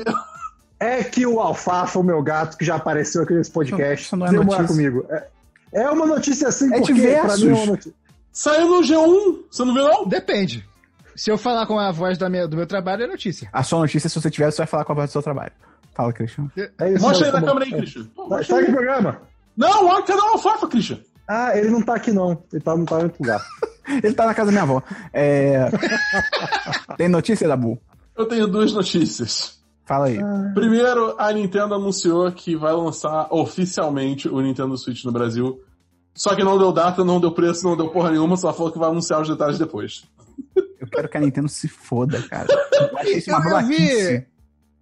é 0.79 1.03
que 1.03 1.27
o 1.27 1.41
Alfafa, 1.41 1.99
o 1.99 2.03
meu 2.03 2.23
gato, 2.23 2.59
que 2.59 2.65
já 2.65 2.75
apareceu 2.77 3.23
aqui 3.23 3.33
nesse 3.33 3.51
podcast, 3.51 4.05
Isso 4.05 4.17
não 4.17 4.27
é 4.27 4.33
notícia. 4.33 4.65
comigo. 4.67 5.07
É, 5.09 5.27
é 5.73 5.91
uma 5.91 6.05
notícia 6.07 6.49
assim, 6.49 6.67
É 6.75 6.79
porque 6.79 6.93
diversos. 6.93 7.27
pra 7.27 7.37
mim 7.39 7.51
é 7.51 7.55
uma 7.55 7.67
notícia. 7.67 7.93
Saiu 8.31 8.69
no 8.69 8.81
G1, 8.83 9.39
você 9.51 9.65
não 9.65 9.73
viu 9.73 9.85
não? 9.85 10.07
Depende. 10.07 10.69
Se 11.17 11.31
eu 11.31 11.37
falar 11.39 11.67
com 11.67 11.79
a 11.79 11.91
voz 11.91 12.17
da 12.19 12.29
minha- 12.29 12.47
do 12.49 12.57
meu 12.57 12.67
trabalho, 12.67 13.05
é 13.05 13.07
notícia. 13.07 13.49
A 13.53 13.63
sua 13.63 13.81
notícia, 13.81 14.09
se 14.09 14.21
você 14.21 14.31
tiver, 14.31 14.51
você 14.51 14.59
vai 14.59 14.67
falar 14.67 14.85
com 14.85 14.93
a 14.93 14.95
voz 14.97 15.11
do 15.11 15.13
seu 15.13 15.23
trabalho. 15.23 15.53
Fala, 15.95 16.13
Christian. 16.13 16.51
É 16.81 16.93
isso, 16.93 17.03
Mostra 17.03 17.27
aí 17.27 17.33
na 17.33 17.43
câmera 17.43 17.65
aí, 17.67 17.73
Christian. 17.73 18.05
Pô, 18.15 18.23
Tá, 18.29 18.37
mostra 18.37 18.57
tá 18.57 18.63
no 18.63 18.73
programa? 18.77 19.21
Não, 19.57 19.87
olha, 19.87 20.03
cadê 20.05 20.21
o 20.21 20.25
alfafa, 20.25 20.67
Christian? 20.69 20.99
Ah, 21.29 21.57
ele 21.57 21.69
não 21.71 21.83
tá 21.83 21.95
aqui 21.97 22.11
não. 22.13 22.43
Ele 22.53 22.63
tá, 22.63 22.77
não 22.77 22.85
tá 22.85 23.01
em 23.01 23.05
outro 23.05 23.19
lugar. 23.23 23.41
Ele 24.03 24.15
tá 24.15 24.27
na 24.27 24.33
casa 24.35 24.47
da 24.47 24.53
minha 24.53 24.63
avó. 24.63 24.81
É... 25.13 25.69
Tem 26.97 27.09
notícia, 27.09 27.49
Dabu? 27.49 27.81
Eu 28.17 28.27
tenho 28.27 28.47
duas 28.47 28.73
notícias. 28.73 29.59
Fala 29.85 30.07
aí. 30.07 30.19
Primeiro, 30.55 31.17
a 31.19 31.33
Nintendo 31.33 31.75
anunciou 31.75 32.31
que 32.31 32.55
vai 32.55 32.73
lançar 32.73 33.27
oficialmente 33.31 34.29
o 34.29 34.41
Nintendo 34.41 34.77
Switch 34.79 35.05
no 35.05 35.11
Brasil. 35.13 35.61
Só 36.15 36.35
que 36.37 36.45
não 36.45 36.57
deu 36.59 36.71
data, 36.73 37.05
não 37.05 37.19
deu 37.21 37.33
preço, 37.33 37.65
não 37.65 37.77
deu 37.77 37.89
porra 37.89 38.11
nenhuma, 38.13 38.37
só 38.37 38.53
falou 38.53 38.71
que 38.71 38.79
vai 38.79 38.89
anunciar 38.91 39.21
os 39.21 39.29
detalhes 39.29 39.59
depois. 39.59 40.05
Eu 40.93 40.97
quero 40.97 41.09
que 41.09 41.17
a 41.17 41.21
Nintendo 41.21 41.49
se 41.49 41.69
foda, 41.69 42.21
cara. 42.29 42.47
Eu 42.73 42.99
achei 42.99 43.15
isso 43.19 43.31
uma 43.31 43.45
Eu- 43.51 43.59
eu 43.61 43.67
vi-. 43.67 44.27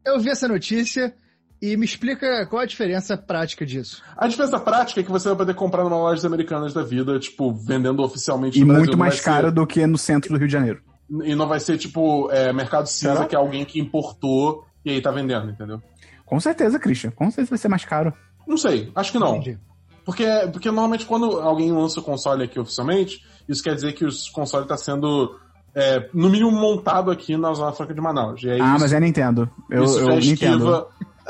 Eu 0.05 0.19
vi 0.21 0.31
essa 0.31 0.49
notícia 0.49 1.15
e 1.63 1.77
me 1.77 1.85
explica 1.85 2.47
qual 2.47 2.63
a 2.63 2.67
diferença 2.67 3.17
prática 3.19 3.65
disso. 3.67 4.03
A 4.17 4.27
diferença 4.27 4.59
prática 4.59 5.01
é 5.01 5.05
que 5.05 5.11
você 5.11 5.29
vai 5.29 5.37
poder 5.37 5.55
comprar 5.55 5.85
numa 5.85 5.97
lojas 5.99 6.25
americanas 6.25 6.73
da 6.73 6.83
vida, 6.83 7.19
tipo, 7.19 7.53
vendendo 7.53 8.03
oficialmente 8.03 8.57
E 8.59 8.61
no 8.63 8.69
Brasil. 8.69 8.85
muito 8.87 8.99
mais 8.99 9.21
caro 9.21 9.49
ser- 9.49 9.55
do 9.55 9.67
que 9.67 9.87
no 9.87 9.99
centro 9.99 10.33
do 10.33 10.39
Rio 10.39 10.47
de 10.47 10.53
Janeiro. 10.53 10.83
E 11.25 11.35
não 11.35 11.47
vai 11.47 11.61
ser, 11.61 11.77
tipo, 11.77 12.31
é, 12.31 12.53
mercado 12.53 12.87
cinza, 12.87 13.15
Será? 13.15 13.27
que 13.27 13.35
é 13.35 13.39
alguém 13.39 13.65
que 13.65 13.79
importou 13.81 14.65
e 14.85 14.91
aí 14.91 15.03
tá 15.03 15.11
vendendo, 15.11 15.51
entendeu? 15.51 15.83
Com 16.25 16.39
certeza, 16.41 16.79
Christian. 16.79 17.11
Com 17.11 17.27
certeza 17.31 17.51
vai 17.51 17.59
ser 17.59 17.69
mais 17.69 17.85
caro. 17.85 18.13
Não 18.47 18.57
sei, 18.57 18.91
acho 18.95 19.13
que 19.13 19.19
não. 19.19 19.37
Entendi. 19.37 19.59
Porque, 20.05 20.25
porque 20.53 20.69
normalmente 20.71 21.05
quando 21.05 21.41
alguém 21.41 21.71
lança 21.73 22.01
o 22.01 22.03
console 22.03 22.45
aqui 22.45 22.59
oficialmente, 22.59 23.23
isso 23.49 23.63
quer 23.63 23.75
dizer 23.75 23.93
que 23.93 24.05
o 24.05 24.09
console 24.33 24.63
está 24.65 24.77
sendo, 24.77 25.39
é, 25.75 26.09
no 26.13 26.29
mínimo, 26.29 26.51
montado 26.51 27.11
aqui 27.11 27.37
na 27.37 27.53
Zona 27.55 27.73
Franca 27.73 27.95
de 27.95 28.01
Manaus. 28.01 28.43
E 28.43 28.51
aí 28.51 28.61
Ah, 28.61 28.73
isso, 28.75 28.81
mas 28.81 28.93
é 28.93 29.01
Nintendo. 29.01 29.51
Eu, 29.71 29.85
isso 29.85 29.99
eu 30.01 30.07
já 30.07 30.15
Nintendo. 30.17 30.65
esquiva. 30.65 30.89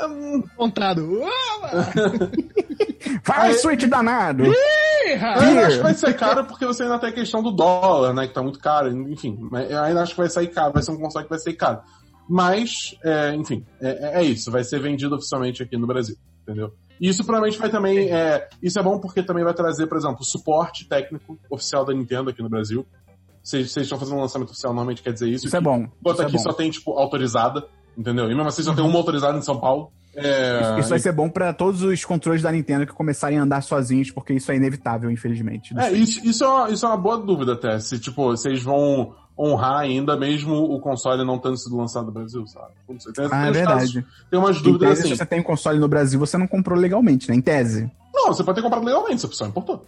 Hum, 0.09 0.43
Montado. 0.57 1.07
Vai, 3.23 3.49
Aí- 3.49 3.53
Switch 3.55 3.85
danado! 3.85 4.45
Eu 4.45 4.51
ainda 5.39 5.67
acho 5.67 5.77
que 5.77 5.83
vai 5.83 5.93
ser 5.93 6.13
caro 6.15 6.45
porque 6.45 6.65
você 6.65 6.83
ainda 6.83 6.97
tem 6.99 7.09
a 7.09 7.13
questão 7.13 7.41
do 7.43 7.51
dólar, 7.51 8.13
né? 8.13 8.27
Que 8.27 8.33
tá 8.33 8.41
muito 8.41 8.59
caro, 8.59 8.89
enfim. 9.09 9.37
Eu 9.69 9.81
ainda 9.81 10.01
acho 10.01 10.13
que 10.13 10.19
vai 10.21 10.29
sair 10.29 10.47
caro, 10.47 10.73
vai 10.73 10.81
ser 10.83 10.91
um 10.91 10.97
console 10.97 11.25
que 11.25 11.29
vai 11.29 11.39
sair 11.39 11.53
caro. 11.55 11.79
Mas, 12.29 12.95
é, 13.03 13.33
enfim, 13.35 13.65
é, 13.81 14.21
é 14.21 14.23
isso. 14.23 14.49
Vai 14.51 14.63
ser 14.63 14.79
vendido 14.79 15.15
oficialmente 15.15 15.61
aqui 15.61 15.75
no 15.75 15.85
Brasil, 15.87 16.15
entendeu? 16.43 16.73
E 16.99 17.09
isso 17.09 17.23
provavelmente 17.25 17.59
vai 17.59 17.69
também. 17.69 18.09
É, 18.11 18.47
isso 18.61 18.79
é 18.79 18.83
bom 18.83 18.99
porque 18.99 19.21
também 19.23 19.43
vai 19.43 19.53
trazer, 19.53 19.87
por 19.87 19.97
exemplo, 19.97 20.19
o 20.21 20.25
suporte 20.25 20.87
técnico 20.87 21.37
oficial 21.49 21.83
da 21.83 21.93
Nintendo 21.93 22.29
aqui 22.29 22.41
no 22.41 22.49
Brasil. 22.49 22.85
Vocês 23.43 23.71
vocês 23.71 23.85
estão 23.85 23.97
fazendo 23.97 24.17
um 24.17 24.21
lançamento 24.21 24.49
oficial, 24.49 24.71
normalmente 24.73 25.01
quer 25.01 25.13
dizer 25.13 25.29
isso. 25.29 25.47
Isso 25.47 25.55
é 25.57 25.61
bom. 25.61 25.87
Isso 26.05 26.21
é 26.21 26.25
aqui 26.25 26.33
bom. 26.33 26.39
só 26.43 26.53
tem, 26.53 26.69
tipo, 26.69 26.91
autorizada, 26.91 27.65
entendeu? 27.97 28.25
E 28.25 28.35
mesmo 28.35 28.47
assim 28.47 28.63
só 28.63 28.73
tem 28.73 28.83
uma 28.83 28.97
autorizada 28.97 29.37
em 29.37 29.41
São 29.41 29.59
Paulo. 29.59 29.91
É, 30.13 30.77
Isso 30.79 30.89
vai 30.89 30.99
ser 30.99 31.13
bom 31.13 31.29
pra 31.29 31.53
todos 31.53 31.81
os 31.83 32.03
controles 32.03 32.41
da 32.41 32.51
Nintendo 32.51 32.85
que 32.85 32.91
começarem 32.91 33.39
a 33.39 33.43
andar 33.43 33.61
sozinhos, 33.63 34.11
porque 34.11 34.33
isso 34.33 34.51
é 34.51 34.57
inevitável, 34.57 35.09
infelizmente. 35.09 35.73
É, 35.77 35.89
isso, 35.93 36.19
isso, 36.27 36.43
é 36.43 36.47
uma, 36.49 36.69
isso 36.69 36.85
é 36.85 36.89
uma 36.89 36.97
boa 36.97 37.17
dúvida 37.17 37.53
até. 37.53 37.79
Se, 37.79 37.97
tipo, 37.97 38.25
vocês 38.25 38.61
vão 38.61 39.15
honrar 39.39 39.77
ainda 39.79 40.17
mesmo 40.17 40.53
o 40.53 40.79
console 40.81 41.23
não 41.25 41.39
tendo 41.39 41.55
sido 41.55 41.77
lançado 41.77 42.07
no 42.07 42.11
Brasil, 42.11 42.45
sabe? 42.45 42.73
Não 42.89 42.99
sei, 42.99 43.13
tem, 43.13 43.25
Ah, 43.25 43.29
tem 43.29 43.39
é 43.39 43.51
verdade. 43.51 43.79
casos- 43.79 44.03
tem 44.29 44.37
umas 44.39 44.61
dúvidas 44.61 44.89
tese, 44.89 45.01
assim. 45.01 45.09
se 45.11 45.17
você 45.17 45.25
tem 45.25 45.39
um 45.39 45.43
console 45.43 45.79
no 45.79 45.87
Brasil, 45.87 46.19
você 46.19 46.37
não 46.37 46.45
comprou 46.45 46.77
legalmente, 46.77 47.29
né? 47.29 47.35
Em 47.35 47.41
tese. 47.41 47.89
Não, 48.13 48.27
você 48.27 48.43
pode 48.43 48.57
ter 48.57 48.61
comprado 48.61 48.85
legalmente, 48.85 49.21
você 49.21 49.33
só 49.33 49.45
importou. 49.47 49.85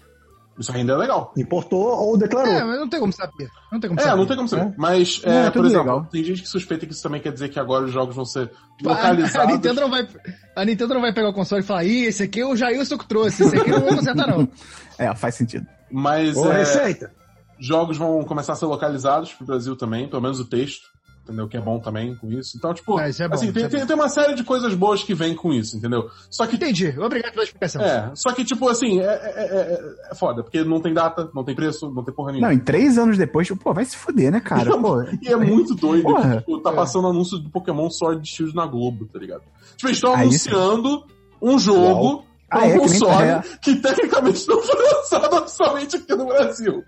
Isso 0.59 0.71
ainda 0.71 0.93
é 0.93 0.95
legal. 0.97 1.33
Importou 1.35 1.81
ou 1.81 2.17
declarou. 2.17 2.53
É, 2.53 2.63
mas 2.63 2.79
não 2.79 2.87
tem 2.87 2.99
como 2.99 3.11
saber. 3.11 3.49
Não 3.71 3.79
tem 3.79 3.89
como 3.89 3.99
É, 3.99 4.03
saber. 4.03 4.17
não 4.17 4.25
tem 4.27 4.35
como 4.37 4.47
saber. 4.47 4.67
É. 4.67 4.73
Mas, 4.77 5.21
Não, 5.23 5.31
é, 5.33 5.45
é 5.47 5.51
por 5.51 5.65
exemplo, 5.65 5.83
legal. 5.85 6.07
tem 6.11 6.23
gente 6.23 6.41
que 6.43 6.47
suspeita 6.47 6.85
que 6.85 6.93
isso 6.93 7.01
também 7.01 7.19
quer 7.21 7.31
dizer 7.31 7.49
que 7.49 7.59
agora 7.59 7.85
os 7.85 7.91
jogos 7.91 8.15
vão 8.15 8.23
ser 8.25 8.51
Tipo, 8.77 8.89
a- 8.89 8.93
localizados. 8.93 9.35
A, 9.49 9.55
Nintendo 9.55 9.81
não 9.81 9.89
vai, 9.89 10.07
a 10.55 10.65
Nintendo 10.65 10.93
não 10.93 11.01
vai 11.01 11.11
pegar 11.13 11.29
o 11.29 11.33
console 11.33 11.63
e 11.63 11.65
falar, 11.65 11.83
ih, 11.85 12.05
esse 12.05 12.21
aqui 12.23 12.41
é 12.41 12.45
o 12.45 12.55
Jailson 12.55 12.97
que 12.97 13.07
trouxe, 13.07 13.43
esse 13.43 13.57
aqui 13.57 13.71
não 13.71 13.81
vou 13.81 13.95
consertar 13.95 14.27
não. 14.27 14.47
É, 14.99 15.13
faz 15.15 15.33
sentido. 15.33 15.65
Mas 15.91 16.37
Ô, 16.37 16.51
é, 16.51 16.57
Receita! 16.59 17.11
jogos 17.59 17.97
vão 17.97 18.23
começar 18.23 18.53
a 18.53 18.55
ser 18.55 18.65
localizados 18.67 19.33
pro 19.33 19.47
Brasil 19.47 19.75
também, 19.75 20.07
pelo 20.07 20.21
menos 20.21 20.39
o 20.39 20.45
texto. 20.45 20.92
Entendeu? 21.23 21.47
Que 21.47 21.55
é 21.55 21.61
bom 21.61 21.79
também 21.79 22.13
com 22.17 22.29
isso. 22.29 22.57
Então, 22.57 22.73
tipo, 22.73 22.97
Ah, 22.97 23.07
isso 23.07 23.23
é 23.23 23.27
bom, 23.29 23.35
assim, 23.35 23.49
tem, 23.53 23.63
é 23.63 23.69
tem, 23.69 23.85
tem 23.85 23.95
uma 23.95 24.09
série 24.09 24.35
de 24.35 24.43
coisas 24.43 24.73
boas 24.73 25.01
que 25.03 25.13
vem 25.13 25.33
com 25.33 25.53
isso, 25.53 25.77
entendeu? 25.77 26.09
Só 26.29 26.45
que 26.45 26.57
Entendi, 26.57 26.93
obrigado 26.99 27.31
pela 27.31 27.45
explicação. 27.45 27.81
É, 27.81 28.11
só 28.13 28.33
que, 28.33 28.43
tipo, 28.43 28.67
assim, 28.67 28.99
é, 28.99 29.05
é, 29.05 29.45
é- 29.45 29.95
é 30.11 30.15
foda, 30.15 30.43
porque 30.43 30.65
não 30.65 30.81
tem 30.81 30.93
data, 30.93 31.29
não 31.33 31.43
tem 31.45 31.55
preço, 31.55 31.89
não 31.89 32.03
tem 32.03 32.13
porra 32.13 32.33
nenhuma. 32.33 32.49
Não, 32.49 32.53
em 32.53 32.59
três 32.59 32.97
anos 32.97 33.17
depois, 33.17 33.49
pô, 33.51 33.73
vai 33.73 33.85
se 33.85 33.95
fuder, 33.95 34.31
né, 34.33 34.41
cara? 34.41 34.69
Pô, 34.77 35.01
E 35.21 35.29
é 35.29 35.35
muito 35.37 35.73
doido 35.75 36.03
Porra. 36.03 36.31
que, 36.31 36.37
tipo, 36.39 36.59
tá 36.59 36.71
É. 36.71 36.75
passando 36.75 37.07
anúncio 37.07 37.37
do 37.39 37.49
Pokémon 37.49 37.89
Sword 37.89 38.27
Shield 38.29 38.53
na 38.53 38.65
Globo, 38.65 39.05
tá 39.05 39.17
ligado? 39.17 39.43
Tipo, 39.77 39.87
eles 39.87 39.97
estão 39.97 40.13
Ah, 40.13 40.19
anunciando 40.19 41.05
um 41.41 41.57
jogo 41.57 42.25
Ah, 42.49 42.57
pra 42.59 42.67
é, 42.67 42.69
um 42.69 42.73
que 42.73 42.79
console 42.79 43.23
é. 43.23 43.41
que 43.61 43.75
tecnicamente 43.77 44.45
não 44.47 44.61
foi 44.61 44.75
lançado 44.93 45.35
oficialmente 45.37 45.95
aqui 45.95 46.15
no 46.15 46.25
Brasil. 46.25 46.83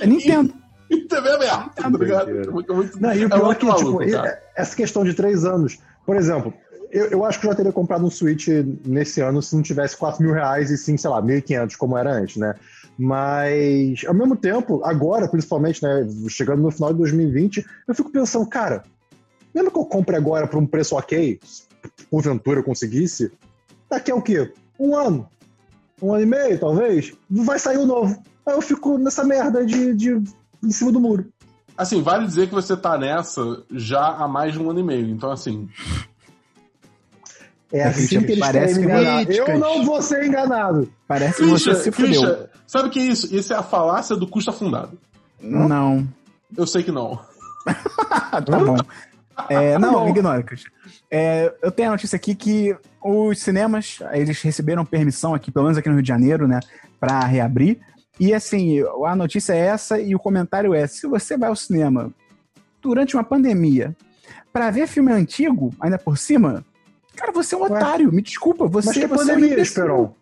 é 0.00 0.06
Nintendo. 0.08 0.52
E 0.52 0.65
TV 0.88 1.30
aberta, 1.30 1.82
tá 1.82 1.88
ligado? 1.88 2.30
É 2.30 2.46
muito, 2.50 2.72
é 2.72 2.76
muito, 2.76 3.00
Não, 3.00 3.14
e 3.14 3.24
o 3.24 3.26
é 3.26 3.28
pior 3.28 3.52
é 3.52 3.54
que, 3.54 3.66
maluco, 3.66 4.04
tipo, 4.04 4.12
cara. 4.12 4.42
essa 4.54 4.76
questão 4.76 5.04
de 5.04 5.14
três 5.14 5.44
anos, 5.44 5.78
por 6.04 6.16
exemplo, 6.16 6.52
eu, 6.90 7.06
eu 7.06 7.24
acho 7.24 7.40
que 7.40 7.46
eu 7.46 7.50
já 7.50 7.56
teria 7.56 7.72
comprado 7.72 8.04
um 8.04 8.10
Switch 8.10 8.48
nesse 8.84 9.20
ano 9.20 9.42
se 9.42 9.54
não 9.54 9.62
tivesse 9.62 9.96
4 9.96 10.22
mil 10.22 10.32
reais 10.32 10.70
e 10.70 10.78
sim, 10.78 10.96
sei 10.96 11.10
lá, 11.10 11.22
1.500, 11.22 11.76
como 11.76 11.96
era 11.96 12.12
antes, 12.12 12.36
né? 12.36 12.54
Mas, 12.98 14.04
ao 14.06 14.14
mesmo 14.14 14.36
tempo, 14.36 14.82
agora, 14.84 15.28
principalmente, 15.28 15.82
né, 15.82 16.06
chegando 16.28 16.62
no 16.62 16.70
final 16.70 16.92
de 16.92 16.98
2020, 16.98 17.66
eu 17.86 17.94
fico 17.94 18.10
pensando, 18.10 18.48
cara, 18.48 18.82
mesmo 19.54 19.70
que 19.70 19.78
eu 19.78 19.84
compre 19.84 20.16
agora 20.16 20.46
por 20.46 20.58
um 20.58 20.66
preço 20.66 20.96
ok, 20.96 21.38
se 21.44 21.64
porventura 22.10 22.60
eu 22.60 22.64
conseguisse, 22.64 23.30
daqui 23.90 24.10
a 24.10 24.14
o 24.14 24.22
quê? 24.22 24.52
Um 24.78 24.96
ano? 24.96 25.28
Um 26.00 26.12
ano 26.12 26.22
e 26.22 26.26
meio, 26.26 26.58
talvez? 26.58 27.12
Vai 27.28 27.58
sair 27.58 27.78
o 27.78 27.86
novo. 27.86 28.22
Aí 28.46 28.54
eu 28.54 28.62
fico 28.62 28.96
nessa 28.96 29.24
merda 29.24 29.64
de, 29.64 29.94
de 29.94 30.22
em 30.62 30.70
cima 30.70 30.92
do 30.92 31.00
muro. 31.00 31.26
Assim, 31.76 32.02
vale 32.02 32.26
dizer 32.26 32.48
que 32.48 32.54
você 32.54 32.76
tá 32.76 32.96
nessa 32.96 33.62
já 33.70 34.06
há 34.06 34.26
mais 34.26 34.52
de 34.52 34.58
um 34.58 34.70
ano 34.70 34.80
e 34.80 34.82
meio. 34.82 35.08
Então, 35.10 35.30
assim, 35.30 35.68
É 37.72 37.84
assim 37.84 38.06
que 38.06 38.32
eles 38.32 38.38
Parece 38.38 38.80
querem 38.80 39.26
que-. 39.26 39.32
Eu 39.34 39.58
não 39.58 39.84
vou 39.84 40.00
ser 40.00 40.24
enganado. 40.24 40.90
Parece 41.06 41.42
que 41.42 41.48
você 41.48 41.74
se 41.74 41.90
fudeu. 41.90 42.22
Christian, 42.22 42.48
sabe 42.66 42.88
o 42.88 42.90
que 42.90 43.00
é 43.00 43.04
isso? 43.04 43.34
Isso 43.34 43.52
é 43.52 43.56
a 43.56 43.62
falácia 43.62 44.16
do 44.16 44.26
custo 44.26 44.50
afundado. 44.50 44.98
Não. 45.40 46.06
Eu 46.56 46.66
sei 46.66 46.82
que 46.82 46.92
não. 46.92 47.18
Tá 48.46 48.58
bom. 48.60 48.76
É, 49.48 49.78
não, 49.78 49.92
bom. 49.92 50.08
ignora, 50.08 50.42
Christian. 50.42 50.70
É, 51.10 51.52
eu 51.62 51.70
tenho 51.70 51.88
a 51.88 51.92
notícia 51.92 52.16
aqui 52.16 52.34
que 52.34 52.76
os 53.02 53.38
cinemas, 53.40 53.98
eles 54.12 54.40
receberam 54.40 54.84
permissão 54.84 55.34
aqui, 55.34 55.50
pelo 55.50 55.64
menos 55.64 55.78
aqui 55.78 55.88
no 55.88 55.94
Rio 55.96 56.02
de 56.02 56.08
Janeiro, 56.08 56.46
né, 56.48 56.60
pra 56.98 57.20
reabrir. 57.20 57.78
E 58.18 58.32
assim, 58.32 58.82
a 59.04 59.14
notícia 59.14 59.52
é 59.52 59.58
essa 59.58 59.98
e 60.00 60.14
o 60.14 60.18
comentário 60.18 60.74
é: 60.74 60.86
se 60.86 61.06
você 61.06 61.36
vai 61.36 61.48
ao 61.48 61.56
cinema 61.56 62.10
durante 62.80 63.14
uma 63.16 63.24
pandemia 63.24 63.94
pra 64.52 64.70
ver 64.70 64.86
filme 64.86 65.12
antigo, 65.12 65.72
ainda 65.80 65.98
por 65.98 66.16
cima, 66.16 66.64
cara, 67.14 67.32
você 67.32 67.54
é 67.54 67.58
um 67.58 67.62
Ué. 67.62 67.66
otário. 67.70 68.12
Me 68.12 68.22
desculpa, 68.22 68.66
você, 68.66 68.86
Mas 68.88 68.96
que 68.98 69.06
você 69.06 69.30
é 69.32 69.34
um 69.34 69.38
pandemia. 69.38 69.60
Esperon? 69.60 70.14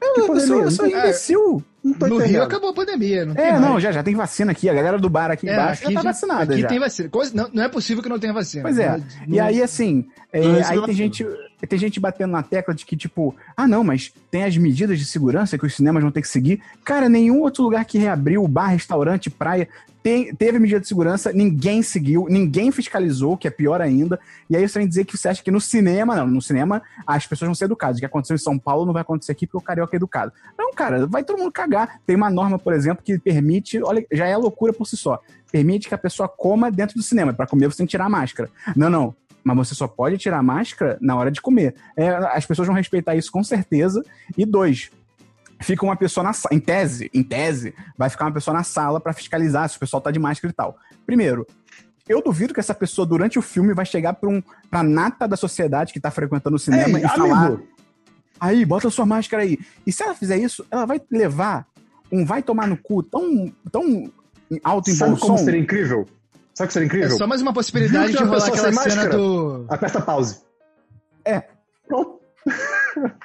Que 0.00 0.06
Eu 0.06 0.14
sou, 0.14 0.26
pandemia? 0.34 0.62
eu 0.64 0.70
sou 0.70 0.84
Não 0.84 0.92
tô- 0.92 0.98
imbecil. 0.98 1.62
Não 1.82 1.94
tô 1.94 2.06
No 2.08 2.18
Rio 2.18 2.42
acabou 2.42 2.70
a 2.70 2.74
pandemia, 2.74 3.24
não 3.24 3.34
tem 3.34 3.44
É, 3.46 3.50
mais. 3.52 3.62
não, 3.62 3.80
já, 3.80 3.90
já 3.92 4.02
tem 4.02 4.14
vacina 4.14 4.52
aqui. 4.52 4.68
A 4.68 4.74
galera 4.74 4.98
do 4.98 5.08
bar 5.08 5.30
aqui 5.30 5.48
É, 5.48 5.52
embaixo 5.54 5.84
aqui 5.84 5.94
já 5.94 6.00
tá 6.00 6.04
já- 6.04 6.10
vacinada. 6.12 6.52
Aqui 6.52 6.62
já. 6.62 6.68
tem 6.68 6.78
vacina. 6.78 7.08
Coisa- 7.08 7.32
não, 7.34 7.48
não 7.52 7.62
é 7.62 7.68
possível 7.68 8.02
que 8.02 8.08
não 8.08 8.18
tenha 8.18 8.32
vacina. 8.32 8.62
Pois 8.62 8.78
é. 8.78 8.96
Não- 8.98 9.34
E 9.36 9.40
aí, 9.40 9.62
assim, 9.62 10.06
é, 10.32 10.38
aí 10.40 10.44
tem 10.52 10.62
vacina. 10.80 10.92
gente, 10.92 11.26
tem 11.66 11.78
gente 11.78 11.98
batendo 11.98 12.30
na 12.30 12.42
tecla 12.42 12.74
de 12.74 12.86
que, 12.86 12.96
tipo, 12.96 13.34
ah, 13.56 13.66
não, 13.66 13.82
mas 13.82 14.12
tem 14.30 14.44
as 14.44 14.56
medidas 14.56 14.98
de 14.98 15.04
segurança 15.04 15.58
que 15.58 15.66
os 15.66 15.74
cinemas 15.74 16.02
vão 16.02 16.12
ter 16.12 16.22
que 16.22 16.28
seguir. 16.28 16.62
Cara, 16.84 17.08
nenhum 17.08 17.40
outro 17.40 17.62
lugar 17.64 17.84
que 17.84 17.98
reabriu, 17.98 18.46
bar, 18.46 18.68
restaurante, 18.68 19.28
praia, 19.28 19.68
tem- 20.02 20.32
teve 20.34 20.58
medida 20.58 20.80
de 20.80 20.86
segurança, 20.86 21.32
ninguém 21.32 21.82
seguiu, 21.82 22.26
ninguém 22.30 22.70
fiscalizou, 22.70 23.36
que 23.36 23.48
é 23.48 23.50
pior 23.50 23.80
ainda. 23.80 24.18
E 24.48 24.56
aí 24.56 24.66
você 24.66 24.78
vem 24.78 24.88
dizer 24.88 25.04
que 25.04 25.16
você 25.16 25.28
acha 25.28 25.42
que 25.42 25.50
no 25.50 25.60
cinema, 25.60 26.14
não, 26.14 26.26
no 26.26 26.40
cinema 26.40 26.80
as 27.06 27.26
pessoas 27.26 27.48
vão 27.48 27.54
ser 27.54 27.64
educadas. 27.64 27.96
O 27.96 28.00
que 28.00 28.06
aconteceu 28.06 28.36
em 28.36 28.38
São 28.38 28.58
Paulo 28.58 28.86
não 28.86 28.92
vai 28.92 29.02
acontecer 29.02 29.32
aqui 29.32 29.46
porque 29.46 29.58
o 29.58 29.60
carioca 29.60 29.94
é 29.94 29.98
educado. 29.98 30.32
Não, 30.56 30.72
cara, 30.72 31.06
vai 31.06 31.24
todo 31.24 31.38
mundo 31.38 31.50
cagar. 31.52 32.00
Tem 32.06 32.14
uma 32.14 32.30
norma, 32.30 32.58
por 32.58 32.72
exemplo, 32.72 33.02
que 33.04 33.18
permite, 33.18 33.82
olha, 33.82 34.06
já 34.12 34.26
é 34.26 34.36
loucura 34.36 34.72
por 34.72 34.86
si 34.86 34.96
só. 34.96 35.20
Permite 35.50 35.88
que 35.88 35.94
a 35.94 35.98
pessoa 35.98 36.28
coma 36.28 36.70
dentro 36.70 36.96
do 36.96 37.02
cinema. 37.02 37.32
Para 37.32 37.46
comer 37.46 37.66
você 37.66 37.78
tem 37.78 37.86
que 37.86 37.90
tirar 37.90 38.06
a 38.06 38.08
máscara. 38.08 38.48
Não, 38.76 38.88
não. 38.88 39.14
Mas 39.54 39.68
você 39.68 39.74
só 39.74 39.88
pode 39.88 40.18
tirar 40.18 40.38
a 40.38 40.42
máscara 40.42 40.98
na 41.00 41.16
hora 41.16 41.30
de 41.30 41.40
comer. 41.40 41.74
É, 41.96 42.08
as 42.08 42.44
pessoas 42.44 42.66
vão 42.66 42.76
respeitar 42.76 43.16
isso 43.16 43.32
com 43.32 43.42
certeza. 43.42 44.04
E 44.36 44.44
dois, 44.44 44.90
fica 45.60 45.84
uma 45.84 45.96
pessoa 45.96 46.22
na 46.22 46.32
sala. 46.32 46.54
Em 46.54 46.60
tese, 46.60 47.10
em 47.14 47.22
tese, 47.22 47.74
vai 47.96 48.10
ficar 48.10 48.26
uma 48.26 48.32
pessoa 48.32 48.54
na 48.54 48.62
sala 48.62 49.00
para 49.00 49.12
fiscalizar 49.12 49.68
se 49.68 49.76
o 49.76 49.80
pessoal 49.80 50.00
tá 50.00 50.10
de 50.10 50.18
máscara 50.18 50.52
e 50.52 50.54
tal. 50.54 50.76
Primeiro, 51.06 51.46
eu 52.08 52.22
duvido 52.22 52.52
que 52.52 52.60
essa 52.60 52.74
pessoa, 52.74 53.06
durante 53.06 53.38
o 53.38 53.42
filme, 53.42 53.72
vai 53.72 53.86
chegar 53.86 54.12
pra, 54.12 54.28
um, 54.28 54.42
pra 54.70 54.82
nata 54.82 55.26
da 55.26 55.36
sociedade 55.36 55.92
que 55.92 56.00
tá 56.00 56.10
frequentando 56.10 56.56
o 56.56 56.58
cinema 56.58 56.98
Ei, 56.98 57.04
e 57.04 57.08
falar. 57.08 57.46
amigo, 57.46 57.66
Aí, 58.40 58.64
bota 58.64 58.88
sua 58.90 59.04
máscara 59.04 59.42
aí. 59.42 59.58
E 59.86 59.90
se 59.90 60.02
ela 60.02 60.14
fizer 60.14 60.36
isso, 60.36 60.64
ela 60.70 60.86
vai 60.86 61.00
levar 61.10 61.66
um 62.10 62.24
vai 62.24 62.42
tomar 62.42 62.66
no 62.66 62.76
cu 62.76 63.02
tão, 63.02 63.52
tão 63.70 64.10
alto 64.62 64.90
em 64.90 64.94
bom 64.94 64.98
sabe 64.98 65.20
como 65.20 65.38
som. 65.38 65.44
seria 65.44 65.60
incrível? 65.60 66.06
Sabe 66.58 66.66
que 66.66 66.72
seria 66.72 66.86
É 66.86 66.88
incrível? 66.88 67.16
só 67.16 67.24
mais 67.28 67.40
uma 67.40 67.52
possibilidade 67.52 68.10
de 68.10 68.18
a 68.18 68.24
rolar 68.26 68.46
aquela 68.48 68.56
cena 68.72 68.72
máscara? 68.72 69.16
do. 69.16 69.66
Aperta 69.68 70.00
pause. 70.00 70.40
É. 71.24 71.44
Pronto. 71.86 72.18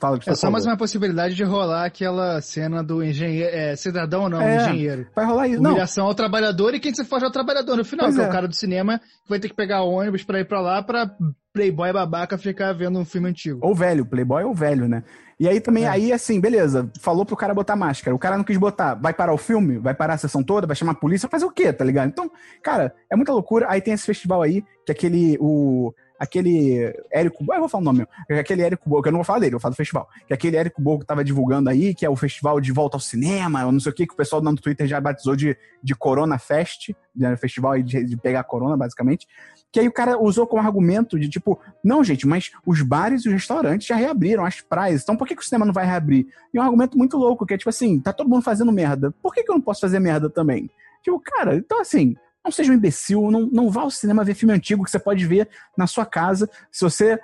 Fala 0.00 0.18
que 0.18 0.28
É 0.30 0.34
só 0.34 0.50
mais 0.50 0.64
uma 0.66 0.76
possibilidade 0.76 1.34
de 1.34 1.42
rolar 1.44 1.84
aquela 1.86 2.40
cena 2.40 2.82
do 2.82 3.02
engenheiro. 3.02 3.50
É, 3.56 3.74
cidadão 3.74 4.22
ou 4.24 4.28
não, 4.28 4.40
É. 4.40 4.56
engenheiro. 4.66 5.06
Vai 5.16 5.24
rolar 5.24 5.48
isso. 5.48 5.60
Não, 5.62 5.70
Humilhação 5.70 6.06
ao 6.06 6.14
trabalhador 6.14 6.74
e 6.74 6.80
quem 6.80 6.94
se 6.94 7.04
foge 7.04 7.24
ao 7.24 7.30
trabalhador 7.32 7.76
no 7.76 7.84
final, 7.84 8.06
Pois 8.06 8.14
que 8.16 8.20
é. 8.22 8.24
é. 8.24 8.28
o 8.28 8.30
cara 8.32 8.46
do 8.46 8.54
cinema 8.54 8.98
que 8.98 9.28
vai 9.30 9.40
ter 9.40 9.48
que 9.48 9.54
pegar 9.56 9.82
ônibus 9.82 10.22
pra 10.22 10.38
ir 10.38 10.44
pra 10.46 10.60
lá 10.60 10.80
pra 10.82 11.10
playboy 11.52 11.92
babaca 11.92 12.36
ficar 12.38 12.72
vendo 12.72 12.98
um 13.00 13.04
filme 13.04 13.30
antigo. 13.30 13.58
Ou 13.62 13.74
velho, 13.74 14.04
Playboy 14.06 14.44
ou 14.44 14.54
velho, 14.54 14.86
né? 14.88 15.02
E 15.38 15.48
aí 15.48 15.60
também, 15.60 15.84
É. 15.84 15.88
aí 15.88 16.12
assim, 16.12 16.40
beleza, 16.40 16.90
falou 17.00 17.24
pro 17.24 17.36
cara 17.36 17.54
botar 17.54 17.76
máscara. 17.76 18.14
O 18.14 18.18
cara 18.18 18.36
não 18.36 18.44
quis 18.44 18.56
botar. 18.56 18.94
Vai 18.94 19.12
parar 19.12 19.32
o 19.32 19.38
filme? 19.38 19.78
Vai 19.78 19.94
parar 19.94 20.14
a 20.14 20.18
sessão 20.18 20.42
toda? 20.42 20.66
Vai 20.66 20.76
chamar 20.76 20.92
a 20.92 20.96
polícia? 20.96 21.28
Vai 21.28 21.38
fazer 21.40 21.50
o 21.50 21.54
quê, 21.54 21.72
tá 21.72 21.84
ligado? 21.84 22.08
Então, 22.08 22.30
cara, 22.62 22.94
é 23.10 23.16
muita 23.16 23.32
loucura. 23.32 23.66
Aí 23.68 23.80
tem 23.80 23.94
esse 23.94 24.06
festival 24.06 24.42
aí, 24.42 24.62
que 24.84 24.90
é 24.90 24.92
aquele. 24.92 25.36
O, 25.40 25.92
aquele 26.18 26.94
Érico. 27.12 27.44
Eu 27.52 27.60
vou 27.60 27.68
falar 27.68 27.82
o 27.82 27.84
nome, 27.84 28.06
é 28.28 28.38
aquele 28.38 28.62
Érico 28.62 29.02
que 29.02 29.08
eu 29.08 29.12
não 29.12 29.18
vou 29.18 29.24
falar 29.24 29.38
dele, 29.38 29.50
eu 29.54 29.58
vou 29.58 29.60
falar 29.60 29.72
do 29.72 29.76
festival. 29.76 30.08
Que 30.26 30.32
é 30.32 30.34
aquele 30.34 30.56
Érico 30.56 30.98
que 30.98 31.06
tava 31.06 31.24
divulgando 31.24 31.70
aí, 31.70 31.94
que 31.94 32.04
é 32.04 32.10
o 32.10 32.16
festival 32.16 32.60
de 32.60 32.72
volta 32.72 32.96
ao 32.96 33.00
cinema, 33.00 33.64
ou 33.66 33.72
não 33.72 33.80
sei 33.80 33.92
o 33.92 33.94
que, 33.94 34.06
que 34.06 34.14
o 34.14 34.16
pessoal 34.16 34.42
no 34.42 34.54
Twitter 34.56 34.86
já 34.86 35.00
batizou 35.00 35.36
de, 35.36 35.56
de 35.82 35.94
Corona 35.94 36.38
Fest, 36.38 36.90
né, 37.14 37.36
festival 37.36 37.72
aí 37.72 37.82
de, 37.82 38.04
de 38.04 38.16
pegar 38.16 38.44
corona, 38.44 38.76
basicamente. 38.76 39.26
Que 39.74 39.80
aí 39.80 39.88
o 39.88 39.92
cara 39.92 40.16
usou 40.16 40.46
como 40.46 40.62
argumento 40.62 41.18
de 41.18 41.28
tipo, 41.28 41.58
não, 41.82 42.04
gente, 42.04 42.28
mas 42.28 42.52
os 42.64 42.80
bares 42.80 43.24
e 43.24 43.28
os 43.28 43.34
restaurantes 43.34 43.88
já 43.88 43.96
reabriram, 43.96 44.44
as 44.44 44.60
praias, 44.60 45.02
então 45.02 45.16
por 45.16 45.26
que, 45.26 45.34
que 45.34 45.42
o 45.42 45.44
cinema 45.44 45.66
não 45.66 45.72
vai 45.72 45.84
reabrir? 45.84 46.28
E 46.54 46.58
é 46.58 46.60
um 46.60 46.64
argumento 46.64 46.96
muito 46.96 47.16
louco, 47.16 47.44
que 47.44 47.54
é 47.54 47.58
tipo 47.58 47.70
assim, 47.70 47.98
tá 47.98 48.12
todo 48.12 48.30
mundo 48.30 48.44
fazendo 48.44 48.70
merda, 48.70 49.12
por 49.20 49.34
que, 49.34 49.42
que 49.42 49.50
eu 49.50 49.54
não 49.56 49.60
posso 49.60 49.80
fazer 49.80 49.98
merda 49.98 50.30
também? 50.30 50.70
Tipo, 51.02 51.18
cara, 51.18 51.56
então 51.56 51.80
assim, 51.80 52.14
não 52.44 52.52
seja 52.52 52.70
um 52.70 52.76
imbecil, 52.76 53.32
não, 53.32 53.48
não 53.50 53.68
vá 53.68 53.80
ao 53.80 53.90
cinema 53.90 54.22
ver 54.22 54.34
filme 54.34 54.54
antigo 54.54 54.84
que 54.84 54.90
você 54.92 54.98
pode 55.00 55.26
ver 55.26 55.48
na 55.76 55.88
sua 55.88 56.06
casa. 56.06 56.48
Se 56.70 56.84
você 56.84 57.18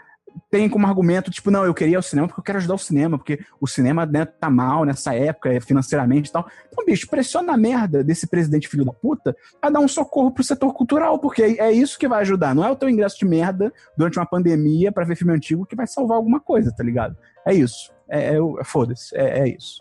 tem 0.50 0.68
como 0.68 0.86
argumento, 0.86 1.30
tipo, 1.30 1.50
não, 1.50 1.64
eu 1.64 1.72
queria 1.74 1.92
ir 1.92 1.96
ao 1.96 2.02
cinema 2.02 2.26
porque 2.28 2.40
eu 2.40 2.44
quero 2.44 2.58
ajudar 2.58 2.74
o 2.74 2.78
cinema, 2.78 3.16
porque 3.18 3.38
o 3.60 3.66
cinema 3.66 4.04
né, 4.06 4.24
tá 4.24 4.50
mal 4.50 4.84
nessa 4.84 5.14
época, 5.14 5.52
é, 5.52 5.60
financeiramente 5.60 6.28
e 6.28 6.32
tal. 6.32 6.46
Então, 6.72 6.84
bicho, 6.84 7.08
pressiona 7.08 7.52
a 7.52 7.56
merda 7.56 8.02
desse 8.02 8.26
presidente 8.26 8.68
filho 8.68 8.84
da 8.84 8.92
puta 8.92 9.36
a 9.62 9.70
dar 9.70 9.80
um 9.80 9.88
socorro 9.88 10.30
pro 10.32 10.42
setor 10.44 10.72
cultural, 10.74 11.18
porque 11.18 11.42
é 11.42 11.56
é 11.58 11.72
isso 11.72 11.98
que 11.98 12.08
vai 12.08 12.20
ajudar. 12.22 12.54
Não 12.54 12.64
é 12.64 12.70
o 12.70 12.76
teu 12.76 12.88
ingresso 12.88 13.18
de 13.18 13.24
merda 13.24 13.72
durante 13.96 14.18
uma 14.18 14.26
pandemia 14.26 14.90
pra 14.90 15.04
ver 15.04 15.16
filme 15.16 15.32
antigo 15.32 15.64
que 15.66 15.76
vai 15.76 15.86
salvar 15.86 16.16
alguma 16.16 16.40
coisa, 16.40 16.72
tá 16.76 16.82
ligado? 16.82 17.16
É 17.46 17.54
isso. 17.54 17.92
É, 18.08 18.34
é, 18.34 18.40
o- 18.40 18.58
foda-se. 18.64 19.14
É, 19.16 19.40
é 19.40 19.48
isso. 19.56 19.80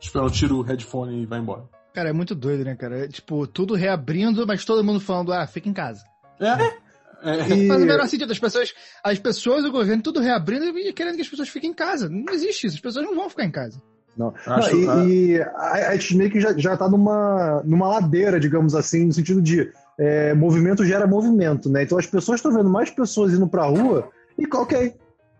Espera, 0.00 0.24
eu 0.24 0.30
tiro 0.30 0.58
o 0.58 0.62
headphone 0.62 1.22
e 1.22 1.26
vai 1.26 1.38
embora. 1.38 1.64
Cara, 1.92 2.08
é 2.08 2.12
muito 2.12 2.34
doido, 2.34 2.64
né, 2.64 2.74
cara? 2.76 3.04
É, 3.04 3.08
tipo, 3.08 3.46
tudo 3.46 3.74
reabrindo, 3.74 4.46
mas 4.46 4.64
todo 4.64 4.84
mundo 4.84 5.00
falando, 5.00 5.32
ah, 5.32 5.46
fica 5.46 5.68
em 5.68 5.72
casa. 5.72 6.04
É. 6.40 6.79
É. 7.22 7.54
E- 7.54 7.68
Faz 7.68 7.82
o 7.82 7.86
menor 7.86 8.06
sentido. 8.08 8.32
As 8.32 8.38
pessoas, 8.38 8.72
as 9.04 9.18
pessoas 9.18 9.62
do 9.64 9.70
governo, 9.72 10.02
tudo 10.02 10.20
reabrindo 10.20 10.64
e 10.78 10.92
querendo 10.92 11.16
que 11.16 11.22
as 11.22 11.28
pessoas 11.28 11.48
fiquem 11.48 11.70
em 11.70 11.74
casa. 11.74 12.08
Não 12.08 12.32
existe 12.32 12.66
isso. 12.66 12.76
As 12.76 12.80
pessoas 12.82 13.04
não 13.04 13.14
vão 13.14 13.28
ficar 13.30 13.44
em 13.44 13.50
casa. 13.50 13.80
Não. 14.16 14.34
Acho- 14.46 14.76
Não, 14.76 15.08
e, 15.08 15.36
e 15.36 15.42
a, 15.42 15.88
a 15.90 15.96
gente 15.96 16.16
meio 16.16 16.30
que 16.30 16.40
já, 16.40 16.52
já 16.56 16.76
tá 16.76 16.88
numa, 16.88 17.62
numa 17.64 17.88
ladeira, 17.88 18.40
digamos 18.40 18.74
assim, 18.74 19.06
no 19.06 19.12
sentido 19.12 19.40
de 19.40 19.70
é, 19.98 20.34
movimento 20.34 20.84
gera 20.84 21.06
movimento, 21.06 21.68
né? 21.70 21.82
Então 21.84 21.96
as 21.98 22.06
pessoas 22.06 22.38
estão 22.38 22.52
vendo 22.52 22.68
mais 22.68 22.90
pessoas 22.90 23.32
indo 23.32 23.46
pra 23.46 23.64
rua 23.66 24.08
e 24.38 24.44
ok. 24.52 24.94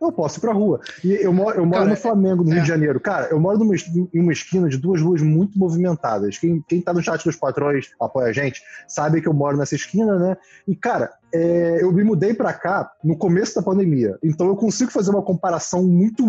Eu 0.08 0.12
posso 0.12 0.38
ir 0.38 0.40
pra 0.40 0.52
rua. 0.52 0.80
E 1.04 1.12
eu 1.12 1.32
moro, 1.32 1.56
eu 1.58 1.64
moro 1.64 1.78
Cara, 1.80 1.90
no 1.90 1.96
Flamengo, 1.96 2.42
no 2.44 2.50
é. 2.50 2.54
Rio 2.54 2.62
de 2.62 2.68
Janeiro. 2.68 3.00
Cara, 3.00 3.26
eu 3.30 3.38
moro 3.38 3.58
numa, 3.58 3.74
em 3.74 4.20
uma 4.20 4.32
esquina 4.32 4.68
de 4.68 4.78
duas 4.78 5.00
ruas 5.00 5.20
muito 5.20 5.58
movimentadas. 5.58 6.38
Quem, 6.38 6.62
quem 6.66 6.80
tá 6.80 6.92
no 6.92 7.02
chat 7.02 7.22
dos 7.24 7.36
patrões, 7.36 7.90
apoia 8.00 8.28
a 8.28 8.32
gente, 8.32 8.62
sabe 8.88 9.20
que 9.20 9.28
eu 9.28 9.34
moro 9.34 9.56
nessa 9.56 9.74
esquina, 9.74 10.18
né? 10.18 10.36
E, 10.66 10.74
cara, 10.74 11.10
é, 11.32 11.78
eu 11.82 11.92
me 11.92 12.02
mudei 12.04 12.34
pra 12.34 12.52
cá 12.52 12.90
no 13.04 13.16
começo 13.16 13.54
da 13.54 13.62
pandemia. 13.62 14.18
Então 14.22 14.46
eu 14.46 14.56
consigo 14.56 14.90
fazer 14.90 15.10
uma 15.10 15.22
comparação 15.22 15.82
muito 15.84 16.28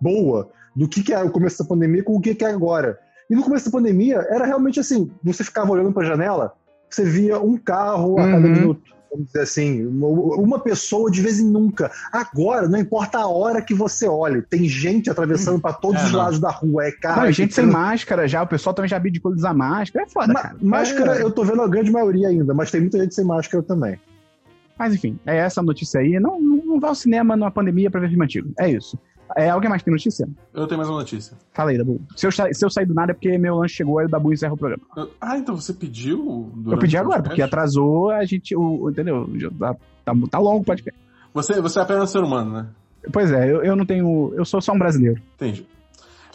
boa 0.00 0.50
do 0.76 0.88
que, 0.88 1.02
que 1.02 1.12
é 1.12 1.22
o 1.22 1.30
começo 1.30 1.62
da 1.62 1.68
pandemia 1.68 2.02
com 2.04 2.16
o 2.16 2.20
que, 2.20 2.34
que 2.34 2.44
é 2.44 2.50
agora. 2.50 2.98
E 3.30 3.34
no 3.34 3.42
começo 3.42 3.66
da 3.66 3.72
pandemia, 3.78 4.26
era 4.30 4.46
realmente 4.46 4.80
assim: 4.80 5.10
você 5.22 5.44
ficava 5.44 5.70
olhando 5.70 5.92
pra 5.92 6.04
janela, 6.04 6.52
você 6.88 7.04
via 7.04 7.38
um 7.38 7.56
carro 7.58 8.18
a 8.18 8.24
cada 8.24 8.46
Uhum. 8.46 8.52
minuto. 8.52 8.97
Vamos 9.10 9.26
dizer 9.28 9.40
assim, 9.40 9.86
uma- 9.86 10.58
pessoa 10.58 11.10
de 11.10 11.22
vez 11.22 11.38
em 11.40 11.48
nunca. 11.50 11.90
Agora, 12.12 12.68
não 12.68 12.78
importa 12.78 13.18
a 13.18 13.26
hora 13.26 13.62
que 13.62 13.72
você 13.72 14.06
olhe, 14.06 14.42
tem 14.42 14.64
gente 14.68 15.08
atravessando 15.08 15.60
pra 15.60 15.72
todos 15.72 16.02
É, 16.02 16.04
os 16.04 16.12
lados 16.12 16.38
da 16.38 16.50
rua. 16.50 16.84
É 16.84 16.92
carro. 16.92 17.20
Não, 17.20 17.26
é 17.26 17.30
e 17.30 17.32
gente 17.32 17.54
sem 17.54 17.64
máscara 17.66 18.28
já, 18.28 18.42
o 18.42 18.46
pessoal 18.46 18.74
também 18.74 18.88
já 18.88 18.96
abdicou 18.96 19.32
de 19.32 19.38
usar 19.38 19.54
máscara. 19.54 20.04
É 20.04 20.08
foda, 20.08 20.32
Ma- 20.32 20.42
cara. 20.42 20.56
Máscara, 20.60 21.18
É. 21.18 21.22
eu 21.22 21.30
tô 21.30 21.42
vendo 21.44 21.62
a 21.62 21.68
grande 21.68 21.90
maioria 21.90 22.28
ainda, 22.28 22.52
mas 22.52 22.70
tem 22.70 22.80
muita 22.80 22.98
gente 22.98 23.14
sem 23.14 23.24
máscara 23.24 23.62
também. 23.62 23.98
Mas 24.78 24.94
enfim, 24.94 25.18
é 25.26 25.36
essa 25.38 25.60
a 25.60 25.64
notícia 25.64 26.00
aí. 26.00 26.20
Não, 26.20 26.40
não, 26.40 26.56
não 26.64 26.80
vá 26.80 26.88
ao 26.88 26.94
cinema 26.94 27.36
numa 27.36 27.50
pandemia 27.50 27.90
pra 27.90 28.00
ver 28.00 28.10
filme 28.10 28.24
antigo. 28.24 28.50
É 28.58 28.70
isso. 28.70 28.98
É, 29.36 29.50
alguém 29.50 29.68
mais 29.70 29.82
tem 29.82 29.92
notícia? 29.92 30.28
Eu 30.54 30.66
tenho 30.66 30.78
mais 30.78 30.88
uma 30.90 30.98
notícia. 30.98 31.36
Fala 31.52 31.70
aí, 31.70 31.78
Dabu. 31.78 32.00
Se 32.16 32.26
eu, 32.26 32.30
se 32.32 32.64
eu 32.64 32.70
sair 32.70 32.86
do 32.86 32.94
nada 32.94 33.12
é 33.12 33.14
porque 33.14 33.36
meu 33.38 33.56
lanche 33.56 33.74
chegou 33.76 33.98
aí 33.98 34.06
o 34.06 34.08
Dabu 34.08 34.32
encerra 34.32 34.54
o 34.54 34.56
programa. 34.56 34.82
Eu- 34.96 35.10
Ah, 35.20 35.36
então 35.38 35.54
você 35.56 35.72
pediu? 35.72 36.52
eu 36.66 36.78
pedi 36.78 36.96
agora, 36.96 37.22
porque 37.22 37.42
atrasou 37.42 38.10
a 38.10 38.24
gente. 38.24 38.56
O, 38.56 38.90
entendeu? 38.90 39.28
Tá, 39.58 39.74
tá, 40.04 40.12
tá 40.30 40.38
longo 40.38 40.60
o 40.62 40.64
podcast. 40.64 40.98
Você, 41.34 41.60
você 41.60 41.78
é 41.78 41.82
apenas 41.82 42.10
ser 42.10 42.20
humano, 42.22 42.52
né? 42.52 42.66
Pois 43.12 43.30
é, 43.30 43.50
eu, 43.50 43.62
eu 43.62 43.76
não 43.76 43.84
tenho. 43.86 44.32
Eu 44.34 44.44
sou 44.44 44.60
só 44.60 44.72
um 44.72 44.78
brasileiro. 44.78 45.20
Entendi. 45.36 45.66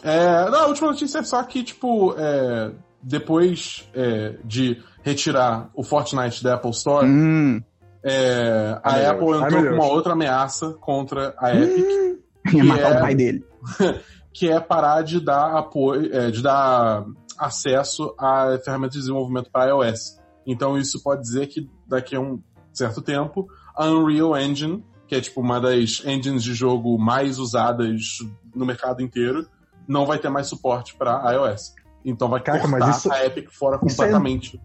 É, 0.02 0.50
não, 0.50 0.60
a 0.60 0.66
última 0.66 0.88
notícia 0.88 1.18
é 1.18 1.22
só 1.22 1.42
que, 1.42 1.62
tipo, 1.64 2.14
é, 2.18 2.70
depois 3.02 3.88
é, 3.94 4.34
de 4.44 4.80
retirar 5.02 5.70
o 5.74 5.82
Fortnite 5.82 6.42
da 6.42 6.54
Apple 6.54 6.70
Store, 6.70 7.06
Hum. 7.06 7.60
é, 8.02 8.78
a 8.82 8.92
Ai, 8.94 9.06
Apple. 9.06 9.26
Ai, 9.34 9.44
entrou 9.46 9.64
com 9.64 9.74
uma 9.74 9.86
outra 9.86 10.12
ameaça 10.12 10.72
contra 10.80 11.34
a 11.38 11.54
Epic, 11.54 12.18
Ia 12.46 12.50
Que 12.50 12.62
matar 12.62 12.92
é- 12.92 12.96
o 12.98 13.00
pai 13.00 13.14
dele. 13.14 13.44
que 14.32 14.48
é 14.50 14.58
parar 14.60 15.02
de 15.02 15.20
dar 15.20 15.56
apoio, 15.56 16.14
é, 16.14 16.30
de 16.30 16.42
dar 16.42 17.04
acesso 17.38 18.14
a 18.18 18.58
ferramentas 18.64 18.94
de 18.94 19.00
desenvolvimento 19.00 19.50
para 19.50 19.70
iOS. 19.70 20.18
Então 20.46 20.76
isso 20.76 21.02
pode 21.02 21.22
dizer 21.22 21.46
que 21.46 21.68
daqui 21.86 22.16
a 22.16 22.20
um 22.20 22.40
certo 22.72 23.00
tempo 23.00 23.46
a 23.76 23.86
Unreal 23.86 24.36
Engine, 24.38 24.84
que 25.06 25.14
é 25.14 25.20
tipo 25.20 25.40
uma 25.40 25.60
das 25.60 26.02
engines 26.04 26.42
de 26.42 26.52
jogo 26.54 26.98
mais 26.98 27.38
usadas 27.38 28.18
no 28.54 28.64
mercado 28.66 29.02
inteiro, 29.02 29.46
não 29.86 30.04
vai 30.06 30.18
ter 30.18 30.28
mais 30.28 30.46
suporte 30.46 30.94
para 30.96 31.32
iOS. 31.32 31.74
Então 32.04 32.28
vai 32.28 32.40
Caraca, 32.40 32.68
cortar 32.68 32.86
mas 32.86 32.96
isso- 32.98 33.12
a 33.12 33.24
Epic 33.24 33.48
fora 33.50 33.76
isso 33.76 33.84
é- 33.84 33.88
completamente. 33.88 34.56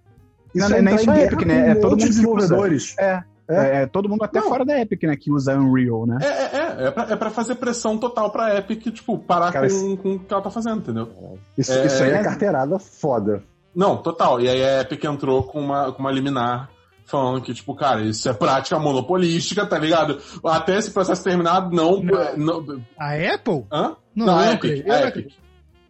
Não, 0.56 0.66
Isso 0.66 0.70
não 0.70 0.76
é 0.76 0.80
é 0.80 0.82
nem 0.82 0.94
entrar 0.96 1.06
só 1.06 1.12
guerra 1.14 1.34
Epic, 1.34 1.48
né? 1.48 1.70
É 1.70 1.76
com 1.76 1.82
todo 1.82 1.92
outros 1.92 2.10
mundo 2.18 2.24
que 2.24 2.28
usa. 2.30 2.36
desenvolvedores. 2.40 2.96
É, 3.00 3.24
é, 3.50 3.82
é 3.82 3.86
todo 3.88 4.08
mundo 4.08 4.24
até 4.24 4.40
Não. 4.40 4.48
fora 4.50 4.64
da 4.64 4.80
Epic, 4.80 5.04
né? 5.04 5.16
Que 5.16 5.32
usa 5.32 5.58
Unreal, 5.58 6.06
né? 6.06 6.18
É, 6.22 6.26
é, 6.28 6.84
é, 6.84 6.88
é, 6.88 6.92
pra, 6.92 7.04
é 7.10 7.16
pra 7.16 7.30
fazer 7.30 7.56
pressão 7.56 7.98
total 7.98 8.30
pra 8.32 8.56
Epic, 8.58 8.84
tipo, 8.94 9.18
parar 9.18 9.52
Cara, 9.52 9.68
com, 9.70 9.98
com 9.98 10.14
o 10.14 10.20
que 10.20 10.34
ela 10.34 10.42
tá 10.44 10.50
fazendo, 10.52 10.78
entendeu? 10.78 11.38
Isso, 11.58 11.72
É, 11.74 11.86
isso 11.86 12.04
aí 12.04 12.12
é 12.12 12.16
é- 12.20 12.24
carteirada 12.24 12.78
foda. 12.80 13.44
Não, 13.76 13.98
total. 13.98 14.40
E 14.42 14.50
aí 14.50 14.64
a 14.64 14.82
Epic 14.82 15.04
entrou 15.04 15.44
com 15.44 15.60
uma, 15.62 15.92
com 15.92 16.00
uma 16.00 16.12
liminar 16.12 16.70
falando 17.06 17.42
que, 17.42 17.54
tipo, 17.54 17.74
cara, 17.76 18.02
isso 18.02 18.30
é 18.30 18.34
prática 18.34 18.78
monopolística, 18.78 19.66
tá 19.66 19.80
ligado? 19.80 20.20
Até 20.46 20.78
esse 20.78 20.92
processo 20.92 21.24
terminado, 21.24 21.76
não. 21.76 22.02
Não. 22.04 22.62
não- 22.62 22.82
A 23.00 23.14
Apple? 23.34 23.66
hã? 23.72 23.96
Não, 24.16 24.26
Não, 24.28 24.38
a 24.38 24.52
Epic. 24.54 24.86
A 24.88 25.00
Epic. 25.00 25.08
acredito. 25.08 25.36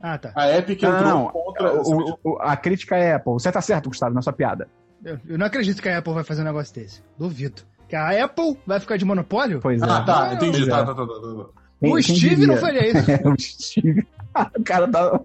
Ah, 0.01 0.17
tá. 0.17 0.31
A 0.33 0.49
Epic 0.57 0.81
entrou 0.81 1.01
não, 1.03 1.27
contra. 1.27 1.73
O- 1.73 2.17
o- 2.23 2.37
a 2.39 2.55
crítica 2.55 2.95
é 2.95 3.15
Apple. 3.15 3.33
Você 3.33 3.51
tá 3.51 3.59
certo, 3.59 3.89
Gustavo, 3.89 4.13
na 4.15 4.21
sua 4.21 4.31
piada. 4.31 4.69
Eu, 5.03 5.17
eu 5.27 5.37
não 5.37 5.45
acredito 5.45 5.81
que 5.81 5.89
a 5.89 5.97
Apple 5.97 6.13
vai 6.13 6.23
fazer 6.23 6.41
um 6.41 6.45
negócio 6.45 6.73
desse. 6.75 7.01
Duvido. 7.17 7.61
Que 7.87 7.95
a 7.95 8.23
Apple 8.25 8.57
vai 8.67 8.79
ficar 8.79 8.97
de 8.97 9.05
monopólio? 9.05 9.59
Pois 9.61 9.81
é. 9.81 9.85
Ah, 9.85 10.01
tá, 10.01 10.33
entendi. 10.33 10.67
Tá, 10.67 10.79
é. 10.79 10.85
tá, 10.85 10.93
tá, 10.93 11.05
tá, 11.05 11.05
tá. 11.05 11.45
O 11.81 11.93
quem 11.93 12.01
Steve 12.03 12.19
diria? 12.35 12.47
não 12.47 12.57
faria 12.57 12.87
isso. 12.91 13.11
É, 13.11 13.21
o 13.27 13.35
Steve. 13.39 14.07
o 14.59 14.63
cara 14.63 14.87
tá 14.87 15.19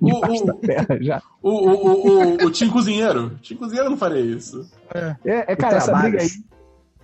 O- 0.00 0.42
o- 0.42 0.46
da 0.46 0.54
terra 0.54 0.98
já. 1.00 1.22
O, 1.42 1.50
o, 1.50 1.70
o, 1.70 2.08
o, 2.42 2.46
o 2.46 2.50
Tim 2.50 2.68
Cozinheiro. 2.70 3.38
Tim 3.42 3.56
Cozinheiro 3.56 3.90
não 3.90 3.96
faria 3.96 4.20
isso. 4.20 4.68
É, 4.94 5.16
é, 5.52 5.56
cara, 5.56 5.76
essa 5.76 5.94
briga 5.94 6.22
aí, 6.22 6.28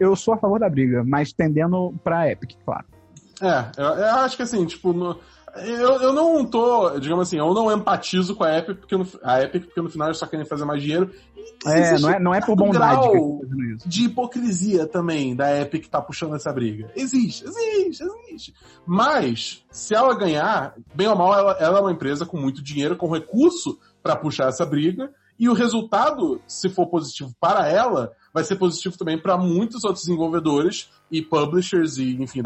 eu 0.00 0.16
sou 0.16 0.34
a 0.34 0.38
favor 0.38 0.58
da 0.58 0.68
briga, 0.68 1.04
mas 1.04 1.32
tendendo 1.32 1.94
pra 2.02 2.28
Epic, 2.30 2.52
claro. 2.64 2.86
É, 3.40 3.64
eu, 3.80 3.84
eu 3.84 4.14
acho 4.16 4.36
que 4.36 4.42
assim, 4.42 4.64
tipo, 4.64 4.92
no- 4.92 5.18
eu, 5.56 6.00
eu 6.00 6.12
não 6.12 6.44
tô, 6.44 6.98
digamos 6.98 7.28
assim, 7.28 7.38
eu 7.38 7.52
não 7.54 7.70
empatizo 7.72 8.34
com 8.34 8.44
a 8.44 8.58
Epic, 8.58 8.78
porque 8.78 8.96
no, 8.96 9.06
a 9.22 9.42
Epic, 9.42 9.64
porque 9.66 9.80
no 9.80 9.90
final 9.90 10.08
eles 10.08 10.18
só 10.18 10.26
querem 10.26 10.46
fazer 10.46 10.64
mais 10.64 10.82
dinheiro. 10.82 11.10
É, 11.66 11.98
não 11.98 12.10
é, 12.10 12.20
não 12.20 12.34
é 12.34 12.40
por 12.40 12.56
bondade 12.56 13.08
que 13.10 13.88
de 13.88 14.04
hipocrisia 14.04 14.86
também 14.86 15.34
da 15.34 15.60
Epic 15.60 15.86
tá 15.88 16.00
puxando 16.00 16.34
essa 16.34 16.52
briga. 16.52 16.90
Existe, 16.96 17.44
existe, 17.44 18.02
existe. 18.02 18.54
Mas, 18.86 19.64
se 19.70 19.94
ela 19.94 20.16
ganhar, 20.16 20.74
bem 20.94 21.08
ou 21.08 21.16
mal, 21.16 21.32
ela, 21.32 21.52
ela 21.60 21.78
é 21.78 21.80
uma 21.82 21.92
empresa 21.92 22.26
com 22.26 22.36
muito 22.36 22.62
dinheiro, 22.62 22.96
com 22.96 23.10
recurso 23.10 23.78
pra 24.02 24.16
puxar 24.16 24.48
essa 24.48 24.66
briga. 24.66 25.10
E 25.38 25.48
o 25.48 25.52
resultado, 25.52 26.40
se 26.46 26.68
for 26.68 26.86
positivo 26.86 27.34
para 27.40 27.68
ela, 27.68 28.12
vai 28.32 28.44
ser 28.44 28.56
positivo 28.56 28.96
também 28.96 29.20
para 29.20 29.36
muitos 29.36 29.84
outros 29.84 30.04
desenvolvedores 30.04 30.90
e 31.10 31.20
publishers 31.22 31.98
e, 31.98 32.22
enfim, 32.22 32.40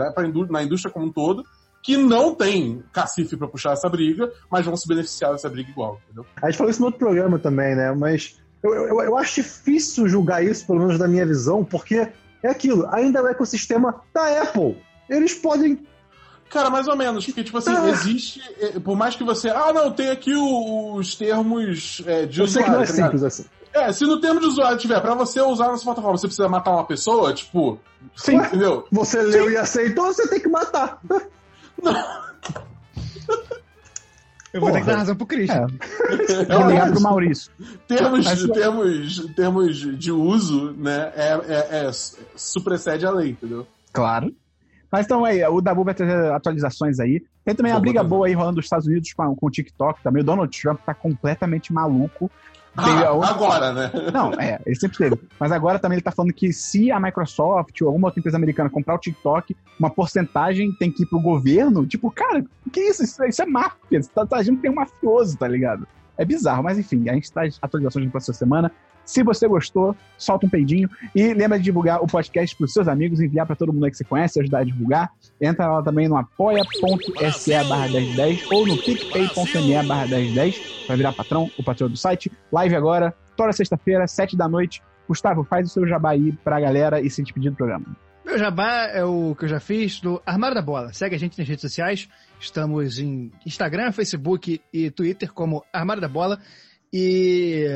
na 0.48 0.62
indústria 0.62 0.92
como 0.92 1.06
um 1.06 1.12
todo, 1.12 1.44
que 1.82 1.96
não 1.96 2.34
tem 2.34 2.82
cacife 2.92 3.36
pra 3.36 3.48
puxar 3.48 3.72
essa 3.72 3.88
briga, 3.88 4.30
mas 4.50 4.64
vão 4.66 4.76
se 4.76 4.86
beneficiar 4.86 5.32
dessa 5.32 5.48
briga 5.48 5.70
igual, 5.70 6.00
entendeu? 6.04 6.26
A 6.42 6.46
gente 6.50 6.58
falou 6.58 6.70
isso 6.70 6.80
no 6.80 6.86
outro 6.86 6.98
programa 6.98 7.38
também, 7.38 7.74
né? 7.74 7.92
Mas 7.92 8.36
eu, 8.62 8.72
eu, 8.74 9.00
eu 9.00 9.16
acho 9.16 9.36
difícil 9.36 10.08
julgar 10.08 10.44
isso, 10.44 10.66
pelo 10.66 10.80
menos 10.80 10.98
da 10.98 11.06
minha 11.08 11.24
visão, 11.24 11.64
porque 11.64 12.08
é 12.42 12.48
aquilo, 12.50 12.86
ainda 12.92 13.20
é 13.20 13.22
o 13.22 13.28
ecossistema 13.28 14.02
da 14.12 14.42
Apple. 14.42 14.76
Eles 15.08 15.34
podem. 15.34 15.86
Cara, 16.50 16.70
mais 16.70 16.88
ou 16.88 16.96
menos, 16.96 17.26
porque, 17.26 17.44
tipo 17.44 17.58
assim, 17.58 17.74
Ah. 17.76 17.88
existe. 17.90 18.40
eh, 18.60 18.78
Por 18.80 18.96
mais 18.96 19.14
que 19.14 19.22
você. 19.24 19.48
Ah, 19.50 19.72
não, 19.72 19.90
tem 19.92 20.08
aqui 20.10 20.34
os 20.34 21.14
termos 21.14 22.02
eh, 22.06 22.24
de 22.26 22.40
Eu 22.40 22.48
sei 22.48 22.62
que 22.62 22.70
não 22.70 22.80
é 22.80 22.82
usuário. 22.82 22.96
tá 23.02 23.04
simples 23.04 23.22
assim. 23.22 23.44
É, 23.72 23.92
se 23.92 24.04
no 24.06 24.18
termo 24.20 24.40
de 24.40 24.46
usuário 24.46 24.78
tiver, 24.78 24.98
pra 25.00 25.14
você 25.14 25.40
usar 25.42 25.68
na 25.68 25.76
sua 25.76 25.84
plataforma, 25.92 26.16
você 26.16 26.26
precisa 26.26 26.48
matar 26.48 26.70
uma 26.72 26.84
pessoa, 26.86 27.32
tipo. 27.34 27.78
Sim. 28.16 28.36
Entendeu? 28.36 28.86
Você 28.90 29.20
leu 29.22 29.50
e 29.50 29.56
aceitou, 29.58 30.06
você 30.06 30.26
tem 30.26 30.40
que 30.40 30.48
matar. 30.48 31.00
Eu 34.52 34.62
vou 34.62 34.70
ter 34.70 34.78
Porra. 34.78 34.84
que 34.86 34.90
dar 34.92 34.96
razão 34.98 35.14
pro 35.16 35.26
Christian. 35.26 35.66
É, 36.48 36.56
vou 36.58 36.68
ligar 36.70 36.90
pro 36.90 37.00
Maurício. 37.02 37.52
Termos, 37.86 38.24
Mas- 38.24 38.42
termos, 38.46 39.26
termos 39.34 39.98
de 39.98 40.10
uso, 40.10 40.72
né, 40.72 41.12
é, 41.14 41.32
é, 41.32 41.86
é, 41.86 41.90
suprecede 42.34 43.04
a 43.04 43.10
lei, 43.10 43.30
entendeu? 43.32 43.66
Claro. 43.92 44.34
Mas 44.90 45.04
então 45.04 45.22
aí, 45.22 45.44
o 45.44 45.60
Dabu 45.60 45.84
vai 45.84 45.92
trazer 45.92 46.32
atualizações 46.32 46.98
aí. 46.98 47.22
Tem 47.44 47.54
também 47.54 47.72
a 47.72 47.74
Vou 47.74 47.82
briga 47.82 48.00
trazer. 48.00 48.08
boa 48.08 48.26
aí 48.26 48.32
rolando 48.32 48.56
dos 48.56 48.64
Estados 48.64 48.86
Unidos 48.86 49.12
com, 49.12 49.22
a- 49.22 49.36
com 49.36 49.46
o 49.46 49.50
TikTok 49.50 50.02
também. 50.02 50.22
O 50.22 50.24
Donald 50.24 50.58
Trump 50.62 50.80
tá 50.80 50.94
completamente 50.94 51.70
maluco. 51.70 52.30
A 52.78 53.06
Ah, 53.08 53.12
outra- 53.12 53.30
agora, 53.30 53.72
né? 53.72 53.90
Não, 54.12 54.32
é, 54.34 54.60
ele 54.64 54.76
sempre 54.76 54.96
teve. 54.96 55.18
Mas 55.38 55.50
agora 55.52 55.78
também 55.78 55.96
ele 55.96 56.02
tá 56.02 56.12
falando 56.12 56.32
que 56.32 56.52
se 56.52 56.90
a 56.92 57.00
Microsoft 57.00 57.80
ou 57.82 57.88
alguma 57.88 58.08
outra 58.08 58.20
empresa 58.20 58.36
americana 58.36 58.70
comprar 58.70 58.94
o 58.94 58.98
TikTok, 58.98 59.56
uma 59.78 59.90
porcentagem 59.90 60.72
tem 60.78 60.90
que 60.90 61.02
ir 61.02 61.06
pro 61.06 61.20
governo. 61.20 61.86
Tipo, 61.86 62.10
cara, 62.10 62.44
o 62.66 62.70
que 62.70 62.80
é 62.80 62.90
isso? 62.90 63.02
Isso, 63.02 63.24
isso 63.24 63.42
é 63.42 63.46
máfia. 63.46 64.02
Você 64.02 64.10
tá, 64.14 64.24
tá 64.24 64.36
agindo 64.36 64.56
que 64.56 64.62
tem 64.62 64.70
um 64.70 64.74
mafioso, 64.74 65.36
tá 65.36 65.48
ligado? 65.48 65.86
É 66.16 66.24
bizarro, 66.24 66.62
mas 66.64 66.78
enfim, 66.78 67.08
a 67.08 67.14
gente 67.14 67.30
traz 67.32 67.58
atualizações 67.62 68.04
na 68.04 68.10
próxima 68.10 68.34
semana. 68.34 68.72
Se 69.08 69.22
você 69.22 69.48
gostou, 69.48 69.96
solta 70.18 70.44
um 70.44 70.50
peidinho 70.50 70.86
e 71.14 71.32
lembra 71.32 71.56
de 71.56 71.64
divulgar 71.64 72.02
o 72.02 72.06
podcast 72.06 72.54
pros 72.54 72.74
seus 72.74 72.86
amigos, 72.86 73.22
enviar 73.22 73.46
pra 73.46 73.56
todo 73.56 73.72
mundo 73.72 73.90
que 73.90 73.96
você 73.96 74.04
conhece, 74.04 74.38
ajudar 74.38 74.58
a 74.58 74.64
divulgar. 74.64 75.10
Entra 75.40 75.66
lá 75.66 75.82
também 75.82 76.06
no 76.06 76.14
apoia.se 76.14 77.64
barra 77.64 77.88
1010 77.88 78.52
ou 78.52 78.66
no 78.66 78.76
picpay.me 78.76 79.82
barra 79.86 80.06
1010 80.08 80.84
para 80.86 80.96
virar 80.96 81.14
patrão, 81.14 81.50
o 81.58 81.64
patrão 81.64 81.88
do 81.88 81.96
site. 81.96 82.30
Live 82.52 82.76
agora, 82.76 83.14
toda 83.34 83.50
sexta-feira, 83.50 84.06
sete 84.06 84.36
da 84.36 84.46
noite. 84.46 84.82
Gustavo, 85.08 85.42
faz 85.42 85.70
o 85.70 85.72
seu 85.72 85.88
jabá 85.88 86.10
aí 86.10 86.30
pra 86.44 86.60
galera 86.60 87.00
e 87.00 87.08
se 87.08 87.22
despedir 87.22 87.50
do 87.50 87.56
programa. 87.56 87.86
Meu 88.26 88.38
jabá 88.38 88.88
é 88.92 89.02
o 89.02 89.34
que 89.34 89.46
eu 89.46 89.48
já 89.48 89.58
fiz 89.58 90.02
do 90.02 90.20
Armário 90.26 90.54
da 90.54 90.60
Bola. 90.60 90.92
Segue 90.92 91.16
a 91.16 91.18
gente 91.18 91.38
nas 91.38 91.48
redes 91.48 91.62
sociais. 91.62 92.10
Estamos 92.38 92.98
em 92.98 93.32
Instagram, 93.46 93.90
Facebook 93.90 94.60
e 94.70 94.90
Twitter 94.90 95.32
como 95.32 95.64
Armário 95.72 96.02
da 96.02 96.08
Bola. 96.08 96.38
E 96.92 97.66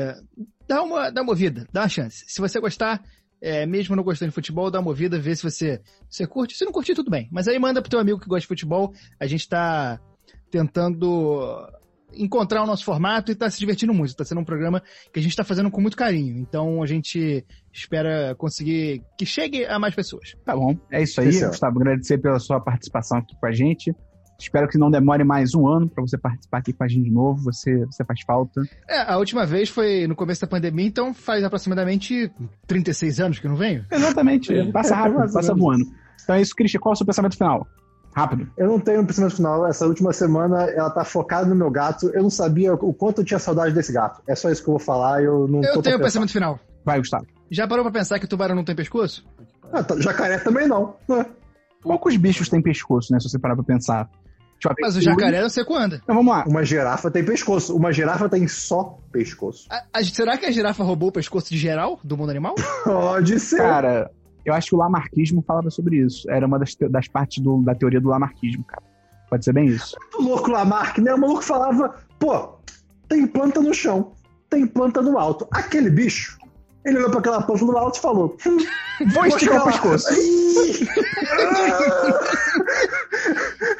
dá 0.67 0.81
uma, 0.81 1.09
dá 1.09 1.21
uma 1.21 1.31
ouvida, 1.31 1.67
dá 1.71 1.81
uma 1.81 1.89
chance. 1.89 2.25
Se 2.27 2.41
você 2.41 2.59
gostar, 2.59 3.03
é, 3.41 3.65
mesmo 3.65 3.95
não 3.95 4.03
gostando 4.03 4.29
de 4.29 4.35
futebol, 4.35 4.71
dá 4.71 4.79
uma 4.79 4.89
ouvida, 4.89 5.19
vê 5.19 5.35
se 5.35 5.43
você, 5.43 5.81
você 6.09 6.25
curte. 6.25 6.55
Se 6.55 6.65
não 6.65 6.71
curtir, 6.71 6.95
tudo 6.95 7.11
bem. 7.11 7.27
Mas 7.31 7.47
aí 7.47 7.59
manda 7.59 7.81
pro 7.81 7.89
teu 7.89 7.99
amigo 7.99 8.19
que 8.19 8.27
gosta 8.27 8.41
de 8.41 8.47
futebol. 8.47 8.93
A 9.19 9.27
gente 9.27 9.47
tá 9.47 9.99
tentando 10.49 11.67
encontrar 12.15 12.63
o 12.63 12.65
nosso 12.67 12.85
formato 12.85 13.31
e 13.31 13.35
tá 13.35 13.49
se 13.49 13.59
divertindo 13.59 13.93
muito. 13.93 14.15
Tá 14.15 14.23
sendo 14.23 14.41
um 14.41 14.45
programa 14.45 14.81
que 15.11 15.19
a 15.19 15.21
gente 15.21 15.35
tá 15.35 15.43
fazendo 15.43 15.69
com 15.69 15.81
muito 15.81 15.97
carinho. 15.97 16.37
Então 16.37 16.81
a 16.81 16.85
gente 16.85 17.45
espera 17.71 18.35
conseguir 18.35 19.03
que 19.17 19.25
chegue 19.25 19.65
a 19.65 19.77
mais 19.77 19.93
pessoas. 19.93 20.35
Tá 20.45 20.55
bom. 20.55 20.77
É 20.91 21.03
isso 21.03 21.19
aí, 21.19 21.29
Isso 21.29 21.43
é. 21.43 21.47
Gustavo. 21.47 21.79
Agradecer 21.79 22.19
pela 22.19 22.39
sua 22.39 22.61
participação 22.61 23.17
aqui 23.17 23.35
com 23.39 23.45
a 23.45 23.51
gente. 23.51 23.93
Espero 24.39 24.67
que 24.67 24.77
não 24.77 24.91
demore 24.91 25.23
mais 25.23 25.55
um 25.55 25.67
ano 25.67 25.87
pra 25.87 26.01
você 26.01 26.17
participar 26.17 26.57
aqui 26.57 26.73
com 26.73 26.83
a 26.83 26.87
gente 26.87 27.03
de 27.05 27.11
novo. 27.11 27.43
Você, 27.43 27.85
você 27.85 28.03
faz 28.03 28.21
falta. 28.25 28.61
É, 28.89 29.01
a 29.11 29.17
última 29.17 29.45
vez 29.45 29.69
foi 29.69 30.05
no 30.07 30.15
começo 30.15 30.41
da 30.41 30.47
pandemia, 30.47 30.85
então 30.85 31.13
faz 31.13 31.43
aproximadamente 31.43 32.31
36 32.67 33.19
anos 33.19 33.39
que 33.39 33.47
eu 33.47 33.51
não 33.51 33.57
venho. 33.57 33.85
Exatamente. 33.91 34.71
Passa 34.71 34.95
rápido, 34.95 35.19
passa 35.31 35.41
menos. 35.53 35.59
voando. 35.59 35.85
Então 36.23 36.35
é 36.35 36.41
isso, 36.41 36.55
Christian. 36.55 36.79
Qual 36.79 36.91
é 36.91 36.95
o 36.95 36.97
seu 36.97 37.05
pensamento 37.05 37.37
final? 37.37 37.65
Rápido. 38.15 38.47
Eu 38.57 38.67
não 38.67 38.79
tenho 38.79 39.01
um 39.01 39.05
pensamento 39.05 39.35
final. 39.35 39.65
Essa 39.65 39.87
última 39.87 40.13
semana 40.13 40.63
ela 40.71 40.89
tá 40.89 41.03
focada 41.03 41.47
no 41.47 41.55
meu 41.55 41.71
gato. 41.71 42.09
Eu 42.13 42.23
não 42.23 42.29
sabia 42.29 42.73
o 42.73 42.93
quanto 42.93 43.21
eu 43.21 43.25
tinha 43.25 43.39
saudade 43.39 43.73
desse 43.73 43.91
gato. 43.93 44.21
É 44.27 44.35
só 44.35 44.49
isso 44.51 44.61
que 44.63 44.69
eu 44.69 44.73
vou 44.73 44.79
falar. 44.79 45.23
Eu 45.23 45.47
não 45.47 45.63
Eu 45.63 45.73
tô 45.73 45.81
tenho 45.81 45.95
o 45.95 45.99
pra 45.99 46.07
pensamento 46.07 46.31
final. 46.31 46.59
Vai, 46.85 46.99
Gustavo. 46.99 47.25
Já 47.49 47.67
parou 47.67 47.83
pra 47.83 47.91
pensar 47.91 48.19
que 48.19 48.27
tubarão 48.27 48.55
não 48.55 48.63
tem 48.63 48.75
pescoço? 48.75 49.25
Ah, 49.71 49.83
tá, 49.83 49.99
jacaré 49.99 50.37
também 50.37 50.67
não. 50.67 50.95
né? 51.07 51.25
Poucos 51.81 52.15
bichos 52.15 52.47
têm 52.49 52.61
pescoço, 52.61 53.11
né? 53.11 53.19
Se 53.19 53.29
você 53.29 53.39
parar 53.39 53.55
pra 53.55 53.63
pensar. 53.63 54.09
Tipo, 54.59 54.75
Mas 54.79 54.95
o 54.95 55.01
jacaré 55.01 55.41
não 55.41 55.49
sei 55.49 55.65
quando 55.65 55.83
anda. 55.83 55.99
Então 56.03 56.15
vamos 56.15 56.33
lá. 56.33 56.45
Uma 56.47 56.63
girafa 56.63 57.11
tem 57.11 57.23
pescoço. 57.25 57.75
Uma 57.75 57.91
girafa 57.91 58.29
tem 58.29 58.47
só 58.47 58.97
pescoço. 59.11 59.67
A- 59.69 59.83
a- 59.93 60.03
será 60.03 60.37
que 60.37 60.45
a 60.45 60.51
girafa 60.51 60.83
roubou 60.83 61.09
o 61.09 61.11
pescoço 61.11 61.49
de 61.49 61.57
geral 61.57 61.99
do 62.03 62.15
mundo 62.17 62.29
animal? 62.29 62.55
Pode 62.85 63.39
ser. 63.39 63.57
Cara, 63.57 64.09
eu 64.45 64.53
acho 64.53 64.69
que 64.69 64.75
o 64.75 64.77
lamarquismo 64.77 65.43
falava 65.45 65.69
sobre 65.69 65.97
isso. 65.97 66.29
Era 66.31 66.45
uma 66.47 66.57
das, 66.57 66.75
das 66.89 67.07
partes 67.09 67.43
do- 67.43 67.61
da 67.61 67.75
teoria 67.75 67.99
do 67.99 68.07
lamarquismo, 68.09 68.63
cara. 68.63 68.83
Pode 69.29 69.43
ser 69.43 69.51
bem 69.53 69.65
isso. 69.65 69.95
O 70.17 70.21
louco 70.21 70.51
Lamarck, 70.51 70.99
né? 70.99 71.13
O 71.13 71.17
maluco 71.19 71.41
falava, 71.41 71.95
pô, 72.19 72.55
tem 73.09 73.25
planta 73.25 73.59
no 73.59 73.73
chão, 73.73 74.13
tem 74.49 74.65
planta 74.67 75.01
no 75.01 75.17
alto. 75.17 75.47
Aquele 75.51 75.89
bicho, 75.89 76.37
ele 76.85 76.97
olhou 76.97 77.09
pra 77.09 77.19
aquela 77.19 77.41
planta 77.41 77.65
no 77.65 77.77
alto 77.77 77.97
e 77.97 78.01
falou: 78.01 78.37
hum, 78.45 78.57
Vou 79.13 79.25
esticar 79.25 79.61
o 79.61 79.65
lá." 79.65 79.71
pescoço. 79.71 80.07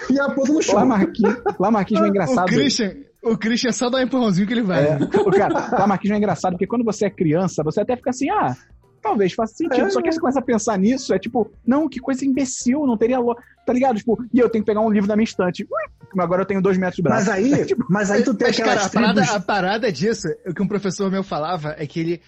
E 0.10 0.20
a 0.20 0.30
planta 0.30 0.54
no 0.54 0.62
chão. 0.62 0.76
Lamarqui, 0.76 1.24
lamarquismo 1.60 2.06
é 2.06 2.08
O 2.08 2.10
engraçado. 2.10 2.48
Christian, 2.48 2.94
o 3.24 3.38
Christian 3.38 3.72
só 3.72 3.90
dá 3.90 3.98
um 3.98 4.02
empurrãozinho 4.02 4.48
que 4.48 4.54
ele 4.54 4.62
vai. 4.62 4.86
É, 4.86 4.96
o 4.96 5.32
cara, 5.32 5.78
lamarquismo 5.78 6.16
é 6.16 6.18
engraçado 6.18 6.54
porque 6.54 6.68
quando 6.68 6.84
você 6.84 7.06
é 7.06 7.10
criança, 7.10 7.64
você 7.64 7.82
até 7.82 7.96
fica 7.96 8.10
assim, 8.10 8.30
ah, 8.30 8.56
talvez 9.02 9.34
faça 9.34 9.56
sentido. 9.56 9.86
É. 9.86 9.90
Só 9.90 10.02
que 10.02 10.08
aí 10.08 10.14
você 10.14 10.20
começa 10.20 10.40
a 10.40 10.44
pensar 10.44 10.78
nisso, 10.78 11.14
é 11.14 11.20
tipo, 11.20 11.52
não, 11.66 11.90
que 11.90 12.00
coisa 12.00 12.26
imbecil, 12.26 12.86
não 12.86 12.98
teria 12.98 13.20
lo... 13.20 13.36
Tá 13.66 13.74
ligado? 13.74 13.98
Tipo, 13.98 14.22
e 14.34 14.40
eu 14.40 14.50
tenho 14.50 14.64
que 14.64 14.70
pegar 14.70 14.82
um 14.82 14.90
livro 14.90 15.08
da 15.08 15.16
minha 15.16 15.24
estante. 15.24 15.64
Ui, 15.64 16.22
agora 16.22 16.42
eu 16.42 16.46
tenho 16.46 16.62
dois 16.62 16.78
metros 16.78 16.98
de 16.98 17.02
braço. 17.02 17.26
Mas 17.26 17.30
aí, 17.30 17.54
Tipo, 17.66 17.86
mas 17.90 18.12
aí 18.12 18.24
tu 18.24 18.34
tem 18.34 18.48
Mas, 18.48 18.58
cara, 18.58 18.72
aquelas 18.72 18.88
a 18.88 19.00
parada, 19.00 19.24
a 19.24 19.40
parada 19.40 19.92
disso, 19.92 20.28
o 20.46 20.54
que 20.54 20.62
um 20.62 20.68
professor 20.68 21.10
meu 21.10 21.24
falava 21.24 21.76
é 21.78 21.88
que 21.88 22.00
ele 22.00 22.22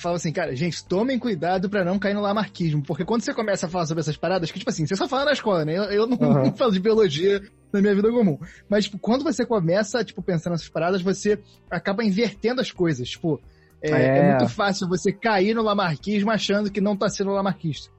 falava 0.00 0.16
assim, 0.16 0.32
cara, 0.32 0.54
gente, 0.54 0.84
tomem 0.84 1.18
cuidado 1.18 1.68
pra 1.70 1.84
não 1.84 1.98
cair 1.98 2.14
no 2.14 2.20
lamarquismo, 2.20 2.82
porque 2.82 3.04
quando 3.04 3.22
você 3.22 3.32
começa 3.34 3.66
a 3.66 3.68
falar 3.68 3.86
sobre 3.86 4.00
essas 4.00 4.16
paradas, 4.16 4.50
que 4.50 4.58
tipo 4.58 4.70
assim, 4.70 4.86
você 4.86 4.96
só 4.96 5.08
fala 5.08 5.24
na 5.26 5.32
escola, 5.32 5.64
né? 5.64 5.76
Eu, 5.76 5.84
eu 5.84 6.06
não, 6.06 6.16
Aham. 6.20 6.44
não 6.44 6.52
falo 6.56 6.72
de 6.72 6.80
biologia 6.80 7.40
na 7.72 7.80
minha 7.80 7.94
vida 7.94 8.10
comum. 8.10 8.38
Mas, 8.68 8.84
tipo, 8.84 8.98
quando 8.98 9.24
você 9.24 9.44
começa, 9.44 10.04
tipo, 10.04 10.22
pensando 10.22 10.52
nessas 10.52 10.68
paradas, 10.68 11.02
você 11.02 11.38
acaba 11.70 12.04
invertendo 12.04 12.60
as 12.60 12.70
coisas. 12.70 13.08
Tipo, 13.08 13.40
é, 13.82 13.90
É. 13.90 14.18
é 14.18 14.28
muito 14.38 14.48
fácil 14.48 14.88
você 14.88 15.12
cair 15.12 15.54
no 15.54 15.62
lamarquismo 15.62 16.30
achando 16.30 16.70
que 16.70 16.80
não 16.80 16.96
tá 16.96 17.08
sendo 17.08 17.30
lamarquista. 17.30 17.90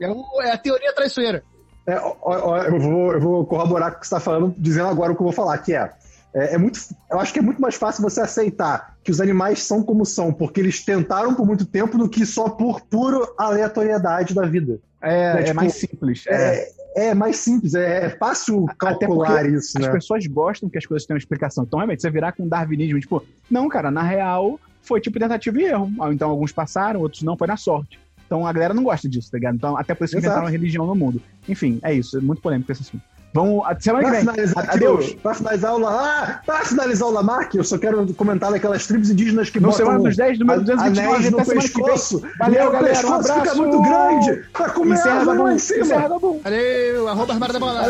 É, 0.00 0.08
o- 0.10 0.42
é 0.42 0.50
a 0.52 0.58
teoria 0.58 0.92
traiçoeira. 0.94 1.42
É, 1.86 1.98
ó, 2.00 2.16
ó, 2.20 2.58
eu, 2.64 2.78
vou, 2.80 3.12
eu 3.12 3.20
vou 3.20 3.46
corroborar 3.46 3.92
com 3.92 3.98
o 3.98 4.00
que 4.00 4.06
você 4.08 4.14
está 4.14 4.20
falando, 4.20 4.54
dizendo 4.58 4.88
agora 4.88 5.12
o 5.12 5.14
que 5.14 5.22
eu 5.22 5.26
vou 5.26 5.32
falar, 5.32 5.56
que 5.58 5.72
é, 5.72 5.90
é, 6.34 6.54
é 6.54 6.58
muito, 6.58 6.80
eu 7.10 7.20
acho 7.20 7.32
que 7.32 7.38
é 7.38 7.42
muito 7.42 7.60
mais 7.62 7.76
fácil 7.76 8.02
você 8.02 8.20
aceitar 8.20 8.95
que 9.06 9.12
os 9.12 9.20
animais 9.20 9.62
são 9.62 9.84
como 9.84 10.04
são, 10.04 10.32
porque 10.32 10.60
eles 10.60 10.84
tentaram 10.84 11.32
por 11.32 11.46
muito 11.46 11.64
tempo, 11.64 11.96
do 11.96 12.08
que 12.08 12.26
só 12.26 12.48
por 12.48 12.80
pura 12.80 13.24
aleatoriedade 13.38 14.34
da 14.34 14.42
vida. 14.44 14.80
é, 15.00 15.36
é, 15.36 15.40
é 15.40 15.42
tipo, 15.44 15.56
mais 15.56 15.74
simples. 15.74 16.24
É. 16.26 16.68
É, 16.96 17.08
é 17.10 17.14
mais 17.14 17.36
simples, 17.36 17.74
é, 17.74 18.06
é 18.06 18.10
fácil 18.10 18.66
calcular 18.76 19.48
isso, 19.48 19.78
As 19.78 19.84
né? 19.86 19.92
pessoas 19.92 20.26
gostam 20.26 20.68
que 20.68 20.76
as 20.76 20.84
coisas 20.84 21.06
tenham 21.06 21.18
explicação. 21.18 21.62
Então, 21.62 21.78
realmente, 21.78 22.02
você 22.02 22.10
virar 22.10 22.32
com 22.32 22.48
darwinismo, 22.48 22.98
tipo, 22.98 23.22
não, 23.48 23.68
cara, 23.68 23.92
na 23.92 24.02
real, 24.02 24.58
foi 24.82 25.00
tipo 25.00 25.20
tentativa 25.20 25.56
e 25.60 25.64
erro. 25.66 25.88
Ah, 26.00 26.12
Então, 26.12 26.28
alguns 26.28 26.50
passaram, 26.50 27.00
outros 27.00 27.22
não, 27.22 27.36
foi 27.36 27.46
na 27.46 27.56
sorte. 27.56 28.00
Então, 28.26 28.44
a 28.44 28.52
galera 28.52 28.74
não 28.74 28.82
gosta 28.82 29.08
disso, 29.08 29.30
tá 29.30 29.38
ligado? 29.38 29.54
Então, 29.54 29.76
até 29.76 29.94
por 29.94 30.04
isso 30.04 30.14
que 30.14 30.18
Exato. 30.18 30.32
inventaram 30.32 30.48
a 30.48 30.50
religião 30.50 30.84
no 30.84 30.96
mundo. 30.96 31.22
Enfim, 31.48 31.78
é 31.80 31.94
isso. 31.94 32.18
É 32.18 32.20
muito 32.20 32.42
polêmico 32.42 32.72
esse 32.72 32.82
assunto. 32.82 33.04
Vamos, 33.34 33.62
semana 33.80 34.04
que 34.04 34.10
Pra 34.10 34.18
vem. 34.18 34.20
finalizar, 34.20 34.70
Adeus. 34.70 35.12
pra 35.22 35.34
finalizar 35.34 35.74
o 35.74 35.78
La- 35.78 35.90
ah, 35.90 36.40
pra 36.46 36.64
finalizar 36.64 37.08
o 37.08 37.10
Lamarck, 37.12 37.54
eu 37.54 37.64
só 37.64 37.76
quero 37.76 38.14
comentar 38.14 38.50
daquelas 38.50 38.86
tribos 38.86 39.10
indígenas 39.10 39.50
que 39.50 39.60
No 39.60 39.68
botam 39.68 39.84
Semana 39.86 40.04
dos 40.04 40.16
10, 40.16 40.38
número 40.38 40.60
a- 40.60 40.62
229, 40.62 41.16
anéis 41.16 41.30
no 41.30 41.36
até 41.36 41.44
semana 41.44 41.68
que 41.68 41.74
vem. 41.74 41.84
pescoço. 41.84 42.22
Valeu, 42.38 42.54
e 42.68 42.72
galera, 42.72 42.78
um 42.78 42.88
pescoço 42.88 43.14
abraço. 43.32 43.40
fica 43.40 43.54
muito 43.56 43.82
grande 43.82 44.42
pra 44.54 44.70
comer 44.70 44.94
Encerra 44.94 45.24
da 45.26 45.58
cima. 45.58 45.82
Encerra 45.82 46.08
da 46.08 46.18
Bum. 46.18 46.40
Valeu, 46.42 47.08
arroba 47.08 47.32
armário 47.34 47.52
da 47.52 47.60
bola. 47.60 47.82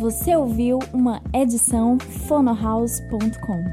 Você 0.00 0.34
ouviu 0.34 0.78
uma 0.92 1.20
edição 1.34 1.98
fonohouse.com. 2.26 3.64